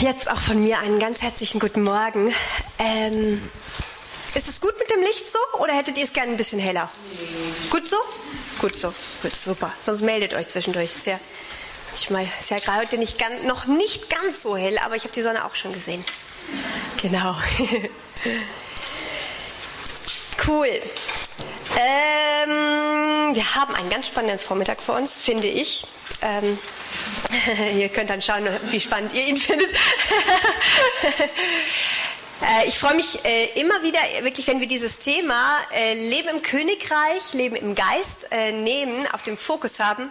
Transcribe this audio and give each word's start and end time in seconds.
Jetzt 0.00 0.28
auch 0.28 0.40
von 0.40 0.60
mir 0.60 0.78
einen 0.78 0.98
ganz 0.98 1.22
herzlichen 1.22 1.60
guten 1.60 1.82
Morgen. 1.82 2.34
Ähm, 2.78 3.48
ist 4.34 4.48
es 4.48 4.60
gut 4.60 4.76
mit 4.78 4.90
dem 4.90 5.00
Licht 5.00 5.28
so 5.28 5.38
oder 5.60 5.72
hättet 5.72 5.96
ihr 5.96 6.04
es 6.04 6.12
gerne 6.12 6.32
ein 6.32 6.36
bisschen 6.36 6.58
heller? 6.58 6.90
Gut 7.70 7.86
so? 7.86 7.96
Gut 8.58 8.76
so, 8.76 8.92
gut, 9.22 9.36
super. 9.36 9.72
Sonst 9.80 10.02
meldet 10.02 10.34
euch 10.34 10.48
zwischendurch. 10.48 10.96
Ist 10.96 11.06
ja, 11.06 11.20
ich 11.94 12.10
meine, 12.10 12.28
ist 12.40 12.50
ja 12.50 12.58
gerade 12.58 12.80
heute 12.80 12.98
nicht 12.98 13.18
ganz, 13.18 13.44
noch 13.44 13.66
nicht 13.66 14.10
ganz 14.10 14.42
so 14.42 14.56
hell, 14.56 14.78
aber 14.78 14.96
ich 14.96 15.04
habe 15.04 15.14
die 15.14 15.22
Sonne 15.22 15.44
auch 15.44 15.54
schon 15.54 15.72
gesehen. 15.72 16.04
Genau. 17.00 17.36
cool. 20.48 20.80
Ähm, 21.76 23.34
wir 23.34 23.54
haben 23.54 23.74
einen 23.74 23.90
ganz 23.90 24.08
spannenden 24.08 24.40
Vormittag 24.40 24.82
vor 24.82 24.96
uns, 24.96 25.20
finde 25.20 25.46
ich. 25.46 25.86
Ähm, 26.22 26.58
ihr 27.78 27.88
könnt 27.88 28.10
dann 28.10 28.22
schauen, 28.22 28.48
wie 28.70 28.80
spannend 28.80 29.12
ihr 29.12 29.26
ihn 29.26 29.36
findet. 29.38 29.70
Äh, 32.42 32.66
ich 32.68 32.78
freue 32.78 32.96
mich 32.96 33.24
äh, 33.24 33.60
immer 33.60 33.82
wieder, 33.84 33.98
wirklich, 34.22 34.48
wenn 34.48 34.58
wir 34.58 34.66
dieses 34.66 34.98
Thema 34.98 35.56
äh, 35.72 35.94
Leben 35.94 36.28
im 36.28 36.42
Königreich, 36.42 37.32
Leben 37.32 37.54
im 37.54 37.76
Geist 37.76 38.28
nehmen, 38.52 39.06
auf 39.12 39.22
dem 39.22 39.38
Fokus 39.38 39.78
haben, 39.78 40.10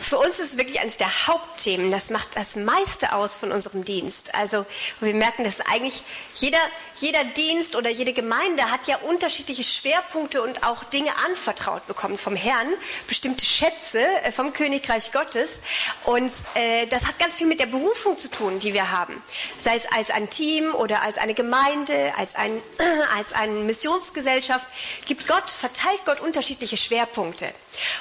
für 0.00 0.18
uns 0.18 0.38
ist 0.38 0.52
es 0.52 0.58
wirklich 0.58 0.80
eines 0.80 0.96
der 0.96 1.26
Hauptthemen. 1.26 1.90
Das 1.90 2.10
macht 2.10 2.36
das 2.36 2.56
meiste 2.56 3.12
aus 3.12 3.36
von 3.36 3.52
unserem 3.52 3.84
Dienst. 3.84 4.34
Also 4.34 4.64
wir 5.00 5.14
merken, 5.14 5.44
dass 5.44 5.60
eigentlich 5.60 6.02
jeder, 6.36 6.58
jeder 6.96 7.24
Dienst 7.24 7.76
oder 7.76 7.90
jede 7.90 8.12
Gemeinde 8.12 8.70
hat 8.70 8.86
ja 8.86 8.96
unterschiedliche 8.98 9.64
Schwerpunkte 9.64 10.42
und 10.42 10.64
auch 10.64 10.84
Dinge 10.84 11.10
anvertraut 11.26 11.86
bekommen 11.86 12.18
vom 12.18 12.36
Herrn, 12.36 12.68
bestimmte 13.06 13.44
Schätze 13.44 14.00
äh, 14.22 14.32
vom 14.32 14.52
Königreich 14.52 15.12
Gottes. 15.12 15.62
Und 16.04 16.32
äh, 16.54 16.86
das 16.86 17.06
hat 17.06 17.18
ganz 17.18 17.36
viel 17.36 17.46
mit 17.46 17.60
der 17.60 17.66
Berufung 17.66 18.16
zu 18.16 18.30
tun, 18.30 18.58
die 18.58 18.74
wir 18.74 18.90
haben. 18.90 19.22
Sei 19.60 19.76
es 19.76 19.86
als 19.86 20.10
ein 20.10 20.30
Team 20.30 20.74
oder 20.74 21.02
als 21.02 21.18
eine 21.18 21.34
Gemeinde, 21.34 22.12
als, 22.16 22.34
ein, 22.34 22.62
als 23.16 23.32
eine 23.32 23.52
Missionsgesellschaft, 23.52 24.66
gibt 25.06 25.26
Gott, 25.26 25.50
verteilt 25.50 26.00
Gott 26.04 26.20
unterschiedliche 26.20 26.76
Schwerpunkte. 26.76 27.52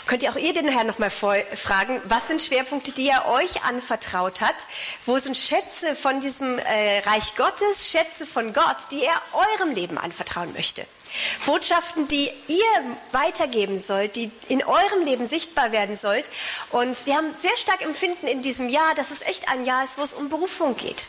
Könnt 0.05 0.23
ihr 0.23 0.31
auch 0.31 0.35
ihr 0.37 0.53
den 0.53 0.67
Herrn 0.67 0.87
nochmal 0.87 1.09
fragen, 1.09 2.01
was 2.05 2.27
sind 2.27 2.41
Schwerpunkte, 2.41 2.91
die 2.91 3.09
er 3.09 3.27
euch 3.27 3.63
anvertraut 3.63 4.41
hat? 4.41 4.55
Wo 5.05 5.17
sind 5.17 5.37
Schätze 5.37 5.95
von 5.95 6.19
diesem 6.19 6.59
äh, 6.59 6.99
Reich 6.99 7.35
Gottes, 7.35 7.89
Schätze 7.89 8.25
von 8.25 8.53
Gott, 8.53 8.77
die 8.91 9.03
er 9.03 9.21
eurem 9.33 9.73
Leben 9.73 9.97
anvertrauen 9.97 10.53
möchte? 10.53 10.85
Botschaften, 11.45 12.07
die 12.07 12.29
ihr 12.47 12.97
weitergeben 13.11 13.77
sollt, 13.77 14.15
die 14.15 14.31
in 14.49 14.63
eurem 14.63 15.03
Leben 15.05 15.25
sichtbar 15.25 15.71
werden 15.71 15.95
sollt. 15.95 16.29
Und 16.71 17.05
wir 17.05 17.15
haben 17.15 17.33
sehr 17.33 17.55
stark 17.57 17.81
empfinden 17.81 18.27
in 18.27 18.41
diesem 18.41 18.69
Jahr, 18.69 18.93
dass 18.95 19.11
es 19.11 19.21
echt 19.21 19.49
ein 19.49 19.65
Jahr 19.65 19.83
ist, 19.83 19.97
wo 19.97 20.03
es 20.03 20.13
um 20.13 20.29
Berufung 20.29 20.75
geht 20.75 21.07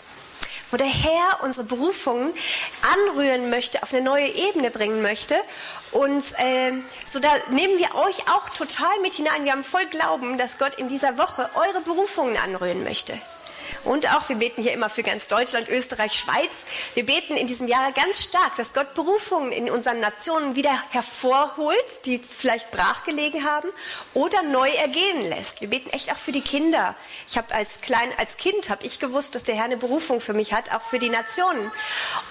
wo 0.71 0.77
der 0.77 0.87
Herr 0.87 1.41
unsere 1.43 1.67
Berufungen 1.67 2.33
anrühren 2.83 3.51
möchte, 3.51 3.83
auf 3.83 3.93
eine 3.93 4.03
neue 4.03 4.29
Ebene 4.29 4.71
bringen 4.71 5.03
möchte. 5.03 5.35
Und 5.93 6.23
äh, 6.39 6.73
so 7.05 7.19
da 7.19 7.29
nehmen 7.51 7.79
wir 7.79 7.95
euch 7.95 8.29
auch 8.29 8.51
total 8.51 9.01
mit 9.03 9.15
hinein. 9.15 9.45
Wir 9.45 9.53
haben 9.53 9.65
voll 9.65 9.87
Glauben, 9.87 10.37
dass 10.37 10.59
Gott 10.59 10.75
in 10.75 10.89
dieser 10.89 11.17
Woche 11.19 11.49
eure 11.55 11.81
Berufungen 11.81 12.37
anrühren 12.37 12.85
möchte. 12.85 13.19
Und 13.85 14.07
auch, 14.15 14.29
wir 14.29 14.37
beten 14.37 14.63
hier 14.63 14.73
immer 14.73 14.91
für 14.91 15.03
ganz 15.03 15.27
Deutschland, 15.29 15.69
Österreich, 15.69 16.13
Schweiz. 16.13 16.65
Wir 16.95 17.07
beten 17.07 17.37
in 17.37 17.47
diesem 17.47 17.69
Jahr 17.69 17.93
ganz 17.93 18.23
stark, 18.23 18.57
dass 18.57 18.75
Gott 18.75 18.95
Berufungen 18.95 19.53
in 19.53 19.71
unseren 19.71 20.01
Nationen 20.01 20.57
wieder 20.57 20.73
hervorholt, 20.91 22.07
die 22.07 22.19
vielleicht 22.19 22.71
brachgelegen 22.71 23.45
haben, 23.45 23.69
oder 24.15 24.43
neu 24.43 24.69
ergehen 24.69 25.29
lässt. 25.29 25.61
Wir 25.61 25.69
beten 25.69 25.91
echt 25.91 26.11
auch 26.13 26.17
für 26.19 26.33
die 26.33 26.41
Kinder. 26.41 26.95
Ich 27.27 27.37
habe 27.37 27.55
als 27.55 27.81
klein, 27.81 28.11
als 28.19 28.37
Kind 28.37 28.71
habe 28.71 28.85
ich 28.85 28.99
gewusst, 28.99 29.35
dass 29.35 29.45
der 29.45 29.55
Herr 29.55 29.65
eine 29.65 29.77
Berufung 29.77 30.21
für 30.21 30.33
mich 30.33 30.53
hat, 30.53 30.73
auch 30.75 30.83
für 30.83 30.99
die 30.99 31.11
Nationen. 31.11 31.71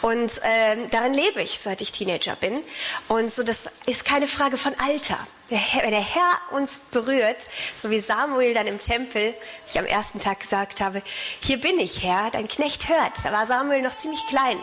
Und 0.02 0.42
äh, 0.44 0.88
darin 0.92 1.14
lebe 1.14 1.42
ich, 1.42 1.60
seit 1.60 1.82
ich 1.82 1.92
Teenager 1.92 2.36
bin. 2.36 2.62
Und 3.08 3.32
so, 3.32 3.44
das 3.44 3.70
ist 3.86 4.06
keine 4.06 4.28
Frage 4.28 4.58
von 4.58 4.74
Alter 4.80 5.18
der 5.50 5.58
Herr, 5.58 5.84
wenn 5.84 5.92
der 5.92 6.02
Herr 6.02 6.40
uns 6.52 6.80
berührt, 6.92 7.48
so 7.76 7.90
wie 7.90 8.00
Samuel 8.00 8.54
dann 8.54 8.68
im 8.68 8.82
Tempel, 8.82 9.34
ich 9.68 9.80
am 9.80 9.86
ersten 9.86 10.20
Tag 10.20 10.42
gesagt 10.42 10.82
habe, 10.82 11.02
hier 11.42 11.60
bin 11.60 11.80
ich, 11.80 12.04
Herr, 12.04 12.32
dein 12.32 12.48
Knecht 12.48 12.90
hört. 12.90 13.14
Da 13.24 13.32
war 13.32 13.46
Samuel 13.46 13.82
noch 13.82 13.98
ziemlich 13.98 14.26
klein. 14.28 14.60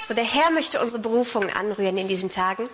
So, 0.00 0.14
der 0.14 0.24
Herr 0.24 0.50
möchte 0.50 0.80
unsere 0.80 1.02
Berufungen 1.02 1.50
anrühren 1.50 1.98
in 1.98 2.08
diesen 2.08 2.30
Tagen. 2.30 2.68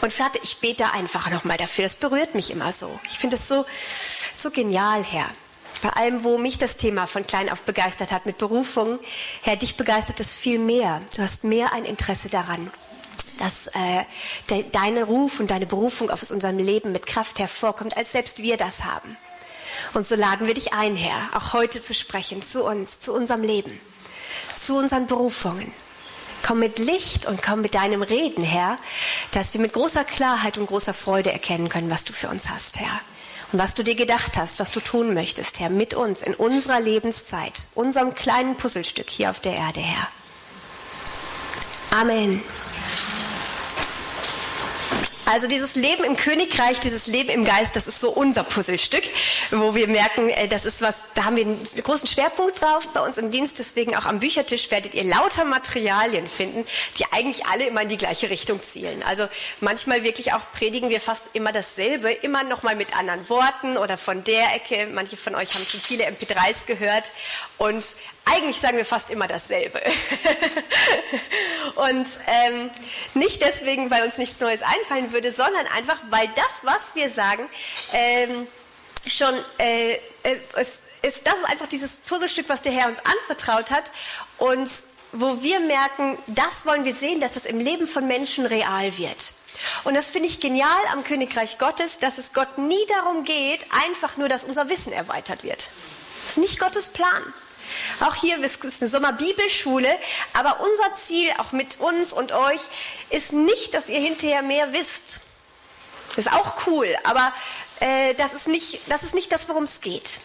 Und 0.00 0.12
Vater, 0.12 0.40
ich 0.42 0.58
bete 0.58 0.92
einfach 0.92 1.30
nochmal 1.30 1.56
dafür. 1.56 1.84
Das 1.84 1.96
berührt 1.96 2.34
mich 2.34 2.50
immer 2.50 2.72
so. 2.72 2.98
Ich 3.08 3.18
finde 3.18 3.36
es 3.36 3.46
so, 3.46 3.64
so 4.32 4.50
genial, 4.50 5.04
Herr. 5.04 5.30
Bei 5.82 5.90
allem, 5.90 6.24
wo 6.24 6.38
mich 6.38 6.58
das 6.58 6.76
Thema 6.76 7.06
von 7.06 7.26
klein 7.26 7.50
auf 7.50 7.62
begeistert 7.62 8.10
hat 8.10 8.26
mit 8.26 8.38
Berufungen, 8.38 8.98
Herr, 9.42 9.56
dich 9.56 9.76
begeistert 9.76 10.18
es 10.20 10.34
viel 10.34 10.58
mehr. 10.58 11.00
Du 11.14 11.22
hast 11.22 11.44
mehr 11.44 11.72
ein 11.72 11.84
Interesse 11.84 12.28
daran 12.28 12.70
dass 13.38 13.68
äh, 13.68 14.04
de, 14.50 14.64
deine 14.70 15.04
Ruf 15.04 15.40
und 15.40 15.50
deine 15.50 15.66
Berufung 15.66 16.10
aus 16.10 16.30
unserem 16.30 16.58
Leben 16.58 16.92
mit 16.92 17.06
Kraft 17.06 17.38
hervorkommt, 17.38 17.96
als 17.96 18.12
selbst 18.12 18.42
wir 18.42 18.56
das 18.56 18.84
haben. 18.84 19.16
Und 19.94 20.06
so 20.06 20.14
laden 20.14 20.46
wir 20.46 20.54
dich 20.54 20.72
ein, 20.72 20.96
Herr, 20.96 21.28
auch 21.34 21.52
heute 21.52 21.82
zu 21.82 21.94
sprechen, 21.94 22.42
zu 22.42 22.64
uns, 22.64 23.00
zu 23.00 23.12
unserem 23.12 23.42
Leben, 23.42 23.78
zu 24.54 24.76
unseren 24.76 25.06
Berufungen. 25.06 25.72
Komm 26.42 26.60
mit 26.60 26.78
Licht 26.78 27.26
und 27.26 27.42
komm 27.42 27.60
mit 27.60 27.74
deinem 27.74 28.02
Reden, 28.02 28.44
Herr, 28.44 28.78
dass 29.32 29.52
wir 29.52 29.60
mit 29.60 29.72
großer 29.72 30.04
Klarheit 30.04 30.58
und 30.58 30.66
großer 30.66 30.94
Freude 30.94 31.32
erkennen 31.32 31.68
können, 31.68 31.90
was 31.90 32.04
du 32.04 32.12
für 32.12 32.28
uns 32.28 32.48
hast, 32.48 32.78
Herr. 32.78 33.00
Und 33.52 33.58
was 33.58 33.74
du 33.74 33.82
dir 33.82 33.94
gedacht 33.94 34.36
hast, 34.36 34.58
was 34.58 34.72
du 34.72 34.80
tun 34.80 35.14
möchtest, 35.14 35.60
Herr, 35.60 35.70
mit 35.70 35.94
uns 35.94 36.22
in 36.22 36.34
unserer 36.34 36.80
Lebenszeit, 36.80 37.66
unserem 37.74 38.14
kleinen 38.14 38.56
Puzzlestück 38.56 39.08
hier 39.08 39.30
auf 39.30 39.40
der 39.40 39.54
Erde, 39.54 39.80
Herr. 39.80 40.08
Amen. 41.90 42.42
Also 45.26 45.48
dieses 45.48 45.74
Leben 45.74 46.04
im 46.04 46.16
Königreich, 46.16 46.78
dieses 46.78 47.08
Leben 47.08 47.30
im 47.30 47.44
Geist, 47.44 47.74
das 47.74 47.88
ist 47.88 48.00
so 48.00 48.10
unser 48.10 48.44
Puzzlestück, 48.44 49.02
wo 49.50 49.74
wir 49.74 49.88
merken, 49.88 50.28
äh, 50.30 50.46
das 50.46 50.64
ist 50.64 50.82
was, 50.82 51.02
da 51.14 51.24
haben 51.24 51.36
wir 51.36 51.44
einen 51.44 51.62
großen 51.64 52.06
Schwerpunkt 52.06 52.62
drauf 52.62 52.86
bei 52.94 53.00
uns 53.00 53.18
im 53.18 53.32
Dienst. 53.32 53.58
Deswegen 53.58 53.96
auch 53.96 54.04
am 54.04 54.20
Büchertisch 54.20 54.70
werdet 54.70 54.94
ihr 54.94 55.02
lauter 55.02 55.44
Materialien 55.44 56.28
finden, 56.28 56.64
die 56.98 57.04
eigentlich 57.10 57.44
alle 57.46 57.66
immer 57.66 57.82
in 57.82 57.88
die 57.88 57.96
gleiche 57.96 58.30
Richtung 58.30 58.62
zielen. 58.62 59.02
Also 59.02 59.26
manchmal 59.60 60.04
wirklich 60.04 60.32
auch 60.32 60.42
predigen 60.52 60.90
wir 60.90 61.00
fast 61.00 61.24
immer 61.32 61.50
dasselbe, 61.50 62.12
immer 62.12 62.44
nochmal 62.44 62.76
mit 62.76 62.96
anderen 62.96 63.28
Worten 63.28 63.76
oder 63.78 63.98
von 63.98 64.22
der 64.22 64.54
Ecke. 64.54 64.86
Manche 64.92 65.16
von 65.16 65.34
euch 65.34 65.54
haben 65.56 65.66
schon 65.66 65.80
viele 65.80 66.04
MP3s 66.06 66.66
gehört 66.66 67.10
und 67.58 67.84
eigentlich 68.26 68.58
sagen 68.58 68.76
wir 68.76 68.84
fast 68.84 69.10
immer 69.10 69.28
dasselbe. 69.28 69.80
und 71.76 72.06
ähm, 72.26 72.70
nicht 73.14 73.40
deswegen, 73.40 73.90
weil 73.90 74.02
uns 74.02 74.18
nichts 74.18 74.40
Neues 74.40 74.62
einfallen 74.62 75.12
würde, 75.16 75.32
sondern 75.32 75.66
einfach, 75.68 75.98
weil 76.10 76.28
das, 76.34 76.62
was 76.62 76.94
wir 76.94 77.08
sagen, 77.08 77.48
ähm, 77.92 78.46
schon 79.06 79.34
äh, 79.58 79.94
äh, 79.94 80.36
ist, 80.60 80.82
das 81.24 81.34
ist 81.34 81.44
einfach 81.46 81.68
dieses 81.68 81.98
Puzzlestück, 81.98 82.48
was 82.48 82.62
der 82.62 82.72
Herr 82.72 82.88
uns 82.88 83.00
anvertraut 83.04 83.70
hat 83.70 83.90
und 84.38 84.68
wo 85.12 85.42
wir 85.42 85.60
merken, 85.60 86.18
das 86.26 86.66
wollen 86.66 86.84
wir 86.84 86.94
sehen, 86.94 87.20
dass 87.20 87.32
das 87.32 87.46
im 87.46 87.60
Leben 87.60 87.86
von 87.86 88.06
Menschen 88.06 88.44
real 88.44 88.98
wird. 88.98 89.32
Und 89.84 89.94
das 89.94 90.10
finde 90.10 90.28
ich 90.28 90.40
genial 90.40 90.68
am 90.92 91.02
Königreich 91.02 91.56
Gottes, 91.58 91.98
dass 91.98 92.18
es 92.18 92.34
Gott 92.34 92.58
nie 92.58 92.84
darum 92.88 93.24
geht, 93.24 93.64
einfach 93.86 94.18
nur, 94.18 94.28
dass 94.28 94.44
unser 94.44 94.68
Wissen 94.68 94.92
erweitert 94.92 95.44
wird. 95.44 95.70
Das 96.24 96.32
ist 96.32 96.38
nicht 96.38 96.58
Gottes 96.58 96.88
Plan. 96.88 97.32
Auch 98.00 98.14
hier 98.14 98.42
ist 98.42 98.64
es 98.64 98.80
eine 98.80 98.90
Sommerbibelschule, 98.90 99.88
aber 100.32 100.60
unser 100.60 100.96
Ziel, 100.96 101.28
auch 101.38 101.52
mit 101.52 101.80
uns 101.80 102.12
und 102.12 102.32
euch, 102.32 102.60
ist 103.10 103.32
nicht, 103.32 103.74
dass 103.74 103.88
ihr 103.88 104.00
hinterher 104.00 104.42
mehr 104.42 104.72
wisst. 104.72 105.22
Ist 106.16 106.32
auch 106.32 106.66
cool, 106.66 106.94
aber 107.04 107.32
äh, 107.80 108.14
das, 108.14 108.34
ist 108.34 108.48
nicht, 108.48 108.80
das 108.88 109.02
ist 109.02 109.14
nicht 109.14 109.32
das, 109.32 109.48
worum 109.48 109.64
es 109.64 109.80
geht. 109.80 110.20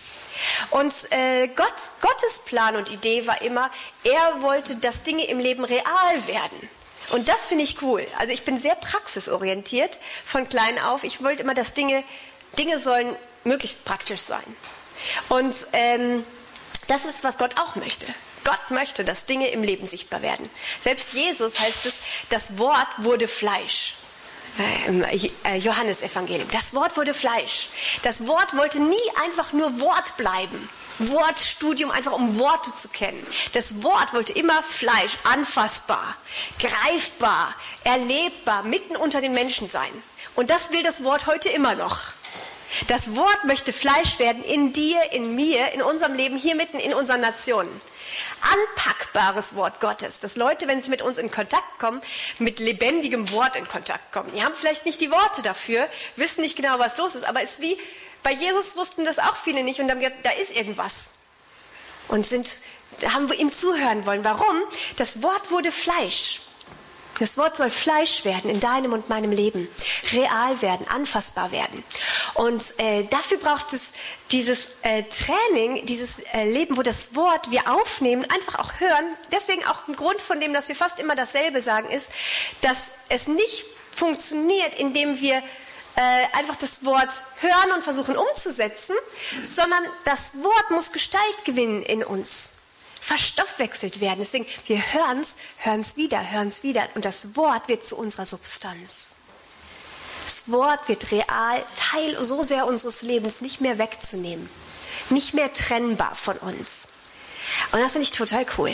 Und 0.70 0.94
äh, 1.12 1.48
Gott, 1.50 1.76
Gottes 2.02 2.40
Plan 2.46 2.76
und 2.76 2.92
Idee 2.92 3.28
war 3.28 3.42
immer, 3.42 3.70
er 4.04 4.42
wollte, 4.42 4.76
dass 4.78 5.04
Dinge 5.04 5.26
im 5.28 5.40
Leben 5.40 5.64
real 5.66 6.28
werden. 6.28 6.70
Und 7.10 7.28
das 7.28 7.46
finde 7.46 7.66
ich 7.66 7.82
cool. 7.82 8.08
Also 8.18 8.34
ich 8.34 8.46
bin 8.46 8.60
sehr 8.60 8.76
praxisorientiert 8.76 9.98
von 10.26 10.48
klein 10.48 10.80
auf. 10.80 11.04
Ich 11.04 11.22
wollte 11.24 11.44
immer, 11.44 11.54
dass 11.54 11.74
Dinge, 11.74 12.04
Dinge 12.58 12.78
sollen 12.78 13.16
möglichst 13.44 13.84
praktisch 13.84 14.22
sein. 14.22 14.44
Und 15.30 15.56
ähm, 15.74 16.24
das 16.88 17.06
ist, 17.06 17.24
was 17.24 17.38
Gott 17.38 17.58
auch 17.60 17.76
möchte. 17.76 18.06
Gott 18.44 18.72
möchte, 18.72 19.06
dass 19.06 19.26
Dinge 19.26 19.48
im 19.50 19.64
Leben 19.64 19.88
sichtbar 19.88 20.22
werden. 20.22 20.50
Selbst 20.82 21.14
Jesus 21.14 21.60
heißt 21.60 21.86
es, 21.86 21.96
das 22.30 22.58
Wort 22.58 22.88
wurde 22.98 23.28
Fleisch. 23.28 23.96
Im 24.86 25.04
äh, 25.04 25.56
Johannesevangelium. 25.56 26.50
Das 26.52 26.74
Wort 26.74 26.98
wurde 26.98 27.14
Fleisch. 27.14 27.70
Das 28.04 28.28
Wort 28.28 28.56
wollte 28.58 28.82
nie 28.82 28.98
einfach 29.24 29.54
nur 29.54 29.80
Wort 29.80 30.18
bleiben. 30.18 30.70
Wortstudium, 31.00 31.90
einfach 31.90 32.12
um 32.12 32.38
Worte 32.38 32.76
zu 32.76 32.90
kennen. 32.90 33.26
Das 33.54 33.82
Wort 33.82 34.14
wollte 34.14 34.34
immer 34.34 34.62
Fleisch, 34.62 35.18
anfassbar, 35.24 36.16
greifbar, 36.60 37.56
erlebbar, 37.84 38.64
mitten 38.64 38.96
unter 38.98 39.22
den 39.22 39.34
Menschen 39.34 39.68
sein. 39.68 39.92
Und 40.36 40.50
das 40.50 40.72
will 40.72 40.84
das 40.84 41.04
Wort 41.04 41.28
heute 41.28 41.50
immer 41.50 41.76
noch. 41.76 42.00
Das 42.88 43.16
Wort 43.16 43.44
möchte 43.46 43.74
Fleisch 43.74 44.20
werden 44.20 44.44
in 44.44 44.74
dir, 44.74 45.12
in 45.12 45.36
mir, 45.36 45.72
in 45.74 45.82
unserem 45.82 46.14
Leben, 46.14 46.38
hier 46.38 46.56
mitten 46.56 46.80
in 46.80 46.94
unseren 46.94 47.22
Nationen. 47.22 47.72
Anpackbares 48.42 49.56
Wort 49.56 49.80
Gottes, 49.80 50.20
dass 50.20 50.36
Leute, 50.36 50.68
wenn 50.68 50.84
sie 50.84 50.90
mit 50.90 51.02
uns 51.02 51.18
in 51.18 51.32
Kontakt 51.32 51.80
kommen, 51.80 52.02
mit 52.40 52.60
lebendigem 52.60 53.32
Wort 53.32 53.56
in 53.56 53.68
Kontakt 53.68 54.12
kommen. 54.12 54.32
Die 54.34 54.44
haben 54.44 54.56
vielleicht 54.56 54.86
nicht 54.86 55.00
die 55.00 55.12
Worte 55.12 55.42
dafür, 55.42 55.88
wissen 56.16 56.42
nicht 56.42 56.56
genau, 56.56 56.80
was 56.80 56.98
los 56.98 57.16
ist, 57.16 57.24
aber 57.24 57.42
es 57.42 57.54
ist 57.54 57.62
wie 57.62 57.78
bei 58.24 58.32
Jesus 58.32 58.76
wussten 58.76 59.06
das 59.06 59.20
auch 59.20 59.36
viele 59.36 59.64
nicht 59.64 59.80
und 59.80 59.90
haben 59.90 60.00
gedacht, 60.00 60.20
da 60.24 60.32
ist 60.32 60.56
irgendwas. 60.56 61.12
Und 62.08 62.26
sind, 62.26 62.50
haben 63.08 63.30
wir 63.30 63.40
ihm 63.40 63.52
zuhören 63.52 64.06
wollen. 64.06 64.24
Warum? 64.24 64.62
Das 64.98 65.24
Wort 65.24 65.50
wurde 65.52 65.72
Fleisch. 65.72 66.42
Das 67.22 67.38
Wort 67.38 67.56
soll 67.56 67.70
Fleisch 67.70 68.26
werden 68.26 68.50
in 68.50 68.60
deinem 68.60 68.94
und 68.94 69.08
meinem 69.08 69.30
Leben, 69.30 69.70
real 70.12 70.60
werden, 70.64 70.88
anfassbar 70.88 71.52
werden. 71.52 71.84
Und 72.34 72.80
äh, 72.80 73.04
dafür 73.04 73.38
braucht 73.38 73.74
es 73.74 73.94
dieses 74.32 74.70
äh, 74.82 75.04
Training, 75.04 75.86
dieses 75.86 76.18
äh, 76.34 76.52
Leben, 76.52 76.78
wo 76.78 76.82
das 76.82 77.16
Wort 77.16 77.52
wir 77.52 77.72
aufnehmen, 77.72 78.26
einfach 78.32 78.58
auch 78.58 78.80
hören. 78.80 79.06
Deswegen 79.32 79.64
auch 79.66 79.88
ein 79.88 79.96
Grund 79.96 80.20
von 80.20 80.40
dem, 80.40 80.52
dass 80.52 80.68
wir 80.68 80.76
fast 80.76 81.00
immer 81.00 81.16
dasselbe 81.16 81.62
sagen, 81.62 81.92
ist, 81.92 82.10
dass 82.62 82.90
es 83.10 83.28
nicht 83.28 83.66
funktioniert, 83.96 84.74
indem 84.80 85.22
wir 85.22 85.36
äh, 85.36 86.26
einfach 86.34 86.56
das 86.56 86.86
Wort 86.86 87.22
hören 87.40 87.72
und 87.76 87.84
versuchen 87.84 88.18
umzusetzen, 88.18 88.96
sondern 89.44 89.84
das 90.06 90.42
Wort 90.42 90.72
muss 90.72 90.92
Gestalt 90.92 91.46
gewinnen 91.46 91.84
in 91.84 92.04
uns 92.04 92.61
verstoffwechselt 93.02 94.00
werden. 94.00 94.20
Deswegen, 94.20 94.46
wir 94.68 94.94
hören 94.94 95.20
es, 95.20 95.38
hören 95.58 95.82
es 95.82 95.98
wieder, 95.98 96.32
hören 96.32 96.48
es 96.48 96.64
wieder. 96.64 96.88
Und 96.94 97.04
das 97.04 97.36
Wort 97.36 97.68
wird 97.68 97.84
zu 97.84 97.98
unserer 97.98 98.26
Substanz. 98.26 99.16
Das 100.24 100.50
Wort 100.52 100.88
wird 100.88 101.12
real 101.12 101.66
Teil 101.76 102.24
so 102.24 102.44
sehr 102.44 102.68
unseres 102.68 103.02
Lebens, 103.02 103.42
nicht 103.42 103.60
mehr 103.60 103.80
wegzunehmen. 103.80 104.48
Nicht 105.10 105.34
mehr 105.34 105.52
trennbar 105.52 106.16
von 106.16 106.38
uns. 106.38 106.90
Und 107.72 107.82
das 107.82 107.94
finde 107.94 108.04
ich 108.04 108.12
total 108.12 108.46
cool. 108.58 108.72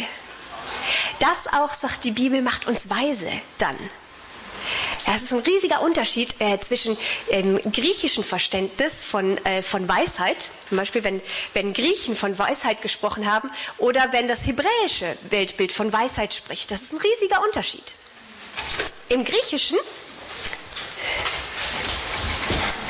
Das 1.19 1.47
auch, 1.53 1.74
sagt 1.74 2.03
die 2.03 2.12
Bibel, 2.12 2.41
macht 2.41 2.68
uns 2.68 2.89
weise 2.89 3.31
dann. 3.57 3.77
Es 5.13 5.23
ist 5.23 5.31
ein 5.33 5.39
riesiger 5.39 5.81
Unterschied 5.81 6.35
äh, 6.39 6.59
zwischen 6.59 6.97
ähm, 7.29 7.59
griechischen 7.71 8.23
Verständnis 8.23 9.03
von, 9.03 9.37
äh, 9.45 9.61
von 9.61 9.87
Weisheit, 9.87 10.49
zum 10.67 10.77
Beispiel 10.77 11.03
wenn, 11.03 11.21
wenn 11.53 11.73
Griechen 11.73 12.15
von 12.15 12.37
Weisheit 12.37 12.81
gesprochen 12.81 13.31
haben, 13.31 13.49
oder 13.77 14.11
wenn 14.11 14.27
das 14.27 14.45
hebräische 14.45 15.17
Weltbild 15.29 15.71
von 15.71 15.91
Weisheit 15.93 16.33
spricht. 16.33 16.71
Das 16.71 16.81
ist 16.81 16.93
ein 16.93 16.99
riesiger 16.99 17.43
Unterschied. 17.43 17.95
Im 19.09 19.23
Griechischen 19.23 19.77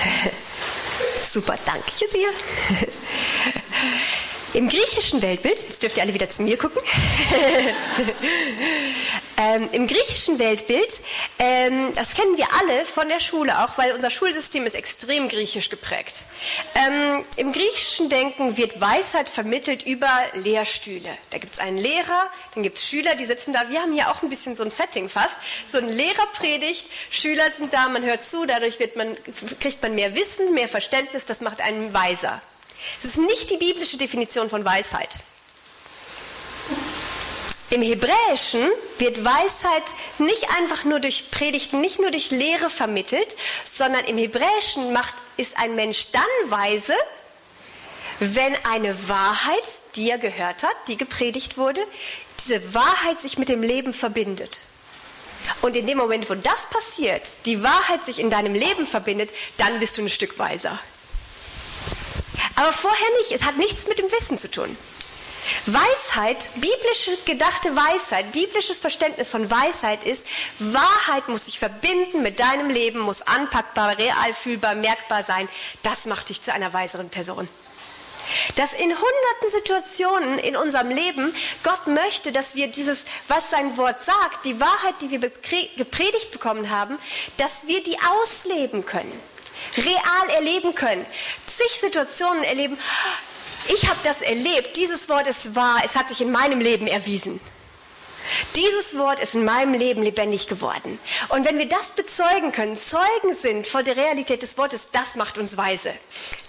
Super, 1.24 1.57
danke 1.65 1.91
dir. 2.13 2.29
Im 4.53 4.69
griechischen 4.69 5.21
Weltbild, 5.21 5.62
jetzt 5.62 5.83
dürft 5.83 5.97
ihr 5.97 6.03
alle 6.03 6.13
wieder 6.13 6.29
zu 6.29 6.41
mir 6.41 6.57
gucken, 6.57 6.81
ähm, 9.38 9.69
im 9.72 9.88
griechischen 9.88 10.39
Weltbild, 10.39 11.00
ähm, 11.38 11.94
das 11.94 12.16
kennen 12.16 12.38
wir 12.38 12.48
alle 12.60 12.86
von 12.86 13.07
der 13.07 13.19
Schule 13.19 13.63
auch, 13.63 13.78
weil 13.78 13.94
unser 13.94 14.10
Schulsystem 14.10 14.66
ist 14.66 14.74
extrem 14.74 15.30
griechisch 15.30 15.69
geprägt. 15.69 16.25
Ähm, 16.74 17.24
Im 17.36 17.51
griechischen 17.51 18.10
Denken 18.10 18.57
wird 18.57 18.81
Weisheit 18.81 19.30
vermittelt 19.30 19.84
über 19.84 20.10
Lehrstühle. 20.34 21.16
Da 21.30 21.38
gibt 21.38 21.54
es 21.54 21.60
einen 21.60 21.78
Lehrer, 21.78 22.31
dann 22.56 22.63
gibt 22.63 22.78
es 22.78 22.88
Schüler, 22.88 23.16
die 23.16 23.25
sitzen 23.25 23.54
da. 23.54 23.69
Wir 23.69 23.81
haben 23.81 23.94
hier 23.94 24.10
auch 24.10 24.24
ein 24.24 24.30
bisschen 24.30 24.56
so 24.56 24.63
ein 24.63 24.72
Setting 24.72 25.07
fast. 25.07 25.39
So 25.68 25.78
ein 25.78 25.88
Lehrer 25.88 26.25
predigt, 26.34 26.88
Schüler 27.12 27.50
sind 27.51 27.74
da, 27.74 27.88
man 27.89 28.04
hört 28.04 28.24
zu, 28.24 28.45
dadurch 28.45 28.80
man, 28.95 29.16
kriegt 29.60 29.81
man 29.84 29.94
mehr 29.94 30.16
Wissen, 30.16 30.54
mehr 30.56 30.68
Verständnis, 30.68 31.25
das 31.25 31.42
macht 31.42 31.62
einen 31.62 31.94
weiser. 31.94 32.42
Es 33.00 33.06
ist 33.06 33.18
nicht 33.18 33.50
die 33.51 33.57
biblische 33.57 33.98
Definition 33.98 34.50
von 34.50 34.66
Weisheit. 34.66 35.19
Im 37.69 37.81
Hebräischen 37.81 38.72
wird 38.98 39.25
Weisheit 39.25 39.84
nicht 40.19 40.50
einfach 40.58 40.86
nur 40.86 41.02
durch 41.02 41.31
Predigten, 41.31 41.81
nicht 41.81 42.00
nur 42.00 42.12
durch 42.12 42.31
Lehre 42.31 42.69
vermittelt, 42.69 43.36
sondern 43.66 44.06
im 44.06 44.18
Hebräischen 44.18 44.94
macht, 44.94 45.14
ist 45.36 45.58
ein 45.58 45.75
Mensch 45.75 46.08
dann 46.12 46.24
weise, 46.46 46.96
wenn 48.19 48.56
eine 48.66 49.10
Wahrheit, 49.10 49.64
die 49.96 50.10
er 50.10 50.18
gehört 50.18 50.64
hat, 50.64 50.75
die 50.88 50.98
gepredigt 50.98 51.58
wurde, 51.58 51.81
diese 52.44 52.74
Wahrheit 52.74 53.19
sich 53.19 53.38
mit 53.38 53.50
dem 53.50 53.62
Leben 53.62 53.94
verbindet. 53.94 54.62
Und 55.62 55.75
in 55.75 55.88
dem 55.88 55.98
Moment, 55.98 56.30
wo 56.30 56.36
das 56.36 56.70
passiert, 56.70 57.22
die 57.46 57.63
Wahrheit 57.63 58.06
sich 58.06 58.20
in 58.20 58.30
deinem 58.30 58.54
Leben 58.54 58.88
verbindet, 58.88 59.30
dann 59.58 59.80
bist 59.80 59.98
du 59.98 60.02
ein 60.02 60.10
Stück 60.10 60.40
weiser. 60.40 60.80
Aber 62.56 62.74
vorher 62.74 63.08
nicht. 63.20 63.31
Es 63.31 63.44
hat 63.44 63.58
nichts 63.58 63.88
mit 63.88 64.00
dem 64.00 64.12
Wissen 64.12 64.38
zu 64.38 64.50
tun. 64.50 64.75
Weisheit, 65.66 66.50
biblische 66.56 67.18
gedachte 67.26 67.76
Weisheit, 67.76 68.32
biblisches 68.32 68.80
Verständnis 68.80 69.30
von 69.30 69.50
Weisheit 69.50 70.04
ist, 70.04 70.26
Wahrheit 70.60 71.28
muss 71.28 71.46
sich 71.46 71.60
verbinden 71.60 72.22
mit 72.22 72.40
deinem 72.40 72.70
Leben, 72.70 73.00
muss 73.00 73.22
anpackbar, 73.22 73.98
real 73.98 74.34
fühlbar, 74.34 74.76
merkbar 74.76 75.24
sein. 75.24 75.48
Das 75.84 76.06
macht 76.06 76.30
dich 76.30 76.42
zu 76.42 76.54
einer 76.54 76.74
weiseren 76.74 77.10
Person. 77.10 77.48
Dass 78.56 78.74
in 78.74 78.90
hunderten 78.90 79.50
Situationen 79.52 80.40
in 80.40 80.58
unserem 80.58 80.90
Leben 80.90 81.34
Gott 81.64 81.88
möchte, 81.88 82.32
dass 82.32 82.56
wir 82.56 82.68
dieses, 82.68 83.06
was 83.30 83.50
sein 83.50 83.78
Wort 83.78 84.04
sagt, 84.04 84.44
die 84.44 84.60
Wahrheit, 84.60 84.96
die 85.02 85.12
wir 85.12 85.20
gepredigt 85.20 86.32
bekommen 86.32 86.70
haben, 86.70 87.00
dass 87.38 87.68
wir 87.68 87.82
die 87.84 87.98
ausleben 88.00 88.86
können 88.86 89.18
real 89.78 90.30
erleben 90.36 90.76
können. 90.76 91.06
Zig 91.46 91.72
Situationen 91.80 92.44
erleben. 92.44 92.78
Ich 93.69 93.90
habe 93.90 94.00
das 94.04 94.22
erlebt. 94.22 94.78
Dieses 94.78 95.10
Wort 95.10 95.28
ist 95.28 95.56
wahr. 95.56 95.81
Es 95.86 95.96
hat 95.96 96.10
sich 96.10 96.22
in 96.22 96.31
meinem 96.31 96.60
Leben 96.60 96.88
erwiesen. 96.88 97.40
Dieses 98.56 98.98
Wort 98.98 99.19
ist 99.19 99.36
in 99.36 99.46
meinem 99.46 99.74
Leben 99.74 100.04
lebendig 100.04 100.48
geworden. 100.48 101.00
Und 101.30 101.46
wenn 101.46 101.58
wir 101.58 101.68
das 101.68 101.92
bezeugen 101.92 102.52
können, 102.52 102.78
Zeugen 102.78 103.34
sind 103.34 103.68
von 103.68 103.86
der 103.86 103.96
Realität 103.96 104.42
des 104.42 104.58
Wortes, 104.58 104.92
das 104.92 105.16
macht 105.16 105.38
uns 105.38 105.56
weise. 105.56 105.94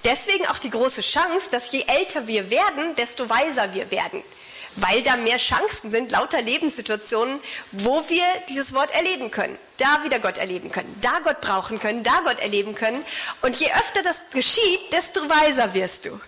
Deswegen 0.04 0.46
auch 0.46 0.58
die 0.58 0.70
große 0.70 1.02
Chance, 1.02 1.48
dass 1.50 1.70
je 1.70 1.84
älter 1.86 2.26
wir 2.26 2.50
werden, 2.50 2.96
desto 2.96 3.28
weiser 3.28 3.74
wir 3.74 3.90
werden 3.90 4.24
weil 4.80 5.02
da 5.02 5.16
mehr 5.16 5.38
Chancen 5.38 5.90
sind, 5.90 6.12
lauter 6.12 6.40
Lebenssituationen, 6.40 7.40
wo 7.72 8.04
wir 8.08 8.24
dieses 8.48 8.74
Wort 8.74 8.92
erleben 8.92 9.30
können, 9.30 9.58
da 9.76 10.04
wieder 10.04 10.20
Gott 10.20 10.38
erleben 10.38 10.70
können, 10.70 10.94
da 11.00 11.18
Gott 11.24 11.40
brauchen 11.40 11.80
können, 11.80 12.02
da 12.02 12.20
Gott 12.24 12.38
erleben 12.38 12.74
können. 12.74 13.04
Und 13.42 13.56
je 13.56 13.66
öfter 13.72 14.02
das 14.02 14.20
geschieht, 14.32 14.92
desto 14.92 15.28
weiser 15.28 15.74
wirst 15.74 16.06
du. 16.06 16.20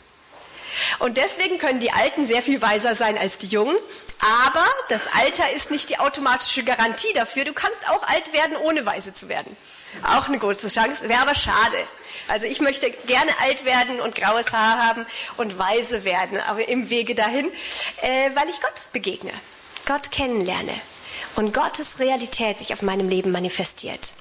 Und 0.99 1.17
deswegen 1.17 1.59
können 1.59 1.81
die 1.81 1.93
Alten 1.93 2.27
sehr 2.27 2.43
viel 2.43 2.63
weiser 2.63 2.95
sein 2.95 3.19
als 3.19 3.39
die 3.39 3.49
Jungen. 3.49 3.77
Aber 4.21 4.65
das 4.89 5.03
Alter 5.23 5.51
ist 5.53 5.71
nicht 5.71 5.91
die 5.91 5.99
automatische 5.99 6.63
Garantie 6.63 7.13
dafür. 7.15 7.45
Du 7.45 7.53
kannst 7.53 7.89
auch 7.89 8.03
alt 8.03 8.33
werden, 8.33 8.57
ohne 8.57 8.85
weise 8.85 9.15
zu 9.15 9.29
werden. 9.29 9.57
Auch 10.05 10.29
eine 10.29 10.39
große 10.39 10.69
Chance, 10.69 11.09
wäre 11.09 11.23
aber 11.23 11.35
schade. 11.35 11.77
Also 12.29 12.47
ich 12.47 12.61
möchte 12.61 12.91
gerne 13.07 13.31
alt 13.41 13.65
werden 13.65 14.01
und 14.01 14.15
graues 14.15 14.53
Haar 14.53 14.87
haben 14.87 15.07
und 15.37 15.59
weise 15.59 16.05
werden, 16.05 16.41
aber 16.41 16.69
im 16.69 16.91
Wege 16.91 17.15
dahin, 17.15 17.51
äh, 18.03 18.31
weil 18.35 18.49
ich 18.49 18.61
Gott 18.61 18.93
begegne, 18.93 19.33
Gott 19.87 20.13
kennenlerne 20.13 20.75
und 21.37 21.55
Gottes 21.55 21.99
Realität 21.99 22.59
sich 22.59 22.73
auf 22.73 22.83
meinem 22.83 23.09
Leben 23.09 23.33
manifestiert. 23.33 24.13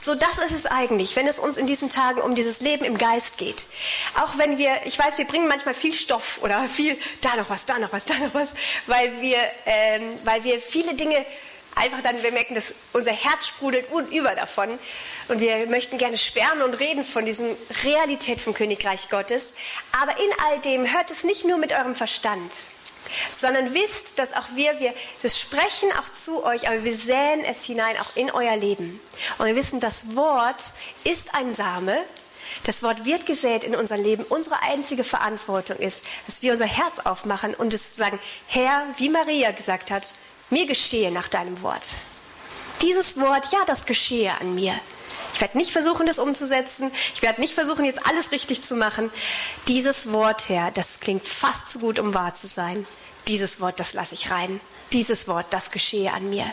So, 0.00 0.14
das 0.14 0.36
ist 0.38 0.52
es 0.52 0.66
eigentlich, 0.66 1.16
wenn 1.16 1.26
es 1.26 1.38
uns 1.38 1.56
in 1.56 1.66
diesen 1.66 1.88
Tagen 1.88 2.20
um 2.20 2.34
dieses 2.34 2.60
Leben 2.60 2.84
im 2.84 2.98
Geist 2.98 3.38
geht. 3.38 3.64
Auch 4.16 4.36
wenn 4.36 4.58
wir, 4.58 4.70
ich 4.84 4.98
weiß, 4.98 5.16
wir 5.16 5.24
bringen 5.24 5.48
manchmal 5.48 5.72
viel 5.72 5.94
Stoff 5.94 6.40
oder 6.42 6.68
viel, 6.68 6.98
da 7.22 7.36
noch 7.36 7.48
was, 7.48 7.64
da 7.64 7.78
noch 7.78 7.92
was, 7.92 8.04
da 8.04 8.14
noch 8.18 8.34
was, 8.34 8.52
weil 8.86 9.20
wir, 9.22 9.38
ähm, 9.64 10.18
weil 10.24 10.44
wir 10.44 10.60
viele 10.60 10.94
Dinge 10.94 11.24
einfach 11.74 12.02
dann, 12.02 12.22
wir 12.22 12.32
merken, 12.32 12.54
dass 12.54 12.74
unser 12.92 13.12
Herz 13.12 13.46
sprudelt 13.46 13.90
unüber 13.90 14.34
davon. 14.34 14.78
Und 15.28 15.40
wir 15.40 15.66
möchten 15.66 15.98
gerne 15.98 16.18
schwärmen 16.18 16.62
und 16.62 16.78
reden 16.80 17.04
von 17.04 17.24
diesem 17.24 17.56
Realität 17.82 18.40
vom 18.40 18.54
Königreich 18.54 19.08
Gottes. 19.08 19.54
Aber 20.00 20.12
in 20.12 20.30
all 20.46 20.60
dem 20.60 20.92
hört 20.92 21.10
es 21.10 21.24
nicht 21.24 21.44
nur 21.44 21.58
mit 21.58 21.72
eurem 21.72 21.94
Verstand, 21.94 22.52
sondern 23.30 23.74
wisst, 23.74 24.18
dass 24.18 24.32
auch 24.32 24.48
wir, 24.54 24.78
wir 24.80 24.94
das 25.22 25.38
sprechen 25.38 25.90
auch 25.98 26.10
zu 26.10 26.44
euch, 26.44 26.68
aber 26.68 26.84
wir 26.84 26.94
säen 26.94 27.44
es 27.44 27.64
hinein 27.64 27.96
auch 27.98 28.16
in 28.16 28.30
euer 28.30 28.56
Leben. 28.56 29.00
Und 29.38 29.46
wir 29.46 29.56
wissen, 29.56 29.80
das 29.80 30.16
Wort 30.16 30.72
ist 31.04 31.34
ein 31.34 31.54
Same. 31.54 32.04
Das 32.64 32.82
Wort 32.82 33.04
wird 33.04 33.26
gesät 33.26 33.64
in 33.64 33.74
unser 33.76 33.96
Leben. 33.96 34.24
Unsere 34.24 34.62
einzige 34.62 35.04
Verantwortung 35.04 35.76
ist, 35.78 36.02
dass 36.26 36.42
wir 36.42 36.52
unser 36.52 36.66
Herz 36.66 37.00
aufmachen 37.00 37.54
und 37.54 37.74
es 37.74 37.96
sagen, 37.96 38.18
Herr, 38.46 38.86
wie 38.96 39.08
Maria 39.08 39.50
gesagt 39.50 39.90
hat, 39.90 40.12
mir 40.50 40.66
geschehe 40.66 41.10
nach 41.10 41.28
deinem 41.28 41.60
Wort. 41.62 41.82
Dieses 42.82 43.20
Wort, 43.20 43.52
ja, 43.52 43.60
das 43.66 43.86
geschehe 43.86 44.32
an 44.40 44.54
mir. 44.54 44.74
Ich 45.34 45.40
werde 45.40 45.58
nicht 45.58 45.72
versuchen, 45.72 46.06
das 46.06 46.18
umzusetzen. 46.18 46.92
Ich 47.14 47.22
werde 47.22 47.40
nicht 47.40 47.54
versuchen, 47.54 47.84
jetzt 47.84 48.06
alles 48.06 48.30
richtig 48.30 48.62
zu 48.62 48.76
machen. 48.76 49.10
Dieses 49.66 50.12
Wort, 50.12 50.48
Herr, 50.48 50.70
das 50.70 51.00
klingt 51.00 51.26
fast 51.26 51.68
zu 51.68 51.80
gut, 51.80 51.98
um 51.98 52.14
wahr 52.14 52.34
zu 52.34 52.46
sein. 52.46 52.86
Dieses 53.26 53.60
Wort, 53.60 53.80
das 53.80 53.94
lasse 53.94 54.14
ich 54.14 54.30
rein. 54.30 54.60
Dieses 54.92 55.28
Wort, 55.28 55.46
das 55.50 55.70
geschehe 55.70 56.12
an 56.12 56.30
mir. 56.30 56.46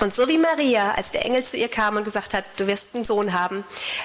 Und 0.00 0.14
so 0.14 0.28
wie 0.28 0.38
Maria, 0.38 0.92
als 0.92 1.12
der 1.12 1.24
Engel 1.24 1.44
zu 1.44 1.56
ihr 1.56 1.68
kam 1.68 1.96
und 1.96 2.04
gesagt 2.04 2.34
hat, 2.34 2.44
du 2.56 2.66
wirst 2.66 2.94
einen 2.94 3.04
Sohn 3.04 3.32
haben 3.32 3.64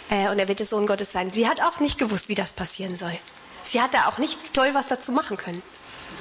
äh, 0.09 0.29
und 0.29 0.37
er 0.37 0.47
wird 0.47 0.59
der 0.59 0.65
Sohn 0.65 0.85
Gottes 0.85 1.11
sein, 1.11 1.31
sie 1.31 1.47
hat 1.47 1.61
auch 1.61 1.79
nicht 1.79 1.97
gewusst, 1.97 2.29
wie 2.29 2.35
das 2.35 2.51
passieren 2.51 2.95
soll. 2.95 3.17
Sie 3.63 3.81
hat 3.81 3.93
da 3.93 4.07
auch 4.07 4.17
nicht 4.17 4.53
toll 4.53 4.73
was 4.73 4.87
dazu 4.87 5.11
machen 5.11 5.37
können. 5.37 5.63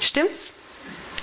Stimmt's? 0.00 0.52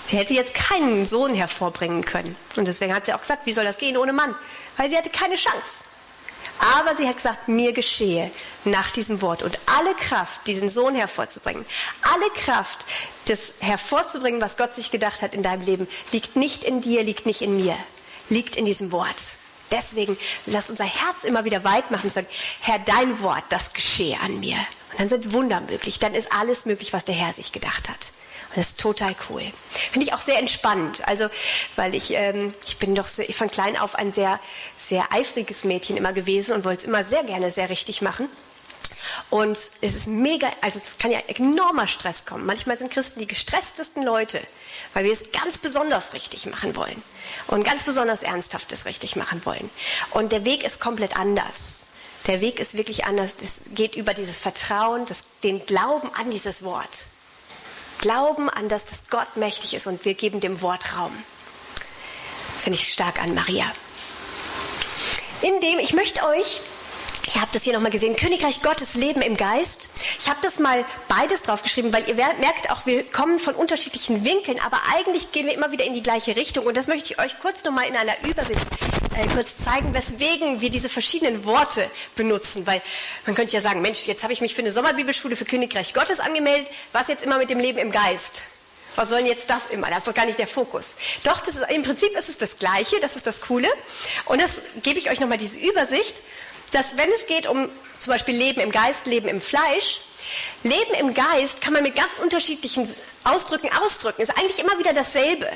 Sie 0.06 0.18
hätte 0.18 0.36
jetzt 0.36 0.54
keinen 0.54 1.06
Sohn 1.06 1.34
hervorbringen 1.34 2.06
können. 2.06 2.36
Und 2.56 2.68
deswegen 2.68 2.94
hat 2.94 3.06
sie 3.06 3.14
auch 3.14 3.22
gesagt, 3.22 3.46
wie 3.46 3.54
soll 3.54 3.66
das 3.66 3.80
gehen 3.80 3.98
ohne 3.98 4.14
Mann? 4.14 4.36
Weil 4.78 4.90
sie 4.90 4.98
hatte 4.98 5.10
keine 5.10 5.36
Chance. 5.36 5.86
Aber 6.60 6.96
sie 6.96 7.08
hat 7.08 7.18
gesagt, 7.18 7.48
mir 7.48 7.74
geschehe 7.74 8.32
nach 8.64 8.92
diesem 8.92 9.22
Wort. 9.22 9.44
Und 9.44 9.58
alle 9.66 9.94
Kraft, 9.96 10.48
diesen 10.48 10.70
Sohn 10.70 10.96
hervorzubringen, 10.96 11.66
alle 12.02 12.30
Kraft, 12.32 12.86
das 13.26 13.54
hervorzubringen, 13.60 14.42
was 14.42 14.58
Gott 14.58 14.74
sich 14.74 14.92
gedacht 14.92 15.22
hat 15.22 15.34
in 15.34 15.44
deinem 15.44 15.62
Leben, 15.62 15.88
liegt 16.12 16.36
nicht 16.36 16.64
in 16.64 16.82
dir, 16.82 17.04
liegt 17.04 17.26
nicht 17.26 17.42
in 17.42 17.58
mir, 17.58 17.78
liegt 18.30 18.56
in 18.56 18.66
diesem 18.66 18.92
Wort. 18.92 19.34
Deswegen 19.72 20.18
lass 20.46 20.70
unser 20.70 20.86
Herz 20.86 21.24
immer 21.24 21.44
wieder 21.44 21.64
weit 21.64 21.92
machen 21.92 22.06
und 22.06 22.12
sagen, 22.12 22.28
Herr, 22.62 22.80
dein 22.80 23.20
Wort, 23.22 23.44
das 23.50 23.74
geschehe 23.74 24.20
an 24.20 24.40
mir. 24.40 24.58
Und 24.92 25.00
dann 25.00 25.10
sind 25.10 25.34
Wunder 25.34 25.60
möglich. 25.62 26.00
Dann 26.00 26.14
ist 26.14 26.32
alles 26.32 26.66
möglich, 26.66 26.94
was 26.94 27.04
der 27.04 27.16
Herr 27.16 27.34
sich 27.34 27.52
gedacht 27.52 27.90
hat. 27.90 28.12
Das 28.56 28.68
ist 28.68 28.80
total 28.80 29.14
cool. 29.30 29.44
Finde 29.92 30.08
ich 30.08 30.14
auch 30.14 30.22
sehr 30.22 30.40
entspannt. 30.40 31.06
Also, 31.08 31.28
weil 31.76 31.94
ich, 31.94 32.14
ähm, 32.14 32.54
ich 32.66 32.78
bin 32.78 32.96
doch 32.96 33.06
sehr, 33.06 33.26
von 33.34 33.52
klein 33.52 33.78
auf 33.78 33.96
ein 33.96 34.14
sehr, 34.14 34.40
sehr 34.80 35.12
eifriges 35.12 35.66
Mädchen 35.66 35.98
immer 35.98 36.14
gewesen 36.14 36.56
und 36.56 36.64
wollte 36.64 36.82
es 36.82 36.88
immer 36.88 37.04
sehr 37.04 37.24
gerne 37.24 37.52
sehr 37.52 37.70
richtig 37.70 38.02
machen. 38.02 38.30
Und 39.30 39.58
es 39.58 39.82
ist 39.82 40.08
mega, 40.08 40.48
also 40.62 40.80
es 40.80 40.98
kann 40.98 41.12
ja 41.12 41.20
enormer 41.28 41.88
Stress 41.88 42.26
kommen. 42.26 42.46
Manchmal 42.46 42.78
sind 42.78 42.92
Christen 42.92 43.20
die 43.20 43.28
gestresstesten 43.28 44.04
Leute, 44.04 44.40
weil 44.94 45.04
wir 45.04 45.12
es 45.12 45.32
ganz 45.32 45.58
besonders 45.58 46.14
richtig 46.14 46.46
machen 46.46 46.76
wollen 46.76 47.04
und 47.48 47.64
ganz 47.64 47.84
besonders 47.84 48.24
ernsthaftes 48.24 48.86
richtig 48.86 49.16
machen 49.16 49.46
wollen. 49.46 49.70
Und 50.12 50.32
der 50.32 50.46
Weg 50.46 50.64
ist 50.64 50.80
komplett 50.80 51.18
anders. 51.18 51.86
Der 52.28 52.42
Weg 52.42 52.60
ist 52.60 52.78
wirklich 52.78 53.06
anders. 53.06 53.36
Es 53.42 53.62
geht 53.74 53.96
über 53.96 54.14
dieses 54.14 54.38
Vertrauen, 54.38 55.06
das, 55.06 55.26
den 55.44 55.66
Glauben 55.66 56.10
an 56.16 56.32
dieses 56.32 56.64
Wort 56.64 57.06
glauben 58.06 58.52
an 58.52 58.70
das, 58.70 58.86
dass 58.86 59.10
Gott 59.10 59.36
mächtig 59.36 59.74
ist 59.74 59.88
und 59.88 60.06
wir 60.06 60.14
geben 60.14 60.40
dem 60.40 60.62
Wort 60.62 60.96
Raum. 60.96 61.12
Das 62.54 62.66
finde 62.66 62.78
ich 62.78 62.94
stark 62.94 63.20
an 63.20 63.34
Maria. 63.34 63.66
Indem 65.42 65.80
ich 65.80 65.94
möchte 65.94 66.24
euch 66.24 66.62
Ihr 67.34 67.42
habt 67.42 67.56
das 67.56 67.64
hier 67.64 67.74
nochmal 67.74 67.92
gesehen, 67.92 68.16
Königreich 68.16 68.62
Gottes 68.62 68.94
Leben 68.94 69.22
im 69.22 69.36
Geist. 69.36 69.90
Ich 70.20 70.30
habe 70.30 70.40
das 70.44 70.60
mal 70.60 70.86
beides 71.08 71.42
draufgeschrieben, 71.42 71.92
weil 71.92 72.08
ihr 72.08 72.16
merkt 72.16 72.70
auch, 72.70 72.86
wir 72.86 73.04
kommen 73.04 73.40
von 73.40 73.56
unterschiedlichen 73.56 74.24
Winkeln, 74.24 74.60
aber 74.60 74.80
eigentlich 74.96 75.32
gehen 75.32 75.48
wir 75.48 75.54
immer 75.54 75.72
wieder 75.72 75.86
in 75.86 75.94
die 75.94 76.04
gleiche 76.04 76.36
Richtung. 76.36 76.66
Und 76.66 76.78
das 76.78 76.88
möchte 76.88 77.14
ich 77.14 77.20
euch 77.20 77.40
kurz 77.40 77.64
nochmal 77.64 77.88
in 77.88 77.96
einer 77.96 78.14
Übersicht 78.30 78.66
äh, 79.18 79.28
kurz 79.34 79.58
zeigen, 79.58 79.94
weswegen 79.94 80.62
wir 80.62 80.70
diese 80.70 80.88
verschiedenen 80.88 81.46
Worte 81.46 81.90
benutzen. 82.16 82.68
Weil 82.68 82.82
man 83.26 83.36
könnte 83.36 83.54
ja 83.54 83.62
sagen, 83.62 83.82
Mensch, 83.82 84.06
jetzt 84.06 84.24
habe 84.24 84.34
ich 84.34 84.42
mich 84.42 84.54
für 84.54 84.62
eine 84.62 84.72
Sommerbibelschule 84.72 85.36
für 85.36 85.46
Königreich 85.46 85.94
Gottes 85.94 86.20
angemeldet. 86.20 86.70
Was 86.94 87.08
jetzt 87.08 87.24
immer 87.24 87.38
mit 87.38 87.50
dem 87.50 87.60
Leben 87.60 87.80
im 87.80 87.92
Geist? 87.92 88.44
Was 88.96 89.10
soll 89.10 89.20
denn 89.20 89.28
jetzt 89.28 89.50
das 89.50 89.64
immer? 89.72 89.88
Das 89.88 90.00
ist 90.00 90.08
doch 90.08 90.14
gar 90.14 90.26
nicht 90.26 90.40
der 90.40 90.48
Fokus. 90.48 90.98
Doch, 91.24 91.42
das 91.42 91.56
ist, 91.56 91.70
im 91.70 91.84
Prinzip 91.84 92.16
ist 92.18 92.30
es 92.30 92.38
das 92.38 92.58
Gleiche, 92.58 93.00
das 93.02 93.16
ist 93.16 93.28
das 93.28 93.42
Coole. 93.42 93.68
Und 94.26 94.42
das 94.42 94.62
gebe 94.84 95.00
ich 95.00 95.10
euch 95.10 95.20
nochmal 95.20 95.38
diese 95.38 95.60
Übersicht, 95.60 96.22
dass 96.76 96.98
wenn 96.98 97.10
es 97.14 97.26
geht 97.26 97.48
um 97.48 97.70
zum 97.98 98.12
Beispiel 98.12 98.36
Leben 98.36 98.60
im 98.60 98.70
Geist, 98.70 99.06
Leben 99.06 99.30
im 99.30 99.40
Fleisch, 99.40 100.02
Leben 100.64 100.94
im 101.00 101.14
Geist 101.14 101.62
kann 101.62 101.72
man 101.72 101.84
mit 101.84 101.96
ganz 101.96 102.14
unterschiedlichen 102.22 102.94
Ausdrücken 103.24 103.70
ausdrücken. 103.82 104.22
Ist 104.22 104.38
eigentlich 104.38 104.60
immer 104.60 104.78
wieder 104.78 104.92
dasselbe. 104.92 105.48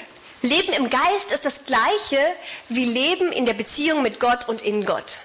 Leben 0.42 0.72
im 0.72 0.90
Geist 0.90 1.32
ist 1.34 1.44
das 1.44 1.66
gleiche 1.66 2.20
wie 2.70 2.86
Leben 2.86 3.34
in 3.34 3.46
der 3.46 3.54
Beziehung 3.54 4.02
mit 4.02 4.22
Gott 4.22 4.48
und 4.48 4.62
in 4.62 4.86
Gott. 4.86 5.18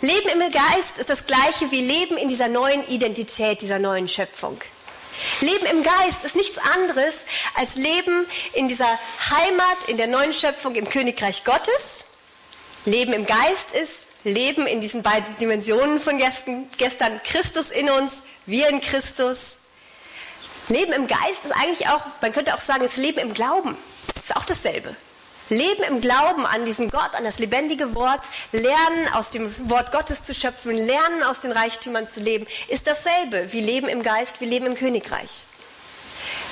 Leben 0.00 0.28
im 0.30 0.50
Geist 0.50 0.98
ist 0.98 1.10
das 1.10 1.26
gleiche 1.26 1.70
wie 1.70 1.82
Leben 1.82 2.16
in 2.16 2.30
dieser 2.30 2.48
neuen 2.48 2.86
Identität, 2.88 3.60
dieser 3.60 3.78
neuen 3.78 4.08
Schöpfung. 4.08 4.58
Leben 5.40 5.66
im 5.66 5.82
Geist 5.82 6.24
ist 6.24 6.36
nichts 6.36 6.56
anderes 6.58 7.26
als 7.54 7.74
Leben 7.74 8.26
in 8.54 8.68
dieser 8.68 8.98
Heimat, 9.30 9.88
in 9.88 9.98
der 9.98 10.06
neuen 10.06 10.32
Schöpfung 10.32 10.74
im 10.76 10.88
Königreich 10.88 11.44
Gottes. 11.44 12.04
Leben 12.86 13.12
im 13.12 13.26
Geist 13.26 13.72
ist 13.72 14.07
Leben 14.28 14.66
in 14.66 14.80
diesen 14.80 15.02
beiden 15.02 15.36
Dimensionen 15.38 16.00
von 16.00 16.18
gestern, 16.18 17.20
Christus 17.24 17.70
in 17.70 17.90
uns, 17.90 18.22
wir 18.46 18.68
in 18.68 18.80
Christus. 18.80 19.58
Leben 20.68 20.92
im 20.92 21.06
Geist 21.06 21.44
ist 21.44 21.52
eigentlich 21.52 21.88
auch, 21.88 22.02
man 22.20 22.32
könnte 22.32 22.54
auch 22.54 22.60
sagen, 22.60 22.84
ist 22.84 22.96
Leben 22.96 23.18
im 23.18 23.34
Glauben. 23.34 23.76
Ist 24.22 24.36
auch 24.36 24.44
dasselbe. 24.44 24.94
Leben 25.50 25.82
im 25.84 26.00
Glauben 26.00 26.44
an 26.44 26.66
diesen 26.66 26.90
Gott, 26.90 27.14
an 27.14 27.24
das 27.24 27.38
lebendige 27.38 27.94
Wort, 27.94 28.28
lernen 28.52 29.08
aus 29.14 29.30
dem 29.30 29.54
Wort 29.70 29.92
Gottes 29.92 30.24
zu 30.24 30.34
schöpfen, 30.34 30.72
lernen 30.72 31.22
aus 31.22 31.40
den 31.40 31.52
Reichtümern 31.52 32.06
zu 32.06 32.20
leben, 32.20 32.46
ist 32.68 32.86
dasselbe 32.86 33.50
wie 33.52 33.60
Leben 33.60 33.88
im 33.88 34.02
Geist, 34.02 34.40
wie 34.40 34.44
Leben 34.44 34.66
im 34.66 34.74
Königreich. 34.74 35.30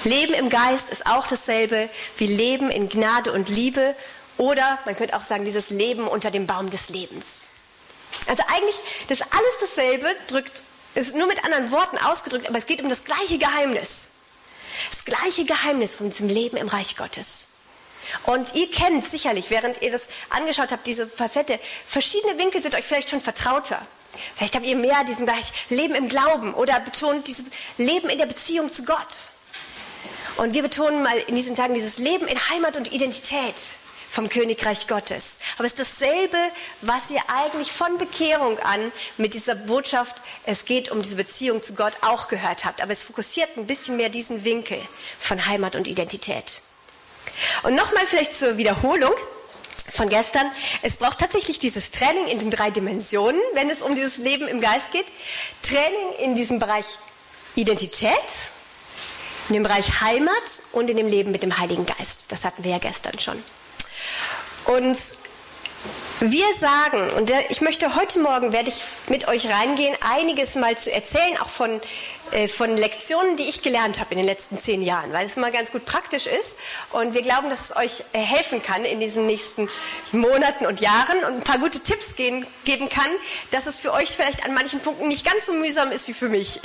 Leben 0.04 0.34
im 0.34 0.48
Geist 0.48 0.88
ist 0.90 1.06
auch 1.06 1.26
dasselbe 1.26 1.90
wie 2.16 2.26
Leben 2.26 2.70
in 2.70 2.88
Gnade 2.88 3.32
und 3.32 3.48
Liebe 3.48 3.94
oder 4.38 4.78
man 4.84 4.96
könnte 4.96 5.16
auch 5.16 5.24
sagen, 5.24 5.44
dieses 5.44 5.70
Leben 5.70 6.06
unter 6.06 6.30
dem 6.30 6.46
Baum 6.46 6.70
des 6.70 6.88
Lebens. 6.88 7.50
Also 8.26 8.42
eigentlich, 8.48 8.76
das 9.08 9.20
alles 9.22 9.58
dasselbe, 9.60 10.14
drückt, 10.26 10.62
ist 10.94 11.14
nur 11.14 11.26
mit 11.26 11.44
anderen 11.44 11.70
Worten 11.70 11.98
ausgedrückt, 11.98 12.48
aber 12.48 12.58
es 12.58 12.66
geht 12.66 12.82
um 12.82 12.88
das 12.88 13.04
gleiche 13.04 13.38
Geheimnis. 13.38 14.08
Das 14.90 15.04
gleiche 15.04 15.44
Geheimnis 15.44 15.94
von 15.94 16.10
diesem 16.10 16.28
Leben 16.28 16.56
im 16.56 16.68
Reich 16.68 16.96
Gottes. 16.96 17.48
Und 18.24 18.54
ihr 18.54 18.70
kennt 18.70 19.04
sicherlich, 19.04 19.50
während 19.50 19.82
ihr 19.82 19.90
das 19.90 20.08
angeschaut 20.30 20.70
habt, 20.72 20.86
diese 20.86 21.06
Facette, 21.06 21.58
verschiedene 21.86 22.38
Winkel 22.38 22.62
sind 22.62 22.74
euch 22.74 22.84
vielleicht 22.84 23.10
schon 23.10 23.20
vertrauter. 23.20 23.84
Vielleicht 24.36 24.54
habt 24.54 24.64
ihr 24.64 24.76
mehr 24.76 25.04
diesen 25.04 25.26
Bereich 25.26 25.52
Leben 25.68 25.94
im 25.94 26.08
Glauben 26.08 26.54
oder 26.54 26.80
betont 26.80 27.26
dieses 27.26 27.46
Leben 27.76 28.08
in 28.08 28.18
der 28.18 28.26
Beziehung 28.26 28.72
zu 28.72 28.84
Gott. 28.84 29.32
Und 30.36 30.54
wir 30.54 30.62
betonen 30.62 31.02
mal 31.02 31.18
in 31.18 31.34
diesen 31.34 31.56
Tagen 31.56 31.74
dieses 31.74 31.98
Leben 31.98 32.26
in 32.26 32.38
Heimat 32.50 32.76
und 32.76 32.92
Identität 32.92 33.54
vom 34.16 34.30
Königreich 34.30 34.86
Gottes. 34.86 35.40
Aber 35.58 35.66
es 35.66 35.74
ist 35.74 35.78
dasselbe, 35.78 36.38
was 36.80 37.10
ihr 37.10 37.20
eigentlich 37.28 37.70
von 37.70 37.98
Bekehrung 37.98 38.58
an 38.60 38.90
mit 39.18 39.34
dieser 39.34 39.54
Botschaft, 39.54 40.22
es 40.46 40.64
geht 40.64 40.90
um 40.90 41.02
diese 41.02 41.16
Beziehung 41.16 41.62
zu 41.62 41.74
Gott, 41.74 41.92
auch 42.00 42.26
gehört 42.28 42.64
habt. 42.64 42.80
Aber 42.80 42.92
es 42.92 43.02
fokussiert 43.02 43.58
ein 43.58 43.66
bisschen 43.66 43.98
mehr 43.98 44.08
diesen 44.08 44.42
Winkel 44.44 44.80
von 45.18 45.44
Heimat 45.44 45.76
und 45.76 45.86
Identität. 45.86 46.62
Und 47.62 47.74
nochmal 47.74 48.06
vielleicht 48.06 48.34
zur 48.34 48.56
Wiederholung 48.56 49.12
von 49.92 50.08
gestern. 50.08 50.50
Es 50.80 50.96
braucht 50.96 51.18
tatsächlich 51.18 51.58
dieses 51.58 51.90
Training 51.90 52.26
in 52.28 52.38
den 52.38 52.50
drei 52.50 52.70
Dimensionen, 52.70 53.40
wenn 53.52 53.68
es 53.68 53.82
um 53.82 53.94
dieses 53.94 54.16
Leben 54.16 54.48
im 54.48 54.62
Geist 54.62 54.92
geht. 54.92 55.06
Training 55.60 56.12
in 56.20 56.36
diesem 56.36 56.58
Bereich 56.58 56.86
Identität, 57.54 58.10
in 59.48 59.54
dem 59.56 59.62
Bereich 59.62 60.00
Heimat 60.00 60.62
und 60.72 60.88
in 60.88 60.96
dem 60.96 61.06
Leben 61.06 61.32
mit 61.32 61.42
dem 61.42 61.58
Heiligen 61.58 61.84
Geist. 61.84 62.32
Das 62.32 62.46
hatten 62.46 62.64
wir 62.64 62.70
ja 62.70 62.78
gestern 62.78 63.18
schon. 63.18 63.42
Und 64.66 64.98
wir 66.20 66.54
sagen, 66.58 67.10
und 67.16 67.30
ich 67.50 67.60
möchte 67.60 67.94
heute 67.94 68.18
Morgen, 68.20 68.52
werde 68.52 68.70
ich 68.70 68.82
mit 69.08 69.28
euch 69.28 69.48
reingehen, 69.48 69.94
einiges 70.00 70.54
mal 70.54 70.76
zu 70.76 70.92
erzählen, 70.92 71.38
auch 71.40 71.48
von 71.48 71.80
von 72.48 72.76
Lektionen, 72.76 73.36
die 73.36 73.44
ich 73.44 73.62
gelernt 73.62 74.00
habe 74.00 74.12
in 74.12 74.18
den 74.18 74.26
letzten 74.26 74.58
zehn 74.58 74.82
Jahren, 74.82 75.12
weil 75.12 75.26
es 75.26 75.36
mal 75.36 75.50
ganz 75.50 75.72
gut 75.72 75.84
praktisch 75.84 76.26
ist. 76.26 76.56
Und 76.92 77.14
wir 77.14 77.22
glauben, 77.22 77.48
dass 77.48 77.70
es 77.70 77.76
euch 77.76 78.02
äh, 78.12 78.18
helfen 78.18 78.62
kann 78.62 78.84
in 78.84 79.00
diesen 79.00 79.26
nächsten 79.26 79.68
Monaten 80.12 80.66
und 80.66 80.80
Jahren 80.80 81.18
und 81.24 81.34
ein 81.34 81.40
paar 81.40 81.58
gute 81.58 81.80
Tipps 81.80 82.16
geben 82.16 82.44
kann, 82.88 83.10
dass 83.50 83.66
es 83.66 83.76
für 83.76 83.92
euch 83.92 84.10
vielleicht 84.10 84.44
an 84.44 84.54
manchen 84.54 84.80
Punkten 84.80 85.08
nicht 85.08 85.24
ganz 85.24 85.46
so 85.46 85.52
mühsam 85.52 85.92
ist 85.92 86.08
wie 86.08 86.12
für 86.12 86.28
mich. 86.28 86.60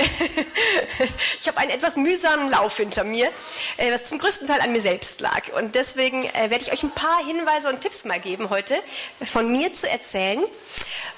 ich 1.40 1.48
habe 1.48 1.58
einen 1.60 1.72
etwas 1.72 1.96
mühsamen 1.96 2.50
Lauf 2.50 2.78
hinter 2.78 3.04
mir, 3.04 3.30
äh, 3.78 3.92
was 3.92 4.06
zum 4.06 4.18
größten 4.18 4.48
Teil 4.48 4.62
an 4.62 4.72
mir 4.72 4.82
selbst 4.82 5.22
lag. 5.22 5.54
Und 5.58 5.76
deswegen 5.76 6.24
werde 6.24 6.60
ich 6.62 6.72
euch 6.72 6.84
ein 6.84 6.92
paar 6.92 7.26
Hinweise 7.26 7.70
und 7.70 7.82
Tipps 7.82 8.06
mal 8.06 8.20
geben 8.20 8.50
heute, 8.50 8.76
von 9.24 9.52
mir 9.52 9.74
zu 9.74 9.90
erzählen. 9.90 10.44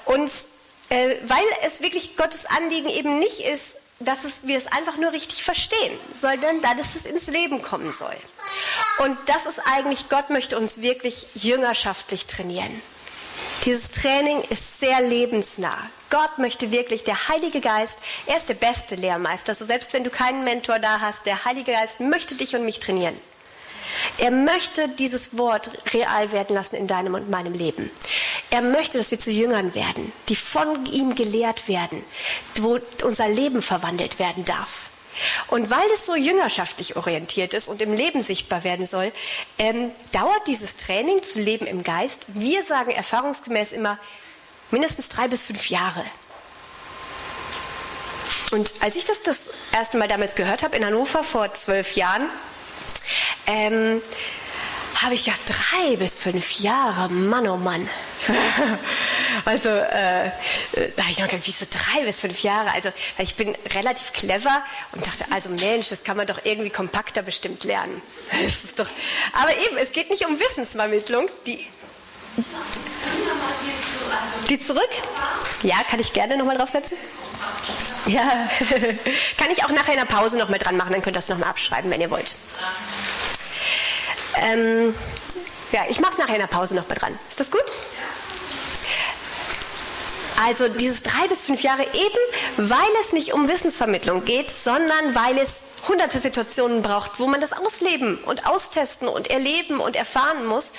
Und 0.06 0.32
weil 0.90 1.44
es 1.66 1.82
wirklich 1.82 2.18
Gottes 2.18 2.46
Anliegen 2.46 2.90
eben 2.90 3.18
nicht 3.18 3.40
ist, 3.40 3.78
dass 4.00 4.24
es, 4.24 4.46
wir 4.48 4.58
es 4.58 4.68
einfach 4.68 4.98
nur 4.98 5.12
richtig 5.12 5.44
verstehen, 5.44 5.98
sondern 6.12 6.62
dass 6.62 6.96
es 6.96 7.06
ins 7.06 7.28
Leben 7.28 7.62
kommen 7.62 7.92
soll. 7.92 8.16
Und 9.00 9.18
das 9.28 9.46
ist 9.46 9.60
eigentlich, 9.60 10.10
Gott 10.10 10.30
möchte 10.30 10.58
uns 10.58 10.82
wirklich 10.82 11.28
jüngerschaftlich 11.36 12.26
trainieren. 12.28 12.82
Dieses 13.66 13.92
Training 13.92 14.42
ist 14.50 14.80
sehr 14.80 15.02
lebensnah. 15.02 15.90
Gott 16.10 16.38
möchte 16.38 16.72
wirklich, 16.72 17.04
der 17.04 17.30
Heilige 17.30 17.62
Geist, 17.62 17.98
er 18.26 18.38
ist 18.38 18.50
der 18.50 18.56
beste 18.56 18.96
Lehrmeister. 18.96 19.56
So 19.56 19.66
selbst 19.66 19.94
wenn 19.94 20.04
du 20.04 20.10
keinen 20.10 20.44
Mentor 20.44 20.80
da 20.80 21.00
hast, 21.00 21.26
der 21.26 21.46
Heilige 21.46 21.72
Geist 21.72 22.00
möchte 22.00 22.36
dich 22.36 22.56
und 22.56 22.66
mich 22.66 22.80
trainieren. 22.80 23.18
Er 24.18 24.32
möchte 24.32 24.88
dieses 24.90 25.38
Wort 25.38 25.72
real 25.94 26.32
werden 26.32 26.56
lassen 26.56 26.76
in 26.76 26.88
deinem 26.88 27.14
und 27.14 27.30
meinem 27.30 27.54
Leben. 27.54 27.92
Er 28.50 28.62
möchte, 28.62 28.98
dass 28.98 29.12
wir 29.12 29.20
zu 29.20 29.32
Jüngern 29.32 29.76
werden, 29.76 30.12
die 30.30 30.36
von 30.36 30.86
ihm 30.86 31.16
gelehrt 31.16 31.68
werden, 31.68 32.04
wo 32.62 32.80
unser 33.04 33.28
Leben 33.28 33.62
verwandelt 33.62 34.20
werden 34.20 34.46
darf. 34.46 34.90
Und 35.48 35.70
weil 35.70 35.86
es 35.94 36.06
so 36.06 36.16
jüngerschaftlich 36.16 36.96
orientiert 36.96 37.54
ist 37.54 37.68
und 37.68 37.82
im 37.82 37.94
Leben 37.94 38.22
sichtbar 38.22 38.64
werden 38.64 38.86
soll, 38.86 39.12
ähm, 39.60 39.92
dauert 40.12 40.48
dieses 40.48 40.76
Training 40.78 41.22
zu 41.22 41.40
Leben 41.40 41.68
im 41.68 41.84
Geist, 41.84 42.24
wir 42.28 42.64
sagen 42.64 42.92
erfahrungsgemäß 42.92 43.74
immer, 43.74 44.00
mindestens 44.72 45.10
drei 45.10 45.28
bis 45.28 45.44
fünf 45.44 45.70
Jahre. 45.70 46.04
Und 48.52 48.72
als 48.82 48.96
ich 48.96 49.06
das 49.06 49.24
das 49.24 49.50
erste 49.72 49.98
Mal 49.98 50.08
damals 50.08 50.36
gehört 50.36 50.64
habe 50.64 50.78
in 50.78 50.86
Hannover 50.86 51.24
vor 51.24 51.54
zwölf 51.54 51.94
Jahren, 51.94 52.30
ähm, 53.48 54.02
habe 55.04 55.16
ich 55.16 55.26
ja 55.26 55.34
drei 55.46 55.96
bis 55.98 56.16
fünf 56.16 56.60
Jahre, 56.60 57.10
Mann 57.10 57.48
oh 57.48 57.58
Mann. 57.58 57.90
also 59.46 59.70
äh, 59.70 60.32
da 60.96 61.02
habe 61.02 61.12
ich 61.12 61.20
noch 61.20 61.28
gedacht, 61.28 61.44
wieso 61.46 61.66
drei 61.70 62.06
bis 62.06 62.22
fünf 62.22 62.42
Jahre? 62.42 62.72
Also 62.74 62.90
ich 63.18 63.36
bin 63.36 63.56
relativ 63.74 64.14
clever 64.14 64.64
und 64.94 65.06
dachte, 65.06 65.26
also 65.32 65.50
Mensch, 65.50 65.90
das 65.90 66.04
kann 66.04 66.16
man 66.16 66.28
doch 66.28 66.40
irgendwie 66.46 66.70
kompakter 66.70 67.22
bestimmt 67.22 67.64
lernen. 67.64 68.02
Das 68.32 68.64
ist 68.64 68.80
doch, 68.80 68.88
aber 69.34 69.52
eben, 69.52 69.78
es 69.78 69.92
geht 69.92 70.10
nicht 70.10 70.26
um 70.26 70.40
Wissensvermittlung. 70.40 71.28
Die, 71.46 71.60
die 74.50 74.60
zurück? 74.60 74.90
Ja, 75.64 75.84
kann 75.84 76.00
ich 76.00 76.14
gerne 76.14 76.38
nochmal 76.38 76.58
draufsetzen? 76.58 76.98
Ja, 78.06 78.22
kann 79.38 79.52
ich 79.52 79.64
auch 79.64 79.72
nachher 79.72 79.94
in 79.94 80.00
der 80.00 80.06
Pause 80.06 80.38
noch 80.38 80.50
mal 80.50 80.58
dran 80.58 80.76
machen, 80.78 80.92
dann 80.92 81.02
könnt 81.02 81.16
ihr 81.16 81.20
das 81.20 81.30
noch 81.30 81.38
mal 81.38 81.48
abschreiben, 81.48 81.90
wenn 81.90 82.02
ihr 82.02 82.12
wollt. 82.12 82.36
Ähm, 84.36 84.94
ja, 85.72 85.82
ich 85.90 86.00
mache 86.00 86.14
es 86.14 86.18
nachher 86.18 86.36
in 86.36 86.42
der 86.42 86.48
Pause 86.48 86.76
noch 86.76 86.88
mal 86.88 86.96
dran. 86.96 87.18
Ist 87.28 87.40
das 87.40 87.50
gut? 87.50 87.64
Also 90.42 90.68
dieses 90.68 91.04
drei 91.04 91.28
bis 91.28 91.46
fünf 91.46 91.62
Jahre 91.62 91.84
eben, 91.84 92.70
weil 92.70 92.80
es 93.02 93.14
nicht 93.14 93.34
um 93.34 93.48
Wissensvermittlung 93.48 94.26
geht, 94.26 94.52
sondern 94.52 95.16
weil 95.16 95.38
es 95.38 95.64
hunderte 95.88 96.20
Situationen 96.20 96.82
braucht, 96.82 97.20
wo 97.20 97.28
man 97.28 97.42
das 97.42 97.54
ausleben 97.54 98.18
und 98.20 98.48
austesten 98.48 99.08
und 99.08 99.30
erleben 99.30 99.80
und 99.80 99.96
erfahren 99.96 100.46
muss 100.46 100.74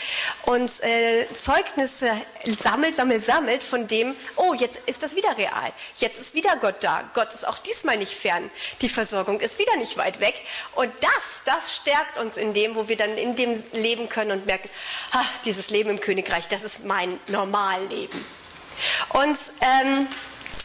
und 0.46 0.82
äh, 0.82 1.26
Zeugnisse 1.32 2.10
sammelt, 2.44 2.96
sammelt, 2.96 3.24
sammelt 3.24 3.62
von 3.62 3.86
dem, 3.86 4.14
oh, 4.36 4.54
jetzt 4.54 4.80
ist 4.86 5.02
das 5.02 5.14
wieder 5.14 5.36
real, 5.38 5.72
jetzt 5.96 6.20
ist 6.20 6.34
wieder 6.34 6.56
Gott 6.56 6.76
da, 6.80 7.08
Gott 7.14 7.32
ist 7.32 7.46
auch 7.46 7.58
diesmal 7.58 7.96
nicht 7.96 8.12
fern, 8.12 8.50
die 8.80 8.88
Versorgung 8.88 9.40
ist 9.40 9.58
wieder 9.58 9.76
nicht 9.76 9.96
weit 9.96 10.20
weg. 10.20 10.34
Und 10.74 10.90
das, 11.00 11.42
das 11.44 11.76
stärkt 11.76 12.18
uns 12.18 12.36
in 12.36 12.54
dem, 12.54 12.74
wo 12.74 12.88
wir 12.88 12.96
dann 12.96 13.16
in 13.16 13.36
dem 13.36 13.62
leben 13.72 14.08
können 14.08 14.32
und 14.32 14.46
merken, 14.46 14.68
ach, 15.12 15.28
dieses 15.44 15.70
Leben 15.70 15.90
im 15.90 16.00
Königreich, 16.00 16.48
das 16.48 16.62
ist 16.62 16.84
mein 16.84 17.18
Normalleben. 17.28 18.43
Und 19.10 19.38
ähm, 19.60 20.06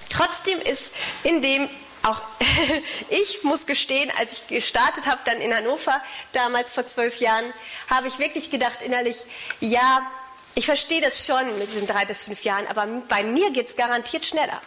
trotzdem 0.10 0.60
ist 0.62 0.92
in 1.24 1.42
dem 1.42 1.70
auch 2.04 2.22
ich 3.10 3.44
muss 3.44 3.66
gestehen, 3.66 4.12
als 4.18 4.34
ich 4.34 4.48
gestartet 4.48 5.06
habe, 5.08 5.20
dann 5.25 5.42
in 5.42 5.54
Hannover, 5.54 6.01
damals 6.32 6.72
vor 6.74 6.86
zwölf 6.86 7.18
Jahren, 7.18 7.46
habe 7.89 8.08
ich 8.08 8.20
wirklich 8.20 8.50
gedacht 8.50 8.82
innerlich, 8.82 9.25
ja, 9.60 10.01
ich 10.56 10.66
verstehe 10.66 11.01
das 11.01 11.25
schon 11.25 11.58
mit 11.58 11.68
diesen 11.68 11.88
drei 11.88 12.06
bis 12.06 12.24
fünf 12.24 12.44
Jahren, 12.44 12.68
aber 12.68 12.88
bei 13.08 13.24
mir 13.24 13.51
geht 13.51 13.68
es 13.68 13.75
garantiert 13.75 14.25
schneller. 14.25 14.62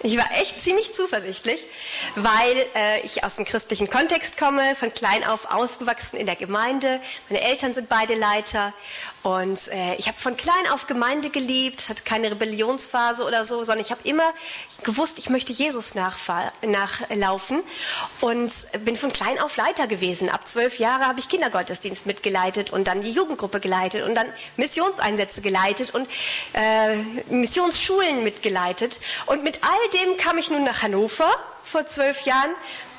Ich 0.00 0.16
war 0.16 0.30
echt 0.40 0.62
ziemlich 0.62 0.94
zuversichtlich, 0.94 1.66
weil 2.14 2.56
äh, 2.76 3.00
ich 3.00 3.24
aus 3.24 3.34
dem 3.34 3.44
christlichen 3.44 3.90
Kontext 3.90 4.38
komme, 4.38 4.76
von 4.76 4.94
klein 4.94 5.24
auf 5.24 5.50
aufgewachsen 5.50 6.16
in 6.16 6.26
der 6.26 6.36
Gemeinde. 6.36 7.00
Meine 7.28 7.42
Eltern 7.42 7.74
sind 7.74 7.88
beide 7.88 8.14
Leiter 8.14 8.72
und 9.22 9.68
äh, 9.68 9.94
ich 9.96 10.06
habe 10.06 10.18
von 10.18 10.36
klein 10.36 10.68
auf 10.72 10.86
Gemeinde 10.86 11.30
geliebt, 11.30 11.88
hatte 11.88 12.02
keine 12.04 12.30
Rebellionsphase 12.30 13.24
oder 13.24 13.44
so, 13.44 13.64
sondern 13.64 13.84
ich 13.84 13.90
habe 13.90 14.00
immer 14.04 14.32
gewusst, 14.84 15.18
ich 15.18 15.28
möchte 15.28 15.52
Jesus 15.52 15.94
nachlaufen 15.94 17.62
und 18.20 18.52
bin 18.84 18.96
von 18.96 19.12
klein 19.12 19.38
auf 19.40 19.56
Leiter 19.56 19.88
gewesen. 19.88 20.28
Ab 20.28 20.46
zwölf 20.46 20.78
Jahre 20.78 21.06
habe 21.06 21.18
ich 21.18 21.28
Kindergottesdienst 21.28 22.06
mitgeleitet 22.06 22.70
und 22.70 22.86
dann 22.86 23.02
die 23.02 23.10
Jugendgruppe 23.10 23.58
geleitet 23.58 24.04
und 24.04 24.14
dann 24.14 24.26
Missionseinsätze 24.56 25.40
geleitet 25.40 25.94
und 25.94 26.08
äh, 26.52 26.96
Missionsschulen 27.28 28.22
mitgeleitet 28.22 29.00
und 29.26 29.42
mit 29.42 29.58
all 29.62 30.00
dem 30.00 30.16
kam 30.16 30.38
ich 30.38 30.50
nun 30.50 30.64
nach 30.64 30.82
Hannover 30.82 31.28
vor 31.64 31.86
zwölf 31.86 32.22
Jahren 32.22 32.50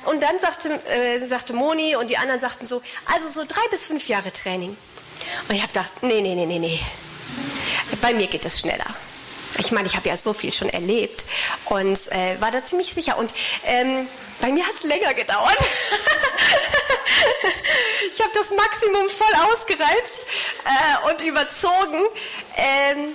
und 0.04 0.22
dann 0.22 0.38
sagte, 0.38 0.70
äh, 0.88 1.26
sagte 1.26 1.54
Moni 1.54 1.96
und 1.96 2.08
die 2.08 2.18
anderen 2.18 2.40
sagten 2.40 2.66
so, 2.66 2.82
also 3.06 3.28
so 3.28 3.46
drei 3.46 3.66
bis 3.70 3.86
fünf 3.86 4.06
Jahre 4.08 4.32
Training. 4.32 4.76
Und 5.48 5.54
ich 5.54 5.62
habe 5.62 5.72
gedacht, 5.72 5.92
nee, 6.02 6.20
nee, 6.20 6.34
nee, 6.34 6.46
nee, 6.46 6.58
nee. 6.58 6.80
Bei 8.00 8.12
mir 8.14 8.26
geht 8.26 8.44
es 8.44 8.60
schneller. 8.60 8.94
Ich 9.58 9.72
meine, 9.72 9.88
ich 9.88 9.96
habe 9.96 10.08
ja 10.08 10.16
so 10.16 10.32
viel 10.32 10.52
schon 10.52 10.70
erlebt 10.70 11.24
und 11.66 11.98
äh, 12.12 12.40
war 12.40 12.50
da 12.50 12.64
ziemlich 12.64 12.94
sicher. 12.94 13.18
Und 13.18 13.34
ähm, 13.64 14.06
bei 14.40 14.52
mir 14.52 14.64
hat 14.66 14.74
es 14.76 14.84
länger 14.84 15.12
gedauert. 15.14 15.58
ich 18.14 18.20
habe 18.20 18.30
das 18.32 18.50
Maximum 18.50 19.10
voll 19.10 19.34
ausgereizt 19.52 20.26
äh, 20.64 21.10
und 21.10 21.20
überzogen. 21.22 22.04
Ähm, 22.56 23.14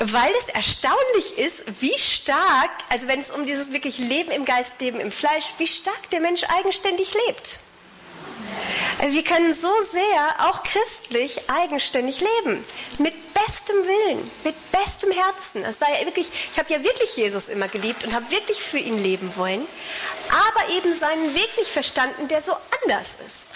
weil 0.00 0.32
es 0.38 0.48
erstaunlich 0.48 1.38
ist, 1.38 1.64
wie 1.80 1.98
stark, 1.98 2.70
also 2.88 3.06
wenn 3.06 3.20
es 3.20 3.30
um 3.30 3.44
dieses 3.44 3.72
wirklich 3.72 3.98
Leben 3.98 4.30
im 4.30 4.46
Geist, 4.46 4.80
Leben 4.80 4.98
im 4.98 5.12
Fleisch, 5.12 5.44
wie 5.58 5.66
stark 5.66 6.08
der 6.10 6.20
Mensch 6.20 6.42
eigenständig 6.44 7.12
lebt. 7.26 7.60
Wir 9.08 9.24
können 9.24 9.54
so 9.54 9.72
sehr, 9.82 10.50
auch 10.50 10.62
christlich, 10.62 11.48
eigenständig 11.48 12.20
leben. 12.20 12.62
Mit 12.98 13.14
bestem 13.32 13.76
Willen, 13.86 14.30
mit 14.44 14.54
bestem 14.72 15.10
Herzen. 15.10 15.62
Das 15.62 15.80
war 15.80 15.88
ja 15.90 16.04
wirklich, 16.04 16.30
ich 16.52 16.58
habe 16.58 16.70
ja 16.70 16.84
wirklich 16.84 17.16
Jesus 17.16 17.48
immer 17.48 17.68
geliebt 17.68 18.04
und 18.04 18.14
habe 18.14 18.30
wirklich 18.30 18.60
für 18.60 18.76
ihn 18.78 19.02
leben 19.02 19.34
wollen, 19.36 19.66
aber 20.28 20.74
eben 20.74 20.92
seinen 20.92 21.34
Weg 21.34 21.48
nicht 21.56 21.70
verstanden, 21.70 22.28
der 22.28 22.42
so 22.42 22.52
anders 22.82 23.16
ist. 23.26 23.52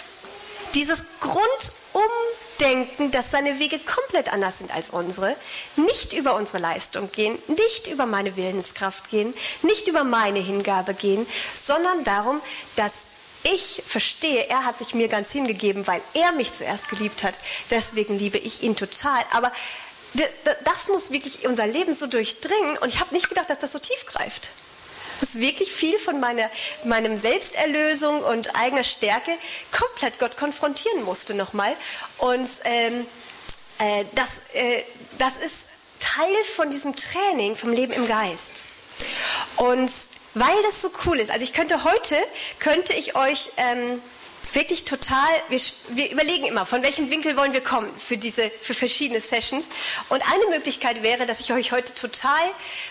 Dieses 0.73 1.03
Grundumdenken, 1.19 3.11
dass 3.11 3.29
seine 3.29 3.59
Wege 3.59 3.79
komplett 3.79 4.33
anders 4.33 4.57
sind 4.57 4.73
als 4.73 4.89
unsere, 4.89 5.35
nicht 5.75 6.13
über 6.13 6.35
unsere 6.35 6.57
Leistung 6.57 7.11
gehen, 7.11 7.37
nicht 7.47 7.85
über 7.87 8.07
meine 8.07 8.35
Willenskraft 8.35 9.11
gehen, 9.11 9.35
nicht 9.61 9.87
über 9.87 10.03
meine 10.03 10.39
Hingabe 10.39 10.95
gehen, 10.95 11.27
sondern 11.53 12.03
darum, 12.03 12.41
dass 12.75 13.05
ich 13.45 13.83
verstehe, 13.85 14.47
er 14.47 14.65
hat 14.65 14.79
sich 14.79 14.95
mir 14.95 15.07
ganz 15.07 15.31
hingegeben, 15.31 15.85
weil 15.85 16.01
er 16.15 16.31
mich 16.31 16.53
zuerst 16.53 16.89
geliebt 16.89 17.23
hat. 17.23 17.35
Deswegen 17.69 18.17
liebe 18.17 18.39
ich 18.39 18.63
ihn 18.63 18.75
total. 18.75 19.23
Aber 19.31 19.51
das 20.63 20.87
muss 20.87 21.11
wirklich 21.11 21.47
unser 21.47 21.67
Leben 21.67 21.93
so 21.93 22.07
durchdringen. 22.07 22.77
Und 22.79 22.89
ich 22.89 22.99
habe 22.99 23.13
nicht 23.13 23.29
gedacht, 23.29 23.49
dass 23.49 23.59
das 23.59 23.71
so 23.71 23.79
tief 23.79 24.05
greift. 24.07 24.49
Dass 25.19 25.39
wirklich 25.39 25.71
viel 25.71 25.97
von 25.99 26.19
meiner, 26.19 26.49
meinem 26.83 27.17
Selbsterlösung 27.17 28.23
und 28.23 28.55
eigener 28.55 28.83
Stärke 28.83 29.31
komplett 29.71 30.17
Gott 30.17 30.37
konfrontieren 30.37 31.03
musste 31.03 31.35
nochmal. 31.35 31.75
Und 32.17 32.49
ähm, 32.63 33.05
äh, 33.77 34.05
das, 34.15 34.41
äh, 34.53 34.83
das 35.19 35.37
ist 35.37 35.65
Teil 35.99 36.43
von 36.55 36.71
diesem 36.71 36.95
Training 36.95 37.55
vom 37.55 37.71
Leben 37.71 37.93
im 37.93 38.07
Geist. 38.07 38.63
Und 39.57 39.91
weil 40.35 40.61
das 40.63 40.81
so 40.81 40.89
cool 41.05 41.19
ist. 41.19 41.31
Also 41.31 41.43
ich 41.43 41.53
könnte 41.53 41.83
heute, 41.83 42.15
könnte 42.59 42.93
ich 42.93 43.15
euch 43.15 43.51
ähm, 43.57 44.01
wirklich 44.53 44.85
total, 44.85 45.29
wir, 45.49 45.59
wir, 45.89 46.11
überlegen 46.11 46.45
immer, 46.45 46.65
von 46.65 46.83
welchem 46.83 47.09
Winkel 47.09 47.35
wollen 47.37 47.53
wir 47.53 47.61
kommen 47.61 47.89
für 47.97 48.17
diese, 48.17 48.49
für 48.49 48.73
verschiedene 48.73 49.19
Sessions. 49.19 49.69
Und 50.09 50.21
eine 50.31 50.45
Möglichkeit 50.49 51.03
wäre, 51.03 51.25
dass 51.25 51.39
ich 51.39 51.51
euch 51.53 51.71
heute 51.71 51.93
total 51.93 52.43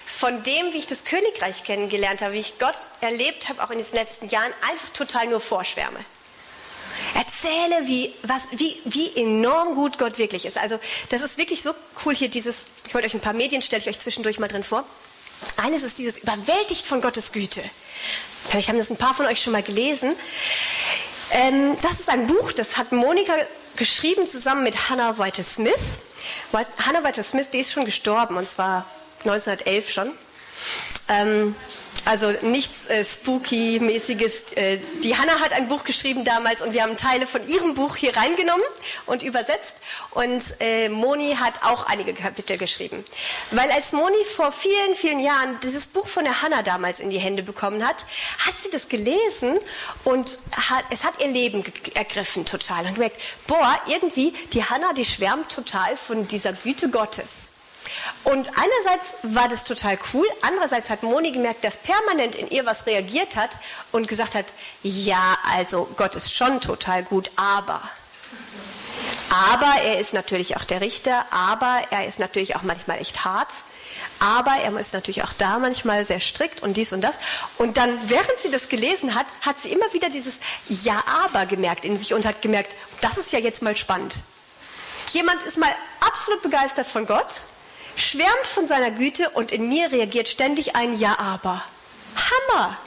von 0.06 0.42
dem, 0.42 0.72
wie 0.72 0.78
ich 0.78 0.86
das 0.86 1.04
Königreich 1.04 1.64
kennengelernt 1.64 2.22
habe, 2.22 2.34
wie 2.34 2.40
ich 2.40 2.58
Gott 2.58 2.76
erlebt 3.00 3.48
habe, 3.48 3.62
auch 3.62 3.70
in 3.70 3.78
den 3.78 3.86
letzten 3.92 4.28
Jahren, 4.28 4.52
einfach 4.70 4.88
total 4.90 5.26
nur 5.26 5.40
vorschwärme. 5.40 6.00
Erzähle, 7.14 7.86
wie, 7.86 8.12
was, 8.22 8.48
wie, 8.52 8.80
wie 8.84 9.20
enorm 9.20 9.74
gut 9.74 9.98
Gott 9.98 10.18
wirklich 10.18 10.46
ist. 10.46 10.58
Also, 10.58 10.78
das 11.10 11.22
ist 11.22 11.38
wirklich 11.38 11.62
so 11.62 11.72
cool 12.04 12.14
hier, 12.14 12.28
dieses, 12.28 12.64
ich 12.86 12.94
wollte 12.94 13.06
euch 13.06 13.14
ein 13.14 13.20
paar 13.20 13.32
Medien, 13.32 13.62
stelle 13.62 13.82
ich 13.82 13.88
euch 13.88 14.00
zwischendurch 14.00 14.38
mal 14.38 14.48
drin 14.48 14.64
vor. 14.64 14.84
Eines 15.56 15.82
ist 15.82 15.98
dieses 15.98 16.18
überwältigt 16.18 16.86
von 16.86 17.00
Gottes 17.00 17.32
Güte. 17.32 17.62
Vielleicht 18.48 18.68
haben 18.68 18.78
das 18.78 18.90
ein 18.90 18.96
paar 18.96 19.14
von 19.14 19.26
euch 19.26 19.42
schon 19.42 19.52
mal 19.52 19.62
gelesen. 19.62 20.14
Ähm, 21.30 21.76
das 21.82 22.00
ist 22.00 22.10
ein 22.10 22.26
Buch, 22.26 22.52
das 22.52 22.76
hat 22.76 22.92
Monika 22.92 23.34
geschrieben 23.76 24.26
zusammen 24.26 24.62
mit 24.62 24.88
Hannah 24.88 25.18
White 25.18 25.42
Smith. 25.42 25.98
Hannah 26.52 27.02
White 27.02 27.22
Smith, 27.22 27.50
die 27.50 27.58
ist 27.58 27.72
schon 27.72 27.84
gestorben 27.84 28.36
und 28.36 28.48
zwar 28.48 28.86
1911 29.24 29.90
schon. 29.90 30.12
Also 32.06 32.32
nichts 32.42 32.86
äh, 32.86 33.02
Spooky-mäßiges. 33.02 34.52
Äh, 34.56 34.78
die 35.02 35.16
Hanna 35.16 35.40
hat 35.40 35.54
ein 35.54 35.68
Buch 35.68 35.84
geschrieben 35.84 36.24
damals 36.24 36.60
und 36.60 36.74
wir 36.74 36.82
haben 36.82 36.96
Teile 36.96 37.26
von 37.26 37.46
ihrem 37.48 37.74
Buch 37.74 37.96
hier 37.96 38.14
reingenommen 38.14 38.64
und 39.06 39.22
übersetzt. 39.22 39.80
Und 40.10 40.42
äh, 40.60 40.90
Moni 40.90 41.36
hat 41.40 41.62
auch 41.62 41.86
einige 41.86 42.12
Kapitel 42.12 42.58
geschrieben. 42.58 43.04
Weil 43.52 43.70
als 43.70 43.92
Moni 43.92 44.22
vor 44.36 44.52
vielen, 44.52 44.94
vielen 44.94 45.18
Jahren 45.18 45.58
dieses 45.62 45.86
Buch 45.86 46.06
von 46.06 46.24
der 46.24 46.42
Hanna 46.42 46.62
damals 46.62 47.00
in 47.00 47.08
die 47.08 47.18
Hände 47.18 47.42
bekommen 47.42 47.86
hat, 47.86 48.04
hat 48.46 48.58
sie 48.58 48.70
das 48.70 48.88
gelesen 48.88 49.58
und 50.04 50.38
hat, 50.52 50.84
es 50.90 51.04
hat 51.04 51.14
ihr 51.20 51.28
Leben 51.28 51.64
ergriffen 51.94 52.44
total. 52.44 52.84
Und 52.84 52.94
gemerkt, 52.94 53.18
boah, 53.46 53.80
irgendwie, 53.86 54.34
die 54.52 54.64
Hanna, 54.64 54.92
die 54.92 55.06
schwärmt 55.06 55.50
total 55.50 55.96
von 55.96 56.28
dieser 56.28 56.52
Güte 56.52 56.90
Gottes. 56.90 57.53
Und 58.24 58.50
einerseits 58.50 59.14
war 59.22 59.48
das 59.48 59.64
total 59.64 59.98
cool, 60.12 60.26
andererseits 60.42 60.90
hat 60.90 61.02
Moni 61.02 61.32
gemerkt, 61.32 61.64
dass 61.64 61.76
permanent 61.76 62.34
in 62.34 62.48
ihr 62.50 62.66
was 62.66 62.86
reagiert 62.86 63.36
hat 63.36 63.50
und 63.92 64.08
gesagt 64.08 64.34
hat, 64.34 64.46
ja, 64.82 65.36
also 65.52 65.88
Gott 65.96 66.14
ist 66.14 66.34
schon 66.34 66.60
total 66.60 67.02
gut, 67.02 67.30
aber. 67.36 67.82
Aber 69.30 69.82
er 69.82 69.98
ist 69.98 70.14
natürlich 70.14 70.56
auch 70.56 70.64
der 70.64 70.80
Richter, 70.80 71.26
aber 71.30 71.82
er 71.90 72.06
ist 72.06 72.20
natürlich 72.20 72.56
auch 72.56 72.62
manchmal 72.62 73.00
echt 73.00 73.24
hart. 73.24 73.52
Aber 74.20 74.52
er 74.62 74.78
ist 74.78 74.94
natürlich 74.94 75.22
auch 75.22 75.32
da 75.32 75.58
manchmal 75.58 76.04
sehr 76.04 76.20
strikt 76.20 76.62
und 76.62 76.76
dies 76.76 76.92
und 76.92 77.00
das. 77.00 77.18
Und 77.58 77.76
dann, 77.76 77.98
während 78.08 78.38
sie 78.42 78.50
das 78.50 78.68
gelesen 78.68 79.14
hat, 79.14 79.26
hat 79.40 79.60
sie 79.60 79.70
immer 79.70 79.92
wieder 79.92 80.08
dieses 80.08 80.38
Ja-Aber 80.68 81.46
gemerkt 81.46 81.84
in 81.84 81.96
sich 81.96 82.14
und 82.14 82.26
hat 82.26 82.42
gemerkt, 82.42 82.74
das 83.00 83.18
ist 83.18 83.32
ja 83.32 83.38
jetzt 83.38 83.62
mal 83.62 83.76
spannend. 83.76 84.20
Jemand 85.08 85.42
ist 85.42 85.58
mal 85.58 85.74
absolut 86.00 86.42
begeistert 86.42 86.88
von 86.88 87.06
Gott, 87.06 87.42
schwärmt 87.96 88.46
von 88.46 88.66
seiner 88.66 88.90
Güte 88.90 89.30
und 89.30 89.52
in 89.52 89.68
mir 89.68 89.90
reagiert 89.90 90.28
ständig 90.28 90.76
ein 90.76 90.96
Ja-Aber. 90.96 91.62
Hammer! 92.16 92.78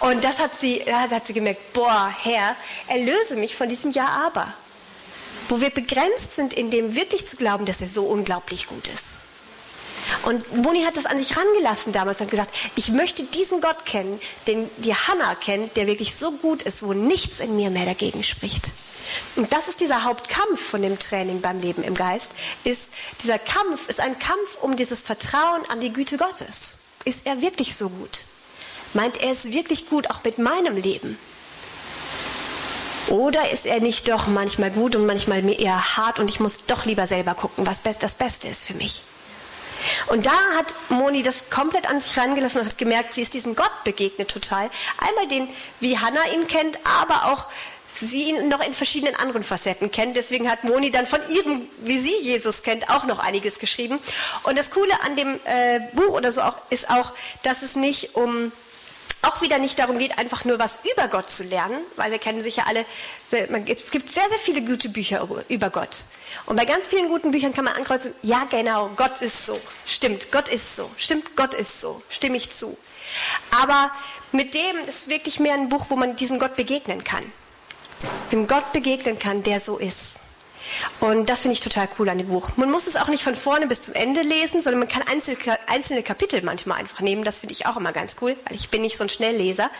Und 0.00 0.24
das 0.24 0.38
hat 0.38 0.58
sie, 0.58 0.82
da 0.86 1.10
hat 1.10 1.26
sie 1.26 1.32
gemerkt, 1.32 1.72
boah, 1.72 2.14
Herr, 2.22 2.56
erlöse 2.88 3.36
mich 3.36 3.54
von 3.56 3.68
diesem 3.68 3.90
Ja-Aber. 3.90 4.52
Wo 5.48 5.60
wir 5.60 5.70
begrenzt 5.70 6.36
sind, 6.36 6.52
in 6.52 6.70
dem 6.70 6.94
wirklich 6.94 7.26
zu 7.26 7.36
glauben, 7.36 7.66
dass 7.66 7.80
er 7.80 7.88
so 7.88 8.04
unglaublich 8.04 8.68
gut 8.68 8.88
ist. 8.88 9.20
Und 10.22 10.56
Moni 10.56 10.82
hat 10.82 10.96
das 10.96 11.06
an 11.06 11.18
sich 11.18 11.36
rangelassen 11.36 11.92
damals 11.92 12.20
und 12.20 12.30
gesagt, 12.30 12.54
ich 12.76 12.88
möchte 12.88 13.22
diesen 13.24 13.60
Gott 13.60 13.84
kennen, 13.84 14.20
den 14.46 14.70
die 14.78 14.94
Hannah 14.94 15.34
kennt, 15.34 15.76
der 15.76 15.86
wirklich 15.86 16.14
so 16.14 16.32
gut 16.32 16.62
ist, 16.62 16.82
wo 16.82 16.92
nichts 16.92 17.40
in 17.40 17.56
mir 17.56 17.70
mehr 17.70 17.84
dagegen 17.84 18.24
spricht. 18.24 18.70
Und 19.36 19.52
das 19.52 19.68
ist 19.68 19.80
dieser 19.80 20.04
Hauptkampf 20.04 20.60
von 20.60 20.82
dem 20.82 20.98
Training 20.98 21.40
beim 21.40 21.60
Leben 21.60 21.82
im 21.82 21.94
Geist, 21.94 22.30
ist 22.64 22.90
dieser 23.22 23.38
Kampf 23.38 23.88
ist 23.88 24.00
ein 24.00 24.18
Kampf 24.18 24.58
um 24.60 24.76
dieses 24.76 25.02
Vertrauen 25.02 25.68
an 25.68 25.80
die 25.80 25.92
Güte 25.92 26.16
Gottes. 26.16 26.80
Ist 27.04 27.26
er 27.26 27.40
wirklich 27.40 27.76
so 27.76 27.88
gut? 27.88 28.24
Meint 28.92 29.22
er 29.22 29.30
es 29.30 29.52
wirklich 29.52 29.88
gut 29.88 30.10
auch 30.10 30.22
mit 30.24 30.38
meinem 30.38 30.76
Leben? 30.76 31.18
Oder 33.08 33.50
ist 33.50 33.66
er 33.66 33.80
nicht 33.80 34.08
doch 34.08 34.26
manchmal 34.28 34.70
gut 34.70 34.94
und 34.94 35.06
manchmal 35.06 35.44
eher 35.48 35.96
hart 35.96 36.20
und 36.20 36.28
ich 36.30 36.38
muss 36.38 36.66
doch 36.66 36.84
lieber 36.84 37.06
selber 37.06 37.34
gucken, 37.34 37.66
was 37.66 37.82
das 37.82 38.14
Beste 38.14 38.48
ist 38.48 38.64
für 38.64 38.74
mich? 38.74 39.02
Und 40.06 40.26
da 40.26 40.32
hat 40.56 40.74
Moni 40.90 41.22
das 41.22 41.50
komplett 41.50 41.88
an 41.88 42.00
sich 42.00 42.16
rangelassen 42.16 42.60
und 42.60 42.66
hat 42.68 42.78
gemerkt, 42.78 43.14
sie 43.14 43.22
ist 43.22 43.34
diesem 43.34 43.56
Gott 43.56 43.72
begegnet 43.84 44.30
total. 44.30 44.70
Einmal 44.98 45.26
den, 45.28 45.48
wie 45.80 45.98
Hannah 45.98 46.26
ihn 46.34 46.46
kennt, 46.46 46.78
aber 46.84 47.32
auch 47.32 47.46
sie 47.94 48.30
ihn 48.30 48.48
noch 48.48 48.64
in 48.64 48.74
verschiedenen 48.74 49.14
anderen 49.16 49.42
Facetten 49.42 49.90
kennt. 49.90 50.16
Deswegen 50.16 50.50
hat 50.50 50.64
Moni 50.64 50.90
dann 50.90 51.06
von 51.06 51.20
ihrem, 51.30 51.66
wie 51.82 51.98
sie 51.98 52.16
Jesus 52.22 52.62
kennt, 52.62 52.88
auch 52.90 53.04
noch 53.04 53.18
einiges 53.18 53.58
geschrieben. 53.58 53.98
Und 54.44 54.56
das 54.56 54.70
Coole 54.70 54.92
an 55.04 55.16
dem 55.16 55.40
äh, 55.44 55.80
Buch 55.92 56.14
oder 56.16 56.32
so 56.32 56.42
auch 56.42 56.56
ist 56.70 56.90
auch, 56.90 57.12
dass 57.42 57.62
es 57.62 57.76
nicht 57.76 58.14
um 58.14 58.52
auch 59.22 59.42
wieder 59.42 59.58
nicht 59.58 59.78
darum 59.78 59.98
geht, 59.98 60.18
einfach 60.18 60.44
nur 60.44 60.58
was 60.58 60.80
über 60.94 61.08
Gott 61.08 61.28
zu 61.28 61.42
lernen, 61.42 61.78
weil 61.96 62.10
wir 62.10 62.18
kennen 62.18 62.42
sicher 62.42 62.66
alle, 62.66 62.86
es 63.30 63.90
gibt 63.90 64.08
sehr, 64.08 64.26
sehr 64.28 64.38
viele 64.38 64.62
gute 64.62 64.88
Bücher 64.88 65.26
über 65.48 65.70
Gott. 65.70 66.04
Und 66.46 66.56
bei 66.56 66.64
ganz 66.64 66.86
vielen 66.86 67.08
guten 67.08 67.30
Büchern 67.30 67.52
kann 67.52 67.64
man 67.64 67.74
ankreuzen, 67.74 68.14
ja 68.22 68.46
genau, 68.50 68.88
Gott 68.96 69.20
ist 69.20 69.44
so, 69.44 69.60
stimmt, 69.86 70.32
Gott 70.32 70.48
ist 70.48 70.74
so, 70.74 70.90
stimmt, 70.96 71.36
Gott 71.36 71.52
ist 71.52 71.80
so, 71.80 72.00
stimme 72.08 72.36
ich 72.36 72.50
zu. 72.50 72.76
Aber 73.62 73.90
mit 74.32 74.54
dem 74.54 74.76
ist 74.88 75.08
wirklich 75.08 75.40
mehr 75.40 75.54
ein 75.54 75.68
Buch, 75.68 75.86
wo 75.88 75.96
man 75.96 76.16
diesem 76.16 76.38
Gott 76.38 76.56
begegnen 76.56 77.04
kann. 77.04 77.30
Dem 78.32 78.46
Gott 78.46 78.72
begegnen 78.72 79.18
kann, 79.18 79.42
der 79.42 79.60
so 79.60 79.78
ist. 79.78 80.20
Und 81.00 81.28
das 81.28 81.42
finde 81.42 81.54
ich 81.54 81.60
total 81.60 81.88
cool 81.98 82.08
an 82.08 82.18
dem 82.18 82.28
Buch. 82.28 82.50
Man 82.56 82.70
muss 82.70 82.86
es 82.86 82.96
auch 82.96 83.08
nicht 83.08 83.22
von 83.22 83.34
vorne 83.34 83.66
bis 83.66 83.82
zum 83.82 83.94
Ende 83.94 84.22
lesen, 84.22 84.62
sondern 84.62 84.80
man 84.80 84.88
kann 84.88 85.02
einzelne 85.66 86.02
Kapitel 86.02 86.42
manchmal 86.42 86.78
einfach 86.78 87.00
nehmen. 87.00 87.24
Das 87.24 87.40
finde 87.40 87.54
ich 87.54 87.66
auch 87.66 87.76
immer 87.76 87.92
ganz 87.92 88.16
cool, 88.20 88.36
weil 88.46 88.54
ich 88.54 88.70
bin 88.70 88.82
nicht 88.82 88.96
so 88.96 89.04
ein 89.04 89.10
Schnellleser. 89.10 89.70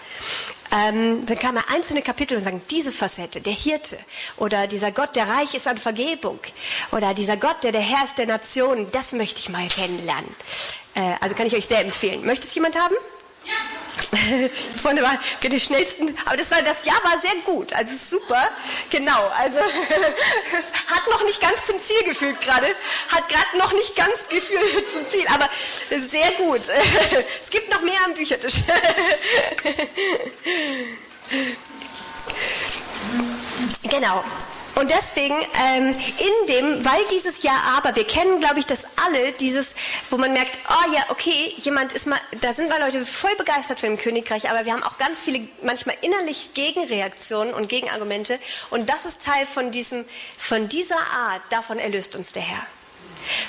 Ähm, 0.72 1.26
dann 1.26 1.38
kann 1.38 1.54
man 1.54 1.64
einzelne 1.72 2.02
Kapitel 2.02 2.37
und 2.37 2.42
sagen, 2.42 2.62
diese 2.70 2.92
Facette, 2.92 3.40
der 3.40 3.52
Hirte 3.52 3.98
oder 4.37 4.66
dieser 4.66 4.92
Gott, 4.92 5.16
der 5.16 5.28
reich 5.28 5.54
ist 5.54 5.66
an 5.66 5.78
Vergebung 5.78 6.38
oder 6.92 7.12
dieser 7.12 7.37
Gott, 7.37 7.62
der 7.64 7.72
der 7.72 7.80
Herr 7.80 8.04
ist 8.04 8.18
der 8.18 8.26
Nationen, 8.26 8.90
das 8.92 9.12
möchte 9.12 9.40
ich 9.40 9.48
mal 9.48 9.66
kennenlernen. 9.66 10.35
Äh, 10.94 11.14
also 11.20 11.35
kann 11.35 11.46
ich 11.46 11.54
euch 11.54 11.66
sehr 11.66 11.80
empfehlen. 11.80 12.24
Möchte 12.24 12.46
es 12.46 12.54
jemand 12.54 12.76
haben? 12.76 12.94
Vorne 14.80 15.02
war 15.02 15.18
die 15.42 15.60
schnellsten, 15.60 16.16
aber 16.24 16.36
das 16.36 16.50
war 16.50 16.62
das 16.62 16.84
Jahr 16.84 17.02
war 17.04 17.20
sehr 17.20 17.34
gut, 17.44 17.72
also 17.72 18.16
super, 18.18 18.50
genau, 18.90 19.28
also 19.36 19.58
hat 20.86 21.10
noch 21.10 21.24
nicht 21.24 21.40
ganz 21.40 21.64
zum 21.64 21.80
Ziel 21.80 22.02
gefühlt 22.04 22.40
gerade, 22.40 22.66
hat 23.08 23.28
gerade 23.28 23.58
noch 23.58 23.72
nicht 23.72 23.94
ganz 23.94 24.26
gefühlt 24.28 24.88
zum 24.92 25.06
Ziel, 25.06 25.26
aber 25.28 25.48
sehr 25.90 26.30
gut. 26.32 26.62
Es 27.40 27.50
gibt 27.50 27.70
noch 27.72 27.80
mehr 27.82 27.98
am 28.06 28.14
Büchertisch. 28.14 28.54
Genau. 33.82 34.24
Und 34.76 34.90
deswegen, 34.90 35.35
ähm, 35.35 35.90
in 35.90 36.46
dem, 36.48 36.85
weil 36.85 37.04
dieses 37.11 37.42
Ja, 37.42 37.52
aber, 37.76 37.94
wir 37.96 38.06
kennen, 38.06 38.40
glaube 38.40 38.59
ich, 38.59 38.66
das 38.66 38.87
alle, 39.04 39.33
dieses, 39.33 39.74
wo 40.11 40.16
man 40.16 40.33
merkt, 40.33 40.59
oh 40.68 40.92
ja, 40.94 41.04
okay, 41.09 41.54
jemand 41.59 41.92
ist 41.92 42.06
mal, 42.06 42.20
da 42.40 42.52
sind 42.52 42.68
mal 42.68 42.80
Leute 42.80 43.04
voll 43.04 43.35
begeistert 43.37 43.80
von 43.80 43.90
dem 43.90 43.98
Königreich, 43.98 44.48
aber 44.50 44.64
wir 44.64 44.72
haben 44.72 44.83
auch 44.83 44.98
ganz 44.98 45.20
viele, 45.20 45.46
manchmal 45.62 45.96
innerlich 46.02 46.54
Gegenreaktionen 46.54 47.52
und 47.52 47.68
Gegenargumente. 47.68 48.38
Und 48.70 48.88
das 48.88 49.06
ist 49.06 49.24
Teil 49.24 49.44
von 49.46 49.70
diesem, 49.70 50.04
von 50.38 50.68
dieser 50.68 50.98
Art, 50.98 51.42
davon 51.50 51.78
erlöst 51.78 52.16
uns 52.16 52.33
der 52.33 52.42
Herr. 52.42 52.66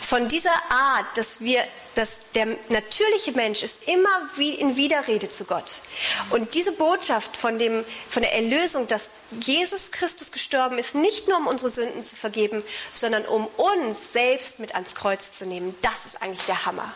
Von 0.01 0.27
dieser 0.27 0.51
Art, 0.69 1.05
dass 1.15 1.41
wir 1.41 1.63
dass 1.95 2.19
der 2.35 2.47
natürliche 2.69 3.33
Mensch 3.33 3.63
ist 3.63 3.87
immer 3.87 4.09
in 4.37 4.77
Widerrede 4.77 5.29
zu 5.29 5.45
Gott. 5.45 5.81
Und 6.29 6.53
diese 6.53 6.71
Botschaft 6.73 7.35
von, 7.35 7.57
dem, 7.59 7.83
von 8.07 8.23
der 8.23 8.33
Erlösung, 8.33 8.87
dass 8.87 9.11
Jesus 9.41 9.91
Christus 9.91 10.31
gestorben 10.31 10.77
ist, 10.77 10.95
nicht 10.95 11.27
nur 11.27 11.37
um 11.37 11.47
unsere 11.47 11.69
Sünden 11.69 12.01
zu 12.01 12.15
vergeben, 12.15 12.63
sondern 12.93 13.25
um 13.25 13.47
uns 13.57 14.13
selbst 14.13 14.59
mit 14.59 14.75
ans 14.75 14.95
Kreuz 14.95 15.33
zu 15.33 15.45
nehmen, 15.45 15.75
das 15.81 16.05
ist 16.05 16.21
eigentlich 16.21 16.45
der 16.45 16.65
Hammer. 16.65 16.93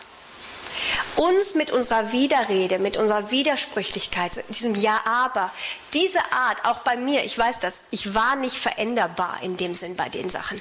Uns 1.16 1.54
mit 1.54 1.70
unserer 1.70 2.12
Widerrede, 2.12 2.78
mit 2.78 2.98
unserer 2.98 3.30
Widersprüchlichkeit, 3.30 4.44
diesem 4.50 4.74
Ja, 4.74 5.00
aber, 5.06 5.50
diese 5.94 6.20
Art, 6.32 6.64
auch 6.64 6.80
bei 6.80 6.96
mir, 6.96 7.24
ich 7.24 7.38
weiß 7.38 7.60
das, 7.60 7.82
ich 7.90 8.14
war 8.14 8.36
nicht 8.36 8.56
veränderbar 8.56 9.38
in 9.42 9.56
dem 9.56 9.74
Sinn 9.74 9.96
bei 9.96 10.10
den 10.10 10.28
Sachen. 10.28 10.60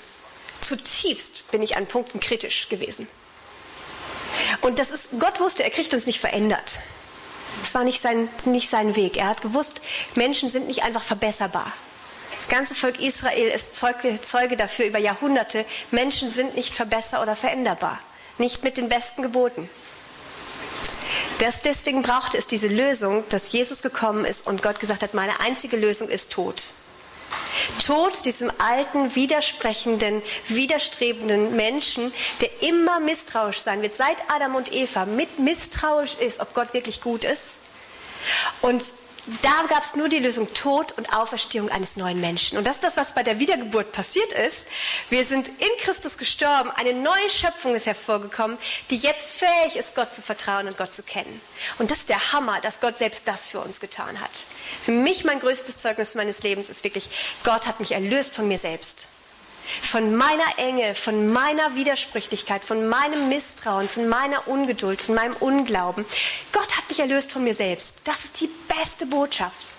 Zutiefst 0.62 1.52
bin 1.52 1.62
ich 1.62 1.76
an 1.76 1.86
Punkten 1.86 2.22
kritisch 2.22 2.70
gewesen. 2.70 3.08
Und 4.62 4.80
das 4.80 4.92
ist, 4.92 5.10
Gott 5.20 5.40
wusste, 5.40 5.64
er 5.64 5.70
kriegt 5.70 5.94
uns 5.94 6.06
nicht 6.06 6.20
verändert. 6.20 6.80
Es 7.64 7.74
war 7.74 7.84
nicht 7.84 8.02
sein, 8.02 8.30
nicht 8.46 8.70
sein 8.70 8.96
Weg. 8.96 9.18
Er 9.18 9.28
hat 9.28 9.42
gewusst, 9.42 9.82
Menschen 10.16 10.50
sind 10.50 10.68
nicht 10.68 10.84
einfach 10.84 11.04
verbesserbar. 11.04 11.72
Das 12.38 12.48
ganze 12.48 12.76
Volk 12.76 13.00
Israel 13.00 13.48
ist 13.48 13.76
Zeuge, 13.76 14.20
Zeuge 14.22 14.58
dafür 14.58 14.86
über 14.86 15.00
Jahrhunderte. 15.00 15.66
Menschen 15.92 16.30
sind 16.30 16.56
nicht 16.56 16.74
verbesser 16.74 17.22
oder 17.22 17.36
veränderbar. 17.36 18.00
Nicht 18.38 18.64
mit 18.64 18.78
den 18.78 18.90
besten 18.90 19.22
Geboten. 19.22 19.70
Das, 21.40 21.62
deswegen 21.62 22.02
brauchte 22.02 22.38
es 22.38 22.48
diese 22.48 22.68
Lösung, 22.68 23.24
dass 23.30 23.52
Jesus 23.52 23.82
gekommen 23.82 24.26
ist 24.26 24.48
und 24.48 24.62
Gott 24.62 24.80
gesagt 24.80 25.02
hat, 25.02 25.14
meine 25.14 25.40
einzige 25.40 25.78
Lösung 25.78 26.10
ist 26.10 26.32
Tod. 26.32 26.66
Tod 27.86 28.26
diesem 28.26 28.52
alten, 28.60 29.16
widersprechenden, 29.16 30.22
widerstrebenden 30.48 31.56
Menschen, 31.56 32.14
der 32.42 32.50
immer 32.64 33.00
misstrauisch 33.00 33.60
sein 33.60 33.82
wird, 33.82 33.96
seit 33.96 34.18
Adam 34.30 34.56
und 34.56 34.72
Eva 34.72 35.06
mit 35.06 35.40
misstrauisch 35.40 36.16
ist, 36.16 36.40
ob 36.40 36.54
Gott 36.54 36.74
wirklich 36.74 37.02
gut 37.02 37.24
ist. 37.24 37.58
Und 38.62 38.84
da 39.42 39.66
gab 39.68 39.84
es 39.84 39.96
nur 39.96 40.10
die 40.10 40.20
Lösung 40.20 40.54
Tod 40.54 40.92
und 40.98 41.14
Auferstehung 41.16 41.70
eines 41.70 41.98
neuen 41.98 42.20
Menschen. 42.22 42.58
Und 42.58 42.66
das 42.66 42.76
ist 42.76 42.84
das, 42.84 42.98
was 42.98 43.16
bei 43.16 43.24
der 43.24 43.40
Wiedergeburt 43.40 43.92
passiert 43.92 44.32
ist. 44.32 44.68
Wir 45.10 45.26
sind 45.26 45.48
in 45.48 45.70
Christus 45.80 46.18
gestorben, 46.18 46.72
eine 46.72 46.94
neue 46.94 47.30
Schöpfung 47.30 47.76
ist 47.76 47.86
hervorgekommen, 47.86 48.58
die 48.90 48.98
jetzt 48.98 49.32
fähig 49.32 49.76
ist, 49.76 49.96
Gott 49.96 50.14
zu 50.14 50.22
vertrauen 50.22 50.68
und 50.68 50.78
Gott 50.78 50.94
zu 50.94 51.04
kennen. 51.04 51.42
Und 51.80 51.92
das 51.92 52.00
ist 52.00 52.10
der 52.10 52.34
Hammer, 52.34 52.60
dass 52.62 52.82
Gott 52.82 52.98
selbst 52.98 53.28
das 53.28 53.48
für 53.48 53.60
uns 53.60 53.80
getan 53.80 54.20
hat. 54.20 54.32
Für 54.84 54.92
mich 54.92 55.24
mein 55.24 55.40
größtes 55.40 55.78
Zeugnis 55.80 56.16
meines 56.16 56.44
Lebens 56.44 56.70
ist 56.70 56.84
wirklich, 56.84 57.10
Gott 57.44 57.68
hat 57.68 57.80
mich 57.80 57.94
erlöst 57.94 58.36
von 58.36 58.48
mir 58.48 58.58
selbst 58.58 59.08
von 59.82 60.16
meiner 60.16 60.58
Enge, 60.58 60.96
von 60.96 61.32
meiner 61.32 61.76
Widersprüchlichkeit, 61.76 62.64
von 62.64 62.88
meinem 62.88 63.30
Misstrauen, 63.30 63.88
von 63.90 64.08
meiner 64.08 64.48
Ungeduld, 64.48 65.02
von 65.02 65.16
meinem 65.16 65.36
Unglauben. 65.38 66.06
Gott 66.52 66.78
hat 66.78 66.88
mich 66.90 67.00
erlöst 67.00 67.32
von 67.32 67.44
mir 67.44 67.56
selbst. 67.56 68.02
Das 68.06 68.26
ist 68.26 68.40
die 68.42 68.50
beste 68.68 69.06
Botschaft. 69.06 69.74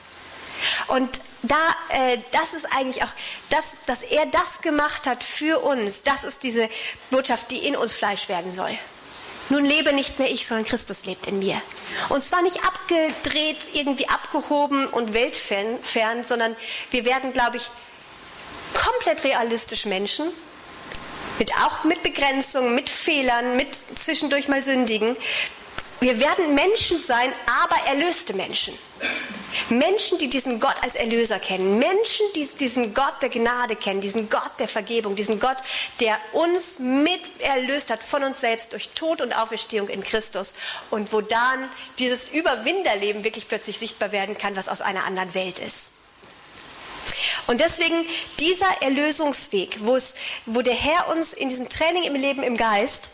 Und 0.88 1.20
da, 1.42 1.74
äh, 1.90 2.18
das 2.32 2.54
ist 2.54 2.66
eigentlich 2.76 3.02
auch, 3.02 3.12
das, 3.50 3.78
dass 3.86 4.02
er 4.02 4.26
das 4.26 4.62
gemacht 4.62 5.06
hat 5.06 5.22
für 5.22 5.60
uns, 5.60 6.02
das 6.02 6.24
ist 6.24 6.42
diese 6.42 6.68
Botschaft, 7.10 7.50
die 7.50 7.58
in 7.58 7.76
uns 7.76 7.94
Fleisch 7.94 8.28
werden 8.28 8.50
soll. 8.50 8.76
Nun 9.48 9.64
lebe 9.64 9.92
nicht 9.92 10.18
mehr 10.18 10.30
ich, 10.30 10.46
sondern 10.46 10.66
Christus 10.66 11.06
lebt 11.06 11.28
in 11.28 11.38
mir. 11.38 11.60
Und 12.08 12.24
zwar 12.24 12.42
nicht 12.42 12.64
abgedreht, 12.64 13.58
irgendwie 13.74 14.08
abgehoben 14.08 14.88
und 14.88 15.14
weltfern, 15.14 16.24
sondern 16.24 16.56
wir 16.90 17.04
werden, 17.04 17.32
glaube 17.32 17.58
ich, 17.58 17.70
komplett 19.06 19.24
realistisch 19.24 19.86
Menschen, 19.86 20.26
mit 21.38 21.52
auch 21.58 21.84
mit 21.84 22.02
Begrenzungen, 22.02 22.74
mit 22.74 22.90
Fehlern, 22.90 23.56
mit 23.56 23.72
zwischendurch 23.74 24.48
mal 24.48 24.64
sündigen. 24.64 25.16
Wir 26.00 26.18
werden 26.18 26.56
Menschen 26.56 26.98
sein, 26.98 27.32
aber 27.62 27.76
erlöste 27.86 28.34
Menschen. 28.34 28.76
Menschen, 29.68 30.18
die 30.18 30.28
diesen 30.28 30.58
Gott 30.58 30.74
als 30.82 30.96
Erlöser 30.96 31.38
kennen. 31.38 31.78
Menschen, 31.78 32.26
die 32.34 32.48
diesen 32.58 32.94
Gott 32.94 33.22
der 33.22 33.28
Gnade 33.28 33.76
kennen, 33.76 34.00
diesen 34.00 34.28
Gott 34.28 34.50
der 34.58 34.66
Vergebung, 34.66 35.14
diesen 35.14 35.38
Gott, 35.38 35.58
der 36.00 36.18
uns 36.32 36.80
mit 36.80 37.20
erlöst 37.40 37.90
hat 37.90 38.02
von 38.02 38.24
uns 38.24 38.40
selbst 38.40 38.72
durch 38.72 38.88
Tod 38.90 39.22
und 39.22 39.32
Auferstehung 39.38 39.88
in 39.88 40.02
Christus. 40.02 40.54
Und 40.90 41.12
wo 41.12 41.20
dann 41.20 41.70
dieses 42.00 42.28
Überwinderleben 42.28 43.22
wirklich 43.22 43.46
plötzlich 43.46 43.78
sichtbar 43.78 44.10
werden 44.10 44.36
kann, 44.36 44.56
was 44.56 44.68
aus 44.68 44.82
einer 44.82 45.04
anderen 45.04 45.32
Welt 45.34 45.60
ist. 45.60 45.95
Und 47.46 47.60
deswegen 47.60 48.04
dieser 48.38 48.82
Erlösungsweg, 48.82 49.78
wo, 49.80 49.96
es, 49.96 50.16
wo 50.46 50.62
der 50.62 50.74
Herr 50.74 51.08
uns 51.08 51.32
in 51.32 51.48
diesem 51.48 51.68
Training 51.68 52.04
im 52.04 52.14
Leben 52.14 52.42
im 52.42 52.56
Geist 52.56 53.10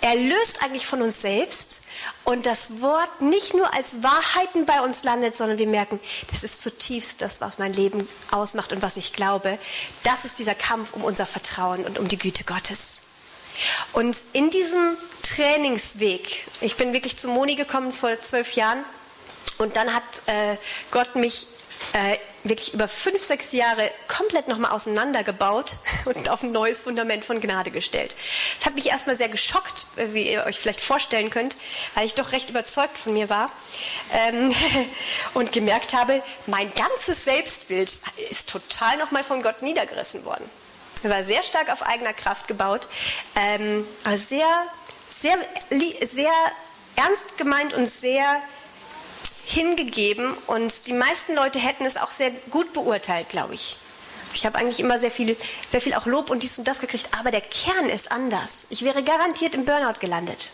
erlöst 0.00 0.62
eigentlich 0.62 0.86
von 0.86 1.02
uns 1.02 1.20
selbst 1.20 1.80
und 2.24 2.46
das 2.46 2.80
Wort 2.80 3.20
nicht 3.20 3.54
nur 3.54 3.72
als 3.74 4.02
Wahrheiten 4.02 4.66
bei 4.66 4.80
uns 4.80 5.02
landet, 5.02 5.36
sondern 5.36 5.58
wir 5.58 5.66
merken, 5.66 5.98
das 6.30 6.44
ist 6.44 6.60
zutiefst 6.60 7.22
das, 7.22 7.40
was 7.40 7.58
mein 7.58 7.72
Leben 7.72 8.08
ausmacht 8.30 8.72
und 8.72 8.82
was 8.82 8.96
ich 8.96 9.12
glaube. 9.12 9.58
Das 10.02 10.24
ist 10.24 10.38
dieser 10.38 10.54
Kampf 10.54 10.92
um 10.92 11.04
unser 11.04 11.26
Vertrauen 11.26 11.84
und 11.84 11.98
um 11.98 12.06
die 12.06 12.18
Güte 12.18 12.44
Gottes. 12.44 12.98
Und 13.92 14.16
in 14.32 14.50
diesem 14.50 14.96
Trainingsweg, 15.22 16.46
ich 16.60 16.76
bin 16.76 16.92
wirklich 16.92 17.16
zu 17.16 17.28
Moni 17.28 17.56
gekommen 17.56 17.92
vor 17.92 18.20
zwölf 18.20 18.52
Jahren 18.52 18.84
und 19.58 19.76
dann 19.76 19.92
hat 19.92 20.04
äh, 20.26 20.56
Gott 20.90 21.16
mich 21.16 21.48
äh, 21.92 22.18
wirklich 22.48 22.74
über 22.74 22.88
fünf, 22.88 23.22
sechs 23.22 23.52
Jahre 23.52 23.90
komplett 24.06 24.48
nochmal 24.48 24.72
auseinandergebaut 24.72 25.76
und 26.04 26.28
auf 26.28 26.42
ein 26.42 26.52
neues 26.52 26.82
Fundament 26.82 27.24
von 27.24 27.40
Gnade 27.40 27.70
gestellt. 27.70 28.14
Das 28.58 28.66
hat 28.66 28.74
mich 28.74 28.88
erstmal 28.88 29.16
sehr 29.16 29.28
geschockt, 29.28 29.86
äh, 29.96 30.12
wie 30.12 30.30
ihr 30.30 30.44
euch 30.44 30.58
vielleicht 30.58 30.80
vorstellen 30.80 31.30
könnt, 31.30 31.56
weil 31.94 32.06
ich 32.06 32.14
doch 32.14 32.32
recht 32.32 32.50
überzeugt 32.50 32.98
von 32.98 33.12
mir 33.12 33.28
war 33.28 33.50
ähm, 34.12 34.54
und 35.34 35.52
gemerkt 35.52 35.94
habe, 35.94 36.22
mein 36.46 36.72
ganzes 36.74 37.24
Selbstbild 37.24 37.90
ist 38.30 38.48
total 38.48 38.96
nochmal 38.98 39.24
von 39.24 39.42
Gott 39.42 39.62
niedergerissen 39.62 40.24
worden. 40.24 40.48
Er 41.02 41.10
war 41.10 41.22
sehr 41.22 41.42
stark 41.42 41.70
auf 41.70 41.82
eigener 41.82 42.12
Kraft 42.12 42.48
gebaut, 42.48 42.88
ähm, 43.36 43.86
aber 44.04 44.16
sehr, 44.16 44.46
sehr, 45.08 45.36
sehr 45.70 46.32
ernst 46.96 47.38
gemeint 47.38 47.74
und 47.74 47.86
sehr 47.86 48.42
hingegeben 49.48 50.34
und 50.46 50.86
die 50.86 50.92
meisten 50.92 51.34
Leute 51.34 51.58
hätten 51.58 51.86
es 51.86 51.96
auch 51.96 52.10
sehr 52.10 52.30
gut 52.50 52.74
beurteilt, 52.74 53.30
glaube 53.30 53.54
ich. 53.54 53.78
Ich 54.34 54.44
habe 54.44 54.58
eigentlich 54.58 54.78
immer 54.78 54.98
sehr 54.98 55.10
viel, 55.10 55.36
sehr 55.66 55.80
viel 55.80 55.94
auch 55.94 56.04
Lob 56.04 56.28
und 56.28 56.42
dies 56.42 56.58
und 56.58 56.68
das 56.68 56.80
gekriegt, 56.80 57.08
aber 57.18 57.30
der 57.30 57.40
Kern 57.40 57.86
ist 57.86 58.12
anders. 58.12 58.66
Ich 58.68 58.82
wäre 58.82 59.02
garantiert 59.02 59.54
im 59.54 59.64
Burnout 59.64 60.00
gelandet. 60.00 60.50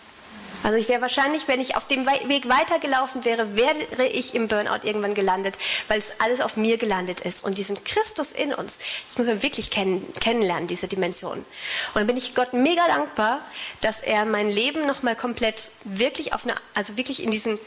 Also 0.62 0.78
ich 0.78 0.88
wäre 0.88 1.02
wahrscheinlich, 1.02 1.46
wenn 1.48 1.61
ich 1.61 1.76
auf 1.76 1.87
dem 1.88 2.07
Weg 2.07 2.48
weitergelaufen 2.48 3.24
wäre, 3.24 3.57
wäre 3.57 4.07
ich 4.07 4.35
im 4.35 4.48
Burnout 4.48 4.87
irgendwann 4.87 5.12
gelandet, 5.12 5.59
weil 5.88 5.98
es 5.98 6.12
alles 6.20 6.40
auf 6.40 6.57
mir 6.57 6.78
gelandet 6.78 7.20
ist. 7.20 7.44
Und 7.44 7.59
diesen 7.59 7.83
Christus 7.85 8.33
in 8.33 8.54
uns, 8.54 8.78
das 9.07 9.18
muss 9.18 9.26
man 9.26 9.42
wirklich 9.42 9.70
kennen, 9.70 10.07
kennenlernen, 10.20 10.66
diese 10.66 10.88
Dimension. 10.88 11.38
Und 11.38 11.46
dann 11.94 12.07
bin 12.07 12.16
ich 12.16 12.35
Gott 12.35 12.54
mega 12.54 12.87
dankbar, 12.87 13.40
dass 13.83 14.00
er 14.00 14.24
mein 14.24 14.48
Leben 14.48 14.87
nochmal 14.87 15.16
komplett 15.16 15.70
wirklich 15.85 16.33
auf 16.33 16.44
eine, 16.44 16.54
also 16.72 16.96
wirklich 16.96 17.22
in 17.22 17.30
diesen 17.30 17.59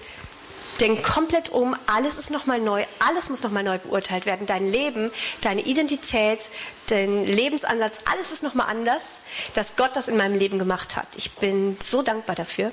Denk 0.80 1.04
komplett 1.04 1.50
um, 1.50 1.76
alles 1.88 2.20
ist 2.20 2.30
nochmal 2.30 2.60
neu, 2.60 2.84
alles 3.00 3.30
muss 3.30 3.42
nochmal 3.42 3.64
neu 3.64 3.80
beurteilt 3.80 4.28
werden. 4.28 4.46
Dein 4.46 4.68
Leben, 4.68 5.12
deine 5.42 5.62
Identität, 5.62 6.40
dein 6.88 7.26
Lebensansatz, 7.26 7.96
alles 8.06 8.32
ist 8.32 8.44
nochmal 8.44 8.68
anders, 8.70 9.20
dass 9.56 9.76
Gott 9.76 9.96
das 9.96 10.08
in 10.08 10.18
meinem 10.18 10.38
Leben 10.38 10.60
gemacht 10.60 10.96
hat. 10.96 11.08
Ich 11.16 11.32
bin 11.34 11.78
so 11.82 12.04
dankbar 12.04 12.36
dafür. 12.36 12.72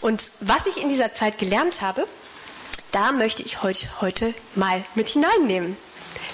Und 0.00 0.30
was 0.40 0.66
ich 0.66 0.82
in 0.82 0.88
dieser 0.88 1.12
Zeit 1.12 1.38
gelernt 1.38 1.82
habe, 1.82 2.06
da 2.92 3.12
möchte 3.12 3.42
ich 3.42 3.62
heute, 3.62 3.86
heute 4.00 4.34
mal 4.54 4.82
mit 4.94 5.08
hineinnehmen. 5.10 5.76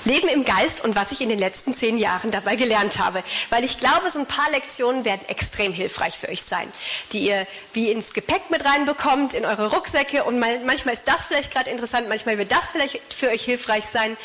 Leben 0.04 0.28
im 0.28 0.44
Geist 0.44 0.84
und 0.84 0.94
was 0.96 1.12
ich 1.12 1.20
in 1.20 1.28
den 1.28 1.38
letzten 1.38 1.74
zehn 1.74 1.96
Jahren 1.96 2.30
dabei 2.30 2.56
gelernt 2.56 2.98
habe. 2.98 3.22
Weil 3.50 3.64
ich 3.64 3.78
glaube, 3.80 4.10
so 4.10 4.18
ein 4.18 4.26
paar 4.26 4.50
Lektionen 4.50 5.04
werden 5.04 5.22
extrem 5.28 5.72
hilfreich 5.72 6.18
für 6.18 6.28
euch 6.28 6.42
sein, 6.42 6.70
die 7.12 7.20
ihr 7.20 7.46
wie 7.72 7.90
ins 7.90 8.12
Gepäck 8.12 8.50
mit 8.50 8.64
reinbekommt, 8.64 9.34
in 9.34 9.44
eure 9.44 9.70
Rucksäcke. 9.70 10.24
Und 10.24 10.38
manchmal 10.38 10.94
ist 10.94 11.04
das 11.06 11.26
vielleicht 11.26 11.52
gerade 11.52 11.70
interessant, 11.70 12.08
manchmal 12.08 12.38
wird 12.38 12.52
das 12.52 12.70
vielleicht 12.70 13.00
für 13.12 13.28
euch 13.28 13.44
hilfreich 13.44 13.84
sein. 13.86 14.16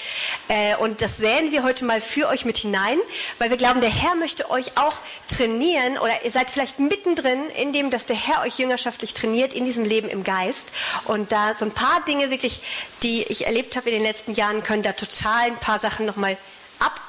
Äh, 0.47 0.75
und 0.77 1.01
das 1.01 1.17
säen 1.17 1.51
wir 1.51 1.63
heute 1.63 1.85
mal 1.85 2.01
für 2.01 2.27
euch 2.27 2.45
mit 2.45 2.57
hinein, 2.57 2.97
weil 3.37 3.49
wir 3.49 3.57
glauben, 3.57 3.81
der 3.81 3.89
Herr 3.89 4.15
möchte 4.15 4.49
euch 4.49 4.77
auch 4.77 4.95
trainieren 5.27 5.97
oder 5.97 6.25
ihr 6.25 6.31
seid 6.31 6.49
vielleicht 6.49 6.79
mittendrin 6.79 7.49
in 7.51 7.71
dem, 7.71 7.89
dass 7.89 8.05
der 8.05 8.15
Herr 8.15 8.41
euch 8.41 8.59
jüngerschaftlich 8.59 9.13
trainiert 9.13 9.53
in 9.53 9.65
diesem 9.65 9.85
Leben 9.85 10.09
im 10.09 10.23
Geist. 10.23 10.67
Und 11.05 11.31
da 11.31 11.55
so 11.55 11.65
ein 11.65 11.71
paar 11.71 12.01
Dinge 12.07 12.29
wirklich, 12.29 12.61
die 13.03 13.23
ich 13.23 13.45
erlebt 13.45 13.75
habe 13.75 13.89
in 13.89 13.95
den 13.95 14.03
letzten 14.03 14.33
Jahren, 14.33 14.63
können 14.63 14.83
da 14.83 14.93
total 14.93 15.43
ein 15.43 15.57
paar 15.57 15.68
paar 15.69 15.77
Sachen 15.77 16.07
nochmal 16.07 16.35
ab, 16.79 16.99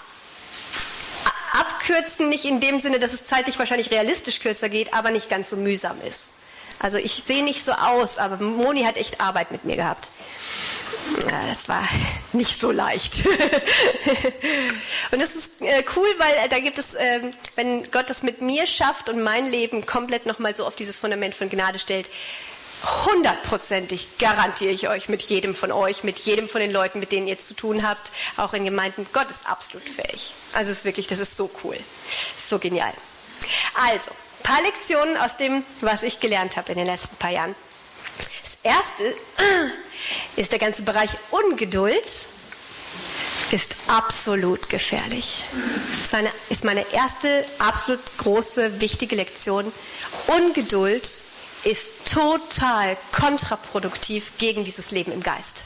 abkürzen, 1.55 2.29
nicht 2.29 2.45
in 2.45 2.61
dem 2.61 2.79
Sinne, 2.79 2.99
dass 2.99 3.15
es 3.15 3.25
zeitlich 3.25 3.59
wahrscheinlich 3.59 3.91
realistisch 3.91 4.41
kürzer 4.41 4.69
geht, 4.69 4.93
aber 4.93 5.11
nicht 5.11 5.31
ganz 5.31 5.49
so 5.49 5.57
mühsam 5.57 5.97
ist. 6.07 6.33
Also 6.79 6.99
ich 6.99 7.23
sehe 7.27 7.43
nicht 7.43 7.65
so 7.65 7.73
aus, 7.73 8.19
aber 8.19 8.45
Moni 8.45 8.83
hat 8.83 8.99
echt 8.99 9.19
Arbeit 9.19 9.51
mit 9.51 9.65
mir 9.65 9.77
gehabt. 9.77 10.11
Das 11.27 11.71
war 11.71 11.89
nicht 12.35 12.55
so 12.55 12.71
leicht. 12.71 13.25
und 15.11 15.23
das 15.23 15.37
ist 15.37 15.63
äh, 15.63 15.83
cool, 15.97 16.09
weil 16.19 16.35
äh, 16.45 16.49
da 16.51 16.59
gibt 16.59 16.79
es, 16.79 16.95
äh, 16.95 17.21
wenn 17.57 17.91
Gott 17.91 18.11
das 18.11 18.23
mit 18.23 18.43
mir 18.43 18.67
schafft 18.67 19.09
und 19.09 19.23
mein 19.23 19.51
Leben 19.51 19.87
komplett 19.87 20.27
nochmal 20.27 20.55
so 20.55 20.67
auf 20.67 20.77
dieses 20.77 20.99
Fundament 20.99 21.35
von 21.35 21.49
Gnade 21.49 21.79
stellt, 21.79 22.11
hundertprozentig 22.83 24.19
garantiere 24.19 24.73
ich 24.73 24.89
euch 24.89 25.09
mit 25.09 25.23
jedem 25.23 25.55
von 25.55 25.73
euch, 25.73 26.05
mit 26.05 26.19
jedem 26.21 26.49
von 26.49 26.61
den 26.61 26.71
Leuten, 26.71 26.99
mit 26.99 27.13
denen 27.13 27.27
ihr 27.27 27.39
zu 27.39 27.55
tun 27.55 27.87
habt, 27.87 28.11
auch 28.37 28.55
in 28.55 28.65
Gemeinden, 28.65 29.07
Gott 29.13 29.29
ist 29.29 29.49
absolut 29.49 29.89
fähig. 29.89 30.35
Also 30.53 30.73
es 30.73 30.79
ist 30.79 30.85
wirklich, 30.85 31.07
das 31.07 31.19
ist 31.19 31.37
so 31.37 31.51
cool, 31.63 31.77
so 32.37 32.59
genial. 32.59 32.93
Also, 33.75 34.13
ein 34.13 34.43
paar 34.43 34.63
Lektionen 34.63 35.17
aus 35.19 35.37
dem, 35.37 35.63
was 35.81 36.03
ich 36.03 36.21
gelernt 36.21 36.57
habe 36.57 36.73
in 36.73 36.79
den 36.79 36.87
letzten 36.87 37.17
paar 37.17 37.31
Jahren. 37.31 37.55
Das 38.43 38.59
erste 38.63 39.15
ist 40.37 40.53
der 40.53 40.59
ganze 40.59 40.83
Bereich 40.83 41.11
Ungeduld 41.31 42.05
ist 43.51 43.75
absolut 43.89 44.69
gefährlich. 44.69 45.45
Das 46.03 46.15
eine, 46.15 46.31
ist 46.51 46.65
meine 46.65 46.87
erste 46.93 47.45
absolut 47.59 48.01
große, 48.19 48.81
wichtige 48.81 49.17
Lektion. 49.17 49.73
Ungeduld 50.29 51.09
ist 51.65 52.13
total 52.13 52.97
kontraproduktiv 53.13 54.33
gegen 54.39 54.65
dieses 54.65 54.91
Leben 54.91 55.13
im 55.13 55.23
Geist. 55.23 55.63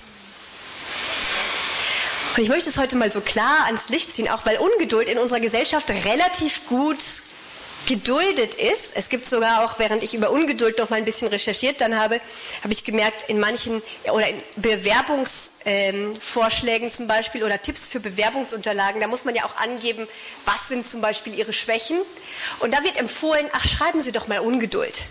Und 2.37 2.43
ich 2.43 2.49
möchte 2.49 2.69
es 2.69 2.79
heute 2.79 2.97
mal 2.97 3.13
so 3.13 3.21
klar 3.21 3.67
ans 3.67 3.91
Licht 3.91 4.15
ziehen, 4.15 4.29
auch 4.29 4.45
weil 4.45 4.59
Ungeduld 4.59 5.09
in 5.09 5.19
unserer 5.19 5.39
Gesellschaft 5.39 5.89
relativ 5.91 6.67
gut 6.67 6.99
geduldet 7.87 8.55
ist. 8.55 8.93
Es 8.95 9.09
gibt 9.09 9.25
sogar 9.25 9.65
auch, 9.65 9.79
während 9.79 10.03
ich 10.03 10.13
über 10.15 10.31
Ungeduld 10.31 10.79
noch 10.79 10.91
mal 10.91 10.97
ein 10.97 11.05
bisschen 11.05 11.29
recherchiert 11.29 11.81
dann 11.81 11.97
habe, 11.97 12.21
habe 12.63 12.73
ich 12.73 12.83
gemerkt, 12.85 13.29
in 13.29 13.39
manchen 13.39 13.81
oder 14.13 14.27
in 14.29 14.43
Bewerbungsvorschlägen 14.57 16.89
ähm, 16.89 16.93
zum 16.93 17.07
Beispiel 17.07 17.45
oder 17.45 17.61
Tipps 17.61 17.89
für 17.89 18.01
Bewerbungsunterlagen, 18.01 19.01
da 19.01 19.07
muss 19.07 19.25
man 19.25 19.37
ja 19.37 19.45
auch 19.45 19.57
angeben, 19.57 20.09
was 20.45 20.69
sind 20.69 20.87
zum 20.87 21.01
Beispiel 21.01 21.35
Ihre 21.35 21.53
Schwächen. 21.53 21.99
Und 22.61 22.73
da 22.73 22.83
wird 22.83 22.97
empfohlen, 22.97 23.47
ach, 23.53 23.67
schreiben 23.67 24.01
Sie 24.01 24.13
doch 24.13 24.29
mal 24.29 24.39
Ungeduld. 24.41 25.03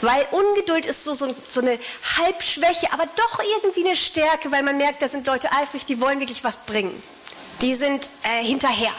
Weil 0.00 0.26
Ungeduld 0.30 0.86
ist 0.86 1.04
so, 1.04 1.14
so, 1.14 1.34
so, 1.48 1.60
eine 1.60 1.78
Halbschwäche, 2.16 2.92
aber 2.92 3.06
doch 3.16 3.40
irgendwie 3.56 3.86
eine 3.86 3.96
Stärke, 3.96 4.50
weil 4.50 4.62
man 4.62 4.76
merkt, 4.76 5.02
da 5.02 5.08
sind 5.08 5.26
Leute 5.26 5.50
eifrig, 5.52 5.84
die 5.86 6.00
wollen 6.00 6.20
wirklich 6.20 6.44
was 6.44 6.56
bringen. 6.56 7.02
Die 7.60 7.74
sind 7.74 8.10
äh, 8.22 8.44
hinterher. 8.44 8.92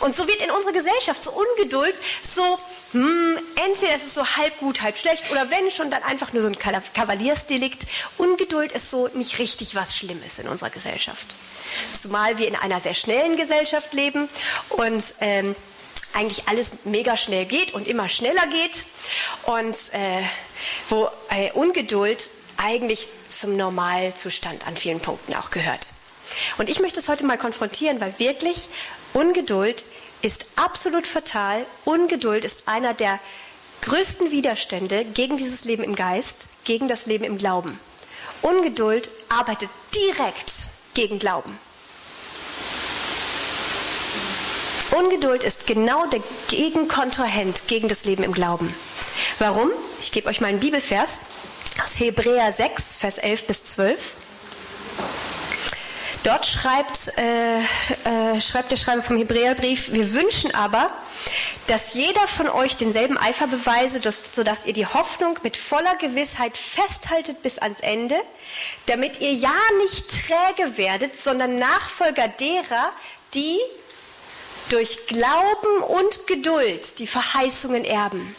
Und 0.00 0.14
so 0.14 0.26
wird 0.26 0.42
in 0.42 0.50
unserer 0.50 0.72
Gesellschaft 0.72 1.22
so 1.22 1.32
Ungeduld 1.32 1.94
so, 2.22 2.58
hm, 2.92 3.38
entweder 3.66 3.94
ist 3.94 4.04
es 4.04 4.14
so 4.14 4.26
halb 4.26 4.58
gut, 4.58 4.82
halb 4.82 4.96
schlecht, 4.96 5.30
oder 5.30 5.50
wenn 5.50 5.70
schon, 5.70 5.90
dann 5.90 6.02
einfach 6.02 6.32
nur 6.32 6.42
so 6.42 6.48
ein 6.48 6.58
Kavaliersdelikt. 6.58 7.86
Ungeduld 8.16 8.72
ist 8.72 8.90
so 8.90 9.08
nicht 9.14 9.38
richtig 9.38 9.74
was 9.74 9.96
Schlimmes 9.96 10.38
in 10.38 10.48
unserer 10.48 10.70
Gesellschaft. 10.70 11.36
Zumal 11.92 12.38
wir 12.38 12.48
in 12.48 12.56
einer 12.56 12.80
sehr 12.80 12.94
schnellen 12.94 13.36
Gesellschaft 13.36 13.92
leben 13.92 14.28
und 14.70 15.02
ähm, 15.20 15.54
eigentlich 16.16 16.48
alles 16.48 16.84
mega 16.84 17.16
schnell 17.16 17.44
geht 17.44 17.74
und 17.74 17.86
immer 17.86 18.08
schneller 18.08 18.46
geht 18.46 18.84
und 19.44 19.76
äh, 19.92 20.22
wo 20.88 21.08
äh, 21.28 21.52
Ungeduld 21.52 22.30
eigentlich 22.56 23.08
zum 23.28 23.56
Normalzustand 23.56 24.66
an 24.66 24.76
vielen 24.76 25.00
Punkten 25.00 25.34
auch 25.34 25.50
gehört. 25.50 25.88
Und 26.58 26.68
ich 26.70 26.80
möchte 26.80 26.98
es 26.98 27.08
heute 27.08 27.26
mal 27.26 27.38
konfrontieren, 27.38 28.00
weil 28.00 28.18
wirklich 28.18 28.68
Ungeduld 29.12 29.84
ist 30.22 30.46
absolut 30.56 31.06
fatal. 31.06 31.66
Ungeduld 31.84 32.44
ist 32.44 32.66
einer 32.66 32.94
der 32.94 33.20
größten 33.82 34.30
Widerstände 34.30 35.04
gegen 35.04 35.36
dieses 35.36 35.64
Leben 35.64 35.84
im 35.84 35.94
Geist, 35.94 36.46
gegen 36.64 36.88
das 36.88 37.06
Leben 37.06 37.24
im 37.24 37.38
Glauben. 37.38 37.78
Ungeduld 38.42 39.10
arbeitet 39.28 39.68
direkt 39.94 40.52
gegen 40.94 41.18
Glauben. 41.18 41.58
Ungeduld 44.96 45.42
ist 45.44 45.66
genau 45.66 46.06
der 46.06 46.20
Gegenkontrahent 46.48 47.68
gegen 47.68 47.88
das 47.88 48.04
Leben 48.04 48.22
im 48.22 48.32
Glauben. 48.32 48.74
Warum? 49.38 49.70
Ich 50.00 50.10
gebe 50.10 50.28
euch 50.28 50.40
mal 50.40 50.48
einen 50.48 50.60
Bibelvers 50.60 51.20
aus 51.84 51.98
Hebräer 51.98 52.50
6, 52.50 52.96
Vers 52.96 53.18
11 53.18 53.46
bis 53.46 53.64
12. 53.64 54.14
Dort 56.22 56.46
schreibt, 56.46 57.12
äh, 57.18 57.58
äh, 57.58 58.40
schreibt 58.40 58.72
der 58.72 58.76
Schreiber 58.76 59.02
vom 59.02 59.16
Hebräerbrief, 59.16 59.92
wir 59.92 60.12
wünschen 60.12 60.52
aber, 60.54 60.90
dass 61.66 61.94
jeder 61.94 62.26
von 62.26 62.48
euch 62.48 62.76
denselben 62.76 63.18
Eifer 63.18 63.46
beweise, 63.46 64.00
dass, 64.00 64.20
sodass 64.32 64.66
ihr 64.66 64.72
die 64.72 64.86
Hoffnung 64.86 65.38
mit 65.42 65.56
voller 65.56 65.94
Gewissheit 65.96 66.56
festhaltet 66.56 67.42
bis 67.42 67.58
ans 67.58 67.80
Ende, 67.80 68.16
damit 68.86 69.20
ihr 69.20 69.34
ja 69.34 69.54
nicht 69.82 70.08
träge 70.08 70.78
werdet, 70.78 71.16
sondern 71.16 71.58
Nachfolger 71.58 72.28
derer, 72.28 72.90
die 73.34 73.58
durch 74.68 75.06
Glauben 75.06 75.82
und 75.86 76.26
Geduld 76.26 76.98
die 76.98 77.06
Verheißungen 77.06 77.84
erben. 77.84 78.34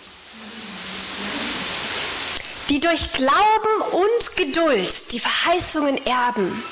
Die 2.70 2.80
durch 2.80 3.14
Glauben 3.14 3.82
und 3.92 4.36
Geduld 4.36 5.12
die 5.12 5.20
Verheißungen 5.20 6.06
erben. 6.06 6.64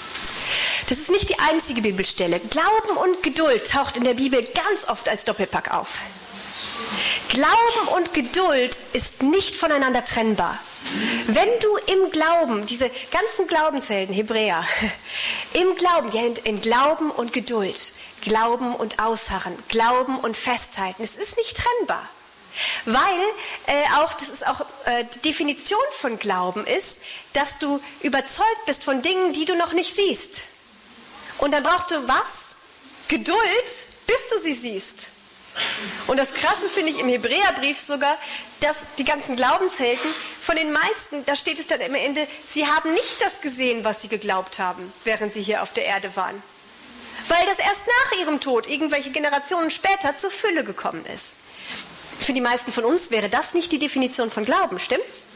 Das 0.89 0.99
ist 0.99 1.09
nicht 1.09 1.29
die 1.29 1.39
einzige 1.39 1.81
Bibelstelle. 1.81 2.39
Glauben 2.39 2.97
und 2.97 3.23
Geduld 3.23 3.69
taucht 3.69 3.97
in 3.97 4.03
der 4.03 4.13
Bibel 4.13 4.43
ganz 4.43 4.87
oft 4.87 5.09
als 5.09 5.25
Doppelpack 5.25 5.73
auf. 5.73 5.97
Glauben 7.29 7.87
und 7.95 8.13
Geduld 8.13 8.77
ist 8.93 9.23
nicht 9.23 9.55
voneinander 9.55 10.03
trennbar. 10.03 10.59
Wenn 11.27 11.49
du 11.61 11.75
im 11.93 12.11
Glauben, 12.11 12.65
diese 12.65 12.91
ganzen 13.09 13.47
Glaubenshelden, 13.47 14.13
Hebräer, 14.13 14.65
im 15.53 15.75
Glauben, 15.75 16.11
ja, 16.11 16.21
in 16.43 16.61
Glauben 16.61 17.09
und 17.09 17.33
Geduld, 17.33 17.93
Glauben 18.25 18.75
und 18.75 18.99
Ausharren, 18.99 19.55
Glauben 19.69 20.17
und 20.17 20.35
Festhalten, 20.35 21.03
es 21.03 21.15
ist 21.15 21.37
nicht 21.37 21.55
trennbar. 21.55 22.09
Weil 22.85 23.19
äh, 23.67 23.83
auch, 23.97 24.13
das 24.13 24.29
ist 24.29 24.47
auch 24.47 24.61
äh, 24.85 25.05
die 25.15 25.29
Definition 25.29 25.77
von 25.91 26.17
Glauben 26.17 26.65
ist, 26.65 27.01
dass 27.33 27.59
du 27.59 27.79
überzeugt 28.01 28.65
bist 28.65 28.83
von 28.83 29.01
Dingen, 29.01 29.33
die 29.33 29.45
du 29.45 29.55
noch 29.55 29.73
nicht 29.73 29.95
siehst. 29.95 30.43
Und 31.37 31.53
dann 31.53 31.63
brauchst 31.63 31.91
du 31.91 32.07
was? 32.07 32.55
Geduld, 33.09 33.37
bis 34.07 34.27
du 34.29 34.39
sie 34.39 34.53
siehst. 34.53 35.07
Und 36.07 36.17
das 36.17 36.33
Krasse 36.33 36.67
finde 36.67 36.89
ich 36.89 36.99
im 36.99 37.07
Hebräerbrief 37.07 37.79
sogar, 37.79 38.17
dass 38.59 38.77
die 38.97 39.05
ganzen 39.05 39.35
Glaubenshelden, 39.35 40.09
von 40.41 40.55
den 40.55 40.71
meisten, 40.71 41.23
da 41.25 41.35
steht 41.35 41.59
es 41.59 41.67
dann 41.67 41.81
am 41.81 41.93
Ende, 41.93 42.27
sie 42.43 42.65
haben 42.65 42.91
nicht 42.93 43.21
das 43.21 43.41
gesehen, 43.41 43.83
was 43.83 44.01
sie 44.01 44.07
geglaubt 44.07 44.59
haben, 44.59 44.91
während 45.03 45.33
sie 45.33 45.43
hier 45.43 45.61
auf 45.61 45.71
der 45.73 45.85
Erde 45.85 46.15
waren. 46.15 46.41
Weil 47.27 47.45
das 47.47 47.59
erst 47.59 47.83
nach 47.87 48.19
ihrem 48.19 48.39
Tod, 48.39 48.67
irgendwelche 48.67 49.11
Generationen 49.11 49.69
später, 49.69 50.15
zur 50.15 50.31
Fülle 50.31 50.63
gekommen 50.63 51.05
ist. 51.05 51.35
Für 52.19 52.33
die 52.33 52.41
meisten 52.41 52.71
von 52.71 52.85
uns 52.85 53.11
wäre 53.11 53.29
das 53.29 53.53
nicht 53.53 53.71
die 53.71 53.79
Definition 53.79 54.31
von 54.31 54.45
Glauben, 54.45 54.79
stimmt's? 54.79 55.27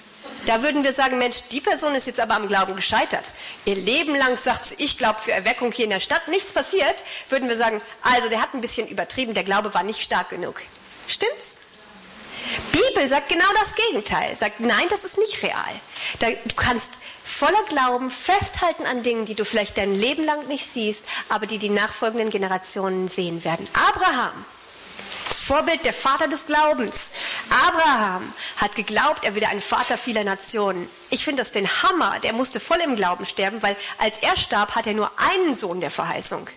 Da 0.46 0.64
würden 0.64 0.84
wir 0.84 0.94
sagen, 0.94 1.18
Mensch, 1.18 1.44
die 1.52 1.62
Person 1.62 1.94
ist 1.96 2.08
jetzt 2.08 2.20
aber 2.20 2.36
am 2.36 2.48
Glauben 2.48 2.76
gescheitert. 2.76 3.34
Ihr 3.66 3.76
Leben 3.76 4.16
lang 4.16 4.38
sagt 4.38 4.66
sie, 4.66 4.76
ich 4.78 4.98
glaube 4.98 5.20
für 5.22 5.32
Erweckung 5.32 5.72
hier 5.72 5.86
in 5.86 5.92
der 5.92 6.00
Stadt, 6.00 6.28
nichts 6.28 6.54
passiert, 6.54 7.04
würden 7.30 7.50
wir 7.50 7.58
sagen, 7.58 7.82
also 8.02 8.30
der 8.30 8.42
hat 8.42 8.54
ein 8.54 8.62
bisschen 8.62 8.88
übertrieben, 8.88 9.34
der 9.34 9.44
Glaube 9.44 9.74
war 9.74 9.84
nicht 9.84 10.02
stark 10.02 10.30
genug. 10.30 10.62
Stimmt's? 11.08 11.58
Bibel 12.72 13.08
sagt 13.08 13.30
genau 13.30 13.46
das 13.60 13.76
Gegenteil. 13.76 14.36
Sagt, 14.36 14.60
nein, 14.60 14.88
das 14.90 15.04
ist 15.04 15.18
nicht 15.18 15.44
real. 15.44 15.82
du 16.20 16.56
kannst 16.56 16.99
voller 17.40 17.64
Glauben 17.70 18.12
festhalten 18.12 18.86
an 18.86 19.02
Dingen, 19.02 19.26
die 19.26 19.34
du 19.34 19.46
vielleicht 19.46 19.78
dein 19.78 19.96
Leben 19.96 20.26
lang 20.26 20.48
nicht 20.48 20.66
siehst, 20.66 21.06
aber 21.30 21.46
die 21.46 21.58
die 21.58 21.70
nachfolgenden 21.70 22.30
Generationen 22.30 23.08
sehen 23.08 23.46
werden. 23.46 23.66
Abraham 23.74 24.46
das 25.30 25.40
Vorbild 25.40 25.86
der 25.86 25.94
Vater 25.94 26.28
des 26.28 26.48
Glaubens. 26.48 27.12
Abraham 27.52 28.34
hat 28.58 28.76
geglaubt, 28.76 29.26
er 29.26 29.36
würde 29.36 29.48
ein 29.48 29.62
Vater 29.62 29.96
vieler 30.00 30.24
Nationen. 30.24 30.90
Ich 31.12 31.24
finde 31.24 31.44
das 31.44 31.52
den 31.52 31.68
Hammer. 31.68 32.18
Der 32.24 32.34
musste 32.34 32.60
voll 32.60 32.80
im 32.84 32.96
Glauben 32.96 33.28
sterben, 33.28 33.62
weil 33.62 33.76
als 34.00 34.18
er 34.22 34.36
starb, 34.36 34.74
hat 34.74 34.88
er 34.88 34.96
nur 34.96 35.12
einen 35.18 35.54
Sohn 35.54 35.82
der 35.82 35.92
Verheißung. 35.92 36.50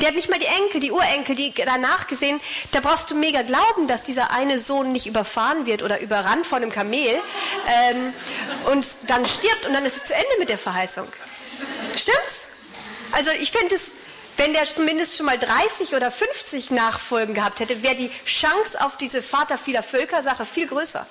Der 0.00 0.08
hat 0.08 0.14
nicht 0.14 0.30
mal 0.30 0.38
die 0.38 0.46
Enkel, 0.46 0.80
die 0.80 0.90
Urenkel, 0.90 1.36
die 1.36 1.52
danach 1.54 2.06
gesehen. 2.06 2.40
Da 2.72 2.80
brauchst 2.80 3.10
du 3.10 3.14
mega 3.14 3.42
glauben, 3.42 3.86
dass 3.86 4.02
dieser 4.02 4.30
eine 4.30 4.58
Sohn 4.58 4.92
nicht 4.92 5.06
überfahren 5.06 5.66
wird 5.66 5.82
oder 5.82 6.00
überrannt 6.00 6.46
von 6.46 6.62
einem 6.62 6.72
Kamel 6.72 7.20
ähm, 7.68 8.14
und 8.70 8.86
dann 9.08 9.26
stirbt 9.26 9.66
und 9.66 9.74
dann 9.74 9.84
ist 9.84 9.96
es 9.96 10.04
zu 10.04 10.14
Ende 10.14 10.38
mit 10.38 10.48
der 10.48 10.58
Verheißung. 10.58 11.06
Stimmt's? 11.96 12.48
Also 13.12 13.30
ich 13.40 13.50
finde 13.50 13.74
es 13.74 13.94
wenn 14.40 14.54
der 14.54 14.64
zumindest 14.64 15.18
schon 15.18 15.26
mal 15.26 15.38
30 15.38 15.94
oder 15.94 16.10
50 16.10 16.70
Nachfolgen 16.70 17.34
gehabt 17.34 17.60
hätte, 17.60 17.82
wäre 17.82 17.94
die 17.94 18.10
Chance 18.24 18.82
auf 18.82 18.96
diese 18.96 19.20
Vater 19.20 19.58
vieler 19.58 19.82
Völker 19.82 20.22
Sache 20.22 20.46
viel 20.46 20.66
größer. 20.66 21.06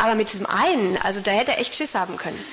Aber 0.00 0.16
mit 0.16 0.32
diesem 0.32 0.46
einen, 0.46 0.96
also 0.96 1.20
da 1.20 1.30
hätte 1.30 1.52
er 1.52 1.60
echt 1.60 1.76
Schiss 1.76 1.94
haben 1.94 2.16
können. 2.16 2.44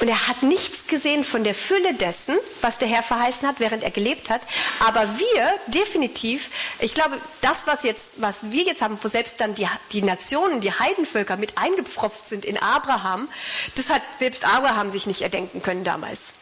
Und 0.00 0.08
er 0.08 0.28
hat 0.28 0.42
nichts 0.42 0.86
gesehen 0.86 1.24
von 1.24 1.44
der 1.44 1.54
Fülle 1.54 1.92
dessen, 1.92 2.36
was 2.62 2.78
der 2.78 2.88
Herr 2.88 3.02
verheißen 3.02 3.46
hat, 3.46 3.56
während 3.60 3.82
er 3.82 3.90
gelebt 3.90 4.30
hat. 4.30 4.40
Aber 4.86 5.06
wir 5.18 5.50
definitiv, 5.66 6.50
ich 6.78 6.94
glaube, 6.94 7.18
das, 7.42 7.66
was, 7.66 7.82
jetzt, 7.82 8.12
was 8.16 8.50
wir 8.50 8.64
jetzt 8.64 8.80
haben, 8.80 8.96
wo 9.02 9.08
selbst 9.08 9.40
dann 9.40 9.54
die, 9.54 9.68
die 9.92 10.02
Nationen, 10.02 10.60
die 10.60 10.72
Heidenvölker 10.72 11.36
mit 11.36 11.58
eingepfropft 11.58 12.26
sind 12.26 12.46
in 12.46 12.56
Abraham, 12.56 13.28
das 13.74 13.90
hat 13.90 14.00
selbst 14.18 14.46
Abraham 14.46 14.90
sich 14.90 15.06
nicht 15.06 15.20
erdenken 15.20 15.60
können 15.60 15.84
damals. 15.84 16.32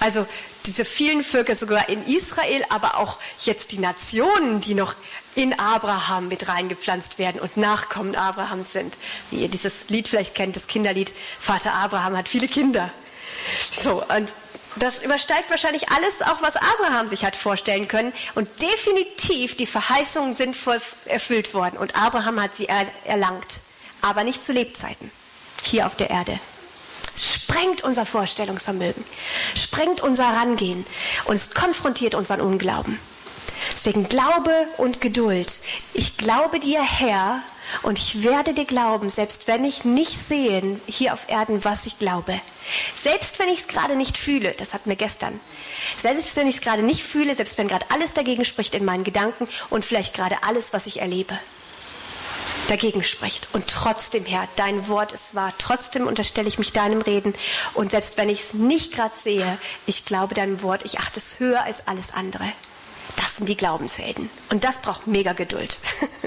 Also 0.00 0.26
diese 0.66 0.84
vielen 0.84 1.22
Völker 1.22 1.54
sogar 1.54 1.88
in 1.88 2.04
Israel, 2.06 2.64
aber 2.70 2.96
auch 2.96 3.18
jetzt 3.40 3.72
die 3.72 3.78
Nationen, 3.78 4.60
die 4.60 4.74
noch 4.74 4.94
in 5.34 5.58
Abraham 5.58 6.28
mit 6.28 6.48
reingepflanzt 6.48 7.18
werden 7.18 7.40
und 7.40 7.56
Nachkommen 7.56 8.16
Abrahams 8.16 8.72
sind. 8.72 8.96
Wie 9.30 9.42
ihr 9.42 9.48
dieses 9.48 9.90
Lied 9.90 10.08
vielleicht 10.08 10.34
kennt, 10.34 10.56
das 10.56 10.66
Kinderlied, 10.66 11.12
Vater 11.38 11.74
Abraham 11.74 12.16
hat 12.16 12.28
viele 12.28 12.48
Kinder. 12.48 12.90
So, 13.70 14.02
und 14.04 14.32
das 14.76 15.02
übersteigt 15.02 15.50
wahrscheinlich 15.50 15.90
alles, 15.90 16.22
auch 16.22 16.40
was 16.40 16.56
Abraham 16.56 17.08
sich 17.08 17.24
hat 17.24 17.36
vorstellen 17.36 17.88
können. 17.88 18.12
Und 18.34 18.48
definitiv 18.62 19.56
die 19.56 19.66
Verheißungen 19.66 20.34
sind 20.34 20.56
voll 20.56 20.80
erfüllt 21.04 21.52
worden. 21.54 21.76
Und 21.76 21.94
Abraham 21.96 22.40
hat 22.42 22.56
sie 22.56 22.68
erlangt. 23.04 23.60
Aber 24.00 24.24
nicht 24.24 24.42
zu 24.42 24.52
Lebzeiten. 24.52 25.10
Hier 25.62 25.86
auf 25.86 25.94
der 25.94 26.10
Erde 26.10 26.40
sprengt 27.14 27.84
unser 27.84 28.06
Vorstellungsvermögen, 28.06 29.04
sprengt 29.54 30.00
unser 30.00 30.24
Rangehen 30.24 30.86
und 31.24 31.34
es 31.34 31.52
konfrontiert 31.52 32.14
unseren 32.14 32.40
Unglauben. 32.40 32.98
Deswegen 33.72 34.08
Glaube 34.08 34.52
und 34.76 35.00
Geduld. 35.00 35.62
Ich 35.94 36.16
glaube 36.16 36.60
dir, 36.60 36.82
Herr, 36.82 37.42
und 37.82 37.98
ich 37.98 38.22
werde 38.22 38.54
dir 38.54 38.64
glauben, 38.64 39.08
selbst 39.08 39.48
wenn 39.48 39.64
ich 39.64 39.84
nicht 39.84 40.12
sehe 40.12 40.80
hier 40.86 41.14
auf 41.14 41.28
Erden, 41.28 41.64
was 41.64 41.86
ich 41.86 41.98
glaube. 41.98 42.40
Selbst 42.94 43.38
wenn 43.38 43.48
ich 43.48 43.60
es 43.60 43.68
gerade 43.68 43.96
nicht 43.96 44.18
fühle, 44.18 44.52
das 44.52 44.74
hatten 44.74 44.90
wir 44.90 44.96
gestern. 44.96 45.40
Selbst 45.96 46.36
wenn 46.36 46.48
ich 46.48 46.56
es 46.56 46.60
gerade 46.60 46.82
nicht 46.82 47.02
fühle, 47.02 47.34
selbst 47.34 47.56
wenn 47.58 47.68
gerade 47.68 47.86
alles 47.90 48.12
dagegen 48.12 48.44
spricht 48.44 48.74
in 48.74 48.84
meinen 48.84 49.04
Gedanken 49.04 49.46
und 49.70 49.84
vielleicht 49.84 50.14
gerade 50.14 50.36
alles, 50.42 50.72
was 50.72 50.86
ich 50.86 51.00
erlebe 51.00 51.38
dagegen 52.68 53.02
spricht. 53.02 53.48
Und 53.52 53.66
trotzdem, 53.66 54.24
Herr, 54.24 54.48
dein 54.56 54.88
Wort 54.88 55.12
ist 55.12 55.34
wahr. 55.34 55.52
Trotzdem 55.58 56.06
unterstelle 56.06 56.48
ich 56.48 56.58
mich 56.58 56.72
deinem 56.72 57.02
Reden. 57.02 57.34
Und 57.74 57.90
selbst 57.90 58.16
wenn 58.16 58.28
ich 58.28 58.40
es 58.40 58.54
nicht 58.54 58.94
gerade 58.94 59.14
sehe, 59.14 59.58
ich 59.84 60.04
glaube 60.04 60.34
deinem 60.34 60.62
Wort, 60.62 60.84
ich 60.84 60.98
achte 60.98 61.18
es 61.18 61.38
höher 61.38 61.62
als 61.64 61.86
alles 61.86 62.14
andere. 62.14 62.44
Das 63.16 63.36
sind 63.36 63.48
die 63.48 63.56
Glaubenshelden. 63.56 64.30
Und 64.50 64.64
das 64.64 64.80
braucht 64.80 65.06
mega 65.06 65.32
Geduld. 65.32 65.78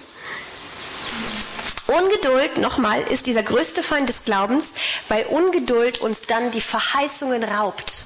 Ungeduld, 1.87 2.57
nochmal, 2.57 3.01
ist 3.01 3.27
dieser 3.27 3.43
größte 3.43 3.83
Feind 3.83 4.09
des 4.09 4.25
Glaubens, 4.25 4.73
weil 5.07 5.25
Ungeduld 5.25 5.99
uns 5.99 6.21
dann 6.21 6.49
die 6.51 6.61
Verheißungen 6.61 7.43
raubt, 7.43 8.05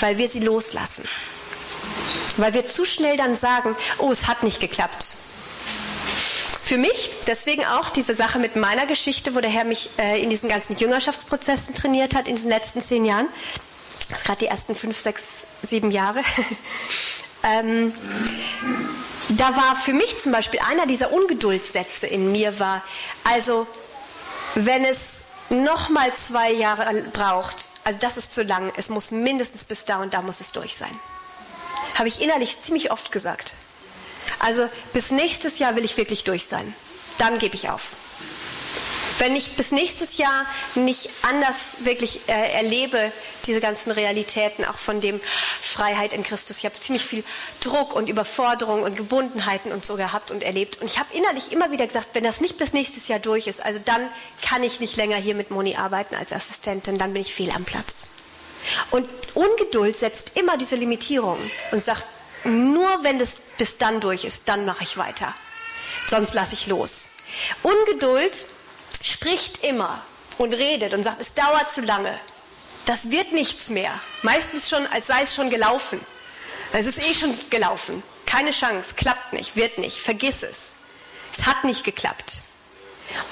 weil 0.00 0.18
wir 0.18 0.28
sie 0.28 0.40
loslassen. 0.40 1.04
Weil 2.36 2.54
wir 2.54 2.66
zu 2.66 2.84
schnell 2.84 3.16
dann 3.16 3.36
sagen, 3.36 3.76
oh, 3.98 4.10
es 4.10 4.26
hat 4.26 4.42
nicht 4.42 4.60
geklappt. 4.60 5.12
Für 6.62 6.78
mich 6.78 7.10
deswegen 7.28 7.64
auch 7.64 7.90
diese 7.90 8.14
Sache 8.14 8.40
mit 8.40 8.56
meiner 8.56 8.86
Geschichte, 8.86 9.36
wo 9.36 9.40
der 9.40 9.50
Herr 9.50 9.64
mich 9.64 9.90
äh, 9.98 10.20
in 10.20 10.30
diesen 10.30 10.48
ganzen 10.48 10.76
Jüngerschaftsprozessen 10.76 11.76
trainiert 11.76 12.16
hat 12.16 12.26
in 12.26 12.34
diesen 12.34 12.50
letzten 12.50 12.82
zehn 12.82 13.04
Jahren. 13.04 13.28
Das 14.10 14.24
gerade 14.24 14.40
die 14.40 14.46
ersten 14.46 14.74
fünf, 14.74 14.98
sechs, 14.98 15.46
sieben 15.62 15.92
Jahre. 15.92 16.22
Ähm, 17.46 17.94
da 19.30 19.56
war 19.56 19.76
für 19.76 19.92
mich 19.92 20.18
zum 20.18 20.32
Beispiel 20.32 20.60
einer 20.60 20.86
dieser 20.86 21.12
Ungeduldssätze 21.12 22.06
in 22.06 22.32
mir 22.32 22.58
war, 22.58 22.82
also 23.24 23.66
wenn 24.54 24.84
es 24.84 25.24
noch 25.50 25.88
mal 25.88 26.12
zwei 26.14 26.50
Jahre 26.52 27.02
braucht, 27.12 27.68
also 27.84 27.98
das 27.98 28.16
ist 28.16 28.34
zu 28.34 28.42
lang, 28.42 28.72
es 28.76 28.88
muss 28.88 29.10
mindestens 29.10 29.64
bis 29.64 29.84
da 29.84 29.98
und 29.98 30.14
da 30.14 30.22
muss 30.22 30.40
es 30.40 30.52
durch 30.52 30.74
sein. 30.74 30.98
Habe 31.94 32.08
ich 32.08 32.20
innerlich 32.20 32.60
ziemlich 32.60 32.90
oft 32.90 33.12
gesagt. 33.12 33.54
Also 34.38 34.68
bis 34.92 35.10
nächstes 35.10 35.58
Jahr 35.58 35.76
will 35.76 35.84
ich 35.84 35.96
wirklich 35.96 36.24
durch 36.24 36.46
sein. 36.46 36.74
Dann 37.18 37.38
gebe 37.38 37.54
ich 37.54 37.70
auf. 37.70 37.92
Wenn 39.18 39.34
ich 39.34 39.56
bis 39.56 39.72
nächstes 39.72 40.18
Jahr 40.18 40.46
nicht 40.74 41.10
anders 41.22 41.76
wirklich 41.80 42.28
äh, 42.28 42.52
erlebe, 42.52 43.12
diese 43.46 43.60
ganzen 43.60 43.90
Realitäten 43.90 44.64
auch 44.64 44.78
von 44.78 45.00
dem 45.00 45.20
Freiheit 45.60 46.12
in 46.12 46.22
Christus. 46.22 46.58
Ich 46.58 46.64
habe 46.64 46.78
ziemlich 46.78 47.04
viel 47.04 47.24
Druck 47.60 47.94
und 47.94 48.08
Überforderung 48.08 48.82
und 48.82 48.96
Gebundenheiten 48.96 49.72
und 49.72 49.84
so 49.84 49.96
gehabt 49.96 50.30
und 50.30 50.42
erlebt. 50.42 50.80
Und 50.80 50.86
ich 50.86 50.98
habe 50.98 51.14
innerlich 51.14 51.52
immer 51.52 51.70
wieder 51.70 51.86
gesagt, 51.86 52.08
wenn 52.12 52.24
das 52.24 52.40
nicht 52.40 52.58
bis 52.58 52.72
nächstes 52.72 53.08
Jahr 53.08 53.18
durch 53.18 53.46
ist, 53.46 53.64
also 53.64 53.80
dann 53.84 54.08
kann 54.42 54.62
ich 54.62 54.80
nicht 54.80 54.96
länger 54.96 55.16
hier 55.16 55.34
mit 55.34 55.50
Moni 55.50 55.76
arbeiten 55.76 56.14
als 56.14 56.32
Assistentin, 56.32 56.98
dann 56.98 57.12
bin 57.12 57.22
ich 57.22 57.34
fehl 57.34 57.50
am 57.50 57.64
Platz. 57.64 58.08
Und 58.90 59.08
Ungeduld 59.34 59.96
setzt 59.96 60.32
immer 60.34 60.56
diese 60.56 60.76
Limitierung 60.76 61.38
und 61.70 61.80
sagt, 61.80 62.04
nur 62.44 63.02
wenn 63.02 63.20
es 63.20 63.36
bis 63.58 63.78
dann 63.78 64.00
durch 64.00 64.24
ist, 64.24 64.48
dann 64.48 64.64
mache 64.66 64.84
ich 64.84 64.98
weiter. 64.98 65.34
Sonst 66.08 66.34
lasse 66.34 66.54
ich 66.54 66.66
los. 66.66 67.10
Ungeduld 67.62 68.46
spricht 69.06 69.64
immer 69.64 70.02
und 70.36 70.54
redet 70.54 70.92
und 70.92 71.02
sagt, 71.02 71.20
es 71.20 71.34
dauert 71.34 71.72
zu 71.72 71.80
lange. 71.80 72.18
Das 72.86 73.10
wird 73.10 73.32
nichts 73.32 73.70
mehr. 73.70 73.92
Meistens 74.22 74.68
schon, 74.68 74.86
als 74.88 75.06
sei 75.06 75.22
es 75.22 75.34
schon 75.34 75.50
gelaufen. 75.50 76.00
Es 76.72 76.86
ist 76.86 76.98
eh 76.98 77.14
schon 77.14 77.34
gelaufen. 77.50 78.02
Keine 78.26 78.50
Chance, 78.50 78.94
klappt 78.96 79.32
nicht, 79.32 79.54
wird 79.56 79.78
nicht, 79.78 79.98
vergiss 79.98 80.42
es. 80.42 80.72
Es 81.32 81.46
hat 81.46 81.64
nicht 81.64 81.84
geklappt. 81.84 82.40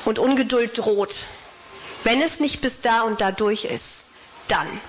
Und 0.04 0.18
Ungeduld 0.18 0.78
droht. 0.78 1.14
Wenn 2.04 2.22
es 2.22 2.38
nicht 2.38 2.60
bis 2.60 2.80
da 2.80 3.02
und 3.02 3.20
da 3.20 3.32
durch 3.32 3.64
ist, 3.64 4.12
dann 4.46 4.80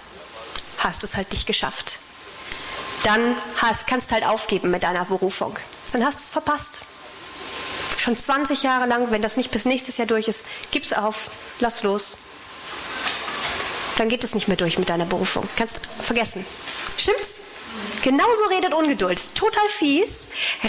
hast 0.78 1.02
du 1.02 1.08
es 1.08 1.16
halt 1.16 1.32
nicht 1.32 1.48
geschafft. 1.48 2.00
Dann 3.04 3.36
hast, 3.58 3.88
kannst 3.88 4.12
du 4.12 4.16
halt 4.16 4.26
aufgeben 4.26 4.70
mit 4.70 4.84
deiner 4.84 5.06
Berufung. 5.06 5.58
Dann 5.94 6.06
hast 6.06 6.20
du 6.20 6.24
es 6.24 6.32
verpasst. 6.32 6.82
Schon 8.06 8.16
20 8.16 8.62
Jahre 8.62 8.86
lang, 8.86 9.10
wenn 9.10 9.24
das 9.24 9.36
nicht 9.36 9.50
bis 9.50 9.66
nächstes 9.66 9.98
Jahr 9.98 10.06
durch 10.06 10.28
ist, 10.28 10.46
gib's 10.70 10.94
auf, 10.94 11.32
lass 11.60 11.82
los. 11.82 12.20
Dann 13.98 14.10
geht 14.10 14.24
es 14.24 14.36
nicht 14.36 14.48
mehr 14.48 14.58
durch 14.58 14.78
mit 14.78 14.90
deiner 14.90 15.06
Berufung. 15.06 15.50
Kannst 15.58 15.88
vergessen. 16.04 16.46
Stimmt's? 16.98 17.40
Genauso 18.04 18.44
redet 18.52 18.76
Ungeduld. 18.76 19.20
Total 19.34 19.68
fies, 19.70 20.28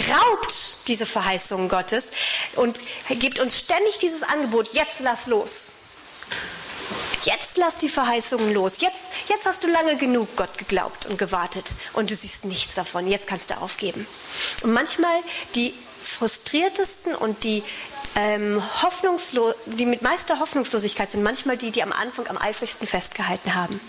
raubt 0.09 0.87
diese 0.87 1.05
Verheißungen 1.05 1.69
Gottes 1.69 2.09
und 2.55 2.79
gibt 3.09 3.39
uns 3.39 3.59
ständig 3.59 3.99
dieses 3.99 4.23
Angebot, 4.23 4.73
jetzt 4.73 5.01
lass 5.01 5.27
los. 5.27 5.75
Jetzt 7.21 7.57
lass 7.57 7.77
die 7.77 7.89
Verheißungen 7.89 8.51
los. 8.51 8.81
Jetzt, 8.81 9.11
jetzt 9.29 9.45
hast 9.45 9.63
du 9.63 9.67
lange 9.67 9.95
genug 9.97 10.35
Gott 10.37 10.57
geglaubt 10.57 11.05
und 11.05 11.19
gewartet 11.19 11.75
und 11.93 12.09
du 12.09 12.15
siehst 12.15 12.45
nichts 12.45 12.73
davon. 12.73 13.07
Jetzt 13.07 13.27
kannst 13.27 13.51
du 13.51 13.57
aufgeben. 13.61 14.07
Und 14.63 14.73
manchmal 14.73 15.19
die 15.53 15.75
frustriertesten 16.17 17.15
und 17.15 17.43
die, 17.43 17.63
ähm, 18.15 18.63
hoffnungslo 18.81 19.53
die 19.65 19.85
mit 19.85 20.01
meister 20.01 20.39
Hoffnungslosigkeit 20.39 21.11
sind 21.11 21.23
manchmal 21.23 21.57
die, 21.57 21.71
die 21.71 21.83
am 21.83 21.91
Anfang 21.91 22.27
am 22.27 22.37
eifrigsten 22.37 22.87
festgehalten 22.87 23.53
haben. 23.53 23.79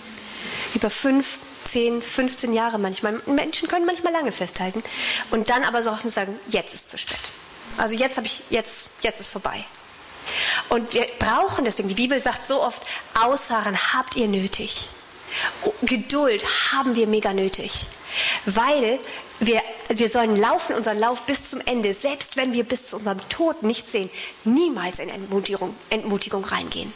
Über 0.75 0.91
fünf, 0.91 1.39
zehn, 1.65 2.03
15 2.03 2.53
Jahre 2.53 2.79
manchmal. 2.79 3.21
Menschen 3.27 3.69
können 3.69 3.87
manchmal 3.87 4.13
lange 4.13 4.33
festhalten 4.33 4.83
und 5.31 5.51
dann 5.51 5.65
aber 5.65 5.83
so 5.83 5.97
sagen, 6.05 6.39
jetzt 6.49 6.75
ist 6.75 6.89
zu 6.89 6.99
spät. 6.99 7.19
Also 7.77 7.95
jetzt 7.95 8.17
habe 8.17 8.27
ich, 8.27 8.43
jetzt, 8.51 8.91
jetzt 9.03 9.21
ist 9.21 9.31
vorbei. 9.31 9.65
Und 10.69 10.93
wir 10.93 11.07
brauchen 11.19 11.65
deswegen, 11.65 11.89
die 11.89 11.95
Bibel 11.95 12.21
sagt 12.21 12.45
so 12.45 12.63
oft, 12.63 12.83
Ausharren 13.19 13.77
habt 13.95 14.17
ihr 14.17 14.29
nötig. 14.29 14.89
Geduld 15.83 16.45
haben 16.73 16.97
wir 16.97 17.07
mega 17.07 17.33
nötig. 17.33 17.87
Weil 18.45 18.99
wir, 19.41 19.63
wir 19.89 20.09
sollen 20.09 20.37
laufen 20.37 20.75
unseren 20.75 20.99
Lauf 20.99 21.23
bis 21.23 21.51
zum 21.51 21.61
Ende, 21.65 21.93
selbst 21.95 22.37
wenn 22.37 22.53
wir 22.53 22.65
bis 22.65 22.87
zu 22.87 22.97
unserem 22.97 23.27
Tod 23.29 23.63
nichts 23.63 23.93
sehen, 23.93 24.11
niemals 24.45 24.99
in 24.99 25.09
Entmutigung, 25.09 25.75
Entmutigung 25.91 26.45
reingehen. 26.45 26.93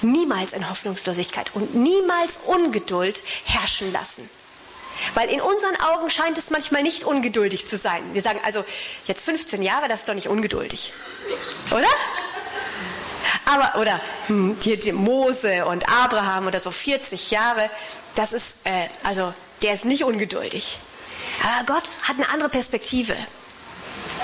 Niemals 0.00 0.54
in 0.54 0.68
Hoffnungslosigkeit 0.68 1.54
und 1.54 1.74
niemals 1.74 2.38
Ungeduld 2.46 3.22
herrschen 3.44 3.92
lassen. 3.92 4.28
Weil 5.14 5.28
in 5.28 5.40
unseren 5.40 5.76
Augen 5.76 6.10
scheint 6.10 6.38
es 6.38 6.50
manchmal 6.50 6.82
nicht 6.82 7.04
ungeduldig 7.04 7.66
zu 7.66 7.76
sein. 7.76 8.02
Wir 8.14 8.22
sagen 8.22 8.40
also, 8.42 8.64
jetzt 9.06 9.24
15 9.24 9.62
Jahre, 9.62 9.88
das 9.88 10.00
ist 10.00 10.08
doch 10.08 10.14
nicht 10.14 10.28
ungeduldig. 10.28 10.92
Oder? 11.70 11.86
Aber, 13.44 13.80
oder 13.80 14.00
hm, 14.26 14.56
hier 14.60 14.92
Mose 14.94 15.66
und 15.66 15.88
Abraham 15.88 16.46
oder 16.46 16.60
so 16.60 16.70
40 16.70 17.30
Jahre, 17.30 17.70
das 18.14 18.32
ist, 18.32 18.58
äh, 18.64 18.88
also 19.04 19.32
der 19.62 19.74
ist 19.74 19.84
nicht 19.84 20.04
ungeduldig. 20.04 20.78
Aber 21.42 21.74
Gott 21.74 21.88
hat 22.02 22.16
eine 22.16 22.28
andere 22.30 22.48
Perspektive. 22.48 23.16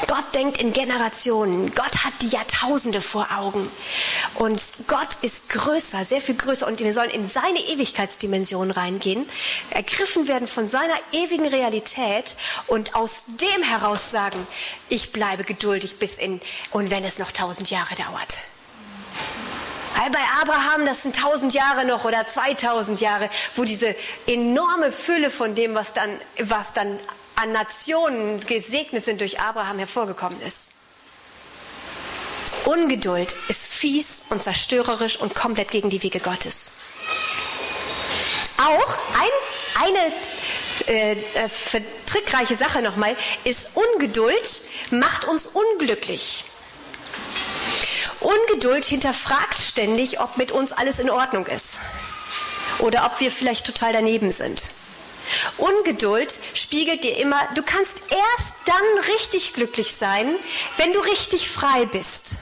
Gott 0.08 0.34
denkt 0.34 0.60
in 0.60 0.72
Generationen. 0.72 1.72
Gott 1.74 2.04
hat 2.04 2.14
die 2.20 2.28
Jahrtausende 2.28 3.00
vor 3.00 3.28
Augen. 3.36 3.70
Und 4.34 4.60
Gott 4.88 5.08
ist 5.22 5.48
größer, 5.48 6.04
sehr 6.04 6.20
viel 6.20 6.34
größer. 6.34 6.66
Und 6.66 6.80
wir 6.80 6.92
sollen 6.92 7.10
in 7.10 7.28
seine 7.28 7.60
Ewigkeitsdimension 7.60 8.70
reingehen, 8.70 9.28
ergriffen 9.70 10.28
werden 10.28 10.48
von 10.48 10.68
seiner 10.68 10.96
ewigen 11.12 11.46
Realität 11.46 12.36
und 12.66 12.94
aus 12.94 13.24
dem 13.40 13.62
heraus 13.62 14.10
sagen, 14.10 14.46
ich 14.88 15.12
bleibe 15.12 15.44
geduldig 15.44 15.98
bis 15.98 16.18
in, 16.18 16.40
und 16.70 16.90
wenn 16.90 17.04
es 17.04 17.18
noch 17.18 17.32
tausend 17.32 17.70
Jahre 17.70 17.94
dauert. 17.94 18.38
Weil 19.96 20.10
bei 20.10 20.24
Abraham, 20.40 20.86
das 20.86 21.02
sind 21.02 21.16
tausend 21.16 21.54
Jahre 21.54 21.84
noch 21.84 22.04
oder 22.04 22.26
2000 22.26 23.00
Jahre, 23.00 23.30
wo 23.54 23.64
diese 23.64 23.94
enorme 24.26 24.90
Fülle 24.90 25.30
von 25.30 25.54
dem, 25.54 25.74
was 25.74 25.92
dann, 25.92 26.10
was 26.40 26.72
dann 26.72 26.98
an 27.36 27.52
Nationen 27.52 28.44
gesegnet 28.46 29.04
sind 29.04 29.20
durch 29.20 29.40
Abraham 29.40 29.78
hervorgekommen 29.78 30.40
ist. 30.42 30.68
Ungeduld 32.64 33.36
ist 33.48 33.66
fies 33.66 34.22
und 34.30 34.42
zerstörerisch 34.42 35.18
und 35.20 35.34
komplett 35.34 35.70
gegen 35.70 35.90
die 35.90 36.02
Wege 36.02 36.20
Gottes. 36.20 36.72
Auch 38.56 38.96
ein, 39.20 39.84
eine 39.84 40.12
äh, 40.86 41.12
äh, 41.12 41.82
trickreiche 42.06 42.56
Sache 42.56 42.82
nochmal 42.82 43.16
ist 43.44 43.70
Ungeduld 43.74 44.62
macht 44.90 45.26
uns 45.26 45.46
unglücklich. 45.46 46.44
Ungeduld 48.20 48.84
hinterfragt 48.84 49.58
ständig, 49.58 50.20
ob 50.20 50.36
mit 50.36 50.52
uns 50.52 50.72
alles 50.72 50.98
in 50.98 51.10
Ordnung 51.10 51.46
ist 51.46 51.80
oder 52.78 53.06
ob 53.06 53.20
wir 53.20 53.30
vielleicht 53.30 53.66
total 53.66 53.92
daneben 53.92 54.30
sind. 54.30 54.70
Ungeduld 55.56 56.38
spiegelt 56.52 57.02
dir 57.02 57.16
immer, 57.16 57.40
du 57.54 57.62
kannst 57.62 57.96
erst 58.10 58.54
dann 58.66 59.04
richtig 59.14 59.54
glücklich 59.54 59.94
sein, 59.94 60.34
wenn 60.76 60.92
du 60.92 61.00
richtig 61.00 61.48
frei 61.48 61.86
bist. 61.86 62.36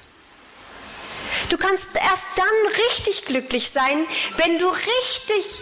Du 1.49 1.57
kannst 1.57 1.89
erst 1.95 2.27
dann 2.37 2.73
richtig 2.89 3.25
glücklich 3.27 3.70
sein, 3.70 4.07
wenn 4.37 4.59
du 4.59 4.68
richtig, 4.68 5.61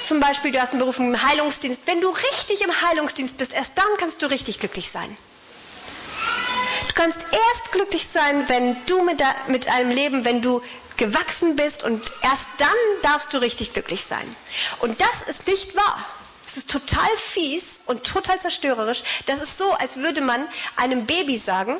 zum 0.00 0.20
Beispiel 0.20 0.52
du 0.52 0.60
hast 0.60 0.70
einen 0.70 0.80
Beruf 0.80 0.98
im 0.98 1.20
Heilungsdienst, 1.22 1.82
wenn 1.86 2.00
du 2.00 2.10
richtig 2.10 2.62
im 2.62 2.82
Heilungsdienst 2.82 3.38
bist, 3.38 3.54
erst 3.54 3.76
dann 3.78 3.88
kannst 3.98 4.22
du 4.22 4.26
richtig 4.26 4.58
glücklich 4.58 4.90
sein. 4.90 5.16
Du 6.90 6.96
kannst 6.96 7.20
erst 7.20 7.70
glücklich 7.70 8.08
sein, 8.08 8.48
wenn 8.48 8.76
du 8.86 9.04
mit, 9.04 9.20
der, 9.20 9.32
mit 9.46 9.68
einem 9.68 9.92
Leben, 9.92 10.24
wenn 10.24 10.42
du 10.42 10.60
gewachsen 10.96 11.54
bist 11.54 11.84
und 11.84 12.02
erst 12.20 12.48
dann 12.58 12.68
darfst 13.02 13.32
du 13.32 13.38
richtig 13.38 13.74
glücklich 13.74 14.02
sein. 14.02 14.36
Und 14.80 15.00
das 15.00 15.22
ist 15.28 15.46
nicht 15.46 15.76
wahr. 15.76 16.04
Es 16.44 16.56
ist 16.56 16.68
total 16.68 17.08
fies 17.16 17.78
und 17.86 18.02
total 18.02 18.40
zerstörerisch. 18.40 19.04
Das 19.26 19.40
ist 19.40 19.56
so, 19.56 19.72
als 19.74 19.98
würde 19.98 20.20
man 20.20 20.44
einem 20.74 21.06
Baby 21.06 21.38
sagen, 21.38 21.78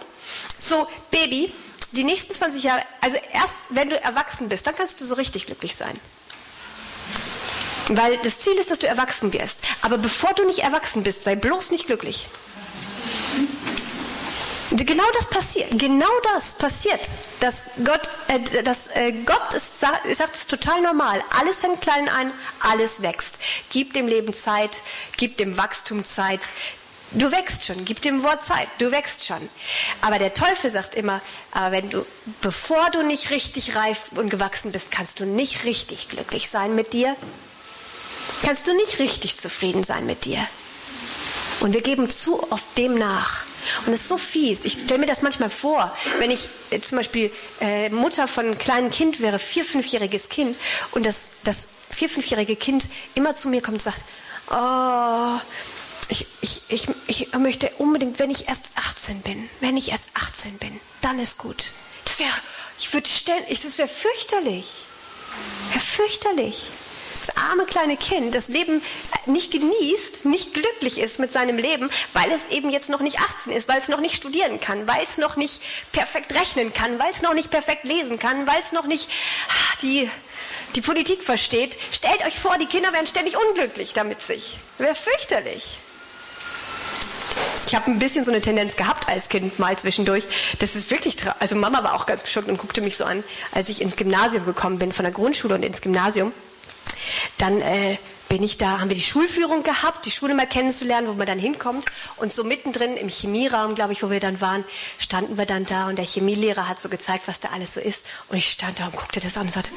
so 0.57 0.89
Baby, 1.11 1.53
die 1.91 2.05
nächsten 2.05 2.33
20 2.33 2.63
Jahre, 2.63 2.83
also 3.01 3.19
erst 3.33 3.57
wenn 3.71 3.91
du 3.91 4.01
erwachsen 4.01 4.49
bist, 4.49 4.69
dann 4.69 4.77
kannst 4.77 5.01
du 5.01 5.05
so 5.05 5.17
richtig 5.17 5.47
glücklich 5.47 5.75
sein. 5.75 5.99
Weil 7.89 8.17
das 8.19 8.39
Ziel 8.39 8.55
ist, 8.55 8.71
dass 8.71 8.79
du 8.79 8.87
erwachsen 8.87 9.33
wirst. 9.33 9.59
Aber 9.83 9.99
bevor 9.99 10.35
du 10.35 10.45
nicht 10.47 10.61
erwachsen 10.61 11.03
bist, 11.03 11.25
sei 11.25 11.35
bloß 11.35 11.73
nicht 11.73 11.87
glücklich. 11.87 12.29
Genau 14.71 15.05
das 15.15 15.29
passiert. 15.29 15.69
Genau 15.79 16.11
das 16.33 16.55
passiert. 16.55 17.01
Dass 17.41 17.65
Gott, 17.85 18.09
äh, 18.29 18.63
dass, 18.63 18.87
äh, 18.89 19.13
Gott 19.27 19.53
ist, 19.55 19.81
sagt, 19.81 20.07
es 20.07 20.47
total 20.47 20.81
normal. 20.81 21.23
Alles 21.39 21.61
fängt 21.61 21.81
klein 21.81 22.09
an, 22.09 22.33
alles 22.61 23.03
wächst. 23.03 23.39
Gib 23.71 23.95
dem 23.95 24.07
Leben 24.07 24.33
Zeit, 24.33 24.83
gib 25.17 25.37
dem 25.39 25.57
Wachstum 25.57 26.05
Zeit. 26.05 26.49
Du 27.13 27.33
wächst 27.33 27.67
schon, 27.67 27.85
gib 27.85 28.01
dem 28.03 28.23
Wort 28.23 28.45
Zeit, 28.45 28.69
du 28.79 28.93
wächst 28.93 29.27
schon. 29.27 29.49
Aber 30.01 30.21
der 30.21 30.33
Teufel 30.33 30.71
sagt 30.71 30.95
immer, 30.95 31.21
aber 31.51 31.73
wenn 31.73 31.91
du, 31.91 32.07
bevor 32.41 32.89
du 32.91 33.03
nicht 33.03 33.31
richtig 33.31 33.75
reif 33.75 34.11
und 34.15 34.31
gewachsen 34.31 34.71
bist, 34.71 34.93
kannst 34.93 35.19
du 35.19 35.27
nicht 35.27 35.65
richtig 35.65 36.09
glücklich 36.09 36.49
sein 36.49 36.77
mit 36.77 36.93
dir. 36.93 37.17
Kannst 38.45 38.69
du 38.69 38.75
nicht 38.75 39.01
richtig 39.01 39.37
zufrieden 39.37 39.83
sein 39.83 40.07
mit 40.07 40.25
dir. 40.25 40.47
Und 41.61 41.75
wir 41.75 41.83
geben 41.83 42.09
zu 42.09 42.51
oft 42.51 42.77
dem 42.79 42.95
nach. 42.95 43.43
Und 43.87 43.93
es 43.93 44.03
ist 44.03 44.09
so 44.09 44.17
fies. 44.17 44.65
Ich 44.65 44.73
stelle 44.73 44.99
mir 44.99 45.07
das 45.07 45.23
manchmal 45.23 45.51
vor, 45.51 45.95
wenn 46.19 46.31
ich 46.31 46.49
äh, 46.71 46.81
zum 46.81 46.99
Beispiel 46.99 47.31
äh, 47.61 47.91
Mutter 47.91 48.27
von 48.27 48.47
einem 48.47 48.59
kleinen 48.59 48.91
Kind 48.91 49.21
wäre, 49.21 49.39
vier-, 49.39 49.65
fünfjähriges 49.65 50.29
Kind, 50.31 50.57
und 50.93 51.05
das, 51.05 51.31
das 51.45 51.69
vier-, 51.91 52.09
fünfjährige 52.09 52.57
Kind 52.57 52.89
immer 53.15 53.35
zu 53.35 53.49
mir 53.49 53.61
kommt 53.61 53.75
und 53.75 53.83
sagt, 53.83 54.03
oh, 54.51 55.39
ich, 56.09 56.27
ich, 56.41 56.63
ich, 56.69 56.89
ich 57.07 57.33
möchte 57.35 57.71
unbedingt, 57.79 58.19
wenn 58.19 58.31
ich 58.31 58.49
erst 58.49 58.71
18 58.77 59.21
bin, 59.21 59.49
wenn 59.61 59.77
ich 59.77 59.91
erst 59.91 60.11
18 60.15 60.59
bin, 60.59 60.81
dann 61.03 61.19
ist 61.19 61.39
gut. 61.39 61.73
Das 62.05 62.19
wäre 62.19 62.33
Ich 62.79 62.89
ständig, 62.89 63.61
das 63.63 63.77
fürchterlich. 63.91 64.87
Wäre 65.71 65.81
fürchterlich. 65.81 66.71
Das 67.21 67.37
arme 67.37 67.67
kleine 67.67 67.97
Kind, 67.97 68.35
das 68.35 68.49
Leben 68.49 68.83
nicht 69.27 69.51
genießt, 69.53 70.25
nicht 70.25 70.55
glücklich 70.55 70.99
ist 70.99 71.19
mit 71.19 71.33
seinem 71.33 71.59
Leben, 71.59 71.91
weil 72.13 72.31
es 72.33 72.47
eben 72.47 72.71
jetzt 72.71 72.89
noch 72.89 73.01
nicht 73.01 73.21
18 73.21 73.53
ist, 73.53 73.69
weil 73.69 73.79
es 73.79 73.89
noch 73.89 74.01
nicht 74.01 74.17
studieren 74.17 74.61
kann, 74.61 74.87
weil 74.87 75.05
es 75.05 75.19
noch 75.19 75.37
nicht 75.37 75.61
perfekt 75.93 76.35
rechnen 76.35 76.73
kann, 76.73 76.99
weil 76.99 77.11
es 77.11 77.23
noch 77.23 77.35
nicht 77.35 77.51
perfekt 77.51 77.85
lesen 77.85 78.19
kann, 78.19 78.47
weil 78.47 78.61
es 78.61 78.73
noch 78.73 78.87
nicht 78.87 79.09
ah, 79.49 79.77
die, 79.83 80.11
die 80.75 80.81
Politik 80.81 81.23
versteht. 81.23 81.77
Stellt 81.93 82.25
euch 82.25 82.39
vor, 82.39 82.57
die 82.59 82.67
Kinder 82.67 82.93
wären 82.93 83.07
ständig 83.07 83.37
unglücklich 83.37 83.93
damit 83.93 84.23
sich. 84.23 84.59
Wäre 84.79 84.95
fürchterlich. 84.95 85.79
Ich 87.67 87.75
habe 87.75 87.91
ein 87.91 87.99
bisschen 87.99 88.25
so 88.25 88.33
eine 88.33 88.41
Tendenz 88.41 88.75
gehabt 88.77 89.09
als 89.09 89.29
Kind 89.29 89.59
mal 89.59 89.79
zwischendurch. 89.79 90.27
Das 90.59 90.75
ist 90.75 90.91
wirklich, 90.91 91.17
also 91.39 91.55
Mama 91.55 91.85
war 91.85 91.95
auch 91.95 92.07
ganz 92.07 92.25
geschockt 92.25 92.49
und 92.49 92.59
guckte 92.59 92.81
mich 92.81 92.97
so 92.97 93.05
an, 93.05 93.23
als 93.53 93.69
ich 93.69 93.81
ins 93.81 93.95
Gymnasium 93.97 94.45
gekommen 94.45 94.79
bin, 94.79 94.93
von 94.93 95.05
der 95.05 95.13
Grundschule 95.13 95.55
und 95.55 95.63
ins 95.65 95.81
Gymnasium. 95.81 96.33
Dann 97.39 97.61
äh, 97.61 97.99
bin 98.29 98.43
ich 98.45 98.59
da, 98.59 98.79
haben 98.79 98.89
wir 98.89 98.97
die 98.97 99.03
Schulführung 99.03 99.65
gehabt, 99.65 100.07
die 100.07 100.11
Schule 100.11 100.35
mal 100.35 100.47
kennenzulernen, 100.47 101.09
wo 101.09 101.15
man 101.15 101.27
dann 101.27 101.39
hinkommt. 101.39 101.87
Und 102.17 102.33
so 102.33 102.45
mittendrin 102.45 102.97
im 102.97 103.09
Chemieraum, 103.09 103.75
glaube 103.75 103.93
ich, 103.93 104.03
wo 104.03 104.11
wir 104.11 104.21
dann 104.21 104.41
waren, 104.41 104.65
standen 104.99 105.37
wir 105.37 105.47
dann 105.47 105.67
da 105.67 105.89
und 105.89 105.97
der 105.97 106.07
Chemielehrer 106.07 106.69
hat 106.69 106.81
so 106.81 106.89
gezeigt, 106.89 107.27
was 107.27 107.41
da 107.41 107.49
alles 107.49 107.75
so 107.75 107.81
ist. 107.81 108.07
Und 108.29 108.39
ich 108.39 108.51
stand 108.51 108.79
da 108.79 108.87
und 108.87 108.97
guckte 108.97 109.21
das 109.21 109.37
an 109.37 109.47
und 109.47 109.53
sagte, 109.53 109.71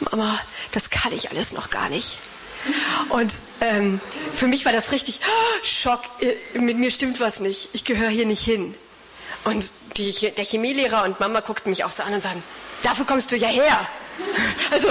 Mama, 0.00 0.38
das 0.72 0.90
kann 0.90 1.12
ich 1.12 1.30
alles 1.30 1.52
noch 1.52 1.70
gar 1.70 1.88
nicht. 1.88 2.18
Und 3.10 3.32
ähm, 3.60 4.00
für 4.34 4.48
mich 4.48 4.64
war 4.64 4.72
das 4.72 4.92
richtig 4.92 5.20
oh, 5.24 5.64
Schock. 5.64 6.02
Äh, 6.20 6.58
mit 6.58 6.76
mir 6.76 6.90
stimmt 6.90 7.20
was 7.20 7.40
nicht. 7.40 7.70
Ich 7.72 7.84
gehöre 7.84 8.10
hier 8.10 8.26
nicht 8.26 8.44
hin. 8.44 8.74
Und 9.44 9.70
die, 9.96 10.12
der 10.12 10.44
Chemielehrer 10.44 11.04
und 11.04 11.20
Mama 11.20 11.40
guckten 11.40 11.70
mich 11.70 11.84
auch 11.84 11.92
so 11.92 12.02
an 12.02 12.12
und 12.12 12.22
sagten, 12.22 12.42
dafür 12.82 13.06
kommst 13.06 13.32
du 13.32 13.36
ja 13.36 13.48
her. 13.48 13.86
Also, 14.70 14.88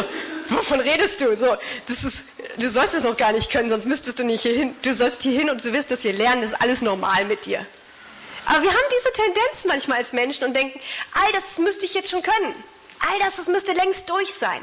wovon 0.50 0.80
redest 0.80 1.22
du? 1.22 1.36
So, 1.36 1.58
das 1.88 2.04
ist, 2.04 2.26
du 2.58 2.70
sollst 2.70 2.96
es 2.96 3.04
noch 3.04 3.18
gar 3.18 3.32
nicht 3.32 3.52
können, 3.52 3.70
sonst 3.70 3.86
müsstest 3.86 4.20
du 4.20 4.24
nicht 4.24 4.42
hier 4.42 4.54
hin. 4.54 4.76
Du 4.82 4.94
sollst 4.94 5.24
hier 5.24 5.38
hin 5.38 5.50
und 5.50 5.64
du 5.64 5.74
wirst 5.74 5.92
das 5.92 6.02
hier 6.02 6.14
lernen, 6.14 6.42
das 6.42 6.52
ist 6.52 6.62
alles 6.62 6.82
normal 6.82 7.26
mit 7.26 7.46
dir. 7.46 7.66
Aber 8.46 8.64
wir 8.64 8.72
haben 8.72 8.80
diese 8.98 9.14
Tendenz 9.14 9.66
manchmal 9.66 10.00
als 10.00 10.14
Menschen 10.14 10.46
und 10.46 10.56
denken, 10.56 10.80
all 11.14 11.32
das 11.34 11.58
müsste 11.60 11.86
ich 11.86 11.94
jetzt 11.94 12.10
schon 12.10 12.24
können. 12.24 12.56
All 13.12 13.20
das, 13.20 13.38
das 13.38 13.48
müsste 13.48 13.74
längst 13.74 14.10
durch 14.10 14.34
sein. 14.34 14.62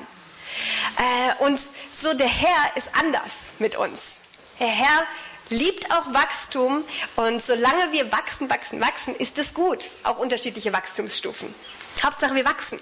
Äh, 0.96 1.44
und 1.44 1.60
so 1.90 2.14
der 2.14 2.28
Herr 2.28 2.76
ist 2.76 2.90
anders 2.94 3.54
mit 3.58 3.76
uns. 3.76 4.18
Der 4.58 4.68
Herr 4.68 5.06
liebt 5.50 5.90
auch 5.92 6.12
Wachstum 6.12 6.82
und 7.14 7.40
solange 7.40 7.92
wir 7.92 8.10
wachsen, 8.10 8.50
wachsen, 8.50 8.80
wachsen, 8.80 9.14
ist 9.14 9.38
es 9.38 9.54
gut. 9.54 9.84
Auch 10.02 10.18
unterschiedliche 10.18 10.72
Wachstumsstufen. 10.72 11.54
Hauptsache 12.02 12.34
wir 12.34 12.44
wachsen 12.44 12.80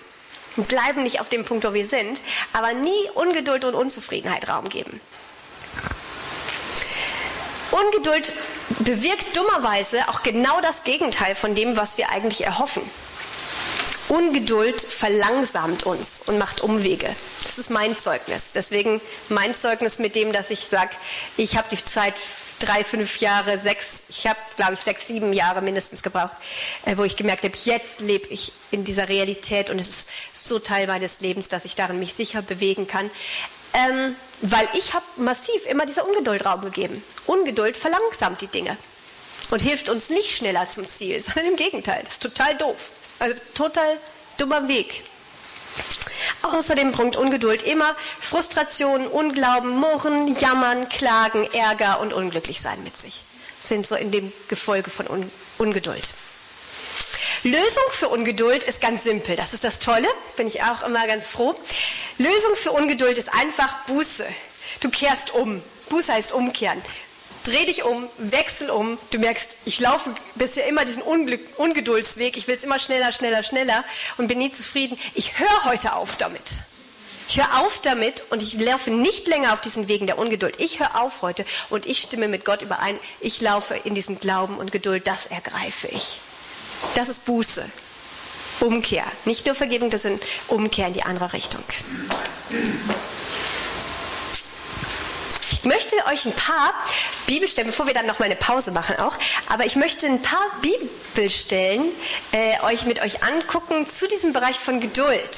und 0.56 0.68
bleiben 0.68 1.02
nicht 1.02 1.20
auf 1.20 1.28
dem 1.28 1.44
Punkt, 1.44 1.64
wo 1.64 1.74
wir 1.74 1.86
sind, 1.86 2.20
aber 2.52 2.72
nie 2.72 3.10
Ungeduld 3.14 3.64
und 3.64 3.74
Unzufriedenheit 3.74 4.48
Raum 4.48 4.68
geben. 4.68 5.00
Ungeduld 7.70 8.32
bewirkt 8.80 9.36
dummerweise 9.36 10.08
auch 10.08 10.22
genau 10.22 10.60
das 10.60 10.84
Gegenteil 10.84 11.34
von 11.34 11.54
dem, 11.54 11.76
was 11.76 11.98
wir 11.98 12.10
eigentlich 12.10 12.44
erhoffen. 12.44 12.82
Ungeduld 14.08 14.80
verlangsamt 14.80 15.84
uns 15.84 16.22
und 16.26 16.38
macht 16.38 16.60
Umwege. 16.60 17.16
Das 17.42 17.58
ist 17.58 17.70
mein 17.70 17.96
Zeugnis. 17.96 18.52
Deswegen 18.52 19.00
mein 19.28 19.54
Zeugnis 19.54 19.98
mit 19.98 20.14
dem, 20.14 20.32
dass 20.32 20.50
ich 20.50 20.60
sage, 20.60 20.90
ich 21.36 21.56
habe 21.56 21.68
die 21.70 21.82
Zeit 21.82 22.14
drei, 22.58 22.84
fünf 22.84 23.18
Jahre, 23.20 23.58
sechs, 23.58 24.02
ich 24.08 24.26
habe, 24.26 24.38
glaube 24.56 24.74
ich, 24.74 24.80
sechs, 24.80 25.06
sieben 25.06 25.32
Jahre 25.32 25.62
mindestens 25.62 26.02
gebraucht, 26.02 26.36
äh, 26.84 26.96
wo 26.96 27.04
ich 27.04 27.16
gemerkt 27.16 27.44
habe, 27.44 27.56
jetzt 27.64 28.00
lebe 28.00 28.28
ich 28.28 28.52
in 28.70 28.84
dieser 28.84 29.08
Realität 29.08 29.70
und 29.70 29.78
es 29.78 29.88
ist 29.88 30.10
so 30.32 30.58
Teil 30.58 30.86
meines 30.86 31.20
Lebens, 31.20 31.48
dass 31.48 31.64
ich 31.64 31.74
darin 31.74 31.98
mich 31.98 32.14
sicher 32.14 32.42
bewegen 32.42 32.86
kann. 32.86 33.10
Ähm, 33.74 34.14
weil 34.40 34.68
ich 34.74 34.94
habe 34.94 35.04
massiv 35.16 35.66
immer 35.66 35.84
dieser 35.84 36.06
Ungeduld 36.06 36.44
Raum 36.46 36.60
gegeben. 36.60 37.02
Ungeduld 37.26 37.76
verlangsamt 37.76 38.40
die 38.40 38.46
Dinge 38.46 38.76
und 39.50 39.60
hilft 39.60 39.88
uns 39.88 40.10
nicht 40.10 40.30
schneller 40.30 40.68
zum 40.68 40.86
Ziel, 40.86 41.20
sondern 41.20 41.46
im 41.46 41.56
Gegenteil. 41.56 42.02
Das 42.04 42.14
ist 42.14 42.22
total 42.22 42.56
doof. 42.56 42.90
Also 43.18 43.36
total 43.54 43.98
dummer 44.38 44.68
Weg. 44.68 45.04
Außerdem 46.42 46.92
bringt 46.92 47.16
Ungeduld 47.16 47.62
immer 47.62 47.96
Frustration, 48.20 49.06
Unglauben, 49.06 49.78
Murren, 49.78 50.28
Jammern, 50.38 50.88
Klagen, 50.88 51.48
Ärger 51.52 52.00
und 52.00 52.12
Unglücklichsein 52.12 52.82
mit 52.84 52.96
sich. 52.96 53.24
Sind 53.58 53.86
so 53.86 53.94
in 53.94 54.10
dem 54.10 54.32
Gefolge 54.48 54.90
von 54.90 55.06
Un 55.08 55.30
Ungeduld. 55.56 56.10
Lösung 57.44 57.82
für 57.90 58.08
Ungeduld 58.08 58.62
ist 58.62 58.80
ganz 58.80 59.04
simpel. 59.04 59.36
Das 59.36 59.54
ist 59.54 59.64
das 59.64 59.78
Tolle, 59.78 60.08
bin 60.36 60.46
ich 60.46 60.62
auch 60.62 60.82
immer 60.82 61.06
ganz 61.06 61.28
froh. 61.28 61.54
Lösung 62.18 62.56
für 62.56 62.72
Ungeduld 62.72 63.18
ist 63.18 63.32
einfach 63.32 63.84
Buße. 63.86 64.26
Du 64.80 64.90
kehrst 64.90 65.32
um. 65.34 65.62
Buße 65.88 66.12
heißt 66.12 66.32
umkehren 66.32 66.82
dreh 67.44 67.66
dich 67.66 67.84
um, 67.84 68.08
wechsel 68.18 68.70
um. 68.70 68.98
Du 69.10 69.18
merkst, 69.18 69.56
ich 69.64 69.80
laufe 69.80 70.10
bisher 70.34 70.66
immer 70.66 70.84
diesen 70.84 71.02
Unglück, 71.02 71.40
Ungeduldsweg. 71.58 72.36
Ich 72.36 72.46
will 72.48 72.54
es 72.54 72.64
immer 72.64 72.78
schneller, 72.78 73.12
schneller, 73.12 73.42
schneller 73.42 73.84
und 74.16 74.28
bin 74.28 74.38
nie 74.38 74.50
zufrieden. 74.50 74.98
Ich 75.14 75.38
höre 75.38 75.64
heute 75.64 75.94
auf 75.94 76.16
damit. 76.16 76.54
Ich 77.28 77.38
höre 77.38 77.60
auf 77.60 77.80
damit 77.80 78.24
und 78.30 78.42
ich 78.42 78.54
laufe 78.54 78.90
nicht 78.90 79.26
länger 79.26 79.54
auf 79.54 79.60
diesen 79.60 79.88
Wegen 79.88 80.06
der 80.06 80.18
Ungeduld. 80.18 80.60
Ich 80.60 80.80
höre 80.80 81.00
auf 81.00 81.22
heute 81.22 81.44
und 81.70 81.86
ich 81.86 82.00
stimme 82.00 82.28
mit 82.28 82.44
Gott 82.44 82.62
überein. 82.62 82.98
Ich 83.20 83.40
laufe 83.40 83.74
in 83.84 83.94
diesem 83.94 84.20
Glauben 84.20 84.58
und 84.58 84.72
Geduld, 84.72 85.06
das 85.06 85.26
ergreife 85.26 85.88
ich. 85.88 86.20
Das 86.94 87.08
ist 87.08 87.24
Buße. 87.24 87.64
Umkehr. 88.60 89.04
Nicht 89.24 89.46
nur 89.46 89.54
Vergebung, 89.54 89.90
das 89.90 90.02
sind 90.02 90.22
Umkehr 90.48 90.88
in 90.88 90.94
die 90.94 91.02
andere 91.02 91.32
Richtung. 91.32 91.64
Ich 95.64 95.70
möchte 95.70 95.96
euch 96.12 96.26
ein 96.26 96.34
paar 96.34 96.74
Bibelstellen, 97.26 97.70
bevor 97.70 97.86
wir 97.86 97.94
dann 97.94 98.04
noch 98.04 98.18
mal 98.18 98.26
eine 98.26 98.36
Pause 98.36 98.70
machen 98.70 98.98
auch, 98.98 99.16
aber 99.48 99.64
ich 99.64 99.76
möchte 99.76 100.06
ein 100.06 100.20
paar 100.20 100.44
Bibelstellen 100.60 101.82
äh, 102.32 102.60
euch 102.64 102.84
mit 102.84 103.00
euch 103.00 103.22
angucken 103.22 103.86
zu 103.86 104.06
diesem 104.06 104.34
Bereich 104.34 104.58
von 104.58 104.82
Geduld, 104.82 105.30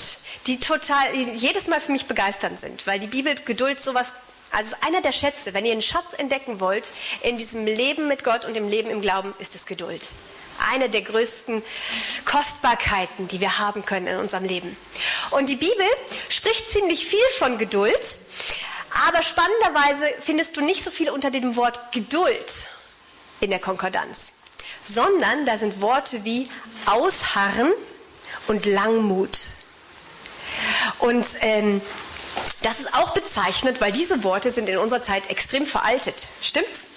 die 0.49 0.59
total 0.59 1.14
jedes 1.14 1.68
Mal 1.68 1.81
für 1.81 1.93
mich 1.93 2.07
begeisternd 2.07 2.59
sind, 2.59 2.89
weil 2.89 2.99
die 2.99 3.07
Bibel 3.07 3.37
Geduld 3.37 3.79
sowas 3.79 4.14
also 4.51 4.74
einer 4.85 5.01
der 5.01 5.12
Schätze, 5.12 5.55
wenn 5.55 5.64
ihr 5.64 5.70
einen 5.70 5.81
Schatz 5.81 6.12
entdecken 6.18 6.59
wollt 6.59 6.91
in 7.22 7.39
diesem 7.39 7.64
Leben 7.64 8.09
mit 8.09 8.24
Gott 8.24 8.47
und 8.47 8.57
im 8.57 8.68
Leben 8.68 8.91
im 8.91 9.03
Glauben, 9.03 9.33
ist 9.39 9.55
es 9.55 9.64
Geduld. 9.64 10.11
Eine 10.72 10.89
der 10.89 11.03
größten 11.03 11.62
Kostbarkeiten, 12.24 13.29
die 13.29 13.41
wir 13.41 13.61
haben 13.61 13.85
können 13.85 14.09
in 14.09 14.16
unserem 14.16 14.45
Leben. 14.45 14.77
Und 15.31 15.49
die 15.49 15.57
Bibel 15.57 15.87
spricht 16.31 16.68
ziemlich 16.68 17.07
viel 17.07 17.29
von 17.39 17.59
Geduld, 17.59 18.18
aber 19.07 19.22
spannenderweise 19.22 20.07
findest 20.20 20.57
du 20.57 20.61
nicht 20.61 20.82
so 20.82 20.90
viel 20.90 21.11
unter 21.11 21.30
dem 21.30 21.57
Wort 21.57 21.92
Geduld 21.92 22.68
in 23.40 23.51
der 23.51 23.59
Konkordanz, 23.59 24.34
sondern 24.82 25.44
da 25.47 25.59
sind 25.59 25.80
Worte 25.80 26.24
wie 26.24 26.49
Ausharren 26.86 27.72
und 28.47 28.66
Langmut. 28.66 29.38
Und 30.99 31.26
ähm, 31.40 31.80
das 32.62 32.80
ist 32.80 32.94
auch 32.94 33.11
bezeichnet, 33.12 33.80
weil 33.80 33.92
diese 33.92 34.24
Worte 34.24 34.51
sind 34.51 34.68
in 34.68 34.78
unserer 34.78 35.03
Zeit 35.03 35.30
extrem 35.30 35.66
veraltet. 35.66 36.26
Stimmt's? 36.40 36.88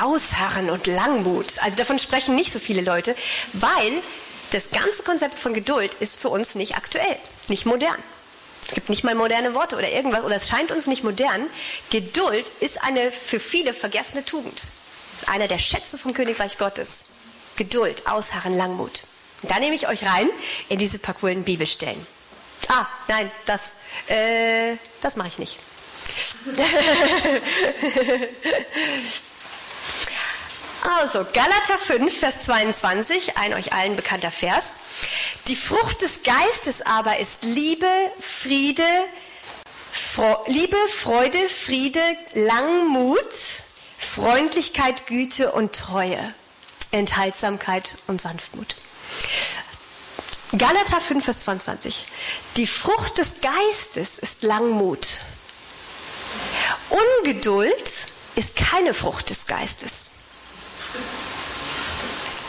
Ausharren 0.00 0.70
und 0.70 0.86
Langmut. 0.86 1.58
Also 1.62 1.76
davon 1.76 1.98
sprechen 1.98 2.34
nicht 2.34 2.52
so 2.52 2.58
viele 2.58 2.82
Leute, 2.82 3.14
weil 3.52 4.02
das 4.50 4.70
ganze 4.70 5.02
Konzept 5.02 5.38
von 5.38 5.54
Geduld 5.54 5.94
ist 6.00 6.16
für 6.16 6.28
uns 6.28 6.54
nicht 6.54 6.76
aktuell, 6.76 7.18
nicht 7.48 7.66
modern. 7.66 8.02
Es 8.72 8.76
gibt 8.76 8.88
nicht 8.88 9.04
mal 9.04 9.14
moderne 9.14 9.54
Worte 9.54 9.76
oder 9.76 9.92
irgendwas, 9.92 10.24
oder 10.24 10.36
es 10.36 10.48
scheint 10.48 10.72
uns 10.72 10.86
nicht 10.86 11.04
modern. 11.04 11.46
Geduld 11.90 12.50
ist 12.60 12.82
eine 12.82 13.12
für 13.12 13.38
viele 13.38 13.74
vergessene 13.74 14.24
Tugend. 14.24 14.64
Einer 15.26 15.46
der 15.46 15.58
Schätze 15.58 15.98
vom 15.98 16.14
Königreich 16.14 16.56
Gottes. 16.56 17.16
Geduld, 17.56 18.06
Ausharren, 18.06 18.56
Langmut. 18.56 19.02
Und 19.42 19.50
da 19.50 19.58
nehme 19.58 19.74
ich 19.74 19.88
euch 19.88 20.06
rein 20.06 20.30
in 20.70 20.78
diese 20.78 20.98
paar 20.98 21.12
coolen 21.12 21.44
Bibelstellen. 21.44 22.06
Ah, 22.68 22.86
nein, 23.08 23.30
das, 23.44 23.74
äh, 24.06 24.78
das 25.02 25.16
mache 25.16 25.28
ich 25.28 25.38
nicht. 25.38 25.58
Also, 30.82 31.24
Galater 31.32 31.78
5, 31.78 32.18
Vers 32.18 32.40
22, 32.40 33.38
ein 33.38 33.54
euch 33.54 33.72
allen 33.72 33.94
bekannter 33.94 34.32
Vers. 34.32 34.74
Die 35.46 35.54
Frucht 35.54 36.02
des 36.02 36.24
Geistes 36.24 36.82
aber 36.82 37.18
ist 37.18 37.38
Liebe, 37.42 37.86
Friede, 38.18 38.82
Fro 39.92 40.36
Liebe, 40.46 40.76
Freude, 40.88 41.48
Friede, 41.48 42.02
Langmut, 42.34 43.32
Freundlichkeit, 43.96 45.06
Güte 45.06 45.52
und 45.52 45.72
Treue, 45.72 46.34
Enthaltsamkeit 46.90 47.94
und 48.08 48.20
Sanftmut. 48.20 48.74
Galater 50.58 51.00
5, 51.00 51.24
Vers 51.24 51.44
22. 51.44 52.06
Die 52.56 52.66
Frucht 52.66 53.18
des 53.18 53.40
Geistes 53.40 54.18
ist 54.18 54.42
Langmut. 54.42 55.06
Ungeduld 56.90 57.92
ist 58.34 58.56
keine 58.56 58.94
Frucht 58.94 59.30
des 59.30 59.46
Geistes. 59.46 60.21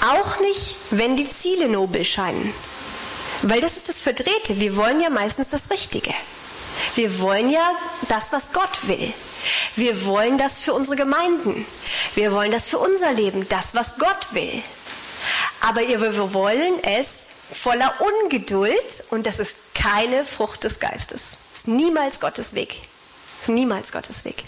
Auch 0.02 0.39
nicht, 0.39 0.76
wenn 0.91 1.16
die 1.16 1.30
Ziele 1.30 1.70
nobel 1.70 2.04
scheinen. 2.04 2.54
Weil 3.41 3.62
das 3.62 3.78
ist 3.78 3.89
das 3.89 4.02
Verdrehte. 4.02 4.60
Wir 4.60 4.76
wollen 4.78 5.02
ja 5.02 5.10
meistens 5.10 5.50
das 5.50 5.70
Richtige. 5.70 6.14
Wir 6.96 7.20
wollen 7.20 7.50
ja 7.50 7.72
das, 8.10 8.32
was 8.32 8.52
Gott 8.52 8.88
will. 8.88 9.14
Wir 9.76 10.06
wollen 10.06 10.38
das 10.38 10.62
für 10.62 10.74
unsere 10.74 10.96
Gemeinden. 10.96 11.66
Wir 12.16 12.32
wollen 12.32 12.52
das 12.52 12.68
für 12.68 12.80
unser 12.80 13.12
Leben, 13.14 13.48
das, 13.50 13.76
was 13.76 13.98
Gott 13.98 14.34
will. 14.34 14.62
Aber 15.62 15.82
wir 15.82 16.34
wollen 16.34 16.84
es 16.84 17.24
voller 17.52 17.94
Ungeduld 18.02 19.04
und 19.10 19.26
das 19.26 19.39
ist 19.39 19.56
keine 19.74 20.26
Frucht 20.26 20.64
des 20.64 20.80
Geistes. 20.80 21.38
Das 21.52 21.60
ist 21.60 21.68
niemals 21.68 22.20
Gottes 22.20 22.56
Weg. 22.56 22.82
Das 23.39 23.50
ist 23.50 23.56
niemals 23.56 23.91
Gottes 23.91 24.26
Weg. 24.26 24.44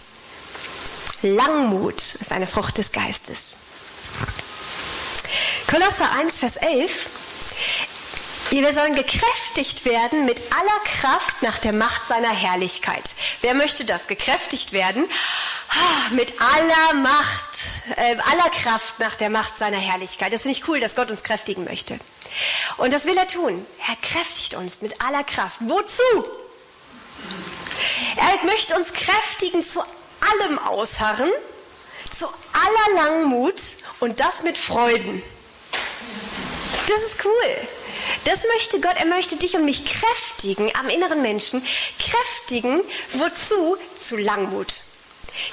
Langmut 1.22 2.16
ist 2.20 2.32
eine 2.32 2.48
Frucht 2.48 2.78
des 2.78 2.92
Geistes. 2.92 3.56
Kolosser 5.68 6.12
1, 6.12 6.40
Vers 6.40 6.58
11. 6.58 7.10
Wir 8.52 8.74
sollen 8.74 8.96
gekräftigt 8.96 9.86
werden 9.86 10.26
mit 10.26 10.40
aller 10.54 10.80
Kraft 10.86 11.42
nach 11.42 11.58
der 11.58 11.74
Macht 11.74 12.08
seiner 12.08 12.30
Herrlichkeit. 12.30 13.16
Wer 13.42 13.54
möchte 13.56 13.86
das? 13.86 14.08
Gekräftigt 14.08 14.72
werden 14.72 15.06
ah, 15.70 16.12
mit 16.12 16.34
aller 16.40 16.94
Macht, 17.02 17.50
äh, 17.98 18.16
aller 18.16 18.50
Kraft 18.52 19.00
nach 19.00 19.16
der 19.16 19.30
Macht 19.30 19.58
seiner 19.58 19.78
Herrlichkeit. 19.78 20.32
Das 20.32 20.44
finde 20.44 20.58
ich 20.58 20.68
cool, 20.68 20.80
dass 20.80 20.96
Gott 20.96 21.10
uns 21.10 21.24
kräftigen 21.24 21.66
möchte. 21.66 22.00
Und 22.78 22.94
das 22.94 23.06
will 23.06 23.18
er 23.18 23.28
tun. 23.28 23.66
Er 23.88 23.96
kräftigt 23.98 24.54
uns 24.54 24.82
mit 24.82 25.02
aller 25.02 25.24
Kraft. 25.24 25.58
Wozu? 25.62 26.04
Er 28.16 28.46
möchte 28.46 28.76
uns 28.76 28.94
kräftigen 28.94 29.62
zu 29.64 29.82
allem 29.82 30.60
Ausharren, 30.60 31.30
zu 32.12 32.26
aller 32.26 33.04
Langmut 33.04 33.62
und 34.00 34.20
das 34.20 34.44
mit 34.44 34.58
Freuden. 34.58 35.22
Das 36.88 37.02
ist 37.02 37.26
cool. 37.26 37.68
Das 38.24 38.44
möchte 38.54 38.80
Gott, 38.80 38.96
er 38.98 39.06
möchte 39.06 39.36
dich 39.36 39.56
und 39.56 39.66
mich 39.66 39.86
kräftigen 39.86 40.72
am 40.76 40.90
inneren 40.90 41.22
Menschen. 41.22 41.66
Kräftigen, 42.00 42.82
wozu? 43.14 43.78
Zu 44.00 44.18
Langmut. 44.18 44.82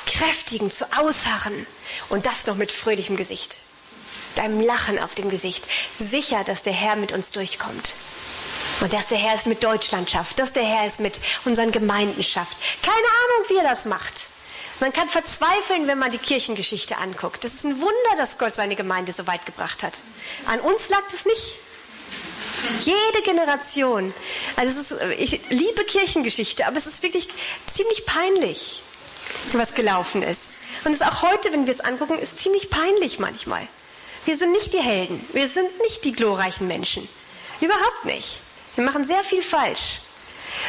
Kräftigen, 0.07 0.71
zu 0.71 0.87
Ausharren. 0.99 1.67
Und 2.09 2.27
das 2.27 2.47
noch 2.47 2.57
mit 2.57 2.73
fröhlichem 2.73 3.17
Gesicht. 3.17 3.59
Deinem 4.35 4.61
Lachen 4.61 4.99
auf 4.99 5.15
dem 5.15 5.31
Gesicht. 5.31 5.67
Sicher, 5.99 6.45
dass 6.45 6.63
der 6.63 6.73
Herr 6.73 6.97
mit 6.97 7.13
uns 7.13 7.33
durchkommt. 7.33 7.95
Und 8.81 8.93
dass 8.93 9.09
der 9.09 9.19
Herr 9.19 9.35
es 9.35 9.47
mit 9.47 9.63
Deutschland 9.63 10.11
schafft, 10.11 10.39
dass 10.39 10.53
der 10.53 10.65
Herr 10.65 10.87
es 10.87 10.99
mit 10.99 11.21
unseren 11.45 11.73
Gemeinden 11.73 12.23
schafft. 12.23 12.57
Keine 12.83 12.97
Ahnung, 12.97 13.49
wie 13.49 13.57
er 13.59 13.69
das 13.69 13.85
macht. 13.85 14.22
Man 14.83 14.93
kann 14.93 15.09
verzweifeln, 15.09 15.87
wenn 15.87 16.01
man 16.01 16.11
die 16.11 16.19
Kirchengeschichte 16.19 16.99
anguckt. 16.99 17.45
Das 17.45 17.55
ist 17.55 17.63
ein 17.65 17.81
Wunder, 17.81 18.17
dass 18.17 18.37
Gott 18.37 18.57
seine 18.57 18.75
Gemeinde 18.75 19.13
so 19.13 19.29
weit 19.29 19.47
gebracht 19.47 19.85
hat. 19.85 20.01
An 20.47 20.59
uns 20.59 20.89
lag 20.89 21.03
es 21.15 21.25
nicht. 21.25 21.55
Jede 22.85 23.23
Generation. 23.25 24.13
Also 24.57 24.81
ist, 24.81 24.97
ich 25.19 25.41
liebe 25.51 25.85
Kirchengeschichte, 25.85 26.67
aber 26.67 26.79
es 26.79 26.87
ist 26.89 27.05
wirklich 27.05 27.29
ziemlich 27.73 28.07
peinlich, 28.07 28.83
was 29.53 29.77
gelaufen 29.77 30.25
ist. 30.25 30.55
Und 30.85 30.91
es 30.91 31.01
ist 31.01 31.07
auch 31.07 31.23
heute, 31.23 31.53
wenn 31.53 31.69
wir 31.69 31.75
es 31.75 31.81
angucken, 31.81 32.19
ist 32.19 32.39
ziemlich 32.39 32.69
peinlich 32.69 33.21
manchmal. 33.21 33.69
Wir 34.25 34.37
sind 34.37 34.51
nicht 34.51 34.73
die 34.73 34.83
Helden. 34.83 35.25
Wir 35.33 35.47
sind 35.47 35.79
nicht 35.83 36.05
die 36.05 36.13
glorreichen 36.13 36.67
Menschen. 36.67 37.09
Überhaupt 37.61 38.05
nicht. 38.05 38.41
Wir 38.75 38.83
machen 38.83 39.05
sehr 39.05 39.23
viel 39.23 39.43
falsch. 39.43 40.01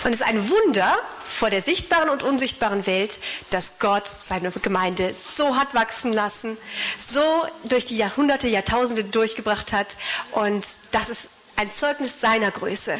Und 0.03 0.13
es 0.13 0.21
ist 0.21 0.27
ein 0.27 0.51
Wunder 0.51 0.99
vor 1.27 1.49
der 1.49 1.61
sichtbaren 1.61 2.09
und 2.09 2.23
unsichtbaren 2.23 2.85
Welt, 2.85 3.19
dass 3.49 3.79
Gott 3.79 4.07
seine 4.07 4.51
Gemeinde 4.51 5.13
so 5.13 5.55
hat 5.55 5.73
wachsen 5.73 6.13
lassen, 6.13 6.57
so 6.97 7.21
durch 7.63 7.85
die 7.85 7.97
Jahrhunderte, 7.97 8.47
Jahrtausende 8.47 9.03
durchgebracht 9.03 9.73
hat. 9.73 9.95
Und 10.31 10.65
das 10.91 11.09
ist 11.09 11.29
ein 11.55 11.69
Zeugnis 11.69 12.19
seiner 12.19 12.51
Größe 12.51 12.99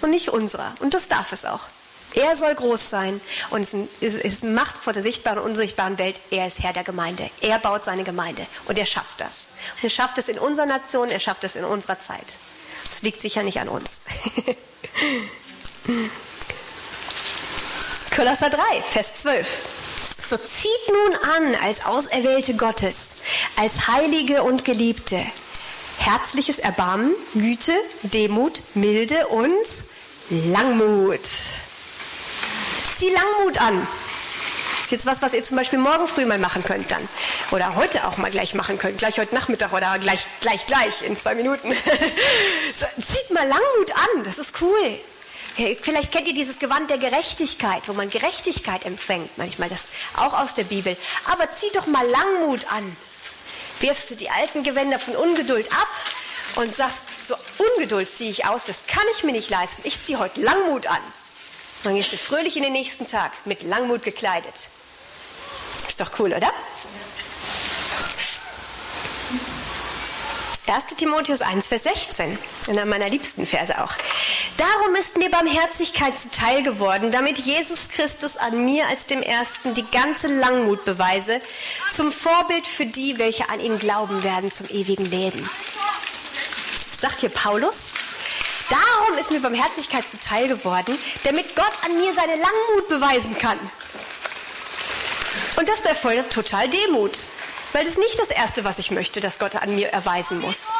und 0.00 0.10
nicht 0.10 0.28
unserer. 0.30 0.74
Und 0.80 0.94
das 0.94 1.08
darf 1.08 1.32
es 1.32 1.44
auch. 1.44 1.66
Er 2.14 2.34
soll 2.34 2.54
groß 2.54 2.90
sein 2.90 3.20
und 3.50 3.66
es 4.00 4.42
Macht 4.42 4.76
vor 4.76 4.92
der 4.92 5.02
sichtbaren 5.02 5.38
und 5.38 5.50
unsichtbaren 5.50 5.98
Welt. 5.98 6.20
Er 6.30 6.46
ist 6.46 6.60
Herr 6.60 6.72
der 6.72 6.82
Gemeinde. 6.82 7.30
Er 7.40 7.58
baut 7.60 7.84
seine 7.84 8.02
Gemeinde 8.02 8.46
und 8.66 8.78
er 8.78 8.86
schafft 8.86 9.20
das. 9.20 9.46
Und 9.76 9.84
er 9.84 9.90
schafft 9.90 10.18
es 10.18 10.28
in 10.28 10.38
unserer 10.38 10.66
Nation, 10.66 11.08
er 11.08 11.20
schafft 11.20 11.44
es 11.44 11.54
in 11.54 11.64
unserer 11.64 12.00
Zeit. 12.00 12.26
Das 12.84 13.02
liegt 13.02 13.20
sicher 13.20 13.44
nicht 13.44 13.60
an 13.60 13.68
uns. 13.68 14.02
Kolosser 18.14 18.50
3, 18.50 18.60
Vers 18.82 19.14
12. 19.22 19.46
So 20.28 20.36
zieht 20.36 20.88
nun 20.88 21.14
an 21.36 21.54
als 21.62 21.86
Auserwählte 21.86 22.54
Gottes, 22.54 23.22
als 23.56 23.86
Heilige 23.86 24.42
und 24.42 24.64
Geliebte, 24.64 25.24
herzliches 25.98 26.58
Erbarmen, 26.58 27.14
Güte, 27.34 27.72
Demut, 28.02 28.62
Milde 28.74 29.28
und 29.28 29.64
Langmut. 30.28 31.20
Zieh 32.96 33.10
Langmut 33.10 33.60
an. 33.60 33.86
Das 34.76 34.86
ist 34.86 34.90
jetzt 34.90 35.06
was, 35.06 35.22
was 35.22 35.34
ihr 35.34 35.44
zum 35.44 35.56
Beispiel 35.56 35.78
morgen 35.78 36.08
früh 36.08 36.24
mal 36.24 36.38
machen 36.38 36.64
könnt 36.64 36.90
dann. 36.90 37.08
Oder 37.52 37.76
heute 37.76 38.06
auch 38.08 38.16
mal 38.16 38.30
gleich 38.30 38.54
machen 38.54 38.76
könnt. 38.76 38.98
Gleich 38.98 39.18
heute 39.18 39.34
Nachmittag 39.36 39.72
oder 39.72 39.98
gleich, 40.00 40.26
gleich, 40.40 40.66
gleich 40.66 41.02
in 41.02 41.14
zwei 41.14 41.36
Minuten. 41.36 41.72
zieht 42.74 43.30
mal 43.30 43.46
Langmut 43.46 43.92
an. 43.94 44.24
Das 44.24 44.38
ist 44.38 44.60
cool. 44.60 44.98
Vielleicht 45.82 46.12
kennt 46.12 46.26
ihr 46.26 46.34
dieses 46.34 46.58
Gewand 46.58 46.88
der 46.90 46.98
Gerechtigkeit, 46.98 47.82
wo 47.86 47.92
man 47.92 48.08
Gerechtigkeit 48.08 48.86
empfängt, 48.86 49.36
manchmal 49.36 49.68
das 49.68 49.88
auch 50.16 50.32
aus 50.32 50.54
der 50.54 50.64
Bibel. 50.64 50.96
Aber 51.26 51.50
zieh 51.50 51.70
doch 51.74 51.86
mal 51.86 52.06
Langmut 52.06 52.70
an 52.72 52.96
wirfst 53.80 54.10
du 54.10 54.14
die 54.14 54.30
alten 54.30 54.62
Gewänder 54.62 54.98
von 54.98 55.16
Ungeduld 55.16 55.72
ab 55.72 55.88
und 56.56 56.74
sagst, 56.74 57.04
so 57.22 57.34
Ungeduld 57.58 58.08
ziehe 58.08 58.30
ich 58.30 58.46
aus, 58.46 58.64
das 58.64 58.86
kann 58.86 59.04
ich 59.16 59.24
mir 59.24 59.32
nicht 59.32 59.50
leisten. 59.50 59.82
Ich 59.84 60.02
ziehe 60.02 60.18
heute 60.18 60.40
Langmut 60.40 60.86
an. 60.86 61.00
dann 61.82 61.94
gehst 61.94 62.12
du 62.12 62.18
fröhlich 62.18 62.56
in 62.56 62.62
den 62.62 62.72
nächsten 62.72 63.06
Tag 63.06 63.32
mit 63.46 63.62
Langmut 63.62 64.02
gekleidet. 64.02 64.68
Ist 65.88 66.00
doch 66.00 66.10
cool, 66.18 66.32
oder? 66.32 66.52
1. 70.70 70.86
Timotheus 70.96 71.42
1, 71.42 71.66
Vers 71.66 71.82
16, 71.82 72.38
einer 72.68 72.84
meiner 72.84 73.08
liebsten 73.08 73.44
Verse 73.44 73.76
auch. 73.82 73.92
Darum 74.56 74.94
ist 74.94 75.16
mir 75.16 75.28
Barmherzigkeit 75.28 76.16
zuteil 76.16 76.62
geworden, 76.62 77.10
damit 77.10 77.38
Jesus 77.38 77.88
Christus 77.88 78.36
an 78.36 78.64
mir 78.64 78.86
als 78.86 79.06
dem 79.06 79.20
Ersten 79.20 79.74
die 79.74 79.84
ganze 79.90 80.28
Langmut 80.28 80.84
beweise, 80.84 81.40
zum 81.90 82.12
Vorbild 82.12 82.68
für 82.68 82.86
die, 82.86 83.18
welche 83.18 83.48
an 83.48 83.58
ihn 83.58 83.80
glauben 83.80 84.22
werden, 84.22 84.48
zum 84.48 84.68
ewigen 84.68 85.06
Leben. 85.06 85.50
sagt 87.00 87.20
hier 87.20 87.30
Paulus. 87.30 87.92
Darum 88.68 89.18
ist 89.18 89.32
mir 89.32 89.40
Barmherzigkeit 89.40 90.08
zuteil 90.08 90.46
geworden, 90.46 90.96
damit 91.24 91.56
Gott 91.56 91.72
an 91.84 91.96
mir 91.98 92.14
seine 92.14 92.36
Langmut 92.36 92.88
beweisen 92.88 93.36
kann. 93.36 93.58
Und 95.56 95.68
das 95.68 95.80
erfordert 95.80 96.32
total 96.32 96.68
Demut. 96.68 97.18
Weil 97.72 97.84
das 97.84 97.92
ist 97.92 97.98
nicht 97.98 98.18
das 98.18 98.30
Erste, 98.30 98.64
was 98.64 98.78
ich 98.78 98.90
möchte, 98.90 99.20
dass 99.20 99.38
Gott 99.38 99.56
an 99.56 99.74
mir 99.74 99.88
erweisen 99.90 100.40
muss. 100.40 100.72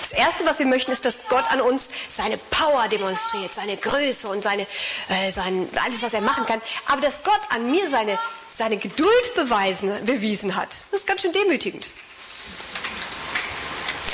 Das 0.00 0.12
Erste, 0.12 0.46
was 0.46 0.58
wir 0.58 0.66
möchten, 0.66 0.90
ist, 0.90 1.04
dass 1.04 1.28
Gott 1.28 1.50
an 1.50 1.60
uns 1.60 1.90
seine 2.08 2.38
Power 2.38 2.88
demonstriert, 2.88 3.52
seine 3.52 3.76
Größe 3.76 4.28
und 4.28 4.42
seine, 4.42 4.66
äh, 5.08 5.30
sein, 5.30 5.68
alles, 5.84 6.02
was 6.02 6.14
er 6.14 6.22
machen 6.22 6.46
kann. 6.46 6.62
Aber 6.86 7.00
dass 7.00 7.22
Gott 7.24 7.40
an 7.50 7.70
mir 7.70 7.90
seine, 7.90 8.18
seine 8.48 8.78
Geduld 8.78 9.34
beweisen, 9.34 9.92
bewiesen 10.06 10.56
hat, 10.56 10.70
das 10.90 11.00
ist 11.00 11.06
ganz 11.06 11.22
schön 11.22 11.32
demütigend. 11.32 11.90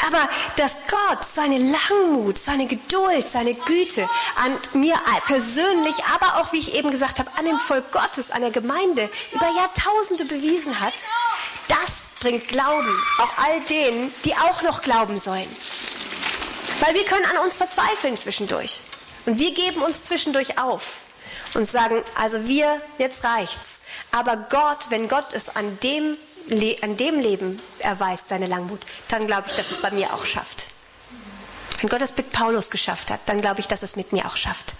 Aber 0.06 0.28
dass 0.56 0.78
Gott 0.88 1.24
seine 1.24 1.58
Langmut, 1.58 2.38
seine 2.38 2.66
Geduld, 2.66 3.28
seine 3.28 3.54
Güte 3.54 4.08
an 4.36 4.58
mir 4.74 4.96
persönlich, 5.26 5.96
aber 6.14 6.40
auch, 6.40 6.52
wie 6.52 6.58
ich 6.58 6.74
eben 6.74 6.90
gesagt 6.90 7.18
habe, 7.18 7.30
an 7.38 7.46
dem 7.46 7.58
Volk 7.58 7.90
Gottes, 7.92 8.30
an 8.30 8.42
der 8.42 8.50
Gemeinde 8.50 9.08
über 9.32 9.48
Jahrtausende 9.56 10.24
bewiesen 10.24 10.80
hat, 10.80 10.94
das 11.68 12.08
bringt 12.20 12.48
Glauben, 12.48 13.02
auch 13.18 13.38
all 13.38 13.60
denen, 13.62 14.14
die 14.24 14.34
auch 14.34 14.62
noch 14.62 14.82
glauben 14.82 15.18
sollen. 15.18 15.48
Weil 16.80 16.94
wir 16.94 17.04
können 17.04 17.24
an 17.26 17.44
uns 17.44 17.56
verzweifeln 17.56 18.16
zwischendurch. 18.16 18.80
Und 19.26 19.38
wir 19.38 19.54
geben 19.54 19.82
uns 19.82 20.02
zwischendurch 20.02 20.58
auf 20.58 20.98
und 21.54 21.64
sagen, 21.64 22.02
also 22.14 22.46
wir, 22.46 22.80
jetzt 22.98 23.24
reicht's. 23.24 23.80
Aber 24.12 24.36
Gott, 24.36 24.90
wenn 24.90 25.08
Gott 25.08 25.32
es 25.32 25.56
an 25.56 25.78
dem, 25.82 26.16
an 26.82 26.96
dem 26.96 27.20
Leben 27.20 27.60
erweist, 27.78 28.28
seine 28.28 28.46
Langmut, 28.46 28.80
dann 29.08 29.26
glaube 29.26 29.44
ich, 29.48 29.56
dass 29.56 29.70
es 29.70 29.80
bei 29.80 29.90
mir 29.90 30.12
auch 30.12 30.24
schafft. 30.24 30.66
Wenn 31.80 31.88
Gott 31.88 32.02
es 32.02 32.16
mit 32.16 32.32
Paulus 32.32 32.70
geschafft 32.70 33.10
hat, 33.10 33.20
dann 33.26 33.40
glaube 33.40 33.60
ich, 33.60 33.68
dass 33.68 33.82
es 33.82 33.96
mit 33.96 34.12
mir 34.12 34.26
auch 34.26 34.36
schafft. 34.36 34.74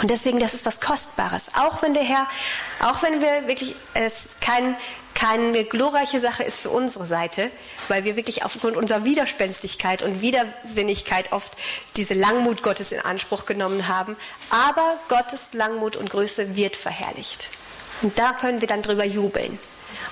Und 0.00 0.10
deswegen, 0.10 0.38
das 0.38 0.54
ist 0.54 0.64
was 0.64 0.80
Kostbares. 0.80 1.50
Auch 1.56 1.82
wenn 1.82 1.94
der 1.94 2.02
Herr, 2.02 2.26
auch 2.80 3.02
wenn 3.02 3.20
wir 3.20 3.46
wirklich 3.46 3.74
es 3.94 4.36
kein 4.40 4.76
keine 5.14 5.64
glorreiche 5.64 6.20
Sache 6.20 6.42
ist 6.42 6.60
für 6.60 6.70
unsere 6.70 7.06
Seite, 7.06 7.50
weil 7.88 8.04
wir 8.04 8.16
wirklich 8.16 8.44
aufgrund 8.44 8.76
unserer 8.76 9.04
Widerspenstigkeit 9.04 10.02
und 10.02 10.20
Widersinnigkeit 10.20 11.32
oft 11.32 11.56
diese 11.96 12.14
Langmut 12.14 12.62
Gottes 12.62 12.92
in 12.92 13.00
Anspruch 13.00 13.46
genommen 13.46 13.88
haben. 13.88 14.16
Aber 14.50 14.96
Gottes 15.08 15.52
Langmut 15.52 15.96
und 15.96 16.10
Größe 16.10 16.56
wird 16.56 16.76
verherrlicht. 16.76 17.50
Und 18.00 18.18
da 18.18 18.32
können 18.32 18.60
wir 18.60 18.68
dann 18.68 18.82
drüber 18.82 19.04
jubeln 19.04 19.58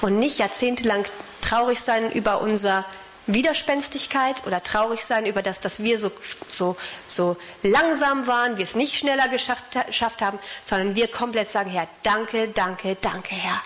und 0.00 0.18
nicht 0.18 0.38
jahrzehntelang 0.38 1.04
traurig 1.40 1.80
sein 1.80 2.12
über 2.12 2.40
unser 2.40 2.84
Widerspenstigkeit 3.26 4.46
oder 4.46 4.62
traurig 4.62 5.04
sein 5.04 5.26
über 5.26 5.42
das, 5.42 5.60
dass 5.60 5.82
wir 5.82 5.98
so, 5.98 6.10
so, 6.48 6.76
so 7.06 7.36
langsam 7.62 8.26
waren, 8.26 8.56
wir 8.56 8.64
es 8.64 8.74
nicht 8.74 8.96
schneller 8.96 9.28
geschafft, 9.28 10.22
haben, 10.22 10.38
sondern 10.64 10.96
wir 10.96 11.08
komplett 11.08 11.50
sagen, 11.50 11.70
Herr, 11.70 11.88
danke, 12.02 12.48
danke, 12.48 12.96
danke, 13.00 13.34
Herr. 13.34 13.60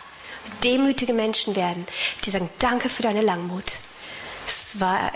Demütige 0.62 1.14
Menschen 1.14 1.57
werden, 1.57 1.86
die 2.24 2.30
sagen, 2.30 2.50
danke 2.59 2.88
für 2.88 3.02
deine 3.02 3.22
Langmut. 3.22 3.64
Es 4.46 4.78
war 4.80 5.11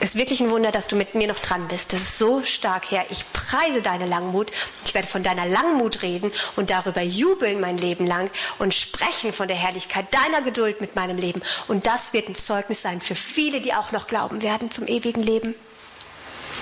ist 0.00 0.16
wirklich 0.16 0.40
ein 0.40 0.50
Wunder, 0.50 0.70
dass 0.72 0.88
du 0.88 0.96
mit 0.96 1.14
mir 1.14 1.26
noch 1.26 1.38
dran 1.38 1.68
bist. 1.68 1.92
Das 1.92 2.00
ist 2.00 2.18
so 2.18 2.44
stark, 2.44 2.90
Herr. 2.90 3.04
Ich 3.10 3.24
preise 3.32 3.82
deine 3.82 4.06
Langmut. 4.06 4.52
Ich 4.84 4.94
werde 4.94 5.08
von 5.08 5.22
deiner 5.22 5.46
Langmut 5.46 6.02
reden 6.02 6.32
und 6.56 6.70
darüber 6.70 7.02
jubeln 7.02 7.60
mein 7.60 7.78
Leben 7.78 8.06
lang 8.06 8.30
und 8.58 8.74
sprechen 8.74 9.32
von 9.32 9.48
der 9.48 9.56
Herrlichkeit 9.56 10.06
deiner 10.12 10.42
Geduld 10.42 10.80
mit 10.80 10.96
meinem 10.96 11.16
Leben. 11.16 11.42
Und 11.68 11.86
das 11.86 12.12
wird 12.12 12.28
ein 12.28 12.34
Zeugnis 12.34 12.82
sein 12.82 13.00
für 13.00 13.14
viele, 13.14 13.60
die 13.60 13.74
auch 13.74 13.92
noch 13.92 14.06
glauben 14.06 14.42
werden 14.42 14.70
zum 14.70 14.86
ewigen 14.86 15.22
Leben. 15.22 15.54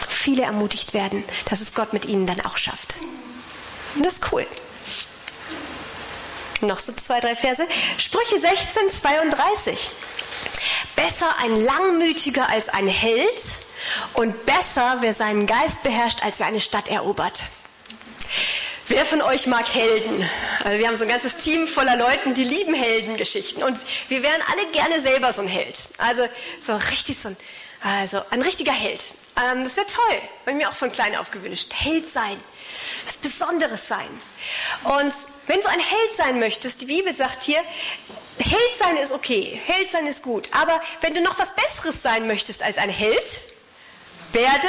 Viele 0.08 0.42
ermutigt 0.42 0.94
werden, 0.94 1.24
dass 1.50 1.60
es 1.60 1.74
Gott 1.74 1.92
mit 1.92 2.04
ihnen 2.04 2.26
dann 2.26 2.40
auch 2.40 2.56
schafft. 2.56 2.96
Und 3.96 4.04
das 4.06 4.14
ist 4.14 4.32
cool. 4.32 4.46
Noch 6.60 6.78
so 6.78 6.92
zwei, 6.92 7.20
drei 7.20 7.36
Verse. 7.36 7.66
Sprüche 7.98 8.38
16, 8.38 8.90
32. 8.90 9.90
Besser 10.96 11.36
ein 11.38 11.54
Langmütiger 11.54 12.48
als 12.48 12.68
ein 12.68 12.88
Held 12.88 13.38
und 14.14 14.46
besser, 14.46 14.98
wer 15.00 15.14
seinen 15.14 15.46
Geist 15.46 15.82
beherrscht, 15.82 16.22
als 16.24 16.38
wer 16.38 16.46
eine 16.46 16.60
Stadt 16.60 16.88
erobert. 16.88 17.42
Wer 18.86 19.06
von 19.06 19.22
euch 19.22 19.46
mag 19.46 19.66
Helden? 19.74 20.28
Also 20.62 20.78
wir 20.78 20.86
haben 20.86 20.96
so 20.96 21.04
ein 21.04 21.08
ganzes 21.08 21.38
Team 21.38 21.66
voller 21.66 21.96
Leuten, 21.96 22.34
die 22.34 22.44
lieben 22.44 22.74
Heldengeschichten. 22.74 23.62
Und 23.62 23.78
wir 24.08 24.22
wären 24.22 24.40
alle 24.52 24.70
gerne 24.72 25.00
selber 25.00 25.32
so 25.32 25.40
ein 25.40 25.48
Held. 25.48 25.82
Also 25.96 26.28
so 26.58 26.74
richtig 26.76 27.18
so 27.18 27.28
ein, 27.28 27.36
also 27.82 28.20
ein 28.30 28.42
richtiger 28.42 28.72
Held. 28.72 29.02
Ähm, 29.36 29.64
das 29.64 29.76
wäre 29.78 29.86
toll. 29.86 30.20
Habe 30.44 30.56
mir 30.56 30.68
auch 30.68 30.74
von 30.74 30.92
klein 30.92 31.16
auf 31.16 31.30
gewünscht. 31.30 31.72
Held 31.74 32.12
sein. 32.12 32.38
Was 33.06 33.16
Besonderes 33.16 33.88
sein. 33.88 34.08
Und 34.84 35.14
wenn 35.46 35.60
du 35.62 35.68
ein 35.68 35.80
Held 35.80 36.16
sein 36.16 36.38
möchtest, 36.38 36.82
die 36.82 36.86
Bibel 36.86 37.14
sagt 37.14 37.42
hier, 37.42 37.62
Held 38.38 38.76
sein 38.76 38.96
ist 38.96 39.12
okay, 39.12 39.60
Held 39.64 39.90
sein 39.90 40.06
ist 40.06 40.22
gut. 40.22 40.48
Aber 40.52 40.80
wenn 41.00 41.14
du 41.14 41.20
noch 41.20 41.38
was 41.38 41.54
Besseres 41.54 42.02
sein 42.02 42.26
möchtest 42.26 42.62
als 42.62 42.78
ein 42.78 42.90
Held, 42.90 43.40
werde 44.32 44.68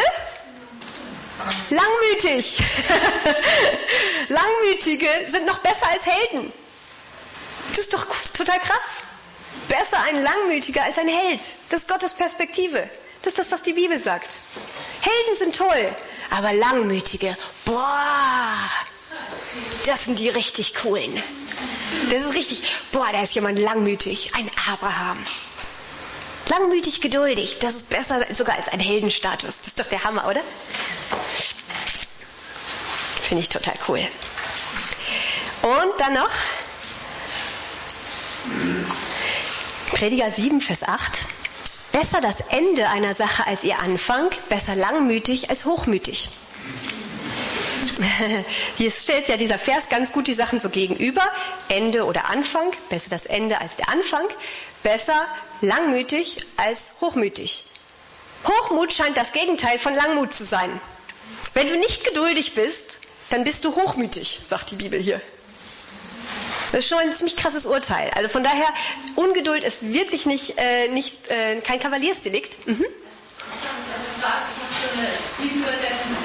langmütig. 1.69 2.59
Langmütige 4.29 5.09
sind 5.27 5.45
noch 5.45 5.59
besser 5.59 5.87
als 5.91 6.05
Helden. 6.05 6.53
Das 7.69 7.79
ist 7.79 7.93
doch 7.93 8.05
total 8.33 8.59
krass. 8.59 9.03
Besser 9.67 9.99
ein 10.03 10.21
Langmütiger 10.21 10.83
als 10.83 10.97
ein 10.97 11.07
Held. 11.07 11.41
Das 11.69 11.81
ist 11.81 11.87
Gottes 11.87 12.13
Perspektive. 12.13 12.89
Das 13.21 13.33
ist 13.33 13.39
das, 13.39 13.51
was 13.51 13.63
die 13.63 13.73
Bibel 13.73 13.97
sagt. 13.97 14.37
Helden 15.01 15.35
sind 15.35 15.55
toll, 15.55 15.95
aber 16.29 16.53
Langmütige, 16.53 17.35
boah, 17.65 18.69
das 19.85 20.05
sind 20.05 20.19
die 20.19 20.29
richtig 20.29 20.75
coolen. 20.75 21.21
Das 22.09 22.23
ist 22.23 22.33
richtig, 22.33 22.63
boah, 22.91 23.07
da 23.11 23.21
ist 23.21 23.35
jemand 23.35 23.59
langmütig, 23.59 24.31
ein 24.35 24.49
Abraham. 24.71 25.23
Langmütig, 26.47 27.01
geduldig, 27.01 27.57
das 27.59 27.75
ist 27.75 27.89
besser 27.89 28.25
sogar 28.31 28.55
als 28.57 28.67
ein 28.69 28.79
Heldenstatus. 28.79 29.57
Das 29.57 29.67
ist 29.67 29.79
doch 29.79 29.87
der 29.87 30.03
Hammer, 30.03 30.27
oder? 30.27 30.41
Finde 33.23 33.41
ich 33.41 33.49
total 33.49 33.73
cool. 33.87 34.07
Und 35.63 35.99
dann 35.99 36.13
noch 36.13 36.29
Prediger 39.91 40.29
7, 40.29 40.61
Vers 40.61 40.83
8. 40.83 41.11
Besser 41.91 42.21
das 42.21 42.35
Ende 42.49 42.89
einer 42.89 43.13
Sache 43.15 43.47
als 43.47 43.63
ihr 43.63 43.79
Anfang, 43.79 44.29
besser 44.49 44.75
langmütig 44.75 45.49
als 45.49 45.65
hochmütig. 45.65 46.29
Hier 48.77 48.91
stellt 48.91 49.27
ja 49.27 49.37
dieser 49.37 49.59
Vers 49.59 49.89
ganz 49.89 50.11
gut 50.11 50.27
die 50.27 50.33
Sachen 50.33 50.59
so 50.59 50.69
gegenüber. 50.69 51.23
Ende 51.69 52.05
oder 52.05 52.29
Anfang, 52.29 52.71
besser 52.89 53.09
das 53.09 53.25
Ende 53.25 53.59
als 53.61 53.77
der 53.77 53.89
Anfang, 53.89 54.25
besser 54.83 55.25
langmütig 55.61 56.37
als 56.57 56.95
hochmütig. 57.01 57.65
Hochmut 58.47 58.93
scheint 58.93 59.17
das 59.17 59.31
Gegenteil 59.31 59.79
von 59.79 59.95
Langmut 59.95 60.33
zu 60.33 60.43
sein. 60.43 60.69
Wenn 61.53 61.67
du 61.69 61.77
nicht 61.77 62.05
geduldig 62.05 62.53
bist, 62.53 62.97
dann 63.29 63.43
bist 63.43 63.65
du 63.65 63.75
hochmütig, 63.75 64.41
sagt 64.47 64.71
die 64.71 64.75
Bibel 64.75 64.99
hier. 64.99 65.21
Das 66.71 66.79
ist 66.79 66.89
schon 66.89 66.99
ein 66.99 67.13
ziemlich 67.13 67.37
krasses 67.37 67.65
Urteil. 67.65 68.11
Also 68.15 68.27
von 68.27 68.43
daher, 68.43 68.67
Ungeduld 69.15 69.63
ist 69.63 69.93
wirklich 69.93 70.25
nicht, 70.25 70.57
äh, 70.57 70.89
nicht 70.89 71.29
äh, 71.29 71.61
kein 71.61 71.79
Kavaliersdelikt. 71.79 72.67
Mhm. 72.67 72.85
Ich 74.07 74.23
habe 74.23 74.35
eine 74.99 75.07
Bibelübersetzung, 75.37 76.17
da 76.21 76.24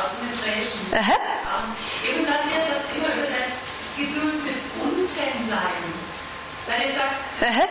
aus 0.00 0.10
dem 0.18 0.28
Hebräischen. 0.30 0.86
Aha. 0.92 1.18
Ähm, 1.18 1.68
eben 2.08 2.26
dann 2.26 2.42
wird 2.50 2.66
das 2.70 2.84
immer 2.96 3.10
übersetzt, 3.14 3.60
Geduld 3.96 4.42
mit 4.44 4.60
unten 4.82 5.06
bleiben. 5.46 5.88
Weil 6.66 6.88
du 6.88 6.96
sagst, 6.96 7.20
Aha. 7.42 7.68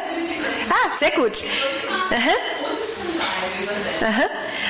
Ah, 0.69 0.93
sehr 0.93 1.11
gut. 1.11 1.35
Aha. 2.11 2.35
Unten. 2.63 2.82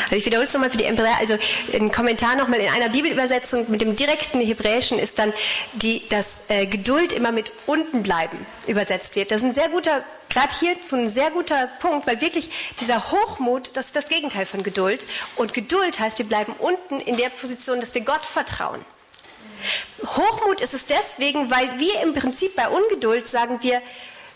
Also 0.03 0.15
ich 0.15 0.25
wiederhole 0.25 0.45
es 0.45 0.53
nochmal 0.53 0.69
für 0.69 0.77
die 0.77 0.85
Hebräer. 0.85 1.17
Also 1.17 1.37
ein 1.73 1.91
Kommentar 1.91 2.35
nochmal 2.35 2.59
in 2.59 2.69
einer 2.69 2.89
Bibelübersetzung 2.89 3.71
mit 3.71 3.81
dem 3.81 3.95
direkten 3.95 4.39
Hebräischen 4.39 4.99
ist 4.99 5.17
dann, 5.17 5.33
die, 5.73 6.07
dass 6.09 6.43
äh, 6.49 6.67
Geduld 6.67 7.13
immer 7.13 7.31
mit 7.31 7.51
unten 7.65 8.03
bleiben 8.03 8.45
übersetzt 8.67 9.15
wird. 9.15 9.31
Das 9.31 9.41
ist 9.41 9.47
ein 9.47 9.53
sehr 9.53 9.69
guter, 9.69 10.03
gerade 10.29 10.53
hierzu 10.59 10.95
ein 10.97 11.09
sehr 11.09 11.31
guter 11.31 11.67
Punkt, 11.79 12.05
weil 12.05 12.21
wirklich 12.21 12.49
dieser 12.79 13.11
Hochmut, 13.11 13.75
das 13.75 13.87
ist 13.87 13.95
das 13.95 14.07
Gegenteil 14.07 14.45
von 14.45 14.61
Geduld. 14.61 15.05
Und 15.35 15.53
Geduld 15.53 15.99
heißt, 15.99 16.19
wir 16.19 16.27
bleiben 16.27 16.53
unten 16.59 16.99
in 16.99 17.17
der 17.17 17.29
Position, 17.29 17.79
dass 17.79 17.95
wir 17.95 18.01
Gott 18.01 18.25
vertrauen. 18.25 18.85
Hochmut 20.05 20.61
ist 20.61 20.73
es 20.73 20.85
deswegen, 20.85 21.49
weil 21.49 21.79
wir 21.79 22.01
im 22.01 22.13
Prinzip 22.13 22.55
bei 22.55 22.67
Ungeduld 22.67 23.25
sagen 23.25 23.59
wir, 23.61 23.81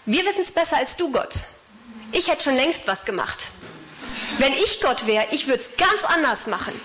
wir 0.05 0.25
wissen 0.25 0.41
es 0.41 0.53
besser 0.53 0.77
als 0.77 0.95
du, 0.95 1.11
Gott. 1.11 1.35
Ich 2.13 2.29
hätte 2.29 2.43
schon 2.43 2.55
längst 2.55 2.87
was 2.87 3.03
gemacht. 3.03 3.47
Wenn 4.37 4.53
ich 4.53 4.81
Gott 4.81 5.07
wäre, 5.07 5.27
ich 5.31 5.47
würde 5.47 5.63
es 5.63 5.77
ganz 5.77 6.03
anders 6.05 6.47
machen. 6.47 6.79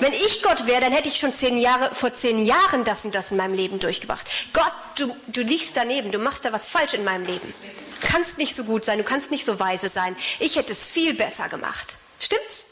Wenn 0.00 0.12
ich 0.12 0.42
Gott 0.42 0.66
wäre, 0.66 0.80
dann 0.80 0.92
hätte 0.92 1.08
ich 1.08 1.18
schon 1.18 1.32
zehn 1.32 1.58
Jahre, 1.58 1.94
vor 1.94 2.12
zehn 2.12 2.44
Jahren 2.44 2.84
das 2.84 3.04
und 3.04 3.14
das 3.14 3.30
in 3.30 3.36
meinem 3.36 3.54
Leben 3.54 3.78
durchgebracht. 3.78 4.28
Gott, 4.52 4.72
du, 4.96 5.16
du 5.28 5.42
liegst 5.42 5.76
daneben, 5.76 6.10
du 6.10 6.18
machst 6.18 6.44
da 6.44 6.52
was 6.52 6.68
falsch 6.68 6.94
in 6.94 7.04
meinem 7.04 7.24
Leben. 7.24 7.54
Du 8.00 8.06
kannst 8.08 8.38
nicht 8.38 8.54
so 8.54 8.64
gut 8.64 8.84
sein, 8.84 8.98
du 8.98 9.04
kannst 9.04 9.30
nicht 9.30 9.44
so 9.44 9.60
weise 9.60 9.88
sein. 9.88 10.16
Ich 10.40 10.56
hätte 10.56 10.72
es 10.72 10.86
viel 10.86 11.14
besser 11.14 11.48
gemacht. 11.48 11.96
Stimmt's? 12.18 12.64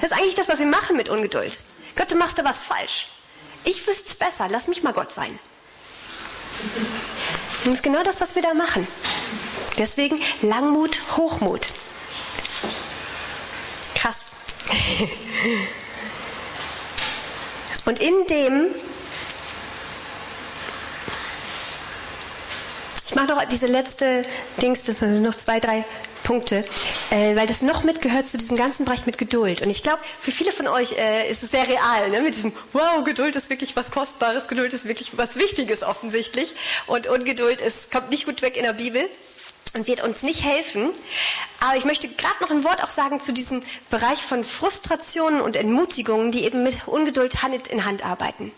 Das 0.00 0.10
ist 0.10 0.16
eigentlich 0.16 0.34
das, 0.34 0.48
was 0.48 0.58
wir 0.58 0.66
machen 0.66 0.96
mit 0.96 1.08
Ungeduld. 1.08 1.62
Gott, 1.96 2.10
du 2.10 2.16
machst 2.16 2.38
da 2.38 2.44
was 2.44 2.62
falsch. 2.62 3.08
Ich 3.64 3.86
wüsste 3.86 4.08
es 4.08 4.16
besser, 4.16 4.48
lass 4.50 4.68
mich 4.68 4.82
mal 4.82 4.92
Gott 4.92 5.12
sein. 5.12 5.38
Das 7.64 7.74
ist 7.74 7.82
genau 7.82 8.02
das, 8.02 8.20
was 8.20 8.34
wir 8.34 8.42
da 8.42 8.54
machen. 8.54 8.86
Deswegen 9.78 10.20
Langmut, 10.42 10.98
Hochmut. 11.16 11.68
Krass. 14.04 14.32
Und 17.86 18.00
in 18.00 18.26
dem, 18.28 18.66
ich 23.06 23.14
mache 23.14 23.28
noch 23.28 23.42
diese 23.46 23.66
letzte 23.66 24.26
Dings, 24.60 24.84
das 24.84 24.98
sind 24.98 25.22
noch 25.22 25.34
zwei, 25.34 25.58
drei 25.58 25.86
Punkte, 26.22 26.60
äh, 27.08 27.34
weil 27.34 27.46
das 27.46 27.62
noch 27.62 27.82
mitgehört 27.82 28.26
zu 28.26 28.36
diesem 28.36 28.58
ganzen 28.58 28.84
Bereich 28.84 29.06
mit 29.06 29.16
Geduld. 29.16 29.62
Und 29.62 29.70
ich 29.70 29.82
glaube, 29.82 30.00
für 30.20 30.32
viele 30.32 30.52
von 30.52 30.68
euch 30.68 30.98
äh, 30.98 31.30
ist 31.30 31.42
es 31.42 31.52
sehr 31.52 31.66
real, 31.66 32.10
ne? 32.10 32.20
mit 32.20 32.34
diesem, 32.34 32.52
wow, 32.74 33.02
Geduld 33.04 33.36
ist 33.36 33.48
wirklich 33.48 33.74
was 33.74 33.90
Kostbares, 33.90 34.48
Geduld 34.48 34.74
ist 34.74 34.86
wirklich 34.86 35.16
was 35.16 35.36
Wichtiges 35.36 35.82
offensichtlich. 35.82 36.54
Und 36.88 37.06
Ungeduld 37.06 37.62
ist, 37.62 37.90
kommt 37.90 38.10
nicht 38.10 38.26
gut 38.26 38.42
weg 38.42 38.58
in 38.58 38.64
der 38.64 38.74
Bibel 38.74 39.08
und 39.74 39.86
wird 39.86 40.02
uns 40.02 40.22
nicht 40.22 40.44
helfen. 40.44 40.90
Aber 41.60 41.76
ich 41.76 41.84
möchte 41.84 42.08
gerade 42.08 42.36
noch 42.40 42.50
ein 42.50 42.64
Wort 42.64 42.82
auch 42.82 42.90
sagen 42.90 43.20
zu 43.20 43.32
diesem 43.32 43.62
Bereich 43.90 44.22
von 44.22 44.44
Frustrationen 44.44 45.40
und 45.40 45.56
Entmutigungen, 45.56 46.32
die 46.32 46.44
eben 46.44 46.62
mit 46.62 46.86
Ungeduld 46.86 47.42
Hand 47.42 47.68
in 47.68 47.84
Hand 47.84 48.04
arbeiten. 48.04 48.52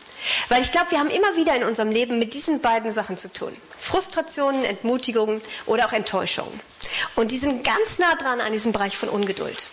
Weil 0.48 0.62
ich 0.62 0.72
glaube, 0.72 0.90
wir 0.90 0.98
haben 0.98 1.10
immer 1.10 1.36
wieder 1.36 1.54
in 1.56 1.64
unserem 1.64 1.90
Leben 1.90 2.18
mit 2.18 2.34
diesen 2.34 2.60
beiden 2.60 2.92
Sachen 2.92 3.16
zu 3.16 3.32
tun. 3.32 3.52
Frustrationen, 3.78 4.64
Entmutigungen 4.64 5.40
oder 5.66 5.86
auch 5.86 5.92
Enttäuschungen. 5.92 6.60
Und 7.14 7.30
die 7.30 7.38
sind 7.38 7.64
ganz 7.64 7.98
nah 7.98 8.14
dran 8.16 8.40
an 8.40 8.52
diesem 8.52 8.72
Bereich 8.72 8.96
von 8.96 9.08
Ungeduld. 9.08 9.66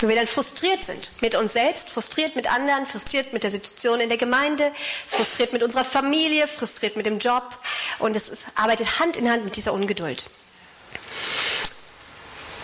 Wo 0.00 0.06
wir 0.06 0.14
dann 0.14 0.28
frustriert 0.28 0.84
sind 0.84 1.10
mit 1.20 1.34
uns 1.34 1.54
selbst, 1.54 1.90
frustriert 1.90 2.36
mit 2.36 2.52
anderen, 2.52 2.86
frustriert 2.86 3.32
mit 3.32 3.42
der 3.42 3.50
Situation 3.50 3.98
in 3.98 4.08
der 4.08 4.18
Gemeinde, 4.18 4.70
frustriert 5.08 5.52
mit 5.52 5.64
unserer 5.64 5.84
Familie, 5.84 6.46
frustriert 6.46 6.96
mit 6.96 7.06
dem 7.06 7.18
Job. 7.18 7.58
Und 7.98 8.14
es 8.14 8.28
ist, 8.28 8.46
arbeitet 8.54 9.00
Hand 9.00 9.16
in 9.16 9.28
Hand 9.30 9.44
mit 9.44 9.56
dieser 9.56 9.72
Ungeduld. 9.72 10.26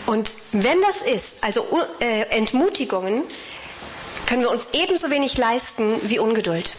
Und 0.07 0.37
wenn 0.53 0.81
das 0.83 1.03
ist, 1.03 1.43
also 1.43 1.67
äh, 2.01 2.23
Entmutigungen, 2.31 3.23
können 4.27 4.43
wir 4.43 4.51
uns 4.51 4.71
ebenso 4.73 5.11
wenig 5.11 5.37
leisten 5.37 5.99
wie 6.03 6.19
Ungeduld. 6.19 6.75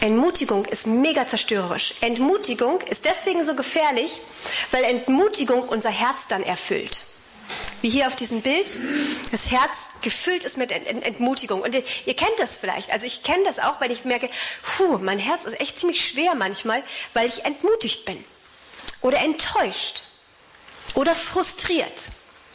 Entmutigung 0.00 0.64
ist 0.64 0.86
mega 0.86 1.26
zerstörerisch. 1.26 1.94
Entmutigung 2.00 2.80
ist 2.82 3.04
deswegen 3.04 3.44
so 3.44 3.54
gefährlich, 3.54 4.18
weil 4.70 4.84
Entmutigung 4.84 5.68
unser 5.68 5.90
Herz 5.90 6.26
dann 6.26 6.42
erfüllt. 6.42 7.04
Wie 7.82 7.90
hier 7.90 8.06
auf 8.06 8.16
diesem 8.16 8.40
Bild, 8.40 8.76
das 9.30 9.50
Herz 9.50 9.88
gefüllt 10.02 10.44
ist 10.44 10.56
mit 10.56 10.70
Entmutigung. 10.70 11.62
Und 11.62 11.74
ihr 11.74 12.16
kennt 12.16 12.38
das 12.38 12.56
vielleicht. 12.56 12.92
Also 12.92 13.06
ich 13.06 13.22
kenne 13.22 13.42
das 13.44 13.58
auch, 13.58 13.80
weil 13.80 13.90
ich 13.90 14.04
merke, 14.04 14.30
puh, 14.62 14.98
mein 14.98 15.18
Herz 15.18 15.44
ist 15.44 15.60
echt 15.60 15.78
ziemlich 15.78 16.06
schwer 16.06 16.34
manchmal, 16.34 16.82
weil 17.14 17.28
ich 17.28 17.44
entmutigt 17.44 18.04
bin. 18.04 18.22
Oder 19.02 19.18
enttäuscht. 19.18 20.04
Oder 20.94 21.14
frustriert. 21.14 22.10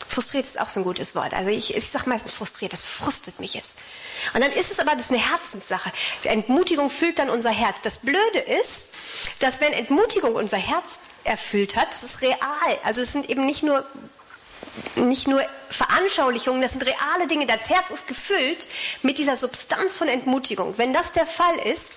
Frustriert 0.07 0.45
ist 0.45 0.59
auch 0.59 0.69
so 0.69 0.81
ein 0.81 0.83
gutes 0.83 1.15
Wort. 1.15 1.33
Also 1.33 1.49
ich, 1.49 1.75
ich 1.75 1.89
sage 1.89 2.09
meistens 2.09 2.33
frustriert, 2.33 2.73
das 2.73 2.85
frustet 2.85 3.39
mich 3.39 3.53
jetzt. 3.53 3.79
Und 4.33 4.41
dann 4.41 4.51
ist 4.51 4.71
es 4.71 4.79
aber, 4.79 4.91
das 4.91 5.07
ist 5.07 5.11
eine 5.11 5.29
Herzenssache. 5.29 5.91
Entmutigung 6.23 6.89
füllt 6.89 7.19
dann 7.19 7.29
unser 7.29 7.49
Herz. 7.49 7.81
Das 7.81 7.99
Blöde 7.99 8.39
ist, 8.39 8.93
dass 9.39 9.61
wenn 9.61 9.73
Entmutigung 9.73 10.35
unser 10.35 10.57
Herz 10.57 10.99
erfüllt 11.23 11.75
hat, 11.75 11.89
das 11.89 12.03
ist 12.03 12.21
real. 12.21 12.37
Also 12.83 13.01
es 13.01 13.11
sind 13.11 13.29
eben 13.29 13.45
nicht 13.45 13.63
nur 13.63 13.85
nicht 14.95 15.27
nur 15.27 15.41
Veranschaulichungen, 15.69 16.61
das 16.61 16.73
sind 16.73 16.85
reale 16.85 17.27
Dinge. 17.27 17.45
Das 17.45 17.69
Herz 17.69 17.91
ist 17.91 18.07
gefüllt 18.07 18.67
mit 19.01 19.17
dieser 19.17 19.35
Substanz 19.35 19.97
von 19.97 20.07
Entmutigung. 20.07 20.77
Wenn 20.77 20.93
das 20.93 21.11
der 21.11 21.25
Fall 21.25 21.55
ist, 21.59 21.93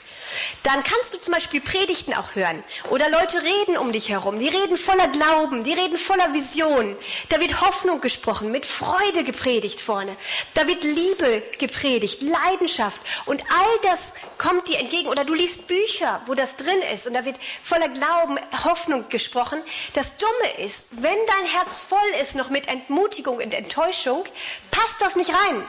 dann 0.63 0.83
kannst 0.85 1.15
du 1.15 1.19
zum 1.19 1.33
Beispiel 1.35 1.61
Predigten 1.61 2.15
auch 2.15 2.35
hören. 2.35 2.63
Oder 2.91 3.09
Leute 3.11 3.43
reden 3.43 3.79
um 3.79 3.93
dich 3.93 4.11
herum. 4.11 4.39
Die 4.39 4.49
reden 4.49 4.77
voller 4.77 5.09
Glauben, 5.09 5.65
die 5.65 5.73
reden 5.73 5.99
voller 5.99 6.33
Vision. 6.35 6.97
Da 7.29 7.41
wird 7.41 7.61
Hoffnung 7.61 8.01
gesprochen, 8.01 8.51
mit 8.51 8.67
Freude 8.67 9.25
gepredigt 9.25 9.81
vorne. 9.81 10.17
Da 10.55 10.67
wird 10.67 10.83
Liebe 10.83 11.43
gepredigt, 11.59 12.23
Leidenschaft. 12.23 13.01
Und 13.27 13.43
all 13.43 13.91
das 13.91 14.15
kommt 14.37 14.69
dir 14.69 14.79
entgegen. 14.79 15.09
Oder 15.09 15.25
du 15.25 15.35
liest 15.35 15.67
Bücher, 15.67 16.21
wo 16.27 16.35
das 16.35 16.57
drin 16.57 16.81
ist. 16.93 17.07
Und 17.07 17.15
da 17.15 17.25
wird 17.25 17.39
voller 17.63 17.89
Glauben, 17.89 18.39
Hoffnung 18.65 19.09
gesprochen. 19.09 19.63
Das 19.95 20.17
Dumme 20.19 20.65
ist, 20.65 20.89
wenn 20.91 21.03
dein 21.27 21.47
Herz 21.53 21.83
voll 21.83 21.99
ist 22.23 22.35
noch 22.35 22.51
mit 22.51 22.69
Entmutigung 22.69 23.39
und 23.39 23.55
Enttäuschung, 23.59 24.25
passt 24.71 25.01
das 25.01 25.17
nicht 25.17 25.31
rein. 25.31 25.69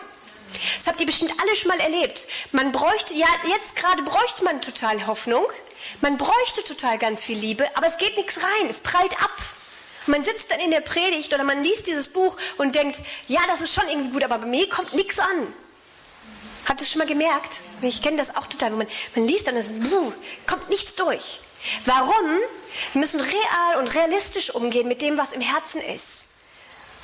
Das 0.78 0.88
habt 0.88 1.00
ihr 1.00 1.06
bestimmt 1.06 1.34
alle 1.40 1.56
schon 1.56 1.70
mal 1.70 1.80
erlebt. 1.80 2.28
Man 2.52 2.72
bräuchte, 2.72 3.14
ja, 3.14 3.28
jetzt 3.48 3.76
gerade 3.76 4.02
bräuchte 4.02 4.44
man 4.44 4.62
total 4.62 5.06
Hoffnung. 5.08 5.46
Man 6.02 6.18
bräuchte 6.18 6.64
total 6.64 6.98
ganz 6.98 7.24
viel 7.24 7.38
Liebe, 7.38 7.66
aber 7.76 7.88
es 7.88 7.98
geht 7.98 8.18
nichts 8.18 8.38
rein. 8.42 8.70
Es 8.70 8.80
prallt 8.80 9.14
ab. 9.22 9.32
Man 10.08 10.24
sitzt 10.24 10.50
dann 10.50 10.60
in 10.60 10.72
der 10.72 10.82
Predigt 10.82 11.34
oder 11.34 11.44
man 11.44 11.64
liest 11.64 11.88
dieses 11.88 12.14
Buch 12.14 12.36
und 12.58 12.74
denkt, 12.74 13.02
ja, 13.28 13.42
das 13.48 13.62
ist 13.62 13.74
schon 13.74 13.88
irgendwie 13.90 14.12
gut, 14.12 14.24
aber 14.24 14.40
bei 14.40 14.48
mir 14.48 14.68
kommt 14.70 14.94
nichts 14.94 15.20
an. 15.20 15.54
Habt 16.66 16.82
ihr 16.82 16.84
es 16.84 16.92
schon 16.92 17.00
mal 17.00 17.08
gemerkt? 17.08 17.60
Ich 17.82 18.02
kenne 18.02 18.18
das 18.18 18.36
auch 18.36 18.48
total. 18.48 18.72
Man, 18.72 18.88
man 19.16 19.28
liest 19.28 19.48
dann 19.48 19.56
das 19.56 19.70
Buch, 19.70 20.14
kommt 20.48 20.70
nichts 20.70 20.96
durch. 20.96 21.42
Warum? 21.86 22.40
Wir 22.94 23.00
müssen 23.00 23.20
real 23.20 23.78
und 23.80 23.94
realistisch 23.94 24.54
umgehen 24.54 24.88
mit 24.88 25.02
dem, 25.02 25.18
was 25.18 25.34
im 25.34 25.42
Herzen 25.42 25.82
ist. 25.82 26.26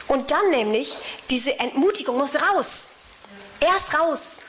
Und 0.08 0.32
dann 0.32 0.50
nämlich, 0.50 0.96
diese 1.30 1.60
Entmutigung 1.60 2.18
muss 2.18 2.36
raus. 2.36 2.92
Erst 3.60 3.94
raus. 3.94 4.44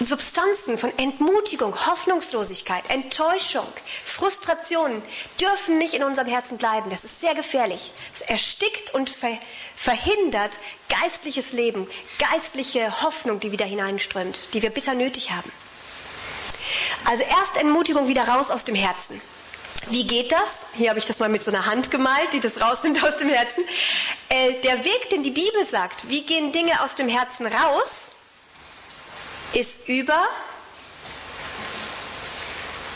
Substanzen 0.00 0.78
von 0.78 0.96
Entmutigung, 0.96 1.74
Hoffnungslosigkeit, 1.86 2.88
Enttäuschung, 2.88 3.66
Frustrationen 4.04 5.02
dürfen 5.40 5.78
nicht 5.78 5.94
in 5.94 6.04
unserem 6.04 6.28
Herzen 6.28 6.56
bleiben. 6.56 6.88
Das 6.88 7.02
ist 7.02 7.20
sehr 7.20 7.34
gefährlich. 7.34 7.92
Es 8.14 8.20
erstickt 8.20 8.94
und 8.94 9.12
verhindert 9.74 10.58
geistliches 10.88 11.52
Leben, 11.52 11.88
geistliche 12.18 13.02
Hoffnung, 13.02 13.40
die 13.40 13.50
wieder 13.50 13.66
hineinströmt, 13.66 14.54
die 14.54 14.62
wir 14.62 14.70
bitter 14.70 14.94
nötig 14.94 15.32
haben. 15.32 15.50
Also 17.04 17.24
erst 17.24 17.56
Entmutigung 17.56 18.06
wieder 18.06 18.28
raus 18.28 18.52
aus 18.52 18.64
dem 18.64 18.76
Herzen. 18.76 19.20
Wie 19.86 20.06
geht 20.06 20.32
das? 20.32 20.64
Hier 20.74 20.90
habe 20.90 20.98
ich 20.98 21.06
das 21.06 21.18
mal 21.18 21.28
mit 21.28 21.42
so 21.42 21.50
einer 21.50 21.64
Hand 21.64 21.90
gemalt, 21.90 22.32
die 22.32 22.40
das 22.40 22.60
rausnimmt 22.60 23.02
aus 23.02 23.16
dem 23.16 23.28
Herzen. 23.28 23.64
Äh, 24.28 24.60
der 24.62 24.84
Weg, 24.84 25.10
den 25.10 25.22
die 25.22 25.30
Bibel 25.30 25.66
sagt, 25.66 26.10
wie 26.10 26.22
gehen 26.22 26.52
Dinge 26.52 26.82
aus 26.82 26.94
dem 26.94 27.08
Herzen 27.08 27.46
raus, 27.46 28.16
ist 29.54 29.88
über 29.88 30.28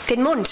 den 0.09 0.21
Mund. 0.21 0.49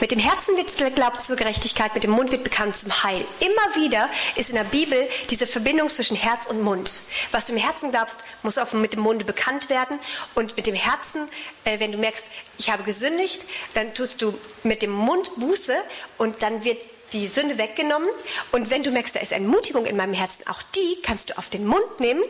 Mit 0.00 0.10
dem 0.10 0.18
Herzen 0.18 0.56
wird 0.56 0.76
geglaubt 0.76 1.20
zur 1.20 1.36
Gerechtigkeit, 1.36 1.94
mit 1.94 2.02
dem 2.02 2.10
Mund 2.10 2.32
wird 2.32 2.42
bekannt 2.42 2.76
zum 2.76 3.04
Heil. 3.04 3.24
Immer 3.40 3.84
wieder 3.84 4.10
ist 4.34 4.50
in 4.50 4.56
der 4.56 4.64
Bibel 4.64 5.08
diese 5.30 5.46
Verbindung 5.46 5.88
zwischen 5.88 6.16
Herz 6.16 6.46
und 6.46 6.62
Mund. 6.62 7.02
Was 7.30 7.46
du 7.46 7.52
im 7.52 7.58
Herzen 7.58 7.90
glaubst, 7.90 8.24
muss 8.42 8.58
auch 8.58 8.72
mit 8.72 8.94
dem 8.94 9.00
Munde 9.00 9.24
bekannt 9.24 9.70
werden. 9.70 9.98
Und 10.34 10.56
mit 10.56 10.66
dem 10.66 10.74
Herzen, 10.74 11.28
äh, 11.64 11.78
wenn 11.78 11.92
du 11.92 11.98
merkst, 11.98 12.26
ich 12.58 12.70
habe 12.70 12.82
gesündigt, 12.82 13.44
dann 13.74 13.94
tust 13.94 14.20
du 14.20 14.36
mit 14.64 14.82
dem 14.82 14.90
Mund 14.90 15.30
Buße 15.36 15.76
und 16.18 16.42
dann 16.42 16.64
wird 16.64 16.82
die 17.12 17.28
Sünde 17.28 17.56
weggenommen. 17.56 18.08
Und 18.50 18.70
wenn 18.70 18.82
du 18.82 18.90
merkst, 18.90 19.14
da 19.14 19.20
ist 19.20 19.32
Entmutigung 19.32 19.86
in 19.86 19.96
meinem 19.96 20.14
Herzen, 20.14 20.46
auch 20.48 20.62
die 20.74 20.98
kannst 21.02 21.30
du 21.30 21.38
auf 21.38 21.48
den 21.48 21.66
Mund 21.66 22.00
nehmen 22.00 22.22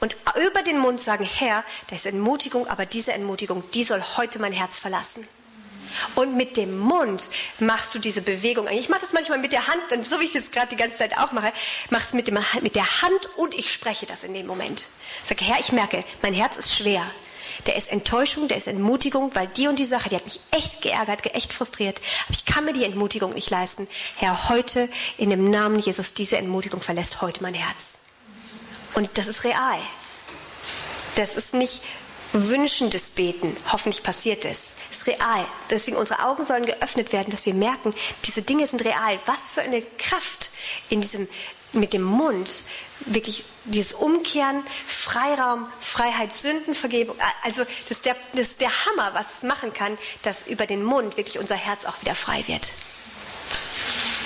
und 0.00 0.16
über 0.46 0.62
den 0.62 0.78
Mund 0.78 1.00
sagen, 1.00 1.24
Herr, 1.24 1.64
da 1.88 1.96
ist 1.96 2.06
Entmutigung, 2.06 2.66
aber 2.66 2.86
diese 2.86 3.12
Entmutigung, 3.12 3.62
die 3.72 3.84
soll 3.84 4.02
heute 4.16 4.38
mein 4.38 4.52
Herz 4.52 4.78
verlassen. 4.78 5.28
Und 6.14 6.36
mit 6.36 6.56
dem 6.56 6.78
Mund 6.78 7.30
machst 7.58 7.94
du 7.94 7.98
diese 7.98 8.22
Bewegung. 8.22 8.68
Ich 8.68 8.88
mache 8.88 9.00
das 9.00 9.12
manchmal 9.12 9.38
mit 9.38 9.52
der 9.52 9.66
Hand, 9.66 10.06
so 10.06 10.20
wie 10.20 10.24
ich 10.24 10.30
es 10.30 10.34
jetzt 10.34 10.52
gerade 10.52 10.68
die 10.68 10.76
ganze 10.76 10.98
Zeit 10.98 11.18
auch 11.18 11.32
mache, 11.32 11.52
machst 11.90 12.14
mit, 12.14 12.26
dem, 12.28 12.38
mit 12.62 12.74
der 12.74 13.02
Hand 13.02 13.28
und 13.36 13.54
ich 13.54 13.72
spreche 13.72 14.06
das 14.06 14.24
in 14.24 14.34
dem 14.34 14.46
Moment. 14.46 14.88
Sage, 15.24 15.44
Herr, 15.44 15.60
ich 15.60 15.72
merke, 15.72 16.04
mein 16.22 16.34
Herz 16.34 16.56
ist 16.56 16.74
schwer. 16.74 17.02
Der 17.66 17.76
ist 17.76 17.92
Enttäuschung, 17.92 18.48
der 18.48 18.56
ist 18.56 18.68
Entmutigung, 18.68 19.34
weil 19.34 19.46
die 19.48 19.68
und 19.68 19.78
die 19.78 19.84
Sache, 19.84 20.08
die 20.08 20.16
hat 20.16 20.24
mich 20.24 20.40
echt 20.50 20.80
geärgert, 20.80 21.34
echt 21.34 21.52
frustriert. 21.52 22.00
Aber 22.26 22.34
ich 22.34 22.46
kann 22.46 22.64
mir 22.64 22.72
die 22.72 22.84
Entmutigung 22.84 23.34
nicht 23.34 23.50
leisten. 23.50 23.86
Herr, 24.16 24.48
heute 24.48 24.88
in 25.18 25.30
dem 25.30 25.50
Namen 25.50 25.78
Jesus, 25.78 26.14
diese 26.14 26.38
Entmutigung 26.38 26.80
verlässt 26.80 27.20
heute 27.20 27.42
mein 27.42 27.54
Herz. 27.54 27.98
Und 28.94 29.10
das 29.14 29.26
ist 29.26 29.44
real. 29.44 29.78
Das 31.16 31.34
ist 31.34 31.54
nicht 31.54 31.82
wünschendes 32.32 33.10
Beten. 33.10 33.56
Hoffentlich 33.70 34.02
passiert 34.02 34.44
es. 34.44 34.72
Es 34.90 34.98
ist 34.98 35.06
real. 35.06 35.44
Deswegen 35.70 35.96
unsere 35.96 36.24
Augen 36.24 36.44
sollen 36.44 36.66
geöffnet 36.66 37.12
werden, 37.12 37.30
dass 37.30 37.46
wir 37.46 37.54
merken, 37.54 37.94
diese 38.24 38.42
Dinge 38.42 38.66
sind 38.66 38.84
real. 38.84 39.18
Was 39.26 39.48
für 39.48 39.62
eine 39.62 39.82
Kraft 39.82 40.50
in 40.88 41.00
diesem 41.00 41.28
mit 41.72 41.92
dem 41.92 42.02
Mund 42.02 42.64
wirklich 43.06 43.44
dieses 43.64 43.92
Umkehren, 43.92 44.64
Freiraum, 44.86 45.66
Freiheit, 45.80 46.32
Sündenvergebung. 46.32 47.16
Also 47.44 47.64
das 47.88 47.98
ist, 47.98 48.06
der, 48.06 48.16
das 48.32 48.48
ist 48.48 48.60
der 48.60 48.70
Hammer, 48.86 49.10
was 49.14 49.36
es 49.36 49.42
machen 49.42 49.72
kann, 49.72 49.96
dass 50.22 50.46
über 50.46 50.66
den 50.66 50.82
Mund 50.82 51.16
wirklich 51.16 51.38
unser 51.38 51.56
Herz 51.56 51.84
auch 51.84 52.00
wieder 52.00 52.14
frei 52.14 52.46
wird. 52.46 52.70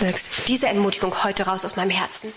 Sagst, 0.00 0.28
diese 0.48 0.66
Entmutigung 0.66 1.24
heute 1.24 1.46
raus 1.46 1.64
aus 1.64 1.76
meinem 1.76 1.90
Herzen. 1.90 2.32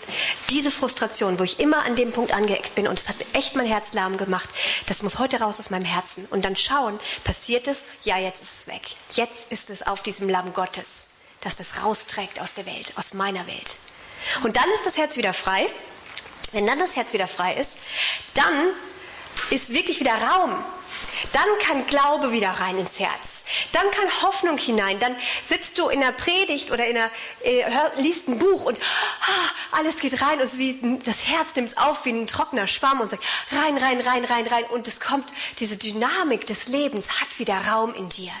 Diese 0.50 0.70
Frustration, 0.70 1.38
wo 1.38 1.44
ich 1.44 1.60
immer 1.60 1.84
an 1.84 1.96
dem 1.96 2.12
Punkt 2.12 2.32
angeeckt 2.32 2.74
bin 2.74 2.86
und 2.86 2.98
es 2.98 3.08
hat 3.08 3.16
echt 3.32 3.56
mein 3.56 3.66
Herz 3.66 3.92
lahm 3.92 4.16
gemacht, 4.16 4.48
das 4.86 5.02
muss 5.02 5.18
heute 5.18 5.40
raus 5.40 5.58
aus 5.58 5.70
meinem 5.70 5.84
Herzen. 5.84 6.26
Und 6.30 6.44
dann 6.44 6.56
schauen, 6.56 6.98
passiert 7.24 7.66
es? 7.66 7.84
Ja, 8.04 8.18
jetzt 8.18 8.42
ist 8.42 8.60
es 8.60 8.66
weg. 8.68 8.82
Jetzt 9.12 9.50
ist 9.50 9.70
es 9.70 9.86
auf 9.86 10.02
diesem 10.02 10.28
Lamm 10.28 10.54
Gottes, 10.54 11.10
das 11.40 11.56
das 11.56 11.82
rausträgt 11.82 12.40
aus 12.40 12.54
der 12.54 12.66
Welt, 12.66 12.92
aus 12.96 13.14
meiner 13.14 13.46
Welt. 13.46 13.76
Und 14.42 14.56
dann 14.56 14.68
ist 14.76 14.86
das 14.86 14.96
Herz 14.96 15.16
wieder 15.16 15.34
frei. 15.34 15.66
Wenn 16.52 16.66
dann 16.66 16.78
das 16.78 16.96
Herz 16.96 17.12
wieder 17.12 17.28
frei 17.28 17.54
ist, 17.54 17.78
dann 18.34 18.70
ist 19.50 19.74
wirklich 19.74 20.00
wieder 20.00 20.14
Raum 20.14 20.64
dann 21.32 21.46
kann 21.60 21.86
Glaube 21.86 22.32
wieder 22.32 22.50
rein 22.50 22.78
ins 22.78 22.98
Herz. 22.98 23.44
Dann 23.72 23.90
kann 23.90 24.22
Hoffnung 24.22 24.58
hinein. 24.58 24.98
Dann 24.98 25.16
sitzt 25.46 25.78
du 25.78 25.88
in 25.88 26.00
der 26.00 26.12
Predigt 26.12 26.70
oder 26.70 26.86
in 26.86 26.94
der, 26.94 27.10
äh, 27.42 27.64
liest 27.96 28.28
ein 28.28 28.38
Buch 28.38 28.64
und 28.64 28.78
ah, 28.80 29.76
alles 29.78 29.98
geht 29.98 30.20
rein 30.22 30.40
und 30.40 30.58
wie, 30.58 31.00
das 31.04 31.26
Herz 31.26 31.54
nimmt 31.54 31.68
es 31.68 31.76
auf 31.76 32.04
wie 32.04 32.12
ein 32.12 32.26
trockener 32.26 32.66
Schwamm 32.66 33.00
und 33.00 33.10
sagt 33.10 33.22
rein, 33.52 33.76
rein, 33.76 34.00
rein, 34.00 34.24
rein, 34.24 34.46
rein. 34.46 34.64
Und 34.64 34.88
es 34.88 35.00
kommt, 35.00 35.32
diese 35.58 35.76
Dynamik 35.76 36.46
des 36.46 36.68
Lebens 36.68 37.20
hat 37.20 37.38
wieder 37.38 37.56
Raum 37.68 37.94
in 37.94 38.08
dir. 38.08 38.32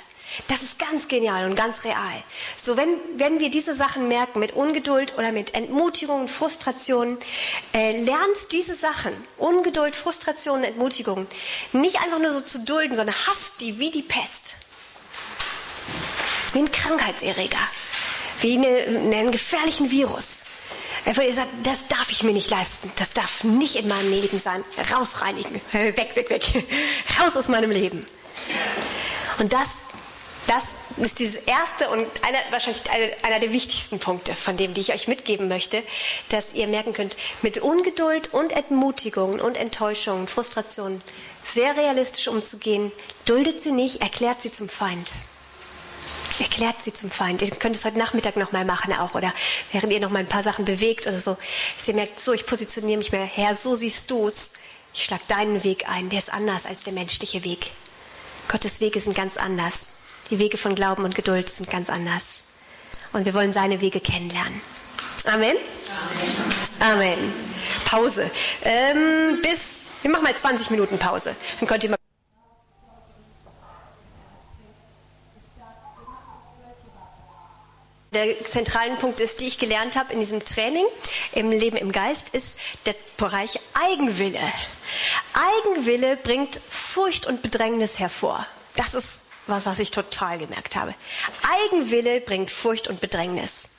Das 0.46 0.62
ist 0.62 0.78
ganz 0.78 1.08
genial 1.08 1.48
und 1.48 1.56
ganz 1.56 1.84
real. 1.84 2.22
So, 2.54 2.76
wenn, 2.76 2.88
wenn 3.16 3.40
wir 3.40 3.50
diese 3.50 3.74
Sachen 3.74 4.08
merken 4.08 4.38
mit 4.38 4.52
Ungeduld 4.52 5.16
oder 5.18 5.32
mit 5.32 5.54
Entmutigung, 5.54 6.28
Frustrationen, 6.28 7.18
äh, 7.74 8.00
lernt 8.00 8.52
diese 8.52 8.74
Sachen, 8.74 9.12
Ungeduld, 9.36 9.96
Frustration, 9.96 10.64
Entmutigung, 10.64 11.26
nicht 11.72 11.96
einfach 12.00 12.18
nur 12.18 12.32
so 12.32 12.40
zu 12.40 12.60
dulden, 12.60 12.94
sondern 12.94 13.14
hasst 13.26 13.60
die 13.60 13.78
wie 13.78 13.90
die 13.90 14.02
Pest. 14.02 14.54
Wie 16.52 16.60
ein 16.60 16.72
Krankheitserreger, 16.72 17.58
wie 18.40 18.56
eine, 18.56 18.68
einen 19.16 19.32
gefährlichen 19.32 19.90
Virus. 19.90 20.46
Einfach 21.04 21.22
ihr 21.22 21.32
sagt, 21.32 21.48
das 21.62 21.88
darf 21.88 22.10
ich 22.10 22.22
mir 22.22 22.32
nicht 22.32 22.50
leisten. 22.50 22.90
Das 22.96 23.12
darf 23.12 23.44
nicht 23.44 23.76
in 23.76 23.88
meinem 23.88 24.10
Leben 24.10 24.38
sein. 24.38 24.62
Rausreinigen. 24.92 25.60
Weg, 25.72 26.14
weg, 26.16 26.28
weg. 26.28 26.44
Raus 27.18 27.36
aus 27.36 27.48
meinem 27.48 27.70
Leben. 27.70 28.04
Und 29.38 29.52
das 29.52 29.87
Das 30.48 30.64
ist 30.96 31.18
dieses 31.18 31.36
erste 31.36 31.90
und 31.90 32.06
einer, 32.24 32.38
wahrscheinlich 32.50 32.90
einer, 32.90 33.06
einer 33.22 33.38
der 33.38 33.52
wichtigsten 33.52 33.98
Punkte, 33.98 34.34
von 34.34 34.56
dem, 34.56 34.72
die 34.72 34.80
ich 34.80 34.94
euch 34.94 35.06
mitgeben 35.06 35.46
möchte, 35.46 35.82
dass 36.30 36.54
ihr 36.54 36.66
merken 36.66 36.94
könnt, 36.94 37.18
mit 37.42 37.58
Ungeduld 37.58 38.32
und 38.32 38.52
Entmutigungen 38.52 39.40
und 39.40 39.58
Enttäuschungen, 39.58 40.26
Frustrationen 40.26 41.02
sehr 41.44 41.76
realistisch 41.76 42.28
umzugehen, 42.28 42.90
duldet 43.26 43.62
sie 43.62 43.72
nicht, 43.72 44.00
erklärt 44.00 44.40
sie 44.40 44.50
zum 44.50 44.70
Feind. 44.70 45.10
Erklärt 46.38 46.82
sie 46.82 46.94
zum 46.94 47.10
Feind. 47.10 47.42
Ihr 47.42 47.50
könnt 47.50 47.76
es 47.76 47.84
heute 47.84 47.98
Nachmittag 47.98 48.38
nochmal 48.38 48.64
machen 48.64 48.94
auch 48.94 49.14
oder 49.14 49.34
während 49.72 49.92
ihr 49.92 50.00
nochmal 50.00 50.22
ein 50.22 50.28
paar 50.30 50.42
Sachen 50.42 50.64
bewegt 50.64 51.06
oder 51.06 51.20
so. 51.20 51.36
Dass 51.76 51.88
ihr 51.88 51.94
merkt, 51.94 52.18
so, 52.18 52.32
ich 52.32 52.46
positioniere 52.46 52.96
mich 52.96 53.12
mehr, 53.12 53.24
Herr, 53.24 53.54
so 53.54 53.74
siehst 53.74 54.10
du 54.10 54.26
es. 54.26 54.54
Ich 54.94 55.04
schlag 55.04 55.20
deinen 55.28 55.62
Weg 55.62 55.90
ein, 55.90 56.08
der 56.08 56.20
ist 56.20 56.32
anders 56.32 56.64
als 56.64 56.84
der 56.84 56.94
menschliche 56.94 57.44
Weg. 57.44 57.70
Gottes 58.48 58.80
Wege 58.80 58.98
sind 58.98 59.14
ganz 59.14 59.36
anders. 59.36 59.92
Die 60.30 60.38
Wege 60.38 60.58
von 60.58 60.74
Glauben 60.74 61.04
und 61.04 61.14
Geduld 61.14 61.48
sind 61.48 61.70
ganz 61.70 61.88
anders. 61.88 62.44
Und 63.12 63.24
wir 63.24 63.34
wollen 63.34 63.52
seine 63.52 63.80
Wege 63.80 64.00
kennenlernen. 64.00 64.60
Amen. 65.26 65.56
Amen. 66.80 66.92
Amen. 66.92 67.32
Pause. 67.84 68.30
Ähm, 68.62 69.40
bis, 69.42 69.86
wir 70.02 70.10
machen 70.10 70.24
mal 70.24 70.36
20 70.36 70.70
Minuten 70.70 70.98
Pause. 70.98 71.34
Dann 71.60 71.68
könnt 71.68 71.84
ihr 71.84 71.90
mal 71.90 71.98
Der 78.14 78.42
zentralen 78.44 78.96
Punkt 78.96 79.20
ist, 79.20 79.40
die 79.40 79.46
ich 79.46 79.58
gelernt 79.58 79.96
habe 79.96 80.14
in 80.14 80.18
diesem 80.18 80.42
Training 80.42 80.86
im 81.32 81.50
Leben 81.50 81.76
im 81.76 81.92
Geist, 81.92 82.34
ist 82.34 82.56
der 82.86 82.94
Bereich 83.18 83.60
Eigenwille. 83.74 84.40
Eigenwille 85.34 86.16
bringt 86.16 86.58
Furcht 86.70 87.26
und 87.26 87.42
Bedrängnis 87.42 87.98
hervor. 87.98 88.46
Das 88.76 88.94
ist 88.94 89.27
was, 89.48 89.66
was 89.66 89.78
ich 89.78 89.90
total 89.90 90.38
gemerkt 90.38 90.76
habe. 90.76 90.94
Eigenwille 91.70 92.20
bringt 92.20 92.50
Furcht 92.50 92.88
und 92.88 93.00
Bedrängnis. 93.00 93.78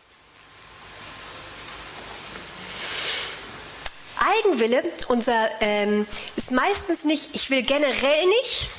Eigenwille, 4.18 4.84
unser 5.08 5.50
ähm, 5.62 6.06
ist 6.36 6.52
meistens 6.52 7.04
nicht, 7.04 7.30
ich 7.34 7.50
will 7.50 7.62
generell 7.62 8.28
nicht 8.28 8.70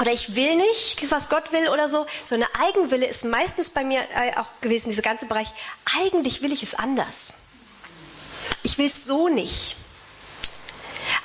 oder 0.00 0.12
ich 0.12 0.36
will 0.36 0.56
nicht, 0.56 1.10
was 1.10 1.28
Gott 1.28 1.52
will 1.52 1.68
oder 1.68 1.88
so, 1.88 2.06
so 2.22 2.34
eine 2.34 2.46
Eigenwille 2.54 3.06
ist 3.06 3.24
meistens 3.24 3.70
bei 3.70 3.82
mir 3.82 4.00
äh, 4.14 4.36
auch 4.36 4.48
gewesen, 4.60 4.90
dieser 4.90 5.02
ganze 5.02 5.26
Bereich, 5.26 5.48
eigentlich 6.00 6.42
will 6.42 6.52
ich 6.52 6.62
es 6.62 6.74
anders. 6.74 7.34
Ich 8.62 8.78
will 8.78 8.86
es 8.86 9.04
so 9.04 9.28
nicht. 9.28 9.76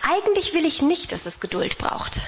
Eigentlich 0.09 0.53
will 0.53 0.65
ich 0.65 0.81
nicht, 0.81 1.11
dass 1.11 1.25
es 1.25 1.39
Geduld 1.39 1.77
braucht. 1.77 2.21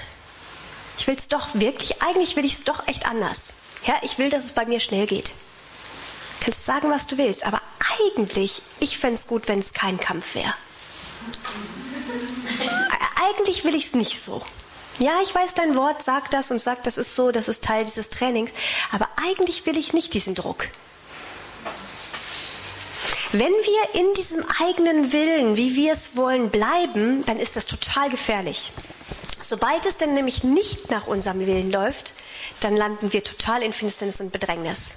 Ich 0.98 1.06
will 1.06 1.16
es 1.16 1.28
doch 1.28 1.48
wirklich, 1.54 2.02
eigentlich 2.02 2.36
will 2.36 2.44
ich 2.44 2.54
es 2.54 2.64
doch 2.64 2.86
echt 2.88 3.06
anders. 3.06 3.54
Ja, 3.84 3.94
ich 4.02 4.18
will, 4.18 4.30
dass 4.30 4.44
es 4.44 4.52
bei 4.52 4.66
mir 4.66 4.80
schnell 4.80 5.06
geht. 5.06 5.28
Du 6.40 6.46
kannst 6.46 6.64
sagen, 6.64 6.90
was 6.90 7.06
du 7.06 7.18
willst, 7.18 7.44
aber 7.44 7.60
eigentlich, 8.16 8.62
ich 8.80 8.98
fände 8.98 9.14
es 9.14 9.26
gut, 9.26 9.48
wenn 9.48 9.58
es 9.58 9.72
kein 9.72 9.98
Kampf 9.98 10.34
wäre. 10.34 10.54
Eigentlich 13.16 13.64
will 13.64 13.74
ich 13.74 13.86
es 13.86 13.94
nicht 13.94 14.20
so. 14.20 14.42
Ja, 14.98 15.20
ich 15.22 15.34
weiß, 15.34 15.54
dein 15.54 15.74
Wort 15.76 16.02
sagt 16.02 16.32
das 16.32 16.50
und 16.50 16.58
sagt, 16.58 16.86
das 16.86 16.96
ist 16.96 17.14
so, 17.14 17.30
das 17.30 17.48
ist 17.48 17.62
Teil 17.62 17.84
dieses 17.84 18.08
Trainings, 18.08 18.50
aber 18.92 19.08
eigentlich 19.16 19.66
will 19.66 19.76
ich 19.76 19.92
nicht 19.92 20.14
diesen 20.14 20.34
Druck. 20.34 20.68
Wenn 23.32 23.52
wir 23.52 24.00
in 24.00 24.14
diesem 24.14 24.44
eigenen 24.64 25.12
Willen, 25.12 25.56
wie 25.56 25.76
wir 25.76 25.92
es 25.92 26.16
wollen, 26.16 26.50
bleiben, 26.50 27.26
dann 27.26 27.38
ist 27.38 27.56
das 27.56 27.66
total 27.66 28.08
gefährlich. 28.08 28.72
Sobald 29.40 29.84
es 29.86 29.96
dann 29.96 30.14
nämlich 30.14 30.44
nicht 30.44 30.90
nach 30.90 31.06
unserem 31.06 31.40
Willen 31.40 31.70
läuft, 31.70 32.14
dann 32.60 32.76
landen 32.76 33.12
wir 33.12 33.22
total 33.22 33.62
in 33.62 33.72
Finsternis 33.72 34.20
und 34.20 34.32
Bedrängnis. 34.32 34.94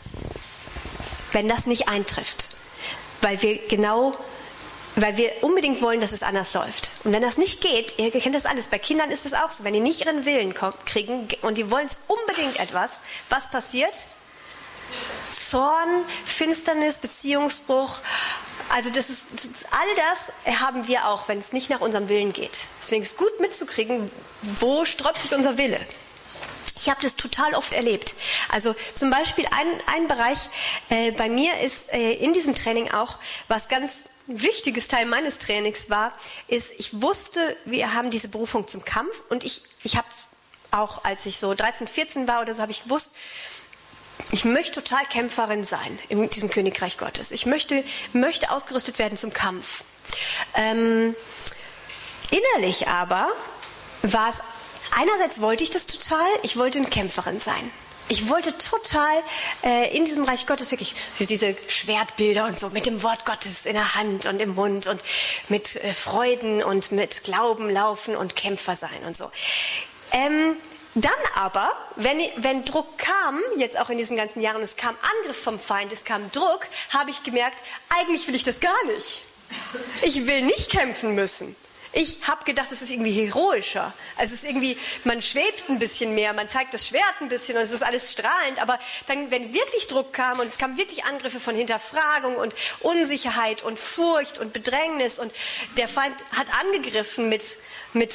Wenn 1.31 1.47
das 1.47 1.65
nicht 1.65 1.87
eintrifft, 1.87 2.49
weil 3.21 3.41
wir 3.41 3.67
genau 3.67 4.15
weil 4.95 5.17
wir 5.17 5.31
unbedingt 5.41 5.81
wollen, 5.81 6.01
dass 6.01 6.11
es 6.11 6.23
anders 6.23 6.53
läuft. 6.53 6.91
Und 7.03 7.13
wenn 7.13 7.21
das 7.21 7.37
nicht 7.37 7.61
geht, 7.61 7.97
ihr 7.97 8.11
kennt 8.11 8.35
das 8.35 8.45
alles, 8.45 8.67
bei 8.67 8.79
Kindern 8.79 9.11
ist 9.11 9.25
es 9.25 9.33
auch 9.33 9.49
so, 9.49 9.63
wenn 9.63 9.73
die 9.73 9.79
nicht 9.79 10.01
ihren 10.01 10.25
Willen 10.25 10.53
kriegen 10.85 11.27
und 11.41 11.57
die 11.57 11.71
wollen 11.71 11.87
es 11.87 12.01
unbedingt 12.07 12.59
etwas, 12.59 13.01
was 13.29 13.49
passiert? 13.49 13.93
Zorn, 15.29 16.05
Finsternis, 16.25 16.97
Beziehungsbruch. 16.97 17.99
Also 18.69 18.89
das 18.89 19.09
ist, 19.09 19.27
all 19.71 19.87
das 19.95 20.59
haben 20.59 20.87
wir 20.87 21.07
auch, 21.07 21.27
wenn 21.27 21.39
es 21.39 21.53
nicht 21.53 21.69
nach 21.69 21.81
unserem 21.81 22.09
Willen 22.09 22.33
geht. 22.33 22.65
Deswegen 22.81 23.01
ist 23.01 23.13
es 23.13 23.17
gut 23.17 23.39
mitzukriegen, 23.39 24.11
wo 24.59 24.85
sträubt 24.85 25.21
sich 25.21 25.33
unser 25.33 25.57
Wille. 25.57 25.79
Ich 26.75 26.89
habe 26.89 27.01
das 27.01 27.15
total 27.15 27.55
oft 27.55 27.73
erlebt. 27.73 28.15
Also 28.49 28.73
zum 28.93 29.09
Beispiel 29.09 29.45
ein, 29.51 29.67
ein 29.87 30.07
Bereich 30.07 30.47
äh, 30.89 31.11
bei 31.11 31.27
mir 31.27 31.59
ist 31.59 31.91
äh, 31.91 32.13
in 32.13 32.31
diesem 32.31 32.55
Training 32.55 32.91
auch, 32.91 33.17
was 33.49 33.67
ganz 33.67 34.05
wichtiges 34.27 34.87
Teil 34.87 35.05
meines 35.05 35.39
Trainings 35.39 35.89
war, 35.89 36.13
ist, 36.47 36.71
ich 36.77 37.01
wusste, 37.01 37.57
wir 37.65 37.93
haben 37.93 38.11
diese 38.11 38.29
Berufung 38.29 38.67
zum 38.67 38.85
Kampf 38.85 39.23
und 39.29 39.43
ich, 39.43 39.63
ich 39.83 39.97
habe 39.97 40.07
auch, 40.71 41.03
als 41.03 41.25
ich 41.25 41.37
so 41.37 41.53
13, 41.53 41.87
14 41.87 42.27
war 42.27 42.41
oder 42.41 42.53
so, 42.53 42.61
habe 42.61 42.71
ich 42.71 42.83
gewusst, 42.83 43.15
ich 44.31 44.45
möchte 44.45 44.83
total 44.83 45.05
Kämpferin 45.05 45.63
sein 45.63 45.97
in 46.07 46.29
diesem 46.29 46.49
Königreich 46.49 46.97
Gottes. 46.97 47.31
Ich 47.31 47.45
möchte, 47.45 47.83
möchte 48.13 48.51
ausgerüstet 48.51 48.99
werden 48.99 49.17
zum 49.17 49.33
Kampf. 49.33 49.83
Ähm, 50.55 51.15
innerlich 52.31 52.87
aber 52.87 53.27
war 54.03 54.29
es, 54.29 54.41
einerseits 54.95 55.41
wollte 55.41 55.63
ich 55.63 55.71
das 55.71 55.87
total, 55.87 56.27
ich 56.43 56.57
wollte 56.57 56.79
eine 56.79 56.87
Kämpferin 56.87 57.39
sein. 57.39 57.71
Ich 58.11 58.27
wollte 58.27 58.57
total 58.57 59.21
äh, 59.63 59.95
in 59.95 60.03
diesem 60.03 60.23
Reich 60.23 60.47
Gottes 60.47 60.71
wirklich 60.71 60.95
diese 61.19 61.55
Schwertbilder 61.67 62.45
und 62.45 62.57
so 62.57 62.69
mit 62.69 62.87
dem 62.87 63.03
Wort 63.03 63.23
Gottes 63.23 63.67
in 63.67 63.73
der 63.73 63.93
Hand 63.93 64.25
und 64.25 64.41
im 64.41 64.55
Mund 64.55 64.87
und 64.87 65.03
mit 65.47 65.75
äh, 65.75 65.93
Freuden 65.93 66.63
und 66.63 66.91
mit 66.91 67.23
Glauben 67.23 67.69
laufen 67.69 68.15
und 68.15 68.35
Kämpfer 68.35 68.75
sein 68.75 69.03
und 69.05 69.15
so. 69.15 69.31
Ähm, 70.11 70.55
dann 71.01 71.13
aber, 71.35 71.71
wenn, 71.95 72.19
wenn 72.37 72.65
Druck 72.65 72.97
kam, 72.97 73.39
jetzt 73.57 73.79
auch 73.79 73.89
in 73.89 73.97
diesen 73.97 74.17
ganzen 74.17 74.41
Jahren, 74.41 74.61
es 74.61 74.75
kam 74.75 74.95
Angriff 75.19 75.41
vom 75.41 75.59
Feind, 75.59 75.91
es 75.91 76.05
kam 76.05 76.31
Druck, 76.31 76.67
habe 76.89 77.09
ich 77.09 77.23
gemerkt, 77.23 77.61
eigentlich 77.89 78.27
will 78.27 78.35
ich 78.35 78.43
das 78.43 78.59
gar 78.59 78.85
nicht. 78.85 79.21
Ich 80.01 80.27
will 80.27 80.41
nicht 80.41 80.71
kämpfen 80.71 81.15
müssen. 81.15 81.55
Ich 81.91 82.27
habe 82.27 82.43
gedacht, 82.45 82.71
es 82.71 82.83
ist 82.83 82.91
irgendwie 82.91 83.11
heroischer. 83.11 83.91
Also 84.15 84.35
es 84.35 84.43
ist 84.43 84.49
irgendwie, 84.49 84.77
man 85.05 85.23
schwebt 85.23 85.69
ein 85.69 85.79
bisschen 85.79 86.13
mehr, 86.13 86.33
man 86.33 86.47
zeigt 86.47 86.71
das 86.73 86.87
Schwert 86.87 87.15
ein 87.19 87.29
bisschen 87.29 87.57
und 87.57 87.63
es 87.63 87.71
ist 87.71 87.81
alles 87.81 88.11
strahlend. 88.11 88.61
Aber 88.61 88.77
dann, 89.07 89.31
wenn 89.31 89.53
wirklich 89.53 89.87
Druck 89.87 90.13
kam 90.13 90.39
und 90.39 90.47
es 90.47 90.59
kamen 90.59 90.77
wirklich 90.77 91.05
Angriffe 91.05 91.39
von 91.39 91.55
Hinterfragung 91.55 92.35
und 92.35 92.55
Unsicherheit 92.81 93.63
und 93.63 93.79
Furcht 93.79 94.37
und 94.37 94.53
Bedrängnis 94.53 95.17
und 95.17 95.31
der 95.77 95.87
Feind 95.87 96.15
hat 96.37 96.47
angegriffen 96.63 97.27
mit, 97.27 97.43
mit 97.93 98.13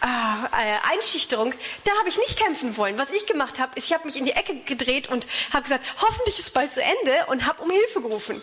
ah, 0.00 0.48
äh, 0.52 0.94
Einschüchterung, 0.94 1.54
da 1.84 1.92
habe 1.98 2.08
ich 2.08 2.18
nicht 2.18 2.38
kämpfen 2.38 2.76
wollen. 2.76 2.98
Was 2.98 3.10
ich 3.10 3.26
gemacht 3.26 3.58
habe, 3.58 3.72
ist, 3.76 3.86
ich 3.86 3.92
habe 3.92 4.06
mich 4.06 4.16
in 4.16 4.24
die 4.24 4.32
Ecke 4.32 4.54
gedreht 4.60 5.08
und 5.08 5.26
habe 5.52 5.62
gesagt, 5.62 5.84
hoffentlich 6.00 6.38
ist 6.38 6.46
es 6.46 6.50
bald 6.50 6.70
zu 6.70 6.82
Ende 6.82 7.26
und 7.28 7.46
habe 7.46 7.62
um 7.62 7.70
Hilfe 7.70 8.00
gerufen. 8.00 8.42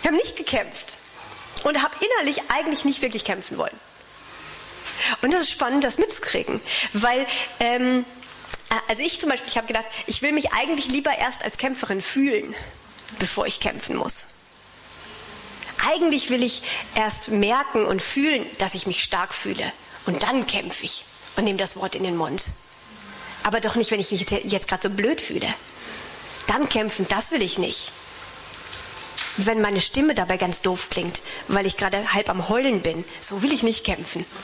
Ich 0.00 0.06
habe 0.06 0.16
nicht 0.16 0.36
gekämpft 0.36 0.98
und 1.64 1.82
habe 1.82 1.94
innerlich 2.04 2.42
eigentlich 2.48 2.84
nicht 2.84 3.02
wirklich 3.02 3.24
kämpfen 3.24 3.58
wollen. 3.58 3.78
Und 5.22 5.32
das 5.32 5.42
ist 5.42 5.50
spannend, 5.50 5.84
das 5.84 5.98
mitzukriegen, 5.98 6.60
weil 6.92 7.26
ähm, 7.60 8.04
äh, 8.70 8.74
also 8.88 9.02
ich 9.02 9.20
zum 9.20 9.30
Beispiel, 9.30 9.48
ich 9.48 9.56
habe 9.56 9.66
gedacht, 9.66 9.86
ich 10.06 10.22
will 10.22 10.32
mich 10.32 10.52
eigentlich 10.52 10.86
lieber 10.86 11.16
erst 11.16 11.42
als 11.42 11.58
Kämpferin 11.58 12.02
fühlen, 12.02 12.54
bevor 13.18 13.46
ich 13.46 13.60
kämpfen 13.60 13.96
muss. 13.96 14.26
Eigentlich 15.86 16.30
will 16.30 16.42
ich 16.42 16.62
erst 16.94 17.28
merken 17.28 17.84
und 17.84 18.00
fühlen, 18.00 18.46
dass 18.58 18.74
ich 18.74 18.86
mich 18.86 19.02
stark 19.02 19.34
fühle. 19.34 19.72
Und 20.06 20.22
dann 20.22 20.46
kämpfe 20.46 20.84
ich 20.84 21.04
und 21.36 21.44
nehme 21.44 21.58
das 21.58 21.76
Wort 21.76 21.94
in 21.94 22.04
den 22.04 22.16
Mund. 22.16 22.46
Aber 23.42 23.60
doch 23.60 23.74
nicht, 23.74 23.90
wenn 23.90 24.00
ich 24.00 24.10
mich 24.10 24.28
jetzt 24.30 24.68
gerade 24.68 24.82
so 24.82 24.90
blöd 24.90 25.20
fühle. 25.20 25.52
Dann 26.46 26.68
kämpfen, 26.68 27.06
das 27.08 27.30
will 27.30 27.42
ich 27.42 27.58
nicht. 27.58 27.92
Wenn 29.36 29.60
meine 29.60 29.80
Stimme 29.80 30.14
dabei 30.14 30.36
ganz 30.36 30.62
doof 30.62 30.88
klingt, 30.90 31.20
weil 31.48 31.66
ich 31.66 31.76
gerade 31.76 32.12
halb 32.12 32.28
am 32.28 32.48
Heulen 32.48 32.82
bin, 32.82 33.04
so 33.20 33.42
will 33.42 33.52
ich 33.52 33.62
nicht 33.62 33.84
kämpfen. 33.84 34.24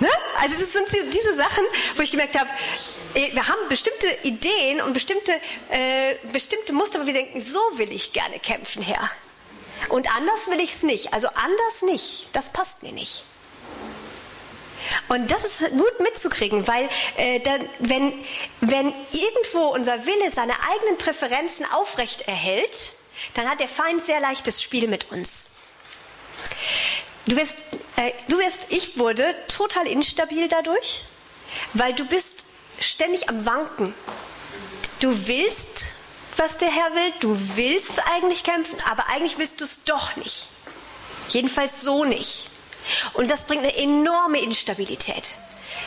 Ne? 0.00 0.08
Also 0.38 0.56
das 0.58 0.72
sind 0.72 0.86
diese 1.12 1.34
Sachen, 1.34 1.62
wo 1.94 2.00
ich 2.00 2.10
gemerkt 2.10 2.38
habe, 2.38 2.48
eh, 3.12 3.34
wir 3.34 3.46
haben 3.46 3.68
bestimmte 3.68 4.06
Ideen 4.22 4.80
und 4.80 4.94
bestimmte, 4.94 5.32
äh, 5.68 6.14
bestimmte 6.32 6.72
Muster, 6.72 7.02
wo 7.02 7.06
wir 7.06 7.12
denken, 7.12 7.42
so 7.42 7.58
will 7.74 7.92
ich 7.92 8.14
gerne 8.14 8.38
kämpfen, 8.38 8.80
Herr. 8.80 9.10
Und 9.90 10.10
anders 10.16 10.48
will 10.48 10.58
ich 10.58 10.72
es 10.74 10.82
nicht. 10.82 11.12
Also 11.12 11.28
anders 11.28 11.82
nicht. 11.82 12.28
Das 12.32 12.48
passt 12.48 12.82
mir 12.82 12.92
nicht. 12.92 13.24
Und 15.08 15.30
das 15.30 15.44
ist 15.44 15.70
gut 15.70 16.00
mitzukriegen, 16.00 16.66
weil 16.66 16.88
äh, 17.16 17.40
dann, 17.40 17.68
wenn, 17.78 18.12
wenn 18.60 18.92
irgendwo 19.12 19.68
unser 19.74 20.06
Wille 20.06 20.30
seine 20.30 20.54
eigenen 20.72 20.98
Präferenzen 20.98 21.66
aufrecht 21.72 22.22
erhält, 22.22 22.90
dann 23.34 23.48
hat 23.48 23.60
der 23.60 23.68
Feind 23.68 24.04
sehr 24.04 24.20
leichtes 24.20 24.62
Spiel 24.62 24.88
mit 24.88 25.10
uns. 25.10 25.56
Du 27.26 27.36
wirst, 27.36 27.54
äh, 27.96 28.12
du 28.28 28.38
wirst, 28.38 28.60
ich 28.70 28.98
wurde 28.98 29.34
total 29.48 29.86
instabil 29.86 30.48
dadurch, 30.48 31.04
weil 31.74 31.92
du 31.94 32.04
bist 32.04 32.46
ständig 32.80 33.28
am 33.28 33.44
Wanken. 33.44 33.94
Du 35.00 35.26
willst, 35.26 35.86
was 36.36 36.58
der 36.58 36.70
Herr 36.70 36.94
will, 36.94 37.12
du 37.20 37.36
willst 37.56 38.00
eigentlich 38.14 38.44
kämpfen, 38.44 38.76
aber 38.90 39.06
eigentlich 39.08 39.38
willst 39.38 39.60
du 39.60 39.64
es 39.64 39.84
doch 39.84 40.16
nicht. 40.16 40.48
Jedenfalls 41.28 41.82
so 41.82 42.04
nicht. 42.04 42.49
Und 43.14 43.30
das 43.30 43.44
bringt 43.44 43.62
eine 43.62 43.76
enorme 43.76 44.40
Instabilität. 44.40 45.34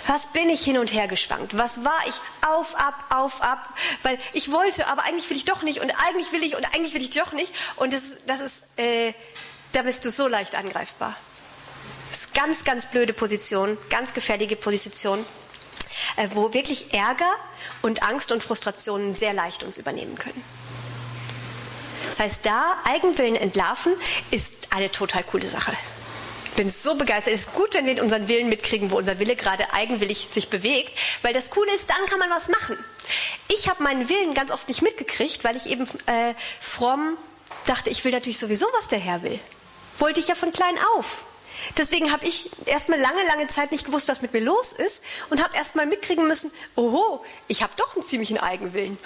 Was 0.07 0.27
bin 0.33 0.49
ich 0.49 0.63
hin 0.63 0.77
und 0.77 0.91
her 0.91 1.07
geschwankt? 1.07 1.57
Was 1.57 1.85
war 1.85 1.99
ich? 2.07 2.15
Auf, 2.47 2.75
ab, 2.75 3.05
auf, 3.09 3.41
ab. 3.41 3.73
Weil 4.01 4.17
ich 4.33 4.51
wollte, 4.51 4.87
aber 4.87 5.05
eigentlich 5.05 5.29
will 5.29 5.37
ich 5.37 5.45
doch 5.45 5.63
nicht. 5.63 5.79
Und 5.79 5.91
eigentlich 6.05 6.31
will 6.31 6.43
ich 6.43 6.55
und 6.57 6.65
eigentlich 6.73 6.93
will 6.93 7.01
ich 7.01 7.11
doch 7.11 7.31
nicht. 7.31 7.53
Und 7.77 7.93
das, 7.93 8.17
das 8.25 8.41
ist, 8.41 8.63
äh, 8.77 9.13
da 9.71 9.83
bist 9.83 10.03
du 10.03 10.11
so 10.11 10.27
leicht 10.27 10.55
angreifbar. 10.55 11.15
Das 12.09 12.19
ist 12.19 12.33
ganz, 12.33 12.63
ganz 12.63 12.91
blöde 12.91 13.13
Position, 13.13 13.77
ganz 13.89 14.13
gefährliche 14.13 14.55
Position, 14.55 15.25
äh, 16.17 16.27
wo 16.33 16.53
wirklich 16.53 16.93
Ärger 16.93 17.31
und 17.81 18.03
Angst 18.03 18.31
und 18.31 18.43
Frustrationen 18.43 19.13
sehr 19.13 19.33
leicht 19.33 19.63
uns 19.63 19.77
übernehmen 19.77 20.17
können. 20.17 20.43
Das 22.09 22.19
heißt, 22.19 22.45
da 22.45 22.77
Eigenwillen 22.83 23.35
entlarven 23.35 23.93
ist 24.31 24.67
eine 24.71 24.91
total 24.91 25.23
coole 25.23 25.47
Sache. 25.47 25.75
Bin 26.55 26.69
so 26.69 26.95
begeistert. 26.95 27.33
Es 27.33 27.41
ist 27.41 27.53
gut, 27.53 27.73
wenn 27.73 27.85
wir 27.85 28.01
unseren 28.01 28.27
Willen 28.27 28.47
mitkriegen, 28.47 28.91
wo 28.91 28.97
unser 28.97 29.19
Wille 29.19 29.35
gerade 29.35 29.73
eigenwillig 29.73 30.27
sich 30.31 30.49
bewegt, 30.49 30.91
weil 31.21 31.33
das 31.33 31.49
Coole 31.49 31.73
ist, 31.73 31.89
dann 31.89 32.05
kann 32.07 32.19
man 32.19 32.29
was 32.29 32.49
machen. 32.49 32.77
Ich 33.51 33.69
habe 33.69 33.81
meinen 33.81 34.07
Willen 34.07 34.33
ganz 34.33 34.51
oft 34.51 34.67
nicht 34.67 34.81
mitgekriegt, 34.81 35.43
weil 35.43 35.55
ich 35.55 35.67
eben 35.67 35.83
äh, 36.05 36.33
fromm 36.59 37.17
dachte, 37.65 37.89
ich 37.89 38.03
will 38.05 38.11
natürlich 38.11 38.37
sowieso, 38.37 38.67
was 38.77 38.87
der 38.87 38.99
Herr 38.99 39.23
will. 39.23 39.39
Wollte 39.97 40.19
ich 40.19 40.27
ja 40.27 40.35
von 40.35 40.51
klein 40.51 40.75
auf. 40.95 41.23
Deswegen 41.77 42.11
habe 42.11 42.25
ich 42.25 42.49
erstmal 42.65 42.99
lange, 42.99 43.23
lange 43.27 43.47
Zeit 43.47 43.71
nicht 43.71 43.85
gewusst, 43.85 44.07
was 44.07 44.21
mit 44.21 44.33
mir 44.33 44.41
los 44.41 44.73
ist 44.73 45.03
und 45.29 45.41
habe 45.41 45.55
erstmal 45.55 45.85
mitkriegen 45.85 46.27
müssen, 46.27 46.51
oho, 46.75 47.23
ich 47.47 47.63
habe 47.63 47.73
doch 47.77 47.95
einen 47.95 48.03
ziemlichen 48.03 48.37
Eigenwillen. 48.37 48.97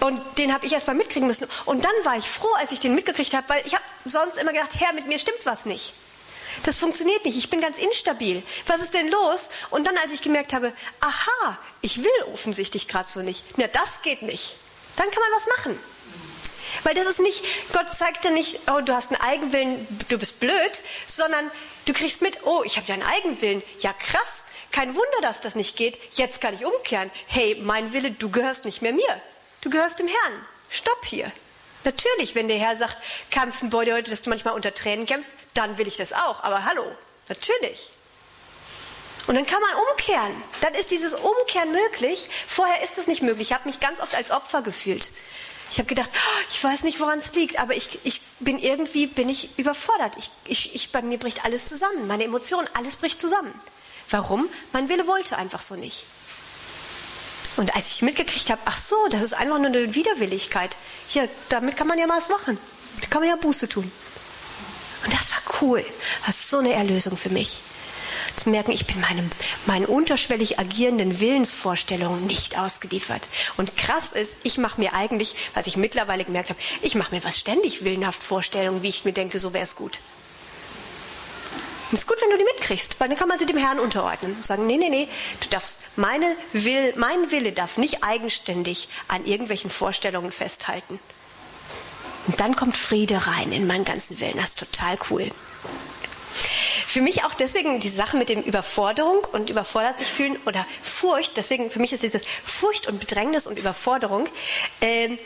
Und 0.00 0.20
den 0.38 0.52
habe 0.52 0.66
ich 0.66 0.72
erstmal 0.72 0.96
mitkriegen 0.96 1.26
müssen. 1.26 1.48
Und 1.64 1.84
dann 1.84 1.92
war 2.04 2.16
ich 2.16 2.28
froh, 2.28 2.52
als 2.58 2.72
ich 2.72 2.80
den 2.80 2.94
mitgekriegt 2.94 3.34
habe, 3.34 3.48
weil 3.48 3.62
ich 3.66 3.74
habe 3.74 3.84
sonst 4.04 4.36
immer 4.38 4.52
gedacht, 4.52 4.70
Herr, 4.78 4.92
mit 4.92 5.06
mir 5.06 5.18
stimmt 5.18 5.44
was 5.44 5.64
nicht. 5.64 5.94
Das 6.62 6.76
funktioniert 6.76 7.24
nicht, 7.24 7.36
ich 7.36 7.50
bin 7.50 7.60
ganz 7.60 7.78
instabil. 7.78 8.42
Was 8.66 8.80
ist 8.80 8.94
denn 8.94 9.10
los? 9.10 9.50
Und 9.70 9.86
dann, 9.86 9.96
als 9.98 10.12
ich 10.12 10.22
gemerkt 10.22 10.52
habe, 10.52 10.72
aha, 11.00 11.58
ich 11.80 12.02
will 12.02 12.22
offensichtlich 12.32 12.88
gerade 12.88 13.08
so 13.08 13.20
nicht. 13.20 13.44
Ja, 13.58 13.68
das 13.68 14.02
geht 14.02 14.22
nicht. 14.22 14.56
Dann 14.96 15.10
kann 15.10 15.20
man 15.20 15.32
was 15.32 15.46
machen. 15.58 15.78
Weil 16.82 16.94
das 16.94 17.06
ist 17.06 17.20
nicht, 17.20 17.44
Gott 17.72 17.92
zeigt 17.92 18.24
dir 18.24 18.30
nicht, 18.30 18.60
oh, 18.68 18.80
du 18.80 18.94
hast 18.94 19.12
einen 19.12 19.20
Eigenwillen, 19.20 19.86
du 20.08 20.18
bist 20.18 20.40
blöd, 20.40 20.82
sondern 21.06 21.50
du 21.86 21.92
kriegst 21.92 22.20
mit, 22.20 22.44
oh, 22.44 22.62
ich 22.64 22.76
habe 22.76 22.88
ja 22.88 22.94
einen 22.94 23.04
Eigenwillen. 23.04 23.62
Ja, 23.78 23.92
krass, 23.92 24.44
kein 24.72 24.94
Wunder, 24.94 25.20
dass 25.22 25.40
das 25.40 25.54
nicht 25.54 25.76
geht. 25.76 26.00
Jetzt 26.16 26.40
kann 26.40 26.54
ich 26.54 26.64
umkehren. 26.64 27.10
Hey, 27.26 27.60
mein 27.62 27.92
Wille, 27.92 28.10
du 28.10 28.30
gehörst 28.30 28.64
nicht 28.64 28.82
mehr 28.82 28.92
mir. 28.92 29.22
Du 29.60 29.70
gehörst 29.70 29.98
dem 29.98 30.08
Herrn. 30.08 30.46
Stopp 30.68 31.04
hier. 31.04 31.30
Natürlich, 31.84 32.34
wenn 32.34 32.48
der 32.48 32.58
Herr 32.58 32.76
sagt, 32.76 32.96
kämpfen 33.30 33.70
bedeutet, 33.70 34.12
dass 34.12 34.22
du 34.22 34.30
manchmal 34.30 34.54
unter 34.54 34.72
Tränen 34.72 35.06
kämpfst, 35.06 35.34
dann 35.54 35.78
will 35.78 35.86
ich 35.86 35.96
das 35.96 36.12
auch. 36.12 36.42
Aber 36.42 36.64
hallo, 36.64 36.84
natürlich. 37.28 37.90
Und 39.26 39.36
dann 39.36 39.46
kann 39.46 39.60
man 39.60 39.70
umkehren. 39.90 40.42
Dann 40.60 40.74
ist 40.74 40.90
dieses 40.90 41.14
Umkehren 41.14 41.72
möglich. 41.72 42.28
Vorher 42.46 42.82
ist 42.82 42.98
es 42.98 43.06
nicht 43.06 43.22
möglich. 43.22 43.48
Ich 43.50 43.54
habe 43.54 43.66
mich 43.66 43.80
ganz 43.80 44.00
oft 44.00 44.14
als 44.14 44.30
Opfer 44.30 44.62
gefühlt. 44.62 45.10
Ich 45.70 45.78
habe 45.78 45.88
gedacht, 45.88 46.10
oh, 46.12 46.40
ich 46.50 46.62
weiß 46.62 46.84
nicht, 46.84 47.00
woran 47.00 47.18
es 47.18 47.32
liegt, 47.34 47.58
aber 47.58 47.74
ich, 47.74 47.98
ich 48.04 48.20
bin 48.38 48.58
irgendwie 48.58 49.06
bin 49.06 49.28
ich 49.28 49.58
überfordert. 49.58 50.14
Ich, 50.18 50.30
ich, 50.44 50.74
ich, 50.74 50.92
bei 50.92 51.02
mir 51.02 51.18
bricht 51.18 51.44
alles 51.44 51.68
zusammen. 51.68 52.06
Meine 52.06 52.24
Emotionen, 52.24 52.68
alles 52.74 52.96
bricht 52.96 53.20
zusammen. 53.20 53.52
Warum? 54.10 54.48
Mein 54.72 54.88
Wille 54.88 55.06
wollte 55.06 55.36
einfach 55.36 55.62
so 55.62 55.74
nicht. 55.74 56.04
Und 57.56 57.74
als 57.76 57.92
ich 57.92 58.02
mitgekriegt 58.02 58.50
habe, 58.50 58.60
ach 58.64 58.78
so, 58.78 58.96
das 59.10 59.22
ist 59.22 59.34
einfach 59.34 59.58
nur 59.58 59.68
eine 59.68 59.94
Widerwilligkeit. 59.94 60.76
Hier, 61.06 61.28
damit 61.48 61.76
kann 61.76 61.86
man 61.86 61.98
ja 61.98 62.06
mal 62.06 62.18
was 62.18 62.28
machen. 62.28 62.58
Da 63.00 63.06
kann 63.06 63.20
man 63.20 63.30
ja 63.30 63.36
Buße 63.36 63.68
tun. 63.68 63.90
Und 65.04 65.12
das 65.12 65.30
war 65.32 65.62
cool. 65.62 65.84
Das 66.26 66.36
ist 66.36 66.50
so 66.50 66.58
eine 66.58 66.72
Erlösung 66.72 67.16
für 67.16 67.28
mich. 67.28 67.62
Zu 68.36 68.50
merken, 68.50 68.72
ich 68.72 68.86
bin 68.86 69.00
meinem, 69.00 69.30
meinen 69.66 69.84
unterschwellig 69.84 70.58
agierenden 70.58 71.20
Willensvorstellungen 71.20 72.26
nicht 72.26 72.58
ausgeliefert. 72.58 73.28
Und 73.56 73.76
krass 73.76 74.12
ist, 74.12 74.34
ich 74.42 74.58
mache 74.58 74.80
mir 74.80 74.94
eigentlich, 74.94 75.36
was 75.54 75.66
ich 75.66 75.76
mittlerweile 75.76 76.24
gemerkt 76.24 76.50
habe, 76.50 76.60
ich 76.82 76.94
mache 76.94 77.14
mir 77.14 77.22
was 77.22 77.38
ständig 77.38 77.84
willenhaft 77.84 78.22
Vorstellungen, 78.22 78.82
wie 78.82 78.88
ich 78.88 79.04
mir 79.04 79.12
denke, 79.12 79.38
so 79.38 79.52
wäre 79.52 79.64
es 79.64 79.76
gut. 79.76 80.00
Ist 81.92 82.08
gut, 82.08 82.16
wenn 82.20 82.30
du 82.30 82.38
die 82.38 82.44
mitkriegst, 82.44 82.98
weil 82.98 83.08
dann 83.08 83.18
kann 83.18 83.28
man 83.28 83.38
sie 83.38 83.46
dem 83.46 83.56
Herrn 83.56 83.78
unterordnen. 83.78 84.36
Sagen, 84.42 84.66
nee, 84.66 84.76
nee, 84.76 84.88
nee, 84.88 85.08
du 85.40 85.48
darfst, 85.48 85.96
meine 85.96 86.26
Will, 86.52 86.94
mein 86.96 87.30
Wille 87.30 87.52
darf 87.52 87.76
nicht 87.76 88.02
eigenständig 88.02 88.88
an 89.06 89.24
irgendwelchen 89.24 89.70
Vorstellungen 89.70 90.32
festhalten. 90.32 90.98
Und 92.26 92.40
dann 92.40 92.56
kommt 92.56 92.76
Friede 92.76 93.26
rein 93.26 93.52
in 93.52 93.66
meinen 93.66 93.84
ganzen 93.84 94.18
Willen. 94.18 94.36
Das 94.36 94.50
ist 94.50 94.58
total 94.58 94.96
cool. 95.10 95.28
Für 96.86 97.00
mich 97.00 97.24
auch 97.24 97.34
deswegen 97.34 97.80
die 97.80 97.88
Sache 97.88 98.16
mit 98.16 98.28
dem 98.28 98.42
Überforderung 98.42 99.18
und 99.32 99.50
überfordert 99.50 99.98
sich 99.98 100.06
fühlen 100.06 100.38
oder 100.46 100.64
Furcht. 100.82 101.36
Deswegen 101.36 101.70
für 101.70 101.80
mich 101.80 101.92
ist 101.92 102.02
dieses 102.02 102.22
Furcht 102.44 102.86
und 102.86 103.00
Bedrängnis 103.00 103.46
und 103.46 103.58
Überforderung. 103.58 104.28
Äh, 104.80 105.16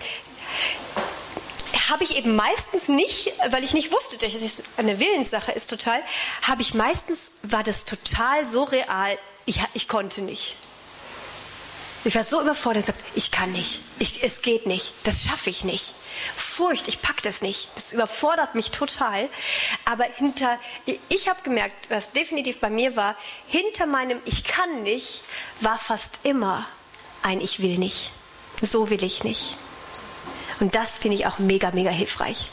habe 1.90 2.04
ich 2.04 2.16
eben 2.16 2.36
meistens 2.36 2.88
nicht, 2.88 3.32
weil 3.50 3.64
ich 3.64 3.74
nicht 3.74 3.92
wusste, 3.92 4.18
dass 4.18 4.34
es 4.34 4.62
eine 4.76 5.00
Willenssache 5.00 5.52
ist 5.52 5.68
total, 5.68 6.00
habe 6.42 6.62
ich 6.62 6.74
meistens, 6.74 7.32
war 7.42 7.62
das 7.62 7.84
total 7.84 8.46
so 8.46 8.64
real, 8.64 9.18
ich, 9.46 9.60
ich 9.74 9.88
konnte 9.88 10.20
nicht. 10.22 10.56
Ich 12.04 12.14
war 12.14 12.22
so 12.22 12.40
überfordert, 12.40 12.86
ich 13.14 13.32
kann 13.32 13.52
nicht, 13.52 13.80
ich, 13.98 14.22
es 14.22 14.42
geht 14.42 14.66
nicht, 14.66 14.94
das 15.04 15.24
schaffe 15.24 15.50
ich 15.50 15.64
nicht. 15.64 15.94
Furcht, 16.36 16.86
ich 16.86 17.02
packe 17.02 17.22
das 17.22 17.42
nicht, 17.42 17.68
das 17.74 17.92
überfordert 17.92 18.54
mich 18.54 18.70
total. 18.70 19.28
Aber 19.84 20.04
hinter, 20.04 20.58
ich 21.08 21.28
habe 21.28 21.42
gemerkt, 21.42 21.90
was 21.90 22.12
definitiv 22.12 22.60
bei 22.60 22.70
mir 22.70 22.94
war, 22.94 23.16
hinter 23.48 23.86
meinem 23.86 24.20
Ich 24.24 24.44
kann 24.44 24.84
nicht 24.84 25.22
war 25.60 25.78
fast 25.78 26.20
immer 26.22 26.66
ein 27.22 27.40
Ich 27.40 27.60
will 27.60 27.78
nicht. 27.78 28.10
So 28.62 28.90
will 28.90 29.02
ich 29.02 29.24
nicht. 29.24 29.56
Und 30.60 30.74
das 30.74 30.96
finde 30.96 31.16
ich 31.16 31.26
auch 31.26 31.38
mega, 31.38 31.70
mega 31.72 31.90
hilfreich. 31.90 32.50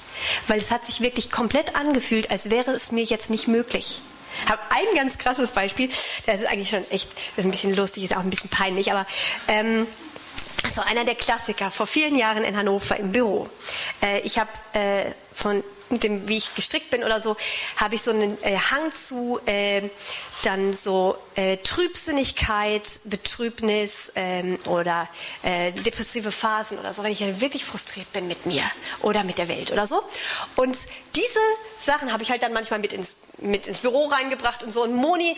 Weil 0.47 0.59
es 0.59 0.71
hat 0.71 0.85
sich 0.85 1.01
wirklich 1.01 1.31
komplett 1.31 1.75
angefühlt, 1.75 2.31
als 2.31 2.49
wäre 2.49 2.71
es 2.71 2.91
mir 2.91 3.03
jetzt 3.03 3.29
nicht 3.29 3.47
möglich. 3.47 4.01
Ich 4.43 4.51
habe 4.51 4.61
ein 4.69 4.95
ganz 4.95 5.17
krasses 5.17 5.51
Beispiel, 5.51 5.89
das 6.25 6.41
ist 6.41 6.47
eigentlich 6.47 6.69
schon 6.69 6.89
echt, 6.91 7.09
ein 7.37 7.51
bisschen 7.51 7.73
lustig, 7.73 8.03
ist 8.03 8.15
auch 8.15 8.21
ein 8.21 8.29
bisschen 8.29 8.49
peinlich, 8.49 8.91
aber 8.91 9.07
ähm, 9.47 9.87
so 10.67 10.81
einer 10.81 11.05
der 11.05 11.15
Klassiker 11.15 11.71
vor 11.71 11.87
vielen 11.87 12.15
Jahren 12.15 12.43
in 12.43 12.57
Hannover 12.57 12.97
im 12.97 13.11
Büro. 13.11 13.49
Äh, 14.01 14.19
ich 14.21 14.37
habe 14.37 14.49
äh, 14.73 15.11
von 15.31 15.63
mit 15.95 16.03
dem, 16.03 16.27
wie 16.27 16.37
ich 16.37 16.53
gestrickt 16.55 16.89
bin 16.89 17.03
oder 17.03 17.19
so, 17.19 17.35
habe 17.77 17.95
ich 17.95 18.01
so 18.01 18.11
einen 18.11 18.37
äh, 18.43 18.57
Hang 18.57 18.91
zu 18.91 19.39
äh, 19.45 19.89
dann 20.43 20.73
so 20.73 21.17
äh, 21.35 21.57
Trübsinnigkeit, 21.57 22.83
Betrübnis 23.05 24.11
ähm, 24.15 24.59
oder 24.67 25.07
äh, 25.43 25.71
depressive 25.71 26.31
Phasen 26.31 26.77
oder 26.77 26.93
so, 26.93 27.03
wenn 27.03 27.11
ich 27.11 27.21
ja 27.21 27.41
wirklich 27.41 27.65
frustriert 27.65 28.11
bin 28.13 28.27
mit 28.27 28.45
mir 28.45 28.63
oder 29.01 29.23
mit 29.23 29.37
der 29.37 29.47
Welt 29.47 29.71
oder 29.71 29.87
so. 29.87 30.01
Und 30.55 30.77
diese 31.15 31.39
Sachen 31.77 32.11
habe 32.11 32.23
ich 32.23 32.29
halt 32.29 32.43
dann 32.43 32.53
manchmal 32.53 32.79
mit 32.79 32.93
ins, 32.93 33.27
mit 33.39 33.67
ins 33.67 33.79
Büro 33.79 34.05
reingebracht 34.07 34.61
und 34.61 34.71
so. 34.71 34.83
Und 34.83 34.93
Moni, 34.93 35.37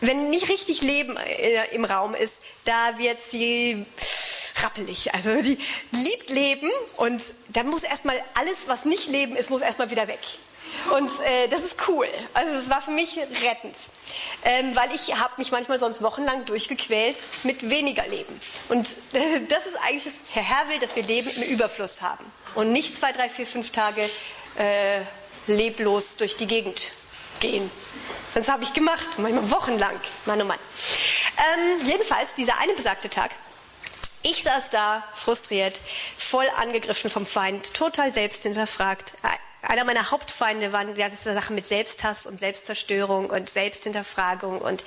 wenn 0.00 0.30
nicht 0.30 0.48
richtig 0.48 0.82
Leben 0.82 1.16
äh, 1.16 1.74
im 1.74 1.84
Raum 1.84 2.14
ist, 2.14 2.40
da 2.64 2.98
wird 2.98 3.20
sie 3.22 3.84
rappelig. 4.62 5.14
Also 5.14 5.40
die 5.42 5.58
liebt 5.92 6.30
Leben 6.30 6.70
und 6.96 7.20
dann 7.48 7.68
muss 7.68 7.84
erstmal 7.84 8.16
alles, 8.34 8.66
was 8.66 8.84
nicht 8.84 9.08
Leben 9.08 9.36
ist, 9.36 9.50
muss 9.50 9.62
erstmal 9.62 9.90
wieder 9.90 10.08
weg. 10.08 10.20
Und 10.94 11.10
äh, 11.20 11.48
das 11.48 11.64
ist 11.64 11.88
cool. 11.88 12.06
Also 12.34 12.56
es 12.56 12.68
war 12.68 12.80
für 12.80 12.90
mich 12.90 13.18
rettend, 13.18 13.76
ähm, 14.44 14.74
weil 14.76 14.94
ich 14.94 15.14
habe 15.18 15.34
mich 15.38 15.50
manchmal 15.50 15.78
sonst 15.78 16.02
wochenlang 16.02 16.44
durchgequält 16.44 17.24
mit 17.42 17.68
weniger 17.68 18.06
Leben. 18.06 18.40
Und 18.68 18.86
äh, 19.12 19.40
das 19.48 19.66
ist 19.66 19.76
eigentlich 19.76 20.04
das, 20.04 20.14
Herr 20.32 20.42
Herr 20.42 20.68
will, 20.68 20.78
dass 20.78 20.94
wir 20.96 21.02
Leben 21.02 21.30
im 21.30 21.42
Überfluss 21.44 22.02
haben 22.02 22.24
und 22.54 22.72
nicht 22.72 22.96
zwei, 22.96 23.12
drei, 23.12 23.28
vier, 23.28 23.46
fünf 23.46 23.70
Tage 23.70 24.02
äh, 24.58 25.00
leblos 25.46 26.16
durch 26.16 26.36
die 26.36 26.46
Gegend 26.46 26.92
gehen. 27.40 27.70
Das 28.34 28.48
habe 28.48 28.62
ich 28.62 28.72
gemacht, 28.72 29.06
manchmal 29.16 29.50
wochenlang. 29.50 29.98
Mann, 30.26 30.40
oh 30.40 30.44
Mann. 30.44 30.58
Ähm, 31.38 31.86
jedenfalls, 31.86 32.34
dieser 32.34 32.58
eine 32.58 32.74
besagte 32.74 33.08
Tag, 33.08 33.30
ich 34.28 34.42
saß 34.42 34.70
da, 34.70 35.02
frustriert, 35.14 35.80
voll 36.18 36.46
angegriffen 36.58 37.10
vom 37.10 37.24
Feind, 37.24 37.72
total 37.72 38.12
selbst 38.12 38.42
hinterfragt. 38.42 39.14
einer 39.62 39.84
meiner 39.84 40.10
Hauptfeinde 40.10 40.72
waren 40.72 40.94
die 40.94 41.00
ganze 41.00 41.32
Sache 41.32 41.52
mit 41.52 41.64
Selbsthass 41.64 42.26
und 42.26 42.38
Selbstzerstörung 42.38 43.30
und 43.30 43.48
Selbsthinterfragung 43.48 44.60
und 44.60 44.84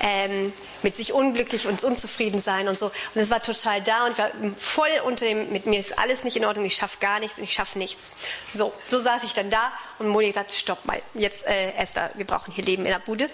ähm, 0.00 0.52
mit 0.82 0.94
sich 0.94 1.14
unglücklich 1.14 1.66
und 1.66 1.82
unzufrieden 1.82 2.40
sein 2.40 2.68
und 2.68 2.78
so. 2.78 2.86
Und 3.14 3.20
es 3.20 3.30
war 3.30 3.42
total 3.42 3.80
da 3.80 4.06
und 4.06 4.18
war 4.18 4.30
voll 4.58 4.90
unter 5.06 5.24
dem, 5.24 5.50
mit 5.50 5.64
mir 5.64 5.80
ist 5.80 5.98
alles 5.98 6.24
nicht 6.24 6.36
in 6.36 6.44
Ordnung, 6.44 6.66
ich 6.66 6.76
schaffe 6.76 6.98
gar 7.00 7.18
nichts 7.18 7.38
und 7.38 7.44
ich 7.44 7.52
schaffe 7.54 7.78
nichts. 7.78 8.12
So, 8.50 8.74
so 8.86 8.98
saß 8.98 9.24
ich 9.24 9.32
dann 9.32 9.48
da 9.48 9.72
und 9.98 10.08
Moni 10.08 10.28
gesagt, 10.28 10.52
stopp 10.52 10.84
mal, 10.84 11.00
jetzt 11.14 11.46
äh, 11.46 11.72
Esther, 11.72 12.10
wir 12.14 12.26
brauchen 12.26 12.52
hier 12.52 12.64
Leben 12.64 12.84
in 12.84 12.92
der 12.92 12.98
Bude. 12.98 13.30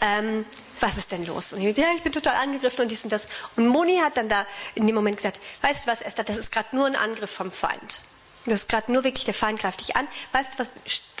Ähm, 0.00 0.46
was 0.80 0.96
ist 0.96 1.12
denn 1.12 1.26
los? 1.26 1.52
Und 1.52 1.62
ich, 1.62 1.76
ja, 1.76 1.88
ich 1.96 2.02
bin 2.02 2.12
total 2.12 2.36
angegriffen 2.36 2.82
und 2.82 2.90
dies 2.90 3.04
und 3.04 3.10
das. 3.10 3.26
Und 3.56 3.68
Moni 3.68 3.98
hat 3.98 4.16
dann 4.16 4.28
da 4.28 4.46
in 4.74 4.86
dem 4.86 4.94
Moment 4.94 5.16
gesagt, 5.16 5.40
weißt 5.62 5.86
du 5.86 5.90
was, 5.90 6.02
Esther, 6.02 6.24
das 6.24 6.38
ist 6.38 6.52
gerade 6.52 6.74
nur 6.74 6.86
ein 6.86 6.96
Angriff 6.96 7.30
vom 7.30 7.50
Feind. 7.50 8.00
Das 8.46 8.60
ist 8.60 8.68
gerade 8.68 8.92
nur 8.92 9.04
wirklich, 9.04 9.24
der 9.24 9.34
Feind 9.34 9.58
greift 9.58 9.80
dich 9.80 9.96
an. 9.96 10.06
Weißt 10.32 10.54
du 10.54 10.58
was, 10.58 10.68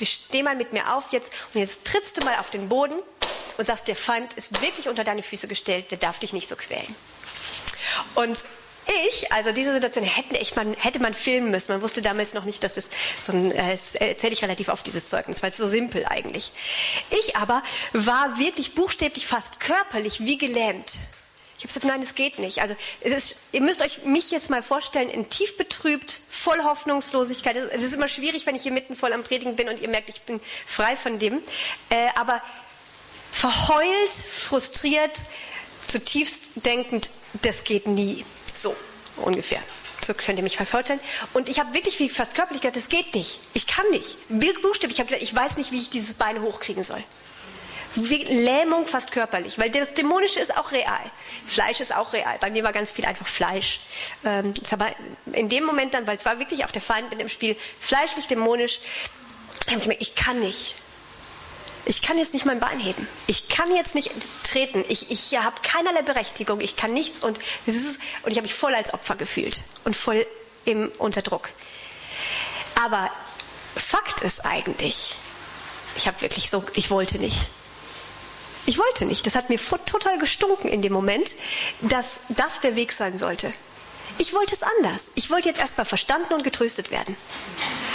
steh 0.02 0.42
mal 0.42 0.56
mit 0.56 0.72
mir 0.72 0.94
auf 0.94 1.12
jetzt 1.12 1.32
und 1.54 1.60
jetzt 1.60 1.86
trittst 1.86 2.18
du 2.20 2.24
mal 2.24 2.36
auf 2.38 2.50
den 2.50 2.68
Boden 2.68 2.96
und 3.56 3.66
sagst, 3.66 3.88
der 3.88 3.96
Feind 3.96 4.32
ist 4.34 4.60
wirklich 4.60 4.88
unter 4.88 5.04
deine 5.04 5.22
Füße 5.22 5.48
gestellt, 5.48 5.90
der 5.90 5.98
darf 5.98 6.18
dich 6.18 6.32
nicht 6.32 6.48
so 6.48 6.56
quälen. 6.56 6.94
Und 8.14 8.38
ich, 9.08 9.32
also 9.32 9.52
diese 9.52 9.72
Situation 9.72 10.04
hätte, 10.04 10.38
echt 10.38 10.56
man, 10.56 10.74
hätte 10.74 11.00
man 11.00 11.14
filmen 11.14 11.50
müssen. 11.50 11.72
Man 11.72 11.82
wusste 11.82 12.02
damals 12.02 12.34
noch 12.34 12.44
nicht, 12.44 12.62
dass 12.62 12.76
es 12.76 12.90
so 13.18 13.32
ein, 13.32 13.52
äh, 13.52 13.70
das 13.70 13.94
erzähle 13.94 14.32
ich 14.32 14.42
relativ 14.42 14.68
oft 14.68 14.86
dieses 14.86 15.08
Zeugnis, 15.08 15.42
weil 15.42 15.50
es 15.50 15.56
so 15.56 15.66
simpel 15.66 16.04
eigentlich. 16.06 16.52
Ich 17.10 17.36
aber 17.36 17.62
war 17.92 18.38
wirklich 18.38 18.74
buchstäblich 18.74 19.26
fast 19.26 19.60
körperlich 19.60 20.20
wie 20.20 20.38
gelähmt. 20.38 20.98
Ich 21.56 21.64
habe 21.64 21.68
gesagt, 21.68 21.84
nein, 21.86 22.02
es 22.02 22.14
geht 22.14 22.38
nicht. 22.38 22.60
Also 22.60 22.74
ist, 23.00 23.36
ihr 23.52 23.62
müsst 23.62 23.80
euch 23.80 24.04
mich 24.04 24.30
jetzt 24.30 24.50
mal 24.50 24.62
vorstellen, 24.62 25.08
in 25.08 25.28
tief 25.30 25.56
betrübt, 25.56 26.20
voll 26.28 26.62
Hoffnungslosigkeit. 26.62 27.56
Es 27.56 27.82
ist 27.82 27.94
immer 27.94 28.08
schwierig, 28.08 28.44
wenn 28.44 28.54
ich 28.54 28.62
hier 28.62 28.72
mitten 28.72 28.96
voll 28.96 29.12
am 29.12 29.22
Predigen 29.22 29.56
bin 29.56 29.68
und 29.68 29.80
ihr 29.80 29.88
merkt, 29.88 30.10
ich 30.10 30.22
bin 30.22 30.40
frei 30.66 30.96
von 30.96 31.18
dem. 31.18 31.40
Äh, 31.88 32.08
aber 32.16 32.42
verheult, 33.32 34.12
frustriert, 34.12 35.12
zutiefst 35.86 36.66
denkend, 36.66 37.10
das 37.42 37.64
geht 37.64 37.86
nie. 37.86 38.24
So 38.54 38.74
ungefähr. 39.16 39.60
So 40.04 40.14
könnt 40.14 40.38
ihr 40.38 40.42
mich 40.42 40.56
vorstellen. 40.58 41.00
Und 41.32 41.48
ich 41.48 41.58
habe 41.58 41.72
wirklich 41.72 41.98
wie 41.98 42.10
fast 42.10 42.34
körperlich 42.34 42.62
gedacht, 42.62 42.76
das 42.76 42.88
geht 42.88 43.14
nicht. 43.14 43.40
Ich 43.54 43.66
kann 43.66 43.88
nicht. 43.90 44.16
Buchstäblich, 44.28 44.94
ich 44.94 45.00
habe 45.00 45.08
gedacht, 45.08 45.22
ich 45.22 45.34
weiß 45.34 45.56
nicht, 45.56 45.72
wie 45.72 45.78
ich 45.78 45.90
dieses 45.90 46.14
Bein 46.14 46.40
hochkriegen 46.42 46.82
soll. 46.82 47.02
Lähmung 47.96 48.86
fast 48.86 49.12
körperlich, 49.12 49.58
weil 49.58 49.70
das 49.70 49.94
Dämonische 49.94 50.40
ist 50.40 50.56
auch 50.56 50.72
real. 50.72 51.00
Fleisch 51.46 51.80
ist 51.80 51.94
auch 51.94 52.12
real. 52.12 52.36
Bei 52.40 52.50
mir 52.50 52.64
war 52.64 52.72
ganz 52.72 52.90
viel 52.90 53.04
einfach 53.04 53.26
Fleisch. 53.26 53.80
Ähm, 54.24 54.52
aber 54.72 54.94
in 55.32 55.48
dem 55.48 55.64
Moment 55.64 55.94
dann, 55.94 56.06
weil 56.06 56.16
es 56.16 56.24
war 56.24 56.38
wirklich 56.40 56.64
auch 56.64 56.72
der 56.72 56.82
Feind 56.82 57.10
mit 57.10 57.20
dem 57.20 57.28
Spiel, 57.28 57.56
fleischlich, 57.78 58.26
dämonisch, 58.26 58.80
ich 60.00 60.14
kann 60.16 60.40
nicht. 60.40 60.74
Ich 61.86 62.00
kann 62.02 62.16
jetzt 62.16 62.32
nicht 62.32 62.46
mein 62.46 62.60
Bein 62.60 62.78
heben. 62.78 63.06
Ich 63.26 63.48
kann 63.48 63.74
jetzt 63.74 63.94
nicht 63.94 64.10
treten. 64.42 64.84
Ich, 64.88 65.10
ich 65.10 65.38
habe 65.38 65.56
keinerlei 65.62 66.02
Berechtigung. 66.02 66.60
Ich 66.60 66.76
kann 66.76 66.94
nichts 66.94 67.22
und, 67.22 67.38
und 67.66 68.30
ich 68.30 68.36
habe 68.36 68.42
mich 68.42 68.54
voll 68.54 68.74
als 68.74 68.94
Opfer 68.94 69.16
gefühlt 69.16 69.60
und 69.84 69.94
voll 69.94 70.26
im 70.64 70.90
Unterdruck. 70.98 71.50
Aber 72.82 73.10
Fakt 73.76 74.22
ist 74.22 74.46
eigentlich, 74.46 75.16
ich 75.96 76.06
habe 76.06 76.20
wirklich 76.22 76.48
so, 76.48 76.64
ich 76.74 76.90
wollte 76.90 77.18
nicht. 77.18 77.48
Ich 78.66 78.78
wollte 78.78 79.04
nicht. 79.04 79.26
Das 79.26 79.34
hat 79.34 79.50
mir 79.50 79.58
total 79.58 80.18
gestunken 80.18 80.68
in 80.68 80.80
dem 80.80 80.92
Moment, 80.92 81.34
dass 81.82 82.20
das 82.30 82.60
der 82.60 82.76
Weg 82.76 82.92
sein 82.92 83.18
sollte. 83.18 83.52
Ich 84.18 84.32
wollte 84.32 84.54
es 84.54 84.62
anders. 84.62 85.10
Ich 85.14 85.30
wollte 85.30 85.48
jetzt 85.48 85.60
erstmal 85.60 85.84
verstanden 85.84 86.34
und 86.34 86.44
getröstet 86.44 86.90
werden. 86.90 87.16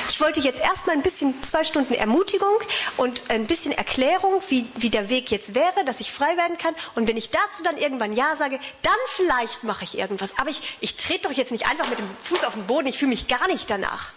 Ich 0.10 0.20
wollte 0.20 0.40
jetzt 0.42 0.60
erstmal 0.60 0.96
ein 0.96 1.02
bisschen 1.02 1.42
zwei 1.44 1.64
Stunden 1.64 1.94
Ermutigung 1.94 2.58
und 2.98 3.30
ein 3.30 3.46
bisschen 3.46 3.72
Erklärung, 3.72 4.42
wie, 4.50 4.66
wie 4.76 4.90
der 4.90 5.10
Weg 5.10 5.32
jetzt 5.32 5.56
wäre, 5.56 5.86
dass 5.86 6.00
ich 6.00 6.12
frei 6.12 6.36
werden 6.36 6.58
kann. 6.58 6.76
Und 6.96 7.08
wenn 7.08 7.16
ich 7.16 7.30
dazu 7.30 7.64
dann 7.64 7.78
irgendwann 7.78 8.16
Ja 8.16 8.36
sage, 8.36 8.60
dann 8.82 8.98
vielleicht 9.08 9.64
mache 9.64 9.84
ich 9.84 9.98
irgendwas. 9.98 10.38
Aber 10.38 10.50
ich, 10.50 10.78
ich 10.82 10.98
trete 10.98 11.28
doch 11.28 11.32
jetzt 11.32 11.52
nicht 11.52 11.68
einfach 11.68 11.88
mit 11.90 12.00
dem 12.00 12.10
Fuß 12.24 12.44
auf 12.44 12.54
den 12.54 12.68
Boden. 12.68 12.88
Ich 12.88 12.98
fühle 12.98 13.10
mich 13.10 13.28
gar 13.28 13.48
nicht 13.48 13.70
danach. 13.70 14.12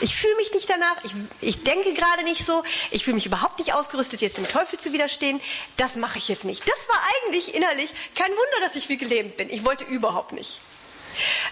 Ich 0.00 0.14
fühle 0.14 0.36
mich 0.36 0.52
nicht 0.52 0.68
danach, 0.68 0.96
ich, 1.04 1.12
ich 1.40 1.62
denke 1.62 1.94
gerade 1.94 2.24
nicht 2.24 2.44
so, 2.44 2.64
ich 2.90 3.04
fühle 3.04 3.14
mich 3.14 3.26
überhaupt 3.26 3.58
nicht 3.58 3.74
ausgerüstet, 3.74 4.22
jetzt 4.22 4.38
dem 4.38 4.48
Teufel 4.48 4.78
zu 4.78 4.92
widerstehen. 4.92 5.40
Das 5.76 5.96
mache 5.96 6.18
ich 6.18 6.28
jetzt 6.28 6.44
nicht. 6.44 6.68
Das 6.68 6.88
war 6.88 7.00
eigentlich 7.26 7.54
innerlich 7.54 7.92
kein 8.14 8.30
Wunder, 8.30 8.60
dass 8.62 8.76
ich 8.76 8.88
wie 8.88 8.96
gelähmt 8.96 9.36
bin. 9.36 9.48
Ich 9.50 9.64
wollte 9.64 9.84
überhaupt 9.84 10.32
nicht. 10.32 10.60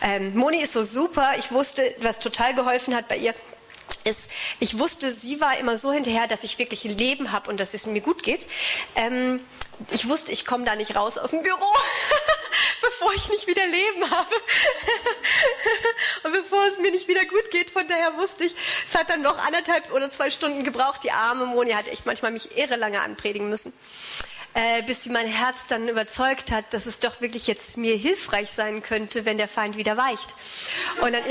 Ähm, 0.03 0.35
Moni 0.37 0.63
ist 0.63 0.73
so 0.73 0.83
super. 0.83 1.33
Ich 1.39 1.53
wusste, 1.53 1.95
was 2.01 2.19
total 2.19 2.55
geholfen 2.55 2.95
hat 2.95 3.09
bei 3.09 3.17
ihr, 3.17 3.35
ist, 4.05 4.31
ich 4.59 4.79
wusste, 4.79 5.13
sie 5.13 5.41
war 5.41 5.59
immer 5.59 5.77
so 5.77 5.93
hinterher, 5.93 6.27
dass 6.27 6.45
ich 6.45 6.59
wirklich 6.59 6.85
ein 6.85 6.97
Leben 6.97 7.33
habe 7.33 7.51
und 7.51 7.61
dass 7.61 7.75
es 7.75 7.87
mir 7.87 8.01
gut 8.01 8.23
geht. 8.23 8.47
Ähm, 8.97 9.41
ich 9.91 10.09
wusste, 10.09 10.33
ich 10.33 10.45
komme 10.45 10.65
da 10.65 10.77
nicht 10.77 10.97
raus 10.97 11.19
aus 11.19 11.31
dem 11.31 11.43
Büro, 11.43 11.57
bevor 12.83 13.13
ich 13.15 13.29
nicht 13.31 13.47
wieder 13.47 13.67
Leben 13.67 14.11
habe. 14.11 14.35
und 16.25 16.33
bevor 16.33 16.65
es 16.67 16.79
mir 16.79 16.91
nicht 16.91 17.09
wieder 17.09 17.25
gut 17.25 17.51
geht. 17.51 17.71
Von 17.71 17.87
daher 17.89 18.17
wusste 18.17 18.45
ich, 18.45 18.55
es 18.87 18.95
hat 18.95 19.11
dann 19.11 19.23
noch 19.23 19.39
anderthalb 19.39 19.93
oder 19.93 20.11
zwei 20.11 20.31
Stunden 20.31 20.65
gebraucht. 20.65 21.03
Die 21.05 21.13
arme 21.13 21.47
Moni 21.47 21.73
hat 21.73 21.89
echt 21.89 22.07
manchmal 22.07 22.33
mich 22.33 22.57
irre 22.57 22.77
lange 22.77 23.01
anpredigen 23.01 23.49
müssen 23.49 23.73
äh, 24.55 24.83
bis 24.83 25.05
sie 25.05 25.11
mein 25.11 25.27
Herz 25.27 25.66
dann 25.66 25.89
überzeugt 25.89 26.51
hat, 26.51 26.73
dass 26.74 26.87
es 26.87 27.01
doch 27.01 27.20
wirklich 27.20 27.47
jetzt 27.47 27.77
mir 27.77 27.97
hilfreich 27.97 28.51
sein 28.51 28.83
könnte, 28.83 29.24
wenn 29.24 29.39
der 29.39 29.49
Feind 29.49 29.77
wieder 29.77 29.97
weicht. 29.97 30.35
Und 31.01 31.12
dann 31.12 31.23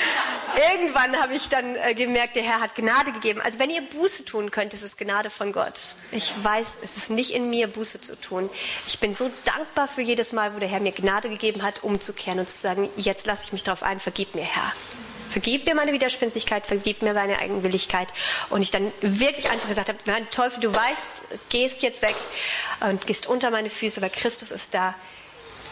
irgendwann 0.72 1.16
habe 1.20 1.34
ich 1.34 1.48
dann 1.48 1.76
äh, 1.76 1.94
gemerkt, 1.94 2.36
der 2.36 2.42
Herr 2.42 2.60
hat 2.60 2.74
Gnade 2.74 3.12
gegeben. 3.12 3.40
Also 3.40 3.58
wenn 3.58 3.70
ihr 3.70 3.82
Buße 3.82 4.24
tun 4.24 4.50
könnt, 4.50 4.74
ist 4.74 4.82
es 4.82 4.96
Gnade 4.96 5.30
von 5.30 5.52
Gott. 5.52 5.80
Ich 6.12 6.32
weiß, 6.42 6.78
es 6.82 6.96
ist 6.96 7.10
nicht 7.10 7.30
in 7.30 7.48
mir, 7.50 7.68
Buße 7.68 8.00
zu 8.00 8.20
tun. 8.20 8.50
Ich 8.86 8.98
bin 8.98 9.14
so 9.14 9.30
dankbar 9.44 9.88
für 9.88 10.02
jedes 10.02 10.32
Mal, 10.32 10.54
wo 10.54 10.58
der 10.58 10.68
Herr 10.68 10.80
mir 10.80 10.92
Gnade 10.92 11.28
gegeben 11.28 11.62
hat, 11.62 11.82
umzukehren 11.82 12.40
und 12.40 12.48
zu 12.48 12.58
sagen, 12.58 12.88
jetzt 12.96 13.26
lasse 13.26 13.44
ich 13.44 13.52
mich 13.52 13.62
darauf 13.62 13.82
ein, 13.82 14.00
vergib 14.00 14.34
mir, 14.34 14.44
Herr. 14.44 14.72
Vergib 15.28 15.66
mir 15.66 15.74
meine 15.74 15.92
Widerspenstigkeit, 15.92 16.66
vergib 16.66 17.02
mir 17.02 17.12
meine 17.12 17.38
Eigenwilligkeit. 17.38 18.08
Und 18.50 18.62
ich 18.62 18.70
dann 18.70 18.90
wirklich 19.00 19.50
einfach 19.50 19.68
gesagt 19.68 19.88
habe, 19.88 19.98
nein, 20.06 20.26
Teufel, 20.30 20.60
du 20.60 20.74
weißt, 20.74 21.18
gehst 21.48 21.82
jetzt 21.82 22.02
weg 22.02 22.16
und 22.80 23.06
gehst 23.06 23.26
unter 23.26 23.50
meine 23.50 23.70
Füße, 23.70 24.00
weil 24.00 24.10
Christus 24.10 24.50
ist 24.50 24.74
da. 24.74 24.94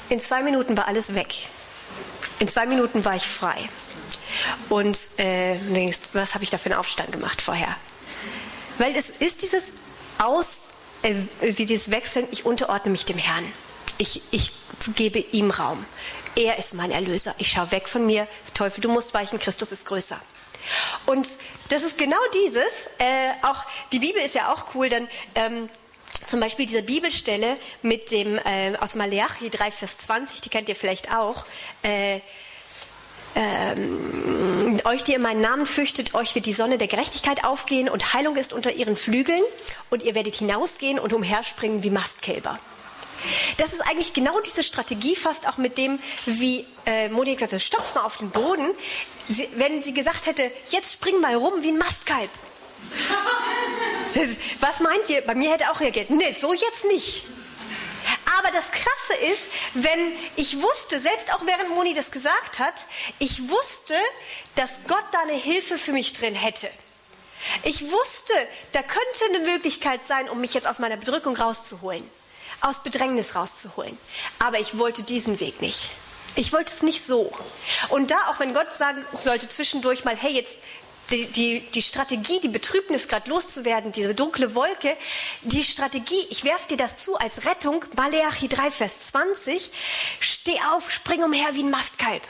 In 0.08 0.20
zwei 0.20 0.42
Minuten 0.42 0.76
war 0.76 0.86
alles 0.86 1.14
weg. 1.14 1.34
In 2.38 2.48
zwei 2.48 2.66
Minuten 2.66 3.04
war 3.04 3.16
ich 3.16 3.26
frei. 3.26 3.56
Und 4.68 4.98
äh, 5.18 5.56
denkst, 5.58 6.00
was 6.12 6.34
habe 6.34 6.44
ich 6.44 6.50
da 6.50 6.58
für 6.58 6.66
einen 6.66 6.78
Aufstand 6.78 7.12
gemacht 7.12 7.40
vorher? 7.40 7.76
Weil 8.78 8.94
es 8.94 9.10
ist 9.10 9.42
dieses 9.42 9.72
Aus, 10.18 10.74
äh, 11.02 11.14
wie 11.40 11.66
dieses 11.66 11.90
Wechseln, 11.90 12.28
ich 12.30 12.44
unterordne 12.44 12.90
mich 12.90 13.04
dem 13.04 13.18
Herrn. 13.18 13.44
Ich, 13.98 14.22
ich 14.30 14.52
gebe 14.94 15.18
ihm 15.18 15.50
Raum. 15.50 15.84
Er 16.36 16.58
ist 16.58 16.74
mein 16.74 16.90
Erlöser. 16.90 17.34
Ich 17.38 17.50
schaue 17.50 17.70
weg 17.72 17.88
von 17.88 18.04
mir. 18.04 18.28
Teufel, 18.52 18.82
du 18.82 18.90
musst 18.90 19.14
weichen. 19.14 19.38
Christus 19.38 19.72
ist 19.72 19.86
größer. 19.86 20.20
Und 21.06 21.26
das 21.70 21.82
ist 21.82 21.96
genau 21.96 22.18
dieses. 22.34 22.88
Äh, 22.98 23.32
auch 23.42 23.64
die 23.90 23.98
Bibel 23.98 24.20
ist 24.20 24.34
ja 24.34 24.52
auch 24.52 24.74
cool, 24.74 24.90
denn 24.90 25.08
ähm, 25.34 25.70
zum 26.26 26.40
Beispiel 26.40 26.66
diese 26.66 26.82
Bibelstelle 26.82 27.56
mit 27.82 28.10
dem 28.10 28.38
äh, 28.38 28.76
aus 28.78 28.94
Malachi 28.96 29.48
3 29.48 29.70
Vers 29.70 29.96
20, 29.98 30.42
die 30.42 30.50
kennt 30.50 30.68
ihr 30.68 30.76
vielleicht 30.76 31.10
auch. 31.14 31.46
Äh, 31.82 32.20
ähm, 33.34 34.80
euch, 34.84 35.04
die 35.04 35.12
ihr 35.12 35.18
meinen 35.18 35.40
Namen 35.40 35.66
fürchtet, 35.66 36.14
euch 36.14 36.34
wird 36.34 36.46
die 36.46 36.52
Sonne 36.52 36.78
der 36.78 36.88
Gerechtigkeit 36.88 37.44
aufgehen 37.44 37.88
und 37.88 38.14
Heilung 38.14 38.36
ist 38.36 38.52
unter 38.52 38.72
ihren 38.72 38.96
Flügeln 38.96 39.42
und 39.90 40.02
ihr 40.02 40.14
werdet 40.14 40.36
hinausgehen 40.36 40.98
und 40.98 41.12
umherspringen 41.12 41.82
wie 41.82 41.90
Mastkälber. 41.90 42.58
Das 43.56 43.72
ist 43.72 43.80
eigentlich 43.80 44.12
genau 44.12 44.40
diese 44.40 44.62
Strategie 44.62 45.16
fast 45.16 45.48
auch 45.48 45.56
mit 45.56 45.78
dem, 45.78 45.98
wie 46.26 46.66
äh, 46.84 47.08
Modi 47.08 47.34
gesagt 47.34 47.52
hat, 47.52 47.62
stopf 47.62 47.94
mal 47.94 48.02
auf 48.02 48.18
den 48.18 48.30
Boden. 48.30 48.70
Sie, 49.28 49.48
wenn 49.56 49.82
sie 49.82 49.92
gesagt 49.92 50.26
hätte, 50.26 50.50
jetzt 50.68 50.92
spring 50.92 51.20
mal 51.20 51.34
rum 51.34 51.62
wie 51.62 51.68
ein 51.68 51.78
Mastkalb. 51.78 52.30
Was 54.60 54.80
meint 54.80 55.08
ihr? 55.08 55.20
Bei 55.22 55.34
mir 55.34 55.52
hätte 55.52 55.70
auch 55.70 55.80
reagiert. 55.80 56.10
Nee, 56.10 56.32
so 56.32 56.52
jetzt 56.52 56.84
nicht. 56.86 57.24
Aber 58.38 58.50
das 58.52 58.70
Krasse 58.70 59.14
ist, 59.32 59.48
wenn 59.74 60.12
ich 60.36 60.62
wusste, 60.62 61.00
selbst 61.00 61.32
auch 61.34 61.44
während 61.44 61.70
Moni 61.70 61.94
das 61.94 62.10
gesagt 62.10 62.58
hat, 62.58 62.74
ich 63.18 63.48
wusste, 63.48 63.94
dass 64.54 64.80
Gott 64.86 65.04
da 65.12 65.20
eine 65.22 65.32
Hilfe 65.32 65.76
für 65.76 65.92
mich 65.92 66.12
drin 66.12 66.34
hätte. 66.34 66.68
Ich 67.64 67.90
wusste, 67.90 68.32
da 68.72 68.82
könnte 68.82 69.24
eine 69.28 69.38
Möglichkeit 69.40 70.06
sein, 70.06 70.28
um 70.28 70.40
mich 70.40 70.54
jetzt 70.54 70.68
aus 70.68 70.78
meiner 70.78 70.96
Bedrückung 70.96 71.36
rauszuholen 71.36 72.08
aus 72.60 72.82
Bedrängnis 72.82 73.34
rauszuholen. 73.34 73.96
Aber 74.38 74.58
ich 74.58 74.78
wollte 74.78 75.02
diesen 75.02 75.40
Weg 75.40 75.60
nicht. 75.60 75.90
Ich 76.34 76.52
wollte 76.52 76.72
es 76.72 76.82
nicht 76.82 77.02
so. 77.02 77.32
Und 77.88 78.10
da, 78.10 78.28
auch 78.28 78.40
wenn 78.40 78.52
Gott 78.52 78.72
sagen 78.72 79.04
sollte 79.20 79.48
zwischendurch 79.48 80.04
mal, 80.04 80.16
hey, 80.16 80.32
jetzt 80.32 80.56
die, 81.10 81.26
die, 81.26 81.60
die 81.60 81.82
Strategie, 81.82 82.40
die 82.40 82.48
Betrübnis 82.48 83.08
gerade 83.08 83.30
loszuwerden, 83.30 83.92
diese 83.92 84.14
dunkle 84.14 84.54
Wolke, 84.54 84.96
die 85.42 85.62
Strategie, 85.62 86.26
ich 86.30 86.44
werfe 86.44 86.68
dir 86.68 86.76
das 86.76 86.96
zu 86.96 87.16
als 87.16 87.46
Rettung, 87.46 87.84
Maleachi 87.94 88.48
3, 88.48 88.70
Vers 88.70 89.00
20, 89.08 89.70
steh 90.20 90.58
auf, 90.72 90.90
spring 90.90 91.22
umher 91.22 91.46
wie 91.52 91.62
ein 91.62 91.70
Mastkalb. 91.70 92.22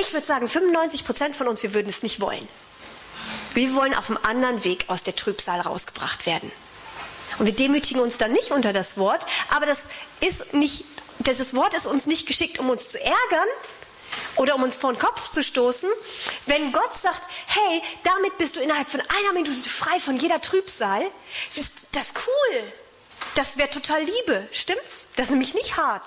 Ich 0.00 0.12
würde 0.12 0.26
sagen, 0.26 0.48
95 0.48 1.04
Prozent 1.04 1.36
von 1.36 1.48
uns, 1.48 1.62
wir 1.62 1.74
würden 1.74 1.88
es 1.88 2.02
nicht 2.02 2.20
wollen. 2.20 2.46
Wir 3.54 3.74
wollen 3.74 3.94
auf 3.94 4.08
einem 4.08 4.20
anderen 4.22 4.64
Weg 4.64 4.84
aus 4.88 5.02
der 5.02 5.16
Trübsal 5.16 5.60
rausgebracht 5.60 6.26
werden. 6.26 6.52
Und 7.38 7.46
wir 7.46 7.54
demütigen 7.54 8.00
uns 8.00 8.18
dann 8.18 8.32
nicht 8.32 8.50
unter 8.50 8.72
das 8.72 8.96
Wort, 8.96 9.24
aber 9.54 9.66
das 9.66 9.88
ist 10.20 10.54
nicht, 10.54 10.84
dieses 11.18 11.54
Wort 11.54 11.74
ist 11.74 11.86
uns 11.86 12.06
nicht 12.06 12.26
geschickt, 12.26 12.58
um 12.58 12.70
uns 12.70 12.90
zu 12.90 13.00
ärgern, 13.00 13.48
oder 14.36 14.54
um 14.54 14.62
uns 14.62 14.76
vor 14.76 14.92
den 14.92 14.98
Kopf 14.98 15.30
zu 15.30 15.42
stoßen, 15.42 15.90
wenn 16.46 16.72
Gott 16.72 16.94
sagt, 16.94 17.20
hey, 17.46 17.82
damit 18.04 18.38
bist 18.38 18.56
du 18.56 18.60
innerhalb 18.60 18.88
von 18.88 19.00
einer 19.00 19.32
Minute 19.32 19.68
frei 19.68 19.98
von 20.00 20.16
jeder 20.16 20.40
Trübsal, 20.40 21.02
das 21.92 22.02
ist 22.02 22.14
cool. 22.26 22.62
Das 23.34 23.58
wäre 23.58 23.70
total 23.70 24.00
Liebe, 24.00 24.48
stimmt's? 24.52 25.08
Das 25.16 25.26
ist 25.26 25.30
nämlich 25.30 25.54
nicht 25.54 25.76
hart. 25.76 26.06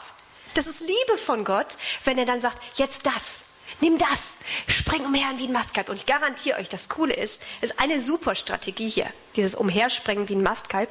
Das 0.54 0.68
ist 0.68 0.82
Liebe 0.82 1.18
von 1.18 1.44
Gott, 1.44 1.78
wenn 2.04 2.18
er 2.18 2.26
dann 2.26 2.42
sagt, 2.42 2.58
jetzt 2.76 3.06
das, 3.06 3.44
nimm 3.82 3.98
das, 3.98 4.36
spring 4.68 5.06
umher 5.06 5.26
wie 5.38 5.46
ein 5.48 5.52
Mastkalb. 5.52 5.90
Und 5.90 5.96
ich 5.96 6.06
garantiere 6.06 6.60
euch, 6.60 6.70
das 6.70 6.90
Coole 6.90 7.14
ist, 7.14 7.42
ist 7.62 7.80
eine 7.80 8.00
super 8.02 8.36
Strategie 8.36 8.90
hier, 8.90 9.08
dieses 9.36 9.56
Umherspringen 9.56 10.30
wie 10.30 10.36
ein 10.36 10.44
Mastkalb. 10.44 10.90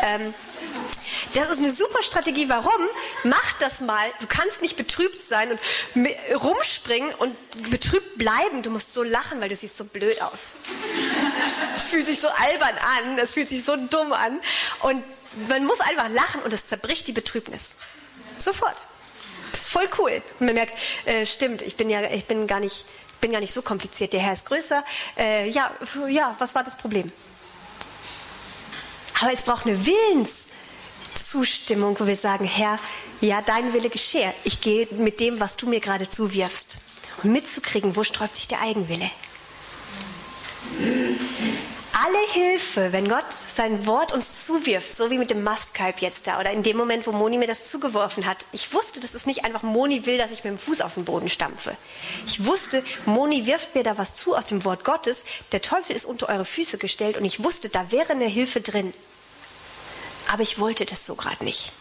Ähm, 0.00 0.34
das 1.34 1.48
ist 1.48 1.58
eine 1.58 1.70
super 1.70 2.02
Strategie. 2.02 2.48
Warum? 2.48 2.72
Mach 3.24 3.52
das 3.58 3.80
mal. 3.80 4.04
Du 4.20 4.26
kannst 4.26 4.62
nicht 4.62 4.76
betrübt 4.76 5.20
sein 5.20 5.50
und 5.50 5.60
rumspringen 6.42 7.14
und 7.14 7.36
betrübt 7.70 8.18
bleiben. 8.18 8.62
Du 8.62 8.70
musst 8.70 8.92
so 8.92 9.02
lachen, 9.02 9.40
weil 9.40 9.48
du 9.48 9.56
siehst 9.56 9.76
so 9.76 9.84
blöd 9.84 10.20
aus. 10.22 10.56
Das 11.74 11.84
fühlt 11.84 12.06
sich 12.06 12.20
so 12.20 12.28
albern 12.28 12.76
an, 12.98 13.16
das 13.16 13.34
fühlt 13.34 13.48
sich 13.48 13.64
so 13.64 13.76
dumm 13.76 14.12
an. 14.12 14.40
Und 14.80 15.04
man 15.48 15.64
muss 15.64 15.80
einfach 15.80 16.08
lachen 16.10 16.42
und 16.42 16.52
es 16.52 16.66
zerbricht 16.66 17.06
die 17.06 17.12
Betrübnis. 17.12 17.76
Sofort. 18.38 18.76
Das 19.52 19.60
ist 19.60 19.68
voll 19.68 19.88
cool. 19.98 20.22
Und 20.40 20.46
man 20.46 20.54
merkt, 20.54 20.76
äh, 21.04 21.24
stimmt, 21.24 21.62
ich 21.62 21.76
bin 21.76 21.88
ja, 21.88 22.02
ich 22.10 22.24
bin 22.24 22.46
gar 22.46 22.58
nicht, 22.58 22.86
bin 23.20 23.32
gar 23.32 23.40
nicht 23.40 23.52
so 23.52 23.62
kompliziert. 23.62 24.12
Der 24.12 24.20
Herr 24.20 24.32
ist 24.32 24.46
größer. 24.46 24.82
Äh, 25.16 25.48
ja, 25.50 25.70
ja, 26.08 26.34
was 26.38 26.54
war 26.54 26.64
das 26.64 26.76
Problem? 26.76 27.12
Aber 29.20 29.32
es 29.32 29.42
braucht 29.42 29.66
eine 29.66 29.78
Willenszustimmung, 29.86 31.98
wo 32.00 32.06
wir 32.06 32.16
sagen, 32.16 32.44
Herr, 32.44 32.78
ja, 33.20 33.40
dein 33.40 33.72
Wille 33.72 33.88
geschehe. 33.88 34.34
Ich 34.42 34.60
gehe 34.60 34.88
mit 34.92 35.20
dem, 35.20 35.38
was 35.38 35.56
du 35.56 35.68
mir 35.68 35.78
gerade 35.78 36.08
zuwirfst. 36.08 36.78
Und 37.22 37.30
mitzukriegen, 37.30 37.94
wo 37.94 38.02
sträubt 38.02 38.34
sich 38.34 38.48
der 38.48 38.62
Eigenwille 38.62 39.08
alle 41.92 42.32
Hilfe, 42.32 42.92
wenn 42.92 43.08
Gott 43.08 43.30
sein 43.30 43.86
Wort 43.86 44.12
uns 44.12 44.44
zuwirft, 44.44 44.96
so 44.96 45.10
wie 45.10 45.18
mit 45.18 45.30
dem 45.30 45.42
Mastkalb 45.42 46.00
jetzt 46.00 46.26
da 46.26 46.40
oder 46.40 46.50
in 46.50 46.62
dem 46.62 46.76
Moment, 46.76 47.06
wo 47.06 47.12
Moni 47.12 47.38
mir 47.38 47.46
das 47.46 47.68
zugeworfen 47.70 48.26
hat. 48.26 48.46
Ich 48.52 48.72
wusste, 48.72 49.00
dass 49.00 49.14
es 49.14 49.26
nicht 49.26 49.44
einfach 49.44 49.62
Moni 49.62 50.06
will, 50.06 50.18
dass 50.18 50.30
ich 50.30 50.44
mit 50.44 50.52
dem 50.52 50.58
Fuß 50.58 50.80
auf 50.80 50.94
den 50.94 51.04
Boden 51.04 51.28
stampfe. 51.28 51.76
Ich 52.26 52.44
wusste, 52.44 52.82
Moni 53.04 53.46
wirft 53.46 53.74
mir 53.74 53.82
da 53.82 53.98
was 53.98 54.14
zu 54.14 54.34
aus 54.34 54.46
dem 54.46 54.64
Wort 54.64 54.84
Gottes. 54.84 55.24
Der 55.52 55.60
Teufel 55.60 55.94
ist 55.94 56.06
unter 56.06 56.28
eure 56.28 56.44
Füße 56.44 56.78
gestellt 56.78 57.16
und 57.16 57.24
ich 57.24 57.44
wusste, 57.44 57.68
da 57.68 57.92
wäre 57.92 58.12
eine 58.12 58.26
Hilfe 58.26 58.60
drin. 58.60 58.94
Aber 60.32 60.42
ich 60.42 60.58
wollte 60.58 60.86
das 60.86 61.06
so 61.06 61.14
gerade 61.14 61.44
nicht. 61.44 61.72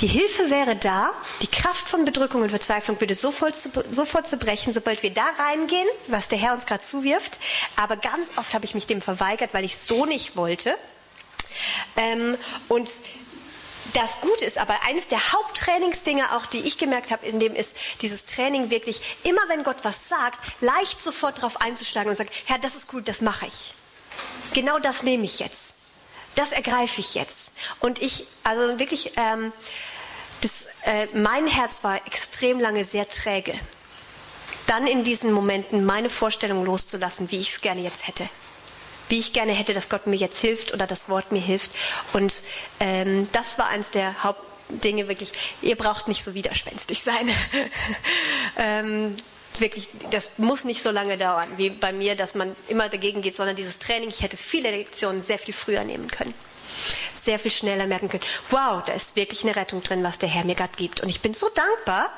Die 0.00 0.06
Hilfe 0.06 0.48
wäre 0.50 0.76
da, 0.76 1.12
die 1.42 1.48
Kraft 1.48 1.88
von 1.88 2.04
Bedrückung 2.04 2.42
und 2.42 2.50
Verzweiflung 2.50 3.00
würde 3.00 3.16
sofort, 3.16 3.56
sofort 3.56 4.28
zerbrechen, 4.28 4.72
sobald 4.72 5.02
wir 5.02 5.10
da 5.10 5.24
reingehen, 5.38 5.88
was 6.06 6.28
der 6.28 6.38
Herr 6.38 6.52
uns 6.52 6.66
gerade 6.66 6.84
zuwirft. 6.84 7.40
Aber 7.74 7.96
ganz 7.96 8.32
oft 8.36 8.54
habe 8.54 8.64
ich 8.64 8.74
mich 8.74 8.86
dem 8.86 9.02
verweigert, 9.02 9.54
weil 9.54 9.64
ich 9.64 9.74
es 9.74 9.86
so 9.86 10.06
nicht 10.06 10.36
wollte. 10.36 10.72
Ähm, 11.96 12.38
und 12.68 12.88
das 13.92 14.20
Gute 14.20 14.44
ist 14.44 14.58
aber, 14.58 14.76
eines 14.86 15.08
der 15.08 15.32
Haupttrainingsdinge 15.32 16.36
auch, 16.36 16.46
die 16.46 16.60
ich 16.60 16.78
gemerkt 16.78 17.10
habe, 17.10 17.26
in 17.26 17.40
dem 17.40 17.56
ist 17.56 17.76
dieses 18.00 18.24
Training 18.26 18.70
wirklich, 18.70 19.00
immer 19.24 19.40
wenn 19.48 19.64
Gott 19.64 19.78
was 19.82 20.08
sagt, 20.08 20.38
leicht 20.60 21.00
sofort 21.00 21.38
darauf 21.38 21.60
einzuschlagen 21.60 22.08
und 22.08 22.14
sagen, 22.14 22.30
Herr, 22.44 22.58
das 22.58 22.76
ist 22.76 22.86
gut, 22.86 23.08
das 23.08 23.20
mache 23.20 23.46
ich. 23.46 23.74
Genau 24.54 24.78
das 24.78 25.02
nehme 25.02 25.24
ich 25.24 25.40
jetzt 25.40 25.74
das 26.38 26.52
ergreife 26.52 27.00
ich 27.00 27.14
jetzt. 27.14 27.50
Und 27.80 28.00
ich, 28.00 28.26
also 28.44 28.78
wirklich, 28.78 29.12
ähm, 29.16 29.52
äh, 30.84 31.06
mein 31.14 31.46
Herz 31.46 31.84
war 31.84 32.06
extrem 32.06 32.60
lange 32.60 32.84
sehr 32.84 33.08
träge. 33.08 33.54
Dann 34.66 34.86
in 34.86 35.02
diesen 35.02 35.32
Momenten 35.32 35.84
meine 35.84 36.10
Vorstellung 36.10 36.64
loszulassen, 36.64 37.30
wie 37.30 37.38
ich 37.38 37.50
es 37.50 37.60
gerne 37.60 37.80
jetzt 37.80 38.06
hätte. 38.06 38.28
Wie 39.08 39.18
ich 39.18 39.32
gerne 39.32 39.52
hätte, 39.52 39.72
dass 39.72 39.88
Gott 39.88 40.06
mir 40.06 40.16
jetzt 40.16 40.38
hilft 40.40 40.74
oder 40.74 40.86
das 40.86 41.08
Wort 41.08 41.32
mir 41.32 41.40
hilft. 41.40 41.70
Und 42.12 42.42
ähm, 42.78 43.28
das 43.32 43.58
war 43.58 43.68
eines 43.68 43.90
der 43.90 44.22
Hauptdinge 44.22 45.08
wirklich. 45.08 45.32
Ihr 45.62 45.76
braucht 45.76 46.08
nicht 46.08 46.22
so 46.22 46.34
widerspenstig 46.34 47.02
sein. 47.02 47.30
ähm, 48.58 49.16
wirklich, 49.58 49.88
das 50.10 50.32
muss 50.36 50.64
nicht 50.64 50.82
so 50.82 50.90
lange 50.90 51.16
dauern 51.16 51.48
wie 51.56 51.70
bei 51.70 51.92
mir, 51.92 52.14
dass 52.14 52.34
man 52.34 52.54
immer 52.68 52.88
dagegen 52.88 53.22
geht, 53.22 53.34
sondern 53.34 53.56
dieses 53.56 53.78
Training, 53.78 54.10
ich 54.10 54.22
hätte 54.22 54.36
viele 54.36 54.70
Lektionen 54.70 55.22
sehr 55.22 55.38
viel 55.38 55.54
früher 55.54 55.84
nehmen 55.84 56.10
können. 56.10 56.34
Sehr 57.28 57.38
viel 57.38 57.50
schneller 57.50 57.86
merken 57.86 58.08
können, 58.08 58.24
wow, 58.48 58.82
da 58.82 58.94
ist 58.94 59.14
wirklich 59.14 59.44
eine 59.44 59.54
Rettung 59.54 59.82
drin, 59.82 60.02
was 60.02 60.16
der 60.16 60.30
Herr 60.30 60.46
mir 60.46 60.54
gerade 60.54 60.72
gibt. 60.78 61.02
Und 61.02 61.10
ich 61.10 61.20
bin 61.20 61.34
so 61.34 61.50
dankbar, 61.50 62.10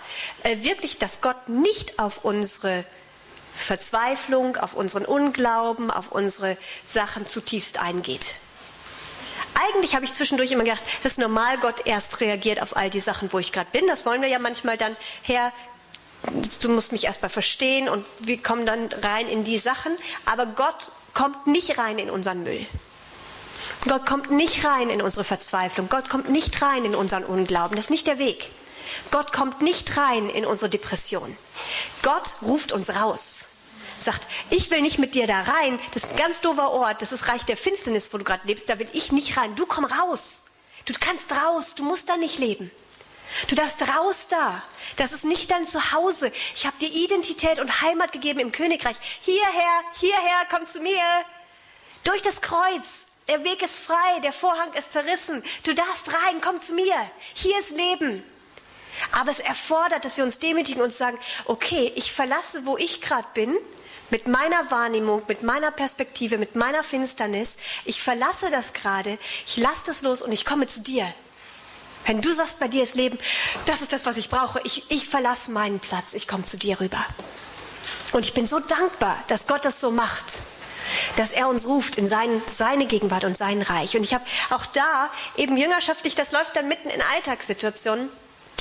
äh, 0.45 0.59
wirklich, 0.62 0.99
dass 0.99 1.20
Gott 1.20 1.49
nicht 1.49 1.99
auf 1.99 2.24
unsere 2.24 2.85
Verzweiflung, 3.53 4.57
auf 4.57 4.74
unseren 4.74 5.05
Unglauben, 5.05 5.91
auf 5.91 6.12
unsere 6.12 6.57
Sachen 6.89 7.27
zutiefst 7.27 7.81
eingeht. 7.81 8.37
Eigentlich 9.74 9.97
habe 9.97 10.05
ich 10.05 10.15
zwischendurch 10.15 10.53
immer 10.53 10.62
gedacht, 10.62 10.85
das 11.03 11.15
ist 11.15 11.19
normal, 11.19 11.59
Gott 11.59 11.89
erst 11.89 12.20
reagiert 12.20 12.62
auf 12.62 12.77
all 12.77 12.89
die 12.89 13.01
Sachen, 13.01 13.32
wo 13.32 13.41
ich 13.41 13.51
gerade 13.51 13.70
bin. 13.73 13.89
Das 13.89 14.07
wollen 14.07 14.23
wir 14.23 14.28
ja 14.28 14.39
manchmal 14.39 14.77
dann, 14.77 14.97
Herr, 15.23 15.51
du 16.62 16.69
musst 16.69 16.93
mich 16.93 17.07
erstmal 17.07 17.31
verstehen 17.31 17.89
und 17.89 18.07
wir 18.20 18.41
kommen 18.41 18.65
dann 18.65 18.87
rein 19.03 19.28
in 19.28 19.43
die 19.43 19.59
Sachen. 19.59 19.97
Aber 20.24 20.47
Gott 20.47 20.93
kommt 21.15 21.49
nicht 21.49 21.78
rein 21.78 21.99
in 21.99 22.11
unseren 22.11 22.45
Müll. 22.45 22.65
Gott 23.89 24.05
kommt 24.05 24.31
nicht 24.31 24.65
rein 24.65 24.90
in 24.90 25.01
unsere 25.01 25.24
Verzweiflung. 25.24 25.89
Gott 25.89 26.09
kommt 26.09 26.28
nicht 26.28 26.61
rein 26.61 26.85
in 26.85 26.94
unseren 26.94 27.24
Unglauben. 27.24 27.77
Das 27.77 27.86
ist 27.86 27.90
nicht 27.90 28.07
der 28.07 28.19
Weg. 28.19 28.51
Gott 29.11 29.32
kommt 29.32 29.62
nicht 29.62 29.97
rein 29.97 30.28
in 30.28 30.44
unsere 30.44 30.69
Depression. 30.69 31.36
Gott 32.02 32.36
ruft 32.43 32.73
uns 32.73 32.94
raus. 32.94 33.47
Sagt, 33.98 34.27
ich 34.51 34.70
will 34.70 34.81
nicht 34.81 34.98
mit 34.98 35.15
dir 35.15 35.27
da 35.27 35.40
rein. 35.43 35.78
Das 35.93 36.05
ist 36.05 36.11
ein 36.11 36.16
ganz 36.16 36.40
doofer 36.40 36.70
Ort. 36.70 37.02
Das 37.02 37.12
ist 37.12 37.28
Reich 37.28 37.44
der 37.44 37.57
Finsternis, 37.57 38.12
wo 38.12 38.19
du 38.19 38.24
gerade 38.24 38.47
lebst. 38.47 38.69
Da 38.69 38.78
will 38.78 38.89
ich 38.93 39.12
nicht 39.12 39.36
rein. 39.36 39.55
Du 39.57 39.66
komm 39.66 39.85
raus. 39.85 40.47
Du 40.86 40.94
kannst 40.98 41.32
raus. 41.32 41.74
Du 41.74 41.85
musst 41.85 42.09
da 42.09 42.16
nicht 42.16 42.39
leben. 42.39 42.70
Du 43.48 43.55
darfst 43.55 43.81
raus 43.82 44.28
da. 44.28 44.62
Das 44.97 45.12
ist 45.12 45.24
nicht 45.24 45.51
dein 45.51 45.66
Zuhause. 45.66 46.32
Ich 46.55 46.66
habe 46.66 46.77
dir 46.81 46.90
Identität 46.90 47.61
und 47.61 47.81
Heimat 47.81 48.12
gegeben 48.12 48.40
im 48.40 48.52
Königreich. 48.52 48.97
Hierher, 49.20 49.82
hierher, 49.98 50.47
komm 50.51 50.66
zu 50.66 50.81
mir. 50.81 51.02
Durch 52.05 52.23
das 52.23 52.40
Kreuz. 52.40 53.05
Der 53.31 53.44
Weg 53.44 53.62
ist 53.62 53.78
frei, 53.78 54.19
der 54.24 54.32
Vorhang 54.32 54.73
ist 54.74 54.93
zerrissen. 54.93 55.44
Du 55.62 55.73
darfst 55.73 56.09
rein, 56.09 56.40
komm 56.40 56.61
zu 56.61 56.74
mir. 56.74 56.97
Hier 57.32 57.57
ist 57.61 57.70
Leben. 57.70 58.24
Aber 59.12 59.31
es 59.31 59.39
erfordert, 59.39 60.05
dass 60.05 60.16
wir 60.16 60.24
uns 60.24 60.40
demütigen 60.40 60.82
und 60.82 60.93
sagen, 60.93 61.16
okay, 61.44 61.93
ich 61.94 62.12
verlasse, 62.12 62.66
wo 62.66 62.77
ich 62.77 63.01
gerade 63.01 63.28
bin, 63.32 63.57
mit 64.11 64.27
meiner 64.27 64.69
Wahrnehmung, 64.73 65.23
mit 65.28 65.44
meiner 65.44 65.70
Perspektive, 65.70 66.39
mit 66.39 66.57
meiner 66.57 66.82
Finsternis. 66.82 67.57
Ich 67.85 68.02
verlasse 68.02 68.51
das 68.51 68.73
gerade, 68.73 69.16
ich 69.47 69.57
lasse 69.59 69.82
das 69.86 70.02
los 70.02 70.23
und 70.23 70.32
ich 70.32 70.44
komme 70.44 70.66
zu 70.66 70.81
dir. 70.81 71.07
Wenn 72.07 72.20
du 72.20 72.32
sagst, 72.32 72.59
bei 72.59 72.66
dir 72.66 72.82
ist 72.82 72.97
Leben, 72.97 73.16
das 73.66 73.81
ist 73.81 73.93
das, 73.93 74.07
was 74.07 74.16
ich 74.16 74.28
brauche. 74.28 74.61
Ich, 74.65 74.90
ich 74.90 75.09
verlasse 75.09 75.52
meinen 75.52 75.78
Platz, 75.78 76.15
ich 76.15 76.27
komme 76.27 76.44
zu 76.44 76.57
dir 76.57 76.81
rüber. 76.81 77.07
Und 78.11 78.24
ich 78.24 78.35
bin 78.35 78.48
so 78.48 78.59
dankbar, 78.59 79.23
dass 79.28 79.47
Gott 79.47 79.65
das 79.65 79.81
so 79.81 79.93
macht, 79.93 80.40
dass 81.17 81.31
er 81.31 81.49
uns 81.49 81.67
ruft 81.67 81.97
in 81.97 82.09
sein, 82.09 82.43
seine 82.47 82.87
Gegenwart 82.87 83.25
und 83.25 83.37
sein 83.37 83.62
Reich. 83.62 83.97
Und 83.97 84.05
ich 84.05 84.15
habe 84.15 84.25
auch 84.51 84.67
da 84.67 85.11
eben 85.37 85.57
jüngerschaftlich, 85.57 86.15
das 86.15 86.33
läuft 86.33 86.57
dann 86.57 86.69
mitten 86.69 86.89
in 86.89 87.01
Alltagssituationen, 87.15 88.11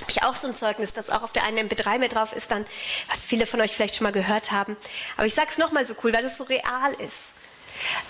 habe 0.01 0.11
ich 0.11 0.23
auch 0.23 0.35
so 0.35 0.47
ein 0.47 0.55
Zeugnis, 0.55 0.93
das 0.93 1.09
auch 1.09 1.23
auf 1.23 1.31
der 1.31 1.43
einen 1.43 1.69
MP3 1.69 1.99
mit 1.99 2.15
drauf 2.15 2.33
ist, 2.33 2.51
dann, 2.51 2.65
was 3.09 3.23
viele 3.23 3.45
von 3.45 3.59
euch 3.61 3.73
vielleicht 3.73 3.95
schon 3.95 4.05
mal 4.05 4.11
gehört 4.11 4.51
haben. 4.51 4.77
Aber 5.17 5.25
ich 5.25 5.33
sage 5.33 5.49
es 5.51 5.57
nochmal 5.57 5.85
so 5.85 5.93
cool, 6.03 6.13
weil 6.13 6.23
es 6.23 6.37
so 6.37 6.45
real 6.45 6.93
ist. 6.99 7.33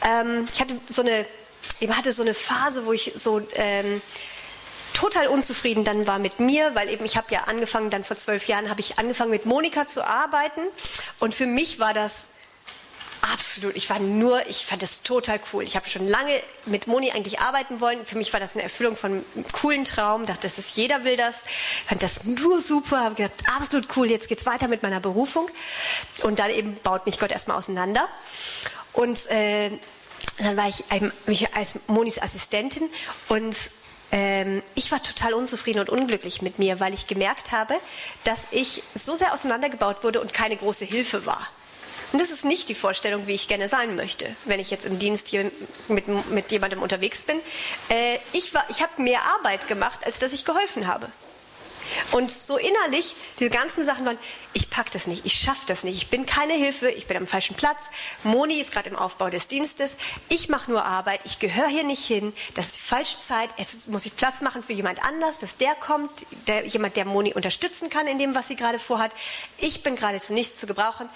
Ähm, 0.06 0.48
ich 0.54 0.62
hatte 0.62 0.80
so 0.88 1.02
eine, 1.02 1.26
eben 1.80 1.96
hatte 1.96 2.12
so 2.12 2.22
eine 2.22 2.34
Phase, 2.34 2.86
wo 2.86 2.94
ich 2.94 3.14
so 3.16 3.42
ähm, 3.54 4.02
total 4.94 5.28
unzufrieden 5.28 5.84
dann 5.84 6.08
war 6.08 6.20
mit 6.20 6.40
mir, 6.40 6.76
weil 6.76 6.90
eben 6.90 7.06
ich 7.06 7.18
habe 7.18 7.34
ja 7.34 7.44
angefangen, 7.46 7.90
dann 7.90 8.04
vor 8.04 8.18
zwölf 8.18 8.48
Jahren 8.48 8.70
habe 8.70 8.82
ich 8.82 9.00
angefangen 9.00 9.32
mit 9.32 9.46
Monika 9.46 9.88
zu 9.88 10.06
arbeiten 10.06 10.62
und 11.20 11.34
für 11.34 11.46
mich 11.46 11.80
war 11.80 11.94
das 11.94 12.30
absolut, 13.22 13.76
ich 13.76 13.90
war 13.90 14.00
nur, 14.00 14.46
ich 14.48 14.66
fand 14.66 14.82
das 14.82 15.04
total 15.04 15.40
cool. 15.54 15.64
Ich 15.64 15.76
habe 15.76 15.88
schon 15.88 16.08
lange 16.08 16.42
mit 16.66 16.88
Moni 16.88 17.12
eigentlich 17.12 17.40
arbeiten 17.40 17.80
wollen. 17.80 18.06
Für 18.06 18.18
mich 18.18 18.32
war 18.34 18.40
das 18.40 18.54
eine 18.56 18.64
Erfüllung 18.64 18.96
von 18.96 19.12
einem 19.12 19.46
coolen 19.52 19.86
Traum. 19.86 20.26
Dachte, 20.26 20.42
das 20.44 20.58
ist, 20.58 20.78
jeder 20.78 21.04
will 21.04 21.18
das. 21.18 21.44
Fand 21.88 22.04
das 22.04 22.24
nur 22.24 22.62
super. 22.62 23.02
Habe 23.02 23.16
gedacht, 23.16 23.34
absolut 23.56 23.88
cool. 23.96 24.10
Jetzt 24.10 24.28
geht's 24.30 24.46
weiter 24.46 24.68
mit 24.68 24.84
meiner 24.84 25.00
Berufung. 25.00 25.50
Und 26.24 26.40
dann 26.40 26.52
eben 26.52 26.76
baut 26.84 27.06
mich 27.06 27.20
Gott 27.20 27.32
erstmal 27.32 27.58
auseinander. 27.58 28.08
Und 28.94 29.30
äh, 29.30 29.72
dann 30.38 30.58
war 30.58 30.68
ich 30.68 30.84
als 31.56 31.80
Monis 31.88 32.22
Assistentin 32.22 32.90
und 33.28 33.56
ähm, 34.12 34.62
ich 34.76 34.92
war 34.92 35.02
total 35.04 35.34
unzufrieden 35.34 35.80
und 35.80 35.90
unglücklich 35.90 36.42
mit 36.42 36.60
mir, 36.60 36.80
weil 36.80 36.94
ich 36.94 37.08
gemerkt 37.08 37.52
habe, 37.52 37.76
dass 38.24 38.48
ich 38.52 38.84
so 38.96 39.16
sehr 39.16 39.34
auseinandergebaut 39.34 40.04
wurde 40.04 40.20
und 40.22 40.34
keine 40.34 40.58
große 40.58 40.86
Hilfe 40.86 41.26
war. 41.26 41.48
Und 42.12 42.20
das 42.20 42.32
ist 42.32 42.44
nicht 42.44 42.70
die 42.70 42.76
Vorstellung, 42.76 43.28
wie 43.28 43.34
ich 43.34 43.48
gerne 43.48 43.70
sein 43.70 43.96
möchte, 43.96 44.36
wenn 44.46 44.60
ich 44.60 44.72
jetzt 44.72 44.86
im 44.86 44.98
Dienst 44.98 45.28
hier 45.28 45.52
mit, 45.88 46.08
mit 46.32 46.52
jemandem 46.52 46.82
unterwegs 46.82 47.24
bin. 47.24 47.40
Äh, 47.90 48.18
ich 48.34 48.52
ich 48.70 48.82
habe 48.82 49.02
mehr 49.02 49.22
Arbeit 49.38 49.68
gemacht, 49.68 50.00
als 50.06 50.20
dass 50.20 50.34
ich 50.34 50.46
geholfen 50.46 50.88
habe. 50.88 51.10
Und 52.12 52.32
so 52.32 52.58
innerlich, 52.58 53.16
diese 53.40 53.50
ganzen 53.50 53.86
Sachen 53.86 54.06
waren, 54.06 54.18
ich 54.54 54.70
pack 54.70 54.92
das 54.92 55.08
nicht, 55.08 55.26
ich 55.26 55.34
schaffe 55.34 55.66
das 55.68 55.84
nicht, 55.84 55.96
ich 55.96 56.10
bin 56.10 56.26
keine 56.26 56.54
Hilfe, 56.54 56.90
ich 56.90 57.08
bin 57.08 57.18
am 57.18 57.28
falschen 57.28 57.56
Platz. 57.56 57.90
Moni 58.24 58.60
ist 58.60 58.72
gerade 58.72 58.90
im 58.90 58.96
Aufbau 58.96 59.30
des 59.30 59.48
Dienstes, 59.48 59.98
ich 60.28 60.50
mache 60.50 60.72
nur 60.72 60.86
Arbeit, 60.86 61.22
ich 61.24 61.40
gehöre 61.40 61.68
hier 61.68 61.84
nicht 61.84 62.06
hin, 62.06 62.34
das 62.56 62.68
ist 62.68 62.78
die 62.78 62.82
falsche 62.82 63.20
Zeit, 63.20 63.50
es 63.58 63.88
muss 63.88 64.06
ich 64.06 64.16
Platz 64.16 64.42
machen 64.42 64.64
für 64.64 64.74
jemand 64.74 65.04
anders, 65.04 65.38
dass 65.38 65.58
der 65.58 65.76
kommt, 65.76 66.12
der, 66.48 66.66
jemand, 66.66 66.96
der 66.96 67.06
Moni 67.06 67.34
unterstützen 67.34 67.90
kann 67.90 68.08
in 68.08 68.18
dem, 68.18 68.36
was 68.36 68.48
sie 68.48 68.56
gerade 68.56 68.80
vorhat. 68.80 69.12
Ich 69.58 69.84
bin 69.84 69.96
gerade 69.96 70.20
zu 70.20 70.34
nichts 70.34 70.58
zu 70.58 70.68
gebrauchen. 70.68 71.10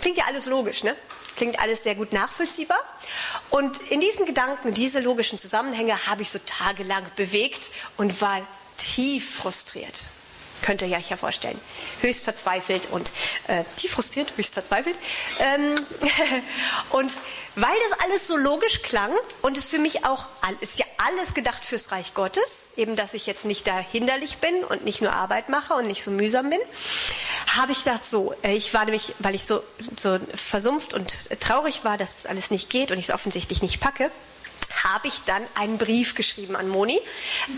Klingt 0.00 0.18
ja 0.18 0.24
alles 0.26 0.46
logisch, 0.46 0.84
ne? 0.84 0.96
Klingt 1.36 1.58
alles 1.58 1.82
sehr 1.82 1.94
gut 1.94 2.12
nachvollziehbar. 2.12 2.78
Und 3.50 3.78
in 3.90 4.00
diesen 4.00 4.26
Gedanken, 4.26 4.74
diese 4.74 5.00
logischen 5.00 5.38
Zusammenhänge 5.38 6.06
habe 6.06 6.22
ich 6.22 6.30
so 6.30 6.38
tagelang 6.44 7.04
bewegt 7.16 7.70
und 7.96 8.20
war 8.20 8.46
tief 8.76 9.36
frustriert. 9.36 10.04
Könnt 10.62 10.82
ihr 10.82 10.96
euch 10.96 11.10
ja 11.10 11.16
vorstellen. 11.16 11.58
Höchst 12.00 12.24
verzweifelt 12.24 12.88
und 12.90 13.10
äh, 13.48 13.64
tief 13.76 13.92
frustriert, 13.92 14.32
höchst 14.36 14.54
verzweifelt. 14.54 14.96
Ähm, 15.38 15.86
und 16.90 17.10
weil 17.56 17.74
das 17.88 18.00
alles 18.00 18.26
so 18.26 18.36
logisch 18.36 18.82
klang 18.82 19.10
und 19.42 19.56
es 19.56 19.68
für 19.68 19.78
mich 19.78 20.04
auch, 20.04 20.28
ist 20.60 20.78
ja 20.78 20.86
alles 20.98 21.34
gedacht 21.34 21.64
fürs 21.64 21.92
Reich 21.92 22.14
Gottes, 22.14 22.70
eben 22.76 22.96
dass 22.96 23.14
ich 23.14 23.26
jetzt 23.26 23.44
nicht 23.44 23.66
da 23.66 23.78
hinderlich 23.78 24.38
bin 24.38 24.64
und 24.64 24.84
nicht 24.84 25.00
nur 25.00 25.12
Arbeit 25.12 25.48
mache 25.48 25.74
und 25.74 25.86
nicht 25.86 26.02
so 26.02 26.10
mühsam 26.10 26.50
bin, 26.50 26.60
habe 27.56 27.72
ich 27.72 27.84
gedacht, 27.84 28.04
so, 28.04 28.34
äh, 28.42 28.52
ich 28.52 28.74
war 28.74 28.84
nämlich, 28.84 29.14
weil 29.18 29.34
ich 29.34 29.44
so, 29.44 29.62
so 29.96 30.18
versumpft 30.34 30.94
und 30.94 31.40
traurig 31.40 31.84
war, 31.84 31.96
dass 31.96 32.18
es 32.18 32.26
alles 32.26 32.50
nicht 32.50 32.70
geht 32.70 32.90
und 32.90 32.98
ich 32.98 33.08
es 33.08 33.14
offensichtlich 33.14 33.62
nicht 33.62 33.80
packe, 33.80 34.10
habe 34.84 35.08
ich 35.08 35.22
dann 35.22 35.42
einen 35.54 35.78
Brief 35.78 36.14
geschrieben 36.14 36.56
an 36.56 36.68
Moni, 36.68 36.98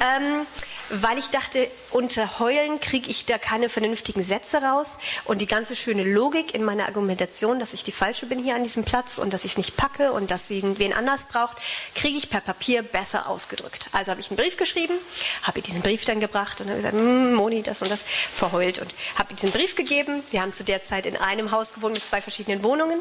ähm, 0.01 0.47
weil 0.91 1.19
ich 1.19 1.29
dachte, 1.29 1.71
unter 1.91 2.39
Heulen 2.39 2.81
kriege 2.81 3.11
ich 3.11 3.25
da 3.25 3.39
keine 3.39 3.69
vernünftigen 3.69 4.23
Sätze 4.23 4.63
raus 4.63 4.99
und 5.25 5.41
die 5.41 5.47
ganze 5.47 5.75
schöne 5.75 6.05
Logik 6.05 6.55
in 6.55 6.65
meiner 6.65 6.87
Argumentation, 6.87 7.59
dass 7.59 7.73
ich 7.73 7.85
die 7.85 7.93
Falsche 7.93 8.27
bin 8.27 8.39
hier 8.39 8.55
an 8.55 8.63
diesem 8.63 8.85
Platz 8.85 9.19
und 9.19 9.33
dass 9.33 9.45
ich 9.45 9.53
es 9.53 9.57
nicht 9.57 9.77
packe 9.77 10.13
und 10.13 10.31
dass 10.31 10.49
sie 10.49 10.63
wen 10.79 10.93
anders 10.93 11.29
braucht, 11.29 11.59
kriege 11.95 12.19
ich 12.19 12.31
per 12.31 12.41
Papier 12.41 12.83
besser 12.83 13.29
ausgedrückt. 13.29 13.89
Also 13.93 14.11
habe 14.11 14.21
ich 14.21 14.31
einen 14.31 14.37
Brief 14.37 14.57
geschrieben, 14.57 14.95
habe 15.43 15.61
ihr 15.61 15.63
diesen 15.63 15.83
Brief 15.83 16.05
dann 16.05 16.21
gebracht 16.21 16.61
und 16.61 16.69
habe 16.69 16.77
gesagt, 16.77 16.95
hm, 16.95 17.35
Moni, 17.35 17.63
das 17.63 17.83
und 17.83 17.91
das, 17.91 18.03
verheult 18.03 18.79
und 18.79 18.93
habe 19.17 19.33
ihr 19.33 19.37
diesen 19.37 19.53
Brief 19.53 19.77
gegeben. 19.77 20.23
Wir 20.31 20.43
haben 20.43 20.53
zu 20.53 20.65
der 20.65 20.83
Zeit 20.83 21.07
in 21.07 21.17
einem 21.17 21.51
Haus 21.53 21.75
gewohnt 21.75 21.95
mit 21.95 22.05
zwei 22.05 22.21
verschiedenen 22.21 22.63
Wohnungen. 22.63 23.01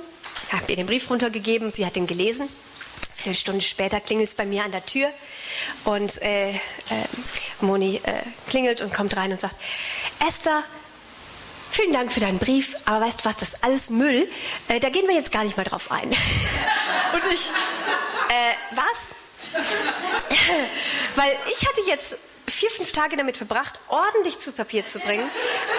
Habe 0.51 0.65
ihr 0.69 0.75
den 0.75 0.85
Brief 0.85 1.09
runtergegeben, 1.09 1.71
sie 1.71 1.85
hat 1.85 1.95
den 1.95 2.07
gelesen 2.07 2.47
Stunde 3.33 3.61
später 3.61 3.99
klingelt 3.99 4.29
es 4.29 4.35
bei 4.35 4.45
mir 4.45 4.63
an 4.63 4.71
der 4.71 4.85
Tür 4.85 5.09
und 5.85 6.21
äh, 6.21 6.51
äh, 6.51 6.57
Moni 7.61 8.01
äh, 8.03 8.23
klingelt 8.47 8.81
und 8.81 8.93
kommt 8.93 9.15
rein 9.15 9.31
und 9.31 9.41
sagt, 9.41 9.55
Esther, 10.27 10.63
vielen 11.71 11.93
Dank 11.93 12.11
für 12.11 12.19
deinen 12.19 12.39
Brief, 12.39 12.75
aber 12.85 13.05
weißt 13.05 13.21
du 13.21 13.25
was, 13.25 13.37
das 13.37 13.49
ist 13.49 13.63
alles 13.63 13.89
Müll, 13.89 14.29
äh, 14.67 14.79
da 14.79 14.89
gehen 14.89 15.07
wir 15.07 15.15
jetzt 15.15 15.31
gar 15.31 15.43
nicht 15.43 15.57
mal 15.57 15.63
drauf 15.63 15.91
ein. 15.91 16.09
und 17.13 17.33
ich, 17.33 17.49
äh, 18.29 18.75
was? 18.75 19.15
Weil 21.15 21.31
ich 21.51 21.67
hatte 21.67 21.81
jetzt 21.87 22.15
vier, 22.47 22.69
fünf 22.69 22.91
Tage 22.91 23.17
damit 23.17 23.37
verbracht, 23.37 23.79
ordentlich 23.87 24.39
zu 24.39 24.51
Papier 24.51 24.85
zu 24.85 24.99
bringen, 24.99 25.29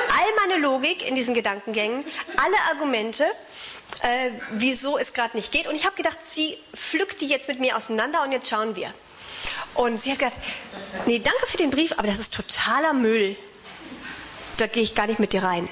all 0.08 0.46
meine 0.46 0.60
Logik 0.60 1.06
in 1.06 1.14
diesen 1.14 1.34
Gedankengängen, 1.34 2.04
alle 2.36 2.56
Argumente 2.70 3.26
äh, 4.02 4.30
wieso 4.50 4.98
es 4.98 5.12
gerade 5.12 5.36
nicht 5.36 5.52
geht. 5.52 5.66
Und 5.66 5.74
ich 5.74 5.86
habe 5.86 5.96
gedacht, 5.96 6.18
sie 6.28 6.56
pflückt 6.74 7.20
die 7.20 7.26
jetzt 7.26 7.48
mit 7.48 7.60
mir 7.60 7.76
auseinander 7.76 8.22
und 8.22 8.32
jetzt 8.32 8.48
schauen 8.48 8.76
wir. 8.76 8.92
Und 9.74 10.02
sie 10.02 10.12
hat 10.12 10.18
gesagt, 10.18 10.38
nee, 11.06 11.18
danke 11.18 11.46
für 11.46 11.56
den 11.56 11.70
Brief, 11.70 11.92
aber 11.96 12.06
das 12.06 12.18
ist 12.18 12.34
totaler 12.34 12.92
Müll. 12.92 13.36
Da 14.58 14.66
gehe 14.66 14.82
ich 14.82 14.94
gar 14.94 15.06
nicht 15.06 15.20
mit 15.20 15.32
dir 15.32 15.42
rein. 15.42 15.68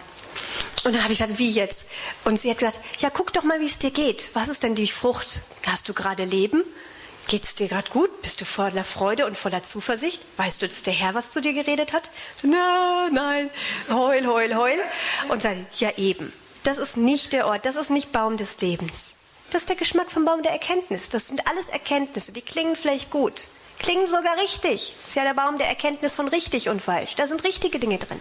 Und 0.84 0.94
dann 0.94 1.02
habe 1.02 1.12
ich 1.12 1.18
gesagt, 1.18 1.38
wie 1.38 1.50
jetzt? 1.50 1.84
Und 2.24 2.40
sie 2.40 2.50
hat 2.50 2.58
gesagt, 2.58 2.80
ja, 3.00 3.10
guck 3.10 3.32
doch 3.32 3.42
mal, 3.42 3.60
wie 3.60 3.66
es 3.66 3.78
dir 3.78 3.90
geht. 3.90 4.30
Was 4.34 4.48
ist 4.48 4.62
denn 4.62 4.74
die 4.74 4.86
Frucht? 4.86 5.42
Hast 5.66 5.88
du 5.88 5.92
gerade 5.92 6.24
Leben? 6.24 6.64
Geht 7.28 7.44
es 7.44 7.54
dir 7.54 7.68
gerade 7.68 7.90
gut? 7.90 8.22
Bist 8.22 8.40
du 8.40 8.44
voller 8.44 8.84
Freude 8.84 9.26
und 9.26 9.36
voller 9.36 9.62
Zuversicht? 9.62 10.22
Weißt 10.38 10.62
du, 10.62 10.66
dass 10.66 10.82
der 10.82 10.94
Herr 10.94 11.14
was 11.14 11.30
zu 11.30 11.40
dir 11.40 11.52
geredet 11.52 11.92
hat? 11.92 12.10
So, 12.34 12.48
nein, 12.48 13.12
nein, 13.12 13.50
heul, 13.90 14.26
heul, 14.26 14.54
heul. 14.54 14.78
Und 15.28 15.42
sagt, 15.42 15.58
ja 15.78 15.90
eben. 15.96 16.32
Das 16.62 16.78
ist 16.78 16.96
nicht 16.96 17.32
der 17.32 17.46
Ort, 17.46 17.64
das 17.64 17.76
ist 17.76 17.90
nicht 17.90 18.12
Baum 18.12 18.36
des 18.36 18.60
Lebens. 18.60 19.18
Das 19.50 19.62
ist 19.62 19.68
der 19.68 19.76
Geschmack 19.76 20.10
vom 20.10 20.24
Baum 20.24 20.42
der 20.42 20.52
Erkenntnis. 20.52 21.08
Das 21.08 21.28
sind 21.28 21.46
alles 21.48 21.68
Erkenntnisse, 21.68 22.32
die 22.32 22.42
klingen 22.42 22.76
vielleicht 22.76 23.10
gut, 23.10 23.48
klingen 23.78 24.06
sogar 24.06 24.36
richtig. 24.36 24.94
Das 25.00 25.08
ist 25.08 25.16
ja 25.16 25.24
der 25.24 25.34
Baum 25.34 25.58
der 25.58 25.68
Erkenntnis 25.68 26.14
von 26.14 26.28
richtig 26.28 26.68
und 26.68 26.80
falsch. 26.80 27.16
Da 27.16 27.26
sind 27.26 27.42
richtige 27.44 27.78
Dinge 27.78 27.98
drin. 27.98 28.20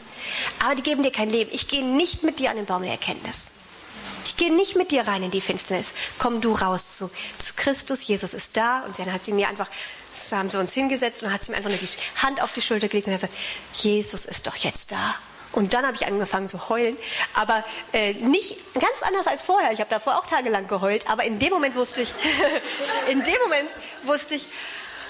Aber 0.66 0.76
die 0.76 0.82
geben 0.82 1.04
dir 1.04 1.12
kein 1.12 1.30
Leben. 1.30 1.52
Ich 1.54 1.68
gehe 1.68 1.86
nicht 1.86 2.24
mit 2.24 2.40
dir 2.40 2.50
an 2.50 2.56
den 2.56 2.66
Baum 2.66 2.82
der 2.82 2.92
Erkenntnis. 2.92 3.52
Ich 4.26 4.38
gehe 4.38 4.54
nicht 4.54 4.76
mit 4.76 4.92
dir 4.92 5.08
rein 5.08 5.24
in 5.24 5.32
die 5.32 5.42
Finsternis. 5.42 5.94
Komm 6.18 6.42
du 6.42 6.54
raus 6.54 6.98
zu, 6.98 7.10
zu 7.38 7.54
Christus. 7.56 8.06
Jesus 8.06 8.34
ist 8.34 8.58
da. 8.58 8.82
Und 8.82 8.98
dann 9.00 9.14
hat 9.14 9.26
sie 9.26 9.32
mir 9.32 9.48
einfach, 9.48 9.68
haben 10.32 10.50
sie 10.50 10.60
uns 10.60 10.74
hingesetzt 10.74 11.24
und 11.24 11.32
hat 11.32 11.44
sie 11.44 11.52
mir 11.52 11.58
einfach 11.58 11.70
nur 11.70 11.80
die 11.80 11.88
Hand 12.24 12.42
auf 12.42 12.54
die 12.54 12.62
Schulter 12.62 12.88
gelegt 12.88 13.08
und 13.08 13.14
hat 13.14 13.22
gesagt, 13.22 13.38
Jesus 13.74 14.26
ist 14.26 14.48
doch 14.48 14.56
jetzt 14.56 14.92
da. 14.92 15.16
Und 15.52 15.74
dann 15.74 15.86
habe 15.86 15.96
ich 15.96 16.06
angefangen 16.06 16.48
zu 16.48 16.70
heulen, 16.70 16.96
aber 17.34 17.64
äh, 17.92 18.14
nicht 18.14 18.74
ganz 18.76 19.02
anders 19.02 19.26
als 19.26 19.42
vorher. 19.42 19.72
Ich 19.72 19.80
habe 19.80 19.90
davor 19.90 20.18
auch 20.18 20.28
tagelang 20.28 20.68
geheult, 20.68 21.10
aber 21.10 21.24
in 21.24 21.40
dem 21.40 21.52
Moment 21.52 21.76
wusste 21.76 22.02
ich, 22.02 22.14
in 23.10 23.24
dem 23.24 23.38
Moment 23.44 23.70
wusste 24.04 24.36
ich, 24.36 24.48